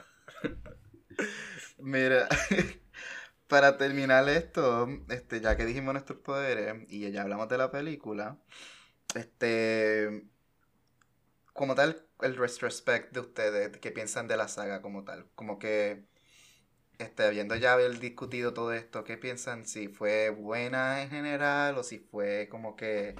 Mira, 1.79 2.27
para 3.53 3.77
terminar 3.77 4.27
esto, 4.31 4.89
este, 5.11 5.43
ya 5.43 5.59
que 5.59 5.67
dijimos 5.67 5.93
nuestros 5.93 6.21
poderes 6.21 6.87
y 6.89 7.11
ya 7.11 7.21
hablamos 7.21 7.51
de 7.51 7.59
la 7.59 7.71
película, 7.71 8.39
este, 9.15 10.25
como 11.53 11.75
tal, 11.75 12.03
el 12.23 12.35
retrospect 12.39 13.13
de 13.13 13.21
ustedes, 13.21 13.77
¿qué 13.77 13.91
piensan 13.91 14.27
de 14.27 14.39
la 14.39 14.49
saga 14.49 14.81
como 14.81 15.05
tal? 15.05 15.27
Como 15.35 15.59
que, 15.59 16.07
este, 16.97 17.25
habiendo 17.25 17.55
ya 17.55 17.75
haber 17.75 17.99
discutido 17.99 18.55
todo 18.55 18.73
esto, 18.73 19.05
¿qué 19.05 19.19
piensan? 19.19 19.67
Si 19.67 19.89
fue 19.89 20.31
buena 20.31 21.03
en 21.03 21.11
general 21.11 21.77
o 21.77 21.83
si 21.83 21.99
fue 21.99 22.49
como 22.51 22.75
que, 22.75 23.17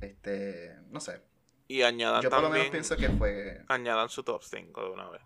este, 0.00 0.74
no 0.88 0.98
sé. 0.98 1.22
Y 1.68 1.82
añadan 1.82 2.22
Yo 2.22 2.30
por 2.30 2.42
lo 2.42 2.50
menos 2.50 2.70
pienso 2.70 2.96
que 2.96 3.08
fue... 3.10 3.64
añadan 3.68 4.08
su 4.08 4.24
top 4.24 4.42
5 4.42 4.82
de 4.82 4.90
una 4.90 5.08
vez. 5.10 5.22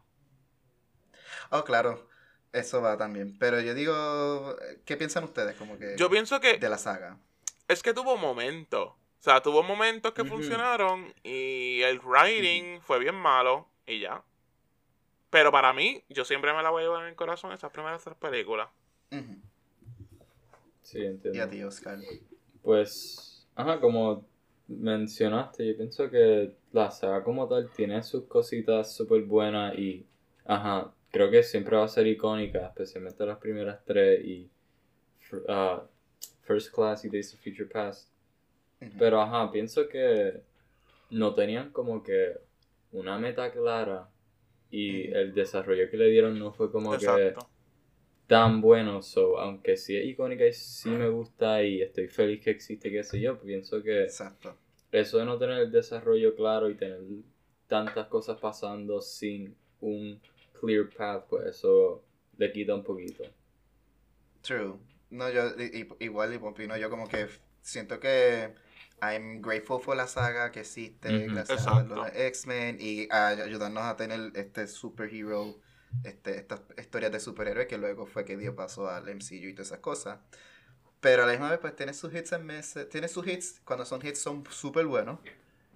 Oh, 1.49 1.65
claro, 1.65 2.11
eso 2.55 2.81
va 2.81 2.97
también. 2.97 3.37
Pero 3.39 3.61
yo 3.61 3.75
digo, 3.75 4.57
¿qué 4.87 4.97
piensan 4.97 5.25
ustedes 5.25 5.55
como 5.57 5.79
que 5.79 5.97
Yo 5.99 6.09
pienso 6.09 6.41
que 6.41 6.57
de 6.59 6.69
la 6.69 6.79
saga? 6.79 7.19
es 7.69 7.83
que 7.83 7.93
tuvo 7.95 8.17
momentos. 8.17 8.89
O 8.89 9.23
sea, 9.25 9.43
tuvo 9.43 9.63
momentos 9.63 10.13
que 10.13 10.25
funcionaron 10.25 11.13
y 11.23 11.81
el 11.83 11.99
writing 12.01 12.81
fue 12.83 12.99
bien 12.99 13.15
malo 13.15 13.67
y 13.87 14.01
ya. 14.01 14.23
Pero 15.31 15.51
para 15.51 15.73
mí, 15.73 16.03
yo 16.11 16.25
siempre 16.25 16.53
me 16.53 16.63
la 16.63 16.71
voy 16.71 16.83
a 16.83 16.87
llevar 16.87 17.03
en 17.03 17.09
el 17.09 17.17
corazón 17.17 17.53
esas 17.53 17.73
primeras 17.73 18.05
tres 18.05 18.17
películas. 18.17 18.69
Sí, 20.83 20.99
Y 20.99 21.05
a 21.07 21.11
entiendo. 21.11 21.49
ti, 21.49 21.63
Oscar. 21.65 21.99
Pues, 22.63 23.47
ajá, 23.55 23.81
como 23.81 24.27
mencionaste, 24.69 25.67
yo 25.67 25.77
pienso 25.77 26.11
que 26.11 26.55
la 26.73 26.91
saga 26.91 27.25
como 27.25 27.49
tal 27.49 27.71
tiene 27.71 28.03
sus 28.03 28.25
cositas 28.25 28.95
súper 28.95 29.23
buenas 29.23 29.75
y, 29.79 30.07
ajá, 30.45 30.93
creo 31.15 31.31
que 31.31 31.45
siempre 31.45 31.77
va 31.77 31.85
a 31.85 31.89
ser 31.89 32.09
icónica, 32.09 32.67
especialmente 32.67 33.25
las 33.25 33.39
primeras 33.39 33.85
tres 33.85 34.25
y 34.25 34.51
ah, 35.47 35.87
First 36.43 36.75
Class 36.75 37.05
y 37.05 37.09
Days 37.09 37.33
of 37.35 37.41
Future 37.41 37.67
Past. 37.67 38.11
Pero, 38.99 39.21
ajá, 39.21 39.53
pienso 39.53 39.89
que 39.89 40.43
no 41.11 41.33
tenían 41.33 41.71
como 41.71 42.03
que 42.03 42.33
una 42.91 43.17
meta 43.17 43.53
clara 43.53 44.09
y 44.73 45.07
el 45.13 45.33
desarrollo 45.33 45.89
que 45.89 45.97
le 45.97 46.09
dieron 46.09 46.37
no 46.37 46.53
fue 46.53 46.73
como 46.73 46.99
que 46.99 47.33
tan 48.27 48.61
bueno, 48.61 49.01
so, 49.01 49.39
aunque 49.39 49.77
sí 49.77 49.97
es 49.97 50.07
icónica 50.07 50.45
y 50.45 50.53
sí 50.53 50.89
me 50.89 51.09
gusta 51.09 51.63
y 51.63 51.81
estoy 51.81 52.09
feliz 52.09 52.43
que 52.43 52.51
existe, 52.51 52.91
qué 52.91 53.05
sé 53.05 53.21
yo, 53.21 53.39
pienso 53.39 53.81
que 53.85 54.03
Exacto. 54.03 54.57
eso 54.91 55.19
de 55.19 55.27
no 55.27 55.39
tener 55.39 55.59
el 55.59 55.71
desarrollo 55.71 56.35
claro 56.35 56.69
y 56.69 56.75
tener 56.75 56.99
tantas 57.69 58.09
cosas 58.09 58.41
pasando 58.41 59.01
sin 59.01 59.55
un 59.81 60.21
clear 60.65 60.89
path, 60.89 61.27
pues 61.29 61.47
eso 61.47 62.03
le 62.37 62.53
quita 62.53 62.75
un 62.75 62.85
poquito. 62.85 63.25
True. 64.43 64.79
No, 65.11 65.31
yo 65.31 65.53
igual 66.01 66.35
y 66.35 66.37
opino 66.37 66.77
yo 66.77 66.91
como 66.91 67.09
que 67.09 67.29
siento 67.63 68.01
que 68.01 68.55
I'm 69.01 69.41
grateful 69.41 69.81
for 69.81 69.97
la 69.97 70.07
saga 70.07 70.51
que 70.51 70.61
existe, 70.61 71.09
Ujú. 71.09 71.35
gracias 71.35 71.67
a 71.67 71.83
los 71.83 72.09
X-Men 72.15 72.79
y 72.81 73.09
a 73.11 73.29
ayudarnos 73.29 73.85
a 73.85 73.97
tener 73.97 74.33
este 74.35 74.67
superhero, 74.67 75.61
este, 76.03 76.37
estas 76.39 76.61
historias 76.79 77.13
de 77.13 77.21
superhéroes 77.21 77.67
que 77.67 77.79
luego 77.79 78.07
fue 78.07 78.25
que 78.25 78.37
dio 78.37 78.55
paso 78.57 78.89
al 78.89 79.09
MCU 79.09 79.49
y 79.51 79.55
todas 79.55 79.69
esas 79.69 79.81
cosas. 79.81 80.19
Pero 81.01 81.25
a 81.25 81.27
la 81.27 81.33
misma 81.33 81.51
vez 81.51 81.59
pues 81.61 81.77
tiene 81.77 81.93
sus 81.95 82.13
hits 82.15 82.33
en 82.33 82.47
meses, 82.47 82.89
tiene 82.89 83.09
sus 83.09 83.27
hits, 83.27 83.61
cuando 83.65 83.85
son 83.85 84.05
hits 84.05 84.21
son 84.21 84.45
súper 84.51 84.87
buenos, 84.87 85.21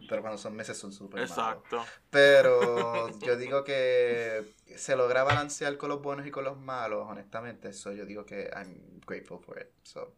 pero 0.08 0.22
cuando 0.22 0.38
son 0.38 0.54
meses 0.54 0.76
son 0.78 0.92
súper 0.92 1.20
malos. 1.20 1.30
Exacto. 1.30 1.84
Pero 2.10 3.08
yo 3.20 3.36
digo 3.36 3.64
que 3.64 4.54
se 4.76 4.96
logra 4.96 5.24
balancear 5.24 5.76
con 5.76 5.88
los 5.88 6.02
buenos 6.02 6.26
y 6.26 6.30
con 6.30 6.44
los 6.44 6.58
malos, 6.58 7.06
honestamente. 7.06 7.72
So 7.72 7.92
yo 7.92 8.04
digo 8.06 8.24
que 8.24 8.50
I'm 8.54 9.00
grateful 9.06 9.40
for 9.40 9.60
it. 9.60 9.68
So, 9.82 10.14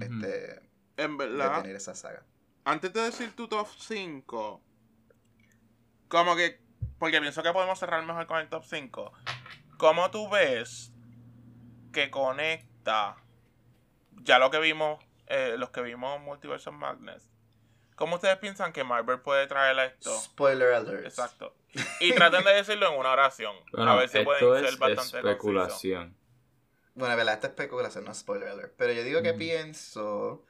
este, 0.00 0.70
En 0.96 1.16
de 1.16 1.26
verdad, 1.26 1.62
tener 1.62 1.76
esa 1.76 1.94
saga. 1.94 2.24
antes 2.64 2.92
de 2.92 3.00
decir 3.02 3.34
tu 3.34 3.48
top 3.48 3.68
5, 3.78 4.60
como 6.08 6.36
que, 6.36 6.60
porque 6.98 7.20
pienso 7.20 7.42
que 7.42 7.52
podemos 7.52 7.78
cerrar 7.78 8.04
mejor 8.04 8.26
con 8.26 8.38
el 8.38 8.48
top 8.48 8.64
5, 8.64 9.12
¿cómo 9.78 10.10
tú 10.10 10.28
ves 10.28 10.92
que 11.92 12.10
conecta 12.10 13.16
ya 14.22 14.38
lo 14.38 14.50
que 14.50 14.58
vimos, 14.58 15.04
eh, 15.26 15.56
los 15.58 15.70
que 15.70 15.82
vimos 15.82 16.20
Multiverse 16.20 16.70
of 16.70 16.76
Madness? 16.76 17.28
¿Cómo 17.94 18.16
ustedes 18.16 18.36
piensan 18.38 18.72
que 18.72 18.82
Marvel 18.84 19.20
puede 19.20 19.46
traer 19.46 19.78
a 19.78 19.84
esto? 19.86 20.10
Spoiler 20.20 20.74
alert. 20.74 21.04
Exacto. 21.06 21.54
Y 22.00 22.12
traten 22.14 22.44
de 22.44 22.52
decirlo 22.52 22.92
en 22.92 22.98
una 22.98 23.12
oración. 23.12 23.54
Bueno, 23.72 23.92
a 23.92 23.96
ver 23.96 24.08
si 24.08 24.18
esto 24.18 24.24
pueden 24.30 24.64
es 24.64 24.70
ser 24.70 24.78
bastante 24.78 24.94
concisos. 24.96 25.14
especulación. 25.24 26.16
Bueno, 26.94 27.10
de 27.10 27.16
verdad, 27.16 27.34
esta 27.34 27.46
especulación, 27.48 28.04
no 28.04 28.12
es 28.12 28.18
spoiler 28.18 28.48
alert. 28.48 28.74
Pero 28.76 28.92
yo 28.92 29.02
digo 29.02 29.22
que 29.22 29.32
Mm. 29.32 29.38
pienso. 29.38 30.44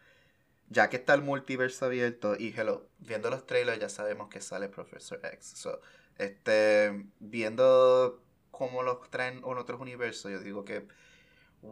Ya 0.71 0.89
que 0.89 0.97
está 0.97 1.13
el 1.15 1.21
multiverso 1.21 1.85
abierto 1.85 2.37
y 2.39 2.55
hello, 2.59 2.89
viendo 2.99 3.29
los 3.31 3.47
trailers 3.47 3.79
ya 3.79 3.91
sabemos 3.91 4.29
que 4.31 4.41
sale 4.41 4.69
Professor 4.71 5.21
X. 5.23 5.53
So, 5.57 5.81
este, 6.17 7.05
viendo 7.21 8.23
cómo 8.51 8.83
los 8.83 9.11
traen 9.11 9.39
en 9.39 9.45
otros 9.59 9.79
universos, 9.81 10.33
yo 10.33 10.39
digo 10.41 10.65
que, 10.65 10.87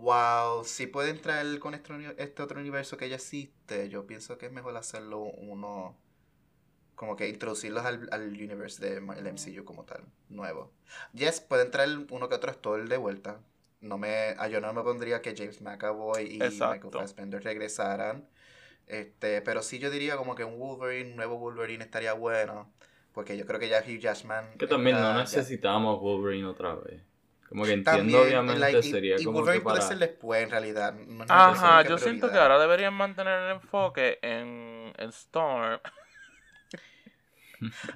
wow, 0.00 0.64
si 0.64 0.86
pueden 0.86 1.20
traer 1.20 1.58
con 1.58 1.74
este, 1.74 1.92
este 2.18 2.42
otro 2.42 2.60
universo 2.60 2.96
que 2.96 3.08
ya 3.08 3.16
existe, 3.16 3.88
yo 3.88 4.06
pienso 4.06 4.38
que 4.38 4.46
es 4.46 4.52
mejor 4.52 4.76
hacerlo 4.76 5.20
uno, 5.20 5.96
como 6.94 7.16
que 7.16 7.28
introducirlos 7.28 7.84
al, 7.84 8.08
al 8.12 8.28
universe 8.28 8.84
del 8.84 9.26
MCU 9.26 9.64
como 9.64 9.84
tal, 9.84 10.04
nuevo. 10.28 10.72
Yes, 11.14 11.40
pueden 11.40 11.70
traer 11.70 11.90
uno 12.10 12.28
que 12.28 12.34
otro 12.36 12.50
actor 12.50 12.88
de 12.88 12.96
vuelta. 12.96 13.40
No 13.80 13.98
me, 13.98 14.34
ah, 14.38 14.48
yo 14.48 14.60
no 14.60 14.72
me 14.72 14.82
pondría 14.82 15.22
que 15.22 15.34
James 15.36 15.60
McAvoy 15.60 16.24
y 16.24 16.42
Exacto. 16.42 16.88
Michael 16.88 16.92
Fassbender 16.92 17.42
regresaran. 17.42 18.28
Este, 18.86 19.42
pero 19.42 19.62
sí 19.62 19.78
yo 19.78 19.90
diría 19.90 20.16
como 20.16 20.34
que 20.34 20.44
un 20.44 20.58
Wolverine, 20.58 21.10
un 21.10 21.16
nuevo 21.16 21.38
Wolverine 21.38 21.84
estaría 21.84 22.12
bueno. 22.14 22.72
Porque 23.12 23.36
yo 23.36 23.46
creo 23.46 23.60
que 23.60 23.68
ya 23.68 23.80
Hugh 23.80 23.98
Jackman. 24.00 24.46
Que 24.58 24.66
también 24.66 24.96
no 24.96 25.12
ya- 25.14 25.20
necesitamos 25.20 26.00
Wolverine 26.00 26.46
otra 26.46 26.74
vez. 26.76 27.02
Como 27.52 27.64
que 27.66 27.72
entiendo, 27.72 28.18
También, 28.18 28.38
obviamente, 28.38 28.60
like, 28.60 28.88
y- 28.88 28.90
sería 28.90 29.20
y, 29.20 29.24
como 29.24 29.38
Wolverine 29.38 29.60
que 29.60 29.64
puede 29.64 29.76
para... 29.76 29.88
ser 29.88 29.98
después 29.98 30.42
en 30.42 30.50
realidad. 30.50 30.94
no 30.94 31.24
es 31.24 31.30
Ajá, 31.30 31.82
yo 31.82 31.98
siento 31.98 32.30
que 32.32 32.38
ahora 32.38 32.58
deberían 32.58 32.94
mantener 32.94 33.38
el 33.42 33.50
enfoque 33.52 34.18
en, 34.22 34.92
en 34.96 35.08
Storm. 35.10 35.80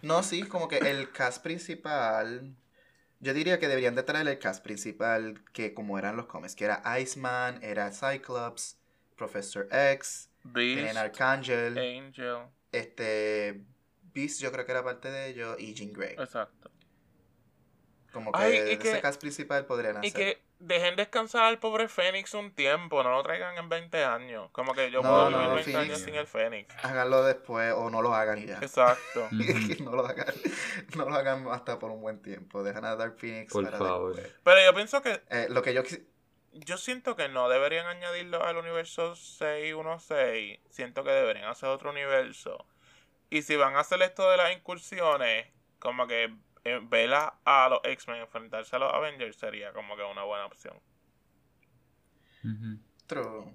No, 0.03 0.23
sí, 0.23 0.43
como 0.43 0.69
que 0.69 0.79
el 0.79 1.11
cast 1.11 1.43
principal. 1.43 2.55
Yo 3.21 3.35
diría 3.35 3.59
que 3.59 3.67
deberían 3.69 3.95
de 3.95 4.03
traer 4.03 4.29
el 4.29 4.39
cast 4.39 4.63
principal 4.63 5.43
que 5.53 5.75
como 5.75 5.99
eran 5.99 6.17
los 6.17 6.27
cómics, 6.27 6.55
que 6.55 6.67
era 6.67 6.83
Iceman, 7.01 7.59
era 7.63 7.91
Cyclops, 7.91 8.77
Professor 9.17 9.67
X, 9.73 10.29
Beast, 10.45 10.97
Archangel, 10.97 11.79
Angel. 11.79 12.39
este 12.73 13.63
Beast 14.15 14.41
yo 14.41 14.53
creo 14.53 14.65
que 14.67 14.73
era 14.73 14.85
parte 14.85 15.11
de 15.11 15.29
ellos 15.31 15.57
y 15.59 15.75
Jean 15.75 15.93
Grey. 15.93 16.15
Exacto. 16.19 16.71
Como 18.17 18.33
que, 18.33 18.39
Ay, 18.43 18.53
y 18.55 18.57
ese 18.73 18.79
que- 18.79 19.01
cast 19.03 19.21
principal 19.21 19.67
podrían 19.67 19.99
hacer. 19.99 20.09
Y 20.09 20.13
que 20.13 20.43
dejen 20.59 20.97
descansar 20.97 21.43
al 21.45 21.59
pobre 21.59 21.87
Fénix 21.87 22.33
un 22.33 22.51
tiempo, 22.51 23.03
no 23.03 23.11
lo 23.11 23.23
traigan 23.23 23.59
en 23.59 23.69
20 23.69 24.03
años. 24.05 24.49
Como 24.53 24.73
que 24.73 24.91
yo 24.91 25.03
No, 25.03 25.09
puedo 25.11 25.31
no, 25.31 25.39
vivir 25.39 25.55
20 25.57 25.65
Phoenix. 25.73 25.85
años 25.91 26.01
sin 26.01 26.15
el 26.15 26.27
Fénix. 26.27 26.75
Háganlo 26.83 27.23
después 27.25 27.75
o 27.77 27.91
no 27.91 28.01
lo 28.01 28.15
hagan 28.15 28.39
y 28.39 28.47
ya. 28.47 28.57
Exacto. 28.63 29.29
No 29.85 29.93
lo 29.93 30.07
hagan. 30.07 30.35
No 30.97 31.05
lo 31.09 31.15
hagan 31.15 31.47
hasta 31.51 31.79
por 31.79 31.91
un 31.91 32.01
buen 32.01 32.23
tiempo. 32.23 32.63
Dejan 32.63 32.87
a 32.87 32.97
Dark 32.97 33.19
Phoenix 33.19 33.53
Por 33.53 33.65
para 33.67 33.77
favor. 33.79 34.17
después. 34.17 34.35
Pero 34.43 34.65
yo 34.65 34.75
pienso 34.75 35.03
que 35.03 35.21
Eh, 35.29 35.47
lo 35.51 35.61
que 35.61 35.75
yo 35.75 35.83
Yo 36.55 36.79
siento 36.79 37.17
que 37.17 37.29
no 37.29 37.51
deberían 37.51 37.85
añadirlo 37.87 38.43
al 38.43 38.57
universo 38.57 39.15
616. 39.15 40.59
Siento 40.71 41.05
que 41.05 41.11
deberían 41.11 41.49
hacer 41.49 41.69
otro 41.69 41.91
universo. 41.91 42.65
Y 43.29 43.43
si 43.43 43.57
van 43.57 43.77
a 43.77 43.81
hacer 43.81 44.01
esto 44.03 44.31
de 44.31 44.37
las 44.39 44.53
incursiones, 44.57 45.47
como 45.79 46.07
que 46.07 46.35
ver 46.89 47.13
a, 47.15 47.39
a 47.45 47.69
los 47.69 47.81
X-Men 47.85 48.23
enfrentarse 48.23 48.77
a 48.77 48.79
los 48.79 48.93
Avengers 48.93 49.37
sería 49.37 49.73
como 49.73 49.97
que 49.97 50.03
una 50.03 50.25
buena 50.25 50.47
opción. 50.47 50.79
True. 53.07 53.53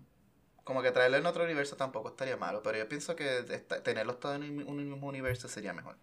Como 0.63 0.81
que 0.81 0.91
traerlo 0.91 1.17
en 1.17 1.25
otro 1.25 1.43
universo 1.43 1.75
tampoco 1.75 2.09
estaría 2.09 2.37
malo, 2.37 2.61
pero 2.63 2.77
yo 2.77 2.87
pienso 2.87 3.15
que 3.15 3.39
esta- 3.39 3.81
tenerlos 3.83 4.19
todos 4.19 4.35
en 4.35 4.43
un 4.43 4.67
un 4.67 4.77
mismo 4.89 5.07
universo 5.07 5.47
sería 5.47 5.73
mejor. 5.73 5.95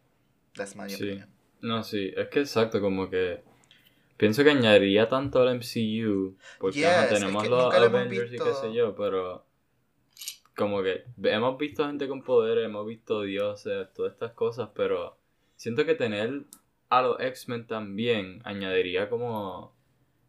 That's 0.54 0.74
my 0.76 0.88
Sí. 0.88 1.04
opinion. 1.04 1.28
No, 1.60 1.82
sí, 1.82 2.12
es 2.16 2.28
que 2.28 2.40
exacto, 2.40 2.80
como 2.80 3.08
que... 3.10 3.42
Pienso 4.16 4.42
que 4.42 4.50
añadiría 4.50 5.08
tanto 5.08 5.40
al 5.40 5.48
MCU, 5.56 6.36
porque 6.58 6.84
ajá, 6.84 7.02
Yes, 7.02 7.12
es 7.12 7.18
tenemos 7.20 7.42
que 7.42 7.48
los 7.48 7.62
nunca 7.64 7.78
lo 7.78 7.86
hemos 7.86 8.00
Avengers 8.00 8.32
y 8.32 8.36
qué 8.38 8.54
sé 8.54 8.72
yo, 8.74 8.94
pero... 8.96 9.44
Como 10.56 10.82
que 10.82 11.04
hemos 11.22 11.56
visto 11.56 11.86
gente 11.86 12.08
con 12.08 12.22
poder, 12.22 12.58
hemos 12.58 12.84
visto 12.84 13.22
dioses, 13.22 13.92
todas 13.94 14.12
estas 14.12 14.32
cosas, 14.32 14.70
pero 14.74 15.16
siento 15.54 15.86
que 15.86 15.94
tener 15.94 16.44
a 16.90 17.02
los 17.02 17.20
X-Men 17.20 17.66
también 17.66 18.40
añadiría 18.44 19.08
como... 19.08 19.76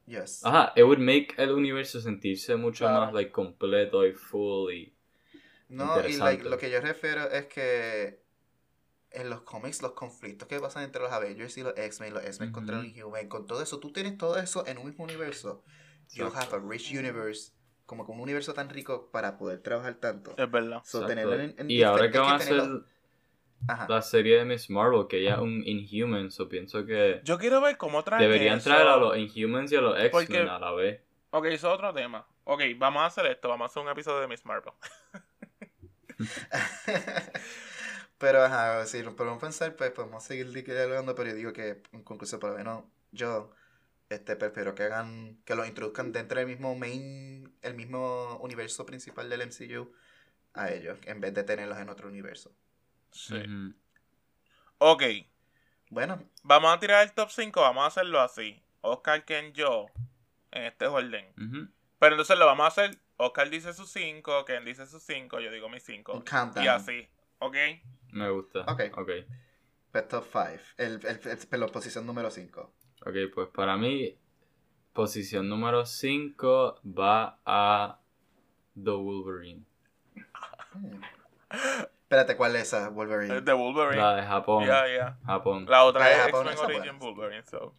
Yes. 0.06 0.44
Ajá, 0.44 0.74
it 0.76 0.84
would 0.84 0.98
make 1.00 1.36
el 1.38 1.52
universo 1.52 2.02
sentirse 2.02 2.56
mucho 2.56 2.86
Claro. 2.86 3.06
más 3.06 3.14
like 3.14 3.32
completo 3.32 4.06
y 4.06 4.14
full 4.14 4.72
y... 4.74 4.94
No, 5.70 6.06
y 6.08 6.18
like, 6.18 6.44
lo 6.50 6.58
que 6.58 6.72
yo 6.72 6.82
refiero 6.82 7.30
es 7.30 7.46
que 7.46 8.24
en 9.12 9.30
los 9.30 9.42
cómics, 9.42 9.82
los 9.82 9.92
conflictos 9.94 10.48
que 10.48 10.60
pasan 10.60 10.84
entre 10.84 11.02
los 11.02 11.12
Avengers 11.12 11.58
y 11.58 11.64
los 11.64 11.78
X-Men, 11.78 12.14
los 12.14 12.24
X-Men 12.24 12.52
contra 12.52 12.78
los. 12.78 12.86
Inhuman, 12.86 13.28
con 13.28 13.46
todo 13.46 13.62
eso, 13.62 13.80
tú 13.80 13.92
tienes 13.92 14.18
todo 14.18 14.38
eso 14.38 14.66
en 14.68 14.80
un 14.80 14.88
mismo 14.88 15.04
universo. 15.04 15.64
You 16.14 16.26
Exacto. 16.26 16.56
have 16.56 16.66
a 16.66 16.70
rich 16.70 16.92
universe, 16.92 17.52
como 17.86 18.04
que 18.06 18.12
un 18.12 18.20
universo 18.20 18.54
tan 18.54 18.70
rico 18.70 19.10
para 19.12 19.38
poder 19.38 19.62
trabajar 19.62 19.96
tanto. 19.96 20.36
Es 20.38 20.50
verdad. 20.50 20.82
So, 20.86 21.06
tenerlo 21.06 21.36
en, 21.36 21.56
en 21.58 21.70
y 21.70 21.84
ahora 21.84 22.10
que 22.10 22.18
van 22.18 22.34
a 22.34 22.36
hacer 22.38 22.58
tenerlo- 22.58 22.86
Ajá. 23.68 23.86
la 23.90 24.02
serie 24.02 24.38
de 24.38 24.46
Miss 24.46 24.70
Marvel, 24.70 25.06
que 25.08 25.20
ella 25.20 25.34
es 25.36 25.40
un 25.40 25.62
Inhuman, 25.66 26.32
so 26.32 26.48
pienso 26.50 26.86
que 26.86 27.22
Yo 27.24 27.38
quiero 27.38 27.62
ver 27.62 27.78
cómo 27.78 28.04
traen 28.04 28.22
deberían 28.22 28.58
eso. 28.60 28.70
traer 28.70 28.88
a 28.88 28.96
los 28.98 29.16
Inhumans 29.18 29.72
y 29.72 29.76
a 29.76 29.82
los 29.82 29.96
X-Men 29.98 30.12
Porque- 30.12 30.38
a 30.40 30.60
la 30.60 30.72
vez. 30.72 31.02
Ok, 31.32 31.46
eso 31.46 31.68
es 31.68 31.74
otro 31.76 31.94
tema. 31.94 32.26
Ok, 32.46 32.62
vamos 32.78 33.02
a 33.04 33.06
hacer 33.06 33.26
esto. 33.28 33.50
Vamos 33.50 33.66
a 33.66 33.68
hacer 33.68 33.84
un 33.84 33.90
episodio 33.90 34.22
de 34.22 34.28
Miss 34.28 34.44
Marvel. 34.46 34.74
pero 38.18 38.44
ajá, 38.44 38.86
si 38.86 39.02
nos 39.04 39.14
podemos 39.14 39.40
pensar, 39.40 39.76
pues 39.76 39.92
podemos 39.92 40.24
seguir 40.24 40.48
hablando, 40.82 41.16
pero 41.16 41.30
yo 41.30 41.36
digo 41.36 41.54
que 41.54 41.82
en 41.92 42.04
conclusión, 42.04 42.40
por 42.40 42.52
lo 42.52 42.58
menos 42.58 42.84
yo 43.12 43.52
este 44.10 44.36
prefiero 44.36 44.74
que 44.76 44.84
hagan, 44.84 45.40
que 45.46 45.56
los 45.56 45.68
introduzcan 45.68 46.12
dentro 46.12 46.40
del 46.40 46.48
mismo 46.48 46.76
main, 46.76 47.56
el 47.62 47.76
mismo 47.76 48.38
universo 48.42 48.86
principal 48.86 49.30
del 49.30 49.42
MCU 49.48 49.92
a 50.54 50.72
ellos, 50.72 50.98
en 51.06 51.22
vez 51.22 51.34
de 51.34 51.44
tenerlos 51.44 51.78
en 51.78 51.90
otro 51.90 52.08
universo. 52.08 52.52
Sí. 53.12 53.36
Ok, 54.78 55.04
Bueno, 55.90 56.24
vamos 56.44 56.74
a 56.74 56.80
tirar 56.80 57.04
el 57.04 57.14
top 57.14 57.30
5. 57.32 57.60
Vamos 57.62 57.84
a 57.84 57.88
hacerlo 57.88 58.22
así. 58.22 58.62
Oscar, 58.82 59.26
Ken, 59.26 59.54
yo. 59.54 59.88
En 60.52 60.64
este 60.64 60.86
orden. 60.88 61.34
Pero 62.00 62.16
entonces 62.16 62.38
lo 62.38 62.46
vamos 62.46 62.66
a 62.66 62.68
hacer. 62.68 62.98
Oscar 63.18 63.50
dice 63.50 63.74
sus 63.74 63.90
5, 63.92 64.46
Ken 64.46 64.64
dice 64.64 64.86
sus 64.88 65.04
5, 65.04 65.40
yo 65.42 65.52
digo 65.52 65.68
mis 65.70 65.84
5. 65.84 66.14
un 66.14 66.22
countdown. 66.22 66.64
Y 66.64 66.68
así. 66.70 67.08
¿Ok? 67.40 67.56
Me 68.14 68.30
gusta. 68.30 68.62
Ok. 68.62 68.82
ok. 68.98 69.10
Pues 69.92 70.08
top 70.08 70.26
5. 70.32 70.48
El, 70.78 71.06
el, 71.06 71.20
el- 71.52 71.60
la 71.60 71.68
posición 71.68 72.06
número 72.06 72.30
5. 72.32 72.74
Ok, 73.06 73.16
pues 73.34 73.50
para 73.50 73.76
mí, 73.78 74.16
posición 74.94 75.50
número 75.50 75.86
5 75.86 76.82
va 76.86 77.40
a 77.46 78.00
The 78.76 78.92
Wolverine. 78.92 79.66
Espérate, 82.10 82.36
¿cuál 82.36 82.56
es 82.56 82.64
esa? 82.64 82.90
Wolverine. 82.90 83.38
Es 83.38 83.46
de 83.46 83.54
Wolverine. 83.54 84.02
La 84.02 84.16
de 84.16 84.24
Japón. 84.24 84.66
Ya, 84.66 84.88
ya. 84.88 85.20
Japón. 85.28 85.68
La 85.70 85.84
otra 85.84 86.02
La 86.02 86.08
de 86.08 86.16
es 86.16 86.22
Japón, 86.24 86.48
X-Men 86.48 86.66
Origin 86.66 86.98
buena. 87.00 87.16
Wolverine. 87.16 87.46
So. 87.46 87.76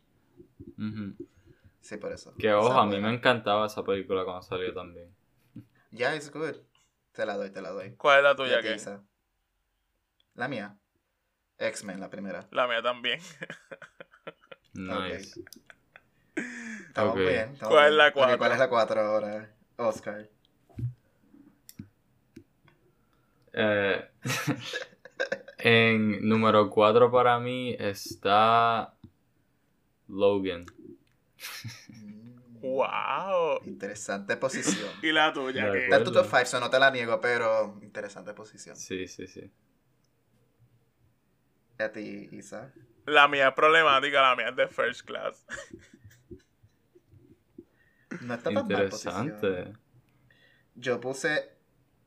Ujú. 0.79 1.27
Sí, 1.81 1.97
por 1.97 2.13
eso. 2.13 2.33
Que 2.39 2.53
ojo, 2.53 2.71
a 2.79 2.85
mí 2.85 2.93
buena. 2.93 3.09
me 3.09 3.15
encantaba 3.15 3.67
esa 3.67 3.83
película 3.83 4.23
cuando 4.25 4.43
salió 4.43 4.73
también. 4.73 5.13
Yeah, 5.91 6.15
it's 6.15 6.31
good. 6.31 6.55
Te 7.11 7.27
la 7.27 7.37
doy, 7.37 7.51
te 7.51 7.61
la 7.61 7.71
doy. 7.71 7.97
¿Cuál 7.97 8.19
es 8.19 8.23
la 8.23 8.31
¿Y 8.31 8.37
tuya? 8.37 8.61
Isa? 8.73 9.03
La 10.35 10.47
mía. 10.47 10.77
X-Men, 11.59 11.99
la 11.99 12.09
primera. 12.09 12.47
La 12.53 12.69
mía 12.69 12.83
también. 12.83 13.21
Nice. 14.73 15.41
Estamos 16.87 17.17
bien. 17.17 17.51
estamos 17.53 17.75
¿Cuál 17.75 17.85
es 17.87 17.91
bien. 17.91 17.99
la 17.99 18.13
cuatro? 18.13 18.39
¿Cuál 18.39 18.53
es 18.53 18.59
la 18.61 18.69
4 18.69 19.01
ahora? 19.01 19.53
Oscar. 19.77 20.29
Eh, 23.53 24.11
en 25.59 26.29
número 26.29 26.71
4 26.71 27.11
para 27.11 27.39
mí 27.39 27.77
está 27.79 28.95
Logan. 30.09 30.67
¡Wow! 32.61 33.63
Interesante 33.65 34.37
posición. 34.37 34.91
¿Y 35.03 35.13
la 35.13 35.33
tuya? 35.33 35.75
Está 35.75 35.97
en 35.97 36.05
tu 36.05 36.13
top 36.13 36.27
acuerdo. 36.27 36.47
5, 36.47 36.47
so 36.47 36.61
no 36.61 36.71
te 36.71 36.79
la 36.79 36.91
niego, 36.91 37.21
pero 37.21 37.79
interesante 37.83 38.35
posición. 38.35 38.77
Sí, 38.77 39.09
sí, 39.09 39.27
sí. 39.27 39.51
¿Y 41.79 41.83
a 41.83 41.91
ti, 41.91 42.29
Isa? 42.33 42.73
La 43.07 43.29
mía 43.29 43.49
es 43.49 43.55
problemática, 43.55 44.21
la 44.21 44.37
mía 44.37 44.51
es 44.51 44.57
de 44.57 44.69
First 44.69 45.07
Class. 45.07 45.47
No 48.21 48.35
está 48.35 48.53
tan 48.53 48.69
mal 48.69 48.89
posición. 48.89 49.29
Interesante. 49.29 49.79
Yo 50.75 51.01
puse. 51.01 51.60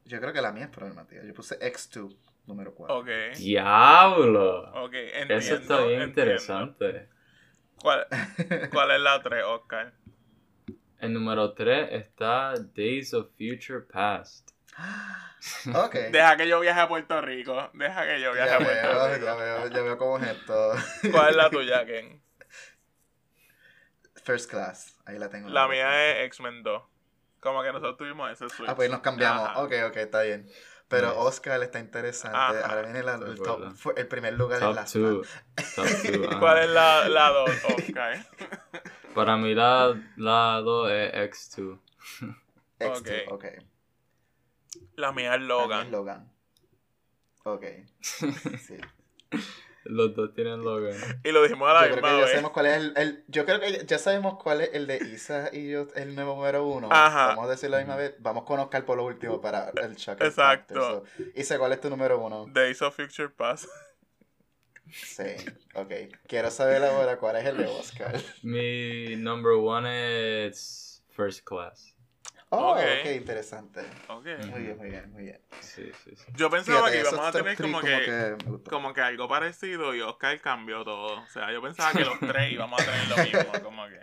Yo 0.05 0.19
creo 0.19 0.33
que 0.33 0.41
la 0.41 0.51
mía 0.51 0.65
es 0.65 0.69
problemática. 0.69 1.23
Yo 1.23 1.33
puse 1.33 1.57
X2, 1.59 2.15
número 2.45 2.73
4. 2.75 2.97
Ok. 2.97 3.07
¡Diablo! 3.37 4.71
Ok, 4.83 4.93
entiendo. 4.93 5.33
Eso 5.35 5.55
está 5.55 5.77
bien 5.85 6.01
entiendo. 6.01 6.05
interesante. 6.33 7.09
¿Cuál, 7.79 8.07
¿Cuál 8.71 8.91
es 8.91 8.99
la 9.01 9.21
3, 9.21 9.43
Oscar? 9.45 9.93
En 10.99 11.13
número 11.13 11.53
3 11.53 11.89
está 11.91 12.53
Days 12.75 13.13
of 13.13 13.27
Future 13.37 13.81
Past. 13.81 14.51
ok. 15.73 15.93
Deja 16.11 16.37
que 16.37 16.47
yo 16.47 16.59
viaje 16.59 16.79
a 16.79 16.87
Puerto 16.87 17.21
Rico. 17.21 17.69
Deja 17.73 18.05
que 18.05 18.21
yo 18.21 18.33
viaje 18.33 18.49
Ya 18.49 18.55
a 18.55 18.59
Puerto 18.59 18.87
veo, 18.87 19.13
Rico. 19.13 19.25
ya 19.25 19.35
veo, 19.35 19.67
ya 19.67 19.81
veo 19.81 19.97
cómo 19.97 20.17
es 20.17 20.27
esto. 20.31 20.71
¿Cuál 21.11 21.29
es 21.31 21.35
la 21.35 21.49
tuya, 21.49 21.85
Ken? 21.85 22.21
First 24.23 24.49
Class. 24.49 24.97
Ahí 25.05 25.17
la 25.19 25.29
tengo. 25.29 25.49
La 25.49 25.67
mía 25.67 26.11
es 26.11 26.25
X-Men 26.27 26.63
2. 26.63 26.83
Como 27.43 27.61
que 27.61 27.67
nosotros 27.73 27.97
tuvimos 27.97 28.31
ese 28.31 28.47
switch. 28.49 28.69
Ah, 28.69 28.75
pues 28.75 28.89
nos 28.89 29.01
cambiamos. 29.01 29.43
Ajá. 29.49 29.59
Ok, 29.61 29.73
ok, 29.89 29.97
está 29.97 30.21
bien. 30.23 30.49
Pero 30.87 31.07
Nice. 31.09 31.19
Oscar 31.19 31.61
está 31.63 31.79
interesante. 31.79 32.37
Ajá. 32.37 32.67
Ahora 32.67 32.81
viene 32.83 33.03
la- 33.03 33.15
el, 33.15 33.35
top, 33.41 33.61
el 33.97 34.07
primer 34.07 34.33
lugar 34.33 34.61
en 34.61 34.67
Top 34.67 34.75
la 34.75 34.81
2. 34.83 34.91
Top 35.75 35.85
2. 35.85 36.35
¿Cuál 36.39 36.57
es 36.59 36.69
la, 36.69 37.09
la 37.09 37.29
dos, 37.29 37.49
Oscar? 37.77 38.25
Para 39.13 39.37
mí 39.37 39.53
la, 39.53 39.93
la 40.17 40.61
2 40.61 40.91
es 40.91 41.13
X2. 41.13 41.79
X2, 42.79 43.23
ok. 43.29 43.45
La 44.95 45.11
mía 45.11 45.35
es 45.35 45.41
Logan. 45.41 45.91
Logan. 45.91 46.31
Ok. 47.43 47.63
Sí. 48.59 48.77
Los 49.85 50.15
dos 50.15 50.33
tienen 50.33 50.61
Logan. 50.63 50.95
Y 51.23 51.31
lo 51.31 51.43
dijimos 51.43 51.69
a 51.69 51.73
la 51.73 51.81
Yo 51.81 51.85
creo 51.87 51.95
misma 51.97 52.09
que 52.09 52.15
ya 52.15 52.21
vez. 52.21 52.29
sabemos 52.31 52.51
cuál 52.51 52.65
es 52.67 52.77
el, 52.77 52.93
el- 52.95 53.23
Yo 53.27 53.45
creo 53.45 53.59
que 53.59 53.85
ya 53.85 53.97
sabemos 53.97 54.41
cuál 54.41 54.61
es 54.61 54.69
el 54.73 54.87
de 54.87 54.97
Isa 54.97 55.49
y 55.51 55.69
yo, 55.69 55.87
el 55.95 56.15
nuevo 56.15 56.35
número 56.35 56.65
uno. 56.65 56.87
Ajá. 56.91 57.27
Vamos 57.27 57.47
a 57.47 57.49
decirlo 57.51 57.75
a 57.75 57.79
la 57.79 57.85
misma 57.85 57.97
vez. 57.97 58.15
Vamos 58.19 58.43
con 58.45 58.59
Oscar 58.61 58.85
por 58.85 58.97
lo 58.97 59.05
último 59.05 59.41
para 59.41 59.71
el 59.81 59.95
shock. 59.95 60.21
Exacto. 60.21 60.73
factor. 60.75 61.03
So, 61.17 61.23
Isa, 61.35 61.59
¿cuál 61.59 61.73
es 61.73 61.81
tu 61.81 61.89
número 61.89 62.17
uno? 62.19 62.45
Days 62.49 62.81
of 62.81 62.95
Future 62.95 63.29
Past. 63.29 63.65
Sí. 64.91 65.23
Ok. 65.75 65.91
Quiero 66.27 66.51
saber 66.51 66.83
ahora 66.83 67.17
cuál 67.17 67.37
es 67.37 67.45
el 67.45 67.57
de 67.57 67.65
Oscar. 67.67 68.15
Mi 68.43 69.15
number 69.15 69.53
one 69.53 70.45
es 70.47 71.03
First 71.09 71.43
Class. 71.43 71.92
Oh, 72.55 72.71
Ok. 72.73 72.77
ok, 72.79 73.11
interesante. 73.15 73.81
Ok. 74.09 74.25
Muy 74.51 74.61
bien, 74.61 74.77
muy 74.77 74.89
bien, 74.89 75.11
muy 75.11 75.23
bien. 75.23 75.41
Sí, 75.61 75.91
sí, 76.03 76.15
sí. 76.15 76.25
Yo 76.35 76.49
pensaba 76.49 76.79
Fíjate, 76.87 76.93
que 76.93 77.01
íbamos 77.09 77.27
a 77.27 77.31
tener 77.31 77.57
three 77.57 77.71
como 77.71 77.81
que, 77.83 78.37
como 78.69 78.93
que 78.93 79.01
algo 79.01 79.27
parecido 79.27 79.95
y 79.95 80.01
Oscar 80.01 80.39
cambió 80.39 80.83
todo. 80.83 81.21
O 81.21 81.27
sea, 81.29 81.51
yo 81.51 81.61
pensaba 81.61 81.91
que 81.93 82.05
los 82.05 82.19
tres 82.19 82.51
íbamos 82.51 82.79
a 82.81 82.85
tener 82.85 83.07
lo 83.07 83.17
mismo. 83.39 83.51
Como 83.63 83.87
que. 83.87 83.99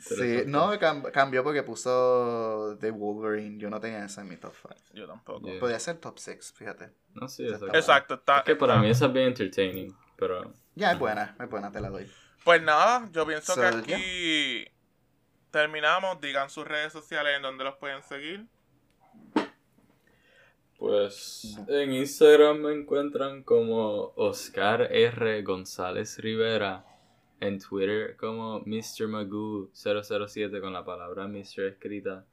Sí, 0.00 0.42
no, 0.46 0.72
cam- 0.74 1.10
cambió 1.10 1.42
porque 1.42 1.62
puso 1.62 2.76
The 2.78 2.90
Wolverine. 2.90 3.58
Yo 3.58 3.68
no 3.70 3.80
tenía 3.80 4.04
esa 4.04 4.20
en 4.20 4.28
mi 4.28 4.36
top 4.36 4.54
5. 4.62 4.74
Yo 4.94 5.06
tampoco. 5.06 5.46
Yeah. 5.48 5.58
Podría 5.58 5.80
ser 5.80 5.96
top 5.96 6.18
6, 6.18 6.52
fíjate. 6.56 6.90
No, 7.14 7.28
sí, 7.28 7.44
exacto. 7.44 7.76
Exacto, 7.76 8.14
está. 8.14 8.38
Es 8.38 8.44
que 8.44 8.56
para 8.56 8.74
está- 8.74 8.82
mí 8.82 8.90
esa 8.90 9.06
es 9.06 9.12
bien 9.12 9.26
entertaining, 9.28 9.96
pero 10.16 10.52
Ya, 10.76 10.92
es 10.92 10.98
buena, 10.98 11.34
es 11.40 11.48
buena, 11.50 11.72
te 11.72 11.80
la 11.80 11.88
doy. 11.90 12.08
Pues 12.44 12.62
nada, 12.62 13.08
yo 13.10 13.26
pienso 13.26 13.54
So, 13.54 13.60
que 13.60 13.66
aquí 13.66 14.68
terminamos. 15.50 16.20
Digan 16.20 16.50
sus 16.50 16.66
redes 16.66 16.92
sociales 16.92 17.36
en 17.36 17.42
donde 17.42 17.64
los 17.64 17.76
pueden 17.76 18.02
seguir. 18.02 18.46
pues 20.78 21.58
en 21.66 21.92
Instagram 21.92 22.58
me 22.58 22.72
encuentran 22.72 23.42
como 23.42 24.12
Oscar 24.16 24.82
R. 24.92 25.42
González 25.42 26.18
Rivera. 26.18 26.84
En 27.40 27.58
Twitter 27.60 28.16
como 28.16 28.60
Mr. 28.60 29.06
Magoo 29.08 29.70
007 29.72 30.60
con 30.60 30.72
la 30.72 30.84
palabra 30.84 31.28
Mr. 31.28 31.64
escrita. 31.66 32.26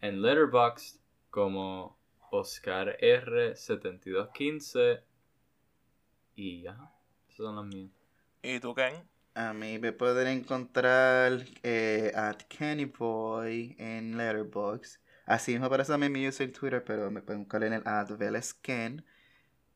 En 0.00 0.22
Letterboxd 0.22 1.00
como 1.30 1.96
Oscar 2.30 2.96
R. 3.00 3.54
7215. 3.56 5.02
Y 6.34 6.62
ya, 6.62 6.76
esas 7.28 7.36
son 7.36 7.56
las 7.56 7.64
mías. 7.64 7.90
¿Y 8.42 8.60
tú, 8.60 8.74
Ken? 8.74 8.94
A 9.38 9.52
mí 9.54 9.78
me 9.78 9.92
pueden 9.92 10.26
encontrar 10.28 11.44
eh, 11.62 12.12
at 12.14 12.42
Kennyboy 12.48 13.76
en 13.78 14.16
Letterboxd. 14.18 15.00
Así 15.26 15.52
mismo 15.52 15.66
aparece 15.66 15.92
también 15.92 16.12
mi 16.12 16.26
user 16.26 16.48
en 16.48 16.52
Twitter, 16.52 16.84
pero 16.84 17.10
me 17.10 17.22
pueden 17.22 17.42
buscar 17.44 17.62
en 17.64 17.72
el 17.74 17.82
at 17.86 18.10
Velesken. 18.18 19.04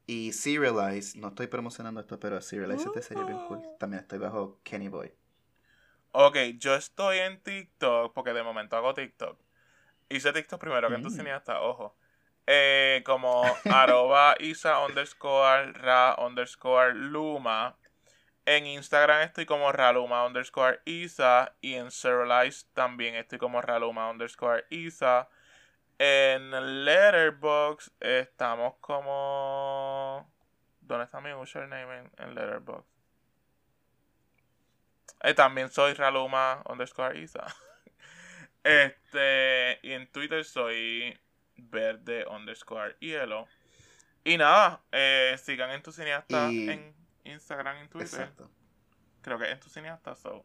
Y 0.07 0.33
Serialize, 0.33 1.19
no 1.19 1.29
estoy 1.29 1.49
promocionando 1.49 2.01
esto, 2.01 2.21
pero 2.21 2.41
Serialize 2.43 2.89
este 2.89 3.03
sería 3.03 3.25
bien 3.25 3.41
cool. 3.41 3.69
También 3.79 4.03
estoy 4.03 4.19
bajo 4.21 4.61
Kennyboy. 4.65 5.15
Ok, 6.13 6.37
yo 6.59 6.75
estoy 6.75 7.19
en 7.19 7.43
TikTok 7.43 8.13
porque 8.15 8.33
de 8.35 8.43
momento 8.43 8.77
hago 8.77 8.93
TikTok. 8.95 9.41
Hice 10.11 10.33
TikTok 10.33 10.61
primero 10.61 10.91
que 10.91 10.97
en 10.97 11.03
tu 11.03 11.11
Mm. 11.11 11.17
cineasta, 11.17 11.63
ojo. 11.63 11.97
Eh, 12.47 13.03
como 13.07 13.65
arroba 13.69 14.37
isa 14.41 14.81
underscore 14.85 15.73
ra 15.75 16.17
underscore 16.19 16.95
luma. 16.95 17.79
En 18.45 18.67
Instagram 18.67 19.23
estoy 19.23 19.47
como 19.47 19.71
raluma 19.73 20.27
underscore 20.27 20.81
isa. 20.85 21.55
Y 21.61 21.75
en 21.75 21.91
Serialize 21.91 22.67
también 22.75 23.15
estoy 23.15 23.39
como 23.39 23.63
raluma 23.63 24.11
underscore 24.11 24.65
isa. 24.71 25.29
En 25.99 26.85
Letterboxd 26.85 27.93
estamos 28.01 28.75
como... 28.81 30.29
¿Dónde 30.81 31.05
está 31.05 31.21
mi 31.21 31.33
username 31.33 31.99
en, 31.99 32.11
en 32.19 32.35
Letterboxd? 32.35 32.89
Eh, 35.23 35.35
también 35.35 35.71
soy 35.71 35.95
Raluma 35.95 36.63
underscore 36.69 37.19
Isa. 37.21 37.47
Este, 38.65 39.81
y 39.83 39.91
en 39.93 40.07
Twitter 40.13 40.45
soy 40.45 41.19
verde 41.57 42.25
underscore 42.29 42.97
hielo. 43.01 43.49
Y 44.23 44.37
nada, 44.37 44.81
eh, 44.93 45.37
sigan 45.43 45.71
en 45.73 45.83
tu 45.83 45.91
cineasta 45.91 46.49
Y- 46.51 46.71
en 46.71 46.95
Instagram 47.25 47.85
y 47.85 47.89
Twitter. 47.89 48.21
Exacto. 48.21 48.51
Creo 49.23 49.39
que 49.39 49.51
en 49.51 49.61
tu 49.61 49.69
cineasta, 49.69 50.15
so. 50.15 50.45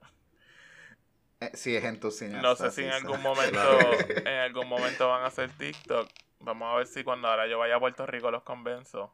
Eh, 1.40 1.52
sí, 1.54 1.76
es 1.76 1.84
en 1.84 2.00
tu 2.00 2.10
cine. 2.12 2.42
No 2.42 2.56
sé 2.56 2.72
si 2.72 2.84
en 2.84 2.92
algún 2.92 3.22
momento, 3.24 3.60
en 4.10 4.40
algún 4.40 4.68
momento 4.68 5.08
van 5.08 5.24
a 5.24 5.28
hacer 5.28 5.52
TikTok. 5.52 6.10
Vamos 6.40 6.74
a 6.74 6.78
ver 6.78 6.88
si 6.88 7.04
cuando 7.04 7.28
ahora 7.28 7.48
yo 7.48 7.58
vaya 7.60 7.76
a 7.76 7.80
Puerto 7.80 8.06
Rico 8.06 8.32
los 8.32 8.44
convenzo. 8.44 9.14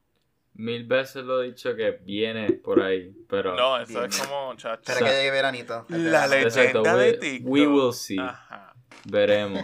Mil 0.56 0.85
veces 0.85 1.23
lo 1.23 1.41
he 1.41 1.48
dicho 1.48 1.76
que 1.76 1.91
viene 1.91 2.52
por 2.52 2.81
ahí, 2.81 3.11
pero... 3.27 3.56
No, 3.56 3.80
eso 3.80 4.06
es 4.06 4.15
como, 4.19 4.53
chacho. 4.56 4.91
Espera 4.91 4.99
que 4.99 5.15
llegue 5.15 5.31
veranito. 5.31 5.85
La 5.90 6.27
leyenda 6.27 6.95
de 6.95 7.11
we, 7.11 7.18
TikTok. 7.18 7.52
we 7.52 7.68
will 7.68 7.94
see. 7.94 8.19
Ajá. 8.19 8.73
Veremos. 9.06 9.64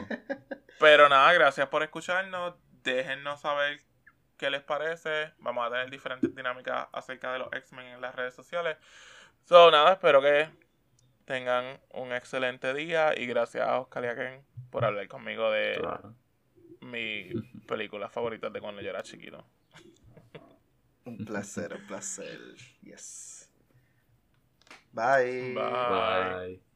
Pero 0.80 1.08
nada, 1.08 1.32
gracias 1.34 1.68
por 1.68 1.84
escucharnos. 1.84 2.56
Déjennos 2.84 3.42
saber 3.42 3.82
qué 4.40 4.50
les 4.50 4.64
parece. 4.64 5.34
Vamos 5.40 5.68
a 5.68 5.70
tener 5.70 5.92
diferentes 5.92 6.34
dinámicas 6.34 6.88
acerca 6.92 7.32
de 7.34 7.40
los 7.40 7.50
X-Men 7.54 7.86
en 7.88 8.02
las 8.02 8.16
redes 8.16 8.34
sociales. 8.34 8.78
So, 9.46 9.70
nada, 9.70 9.94
espero 9.94 10.22
que 10.22 10.50
tengan 11.26 11.80
un 11.94 12.12
excelente 12.14 12.74
día. 12.74 13.14
Y 13.16 13.28
gracias 13.28 13.68
a 13.68 13.80
Oscar 13.80 14.06
y 14.06 14.08
a 14.08 14.16
Ken 14.16 14.44
por 14.72 14.86
hablar 14.86 15.08
conmigo 15.08 15.52
de 15.52 15.76
Claro. 15.80 16.16
mi 16.82 17.30
película 17.68 18.10
favorita 18.10 18.50
de 18.50 18.62
cuando 18.62 18.82
yo 18.82 18.90
era 18.90 19.04
chiquito. 19.04 19.46
Un 21.06 21.26
placer, 21.26 21.74
un 21.76 21.86
placer. 21.88 22.40
Yes. 22.82 23.52
Bye. 24.94 25.54
Bye. 25.54 26.48
Bye. 26.48 26.69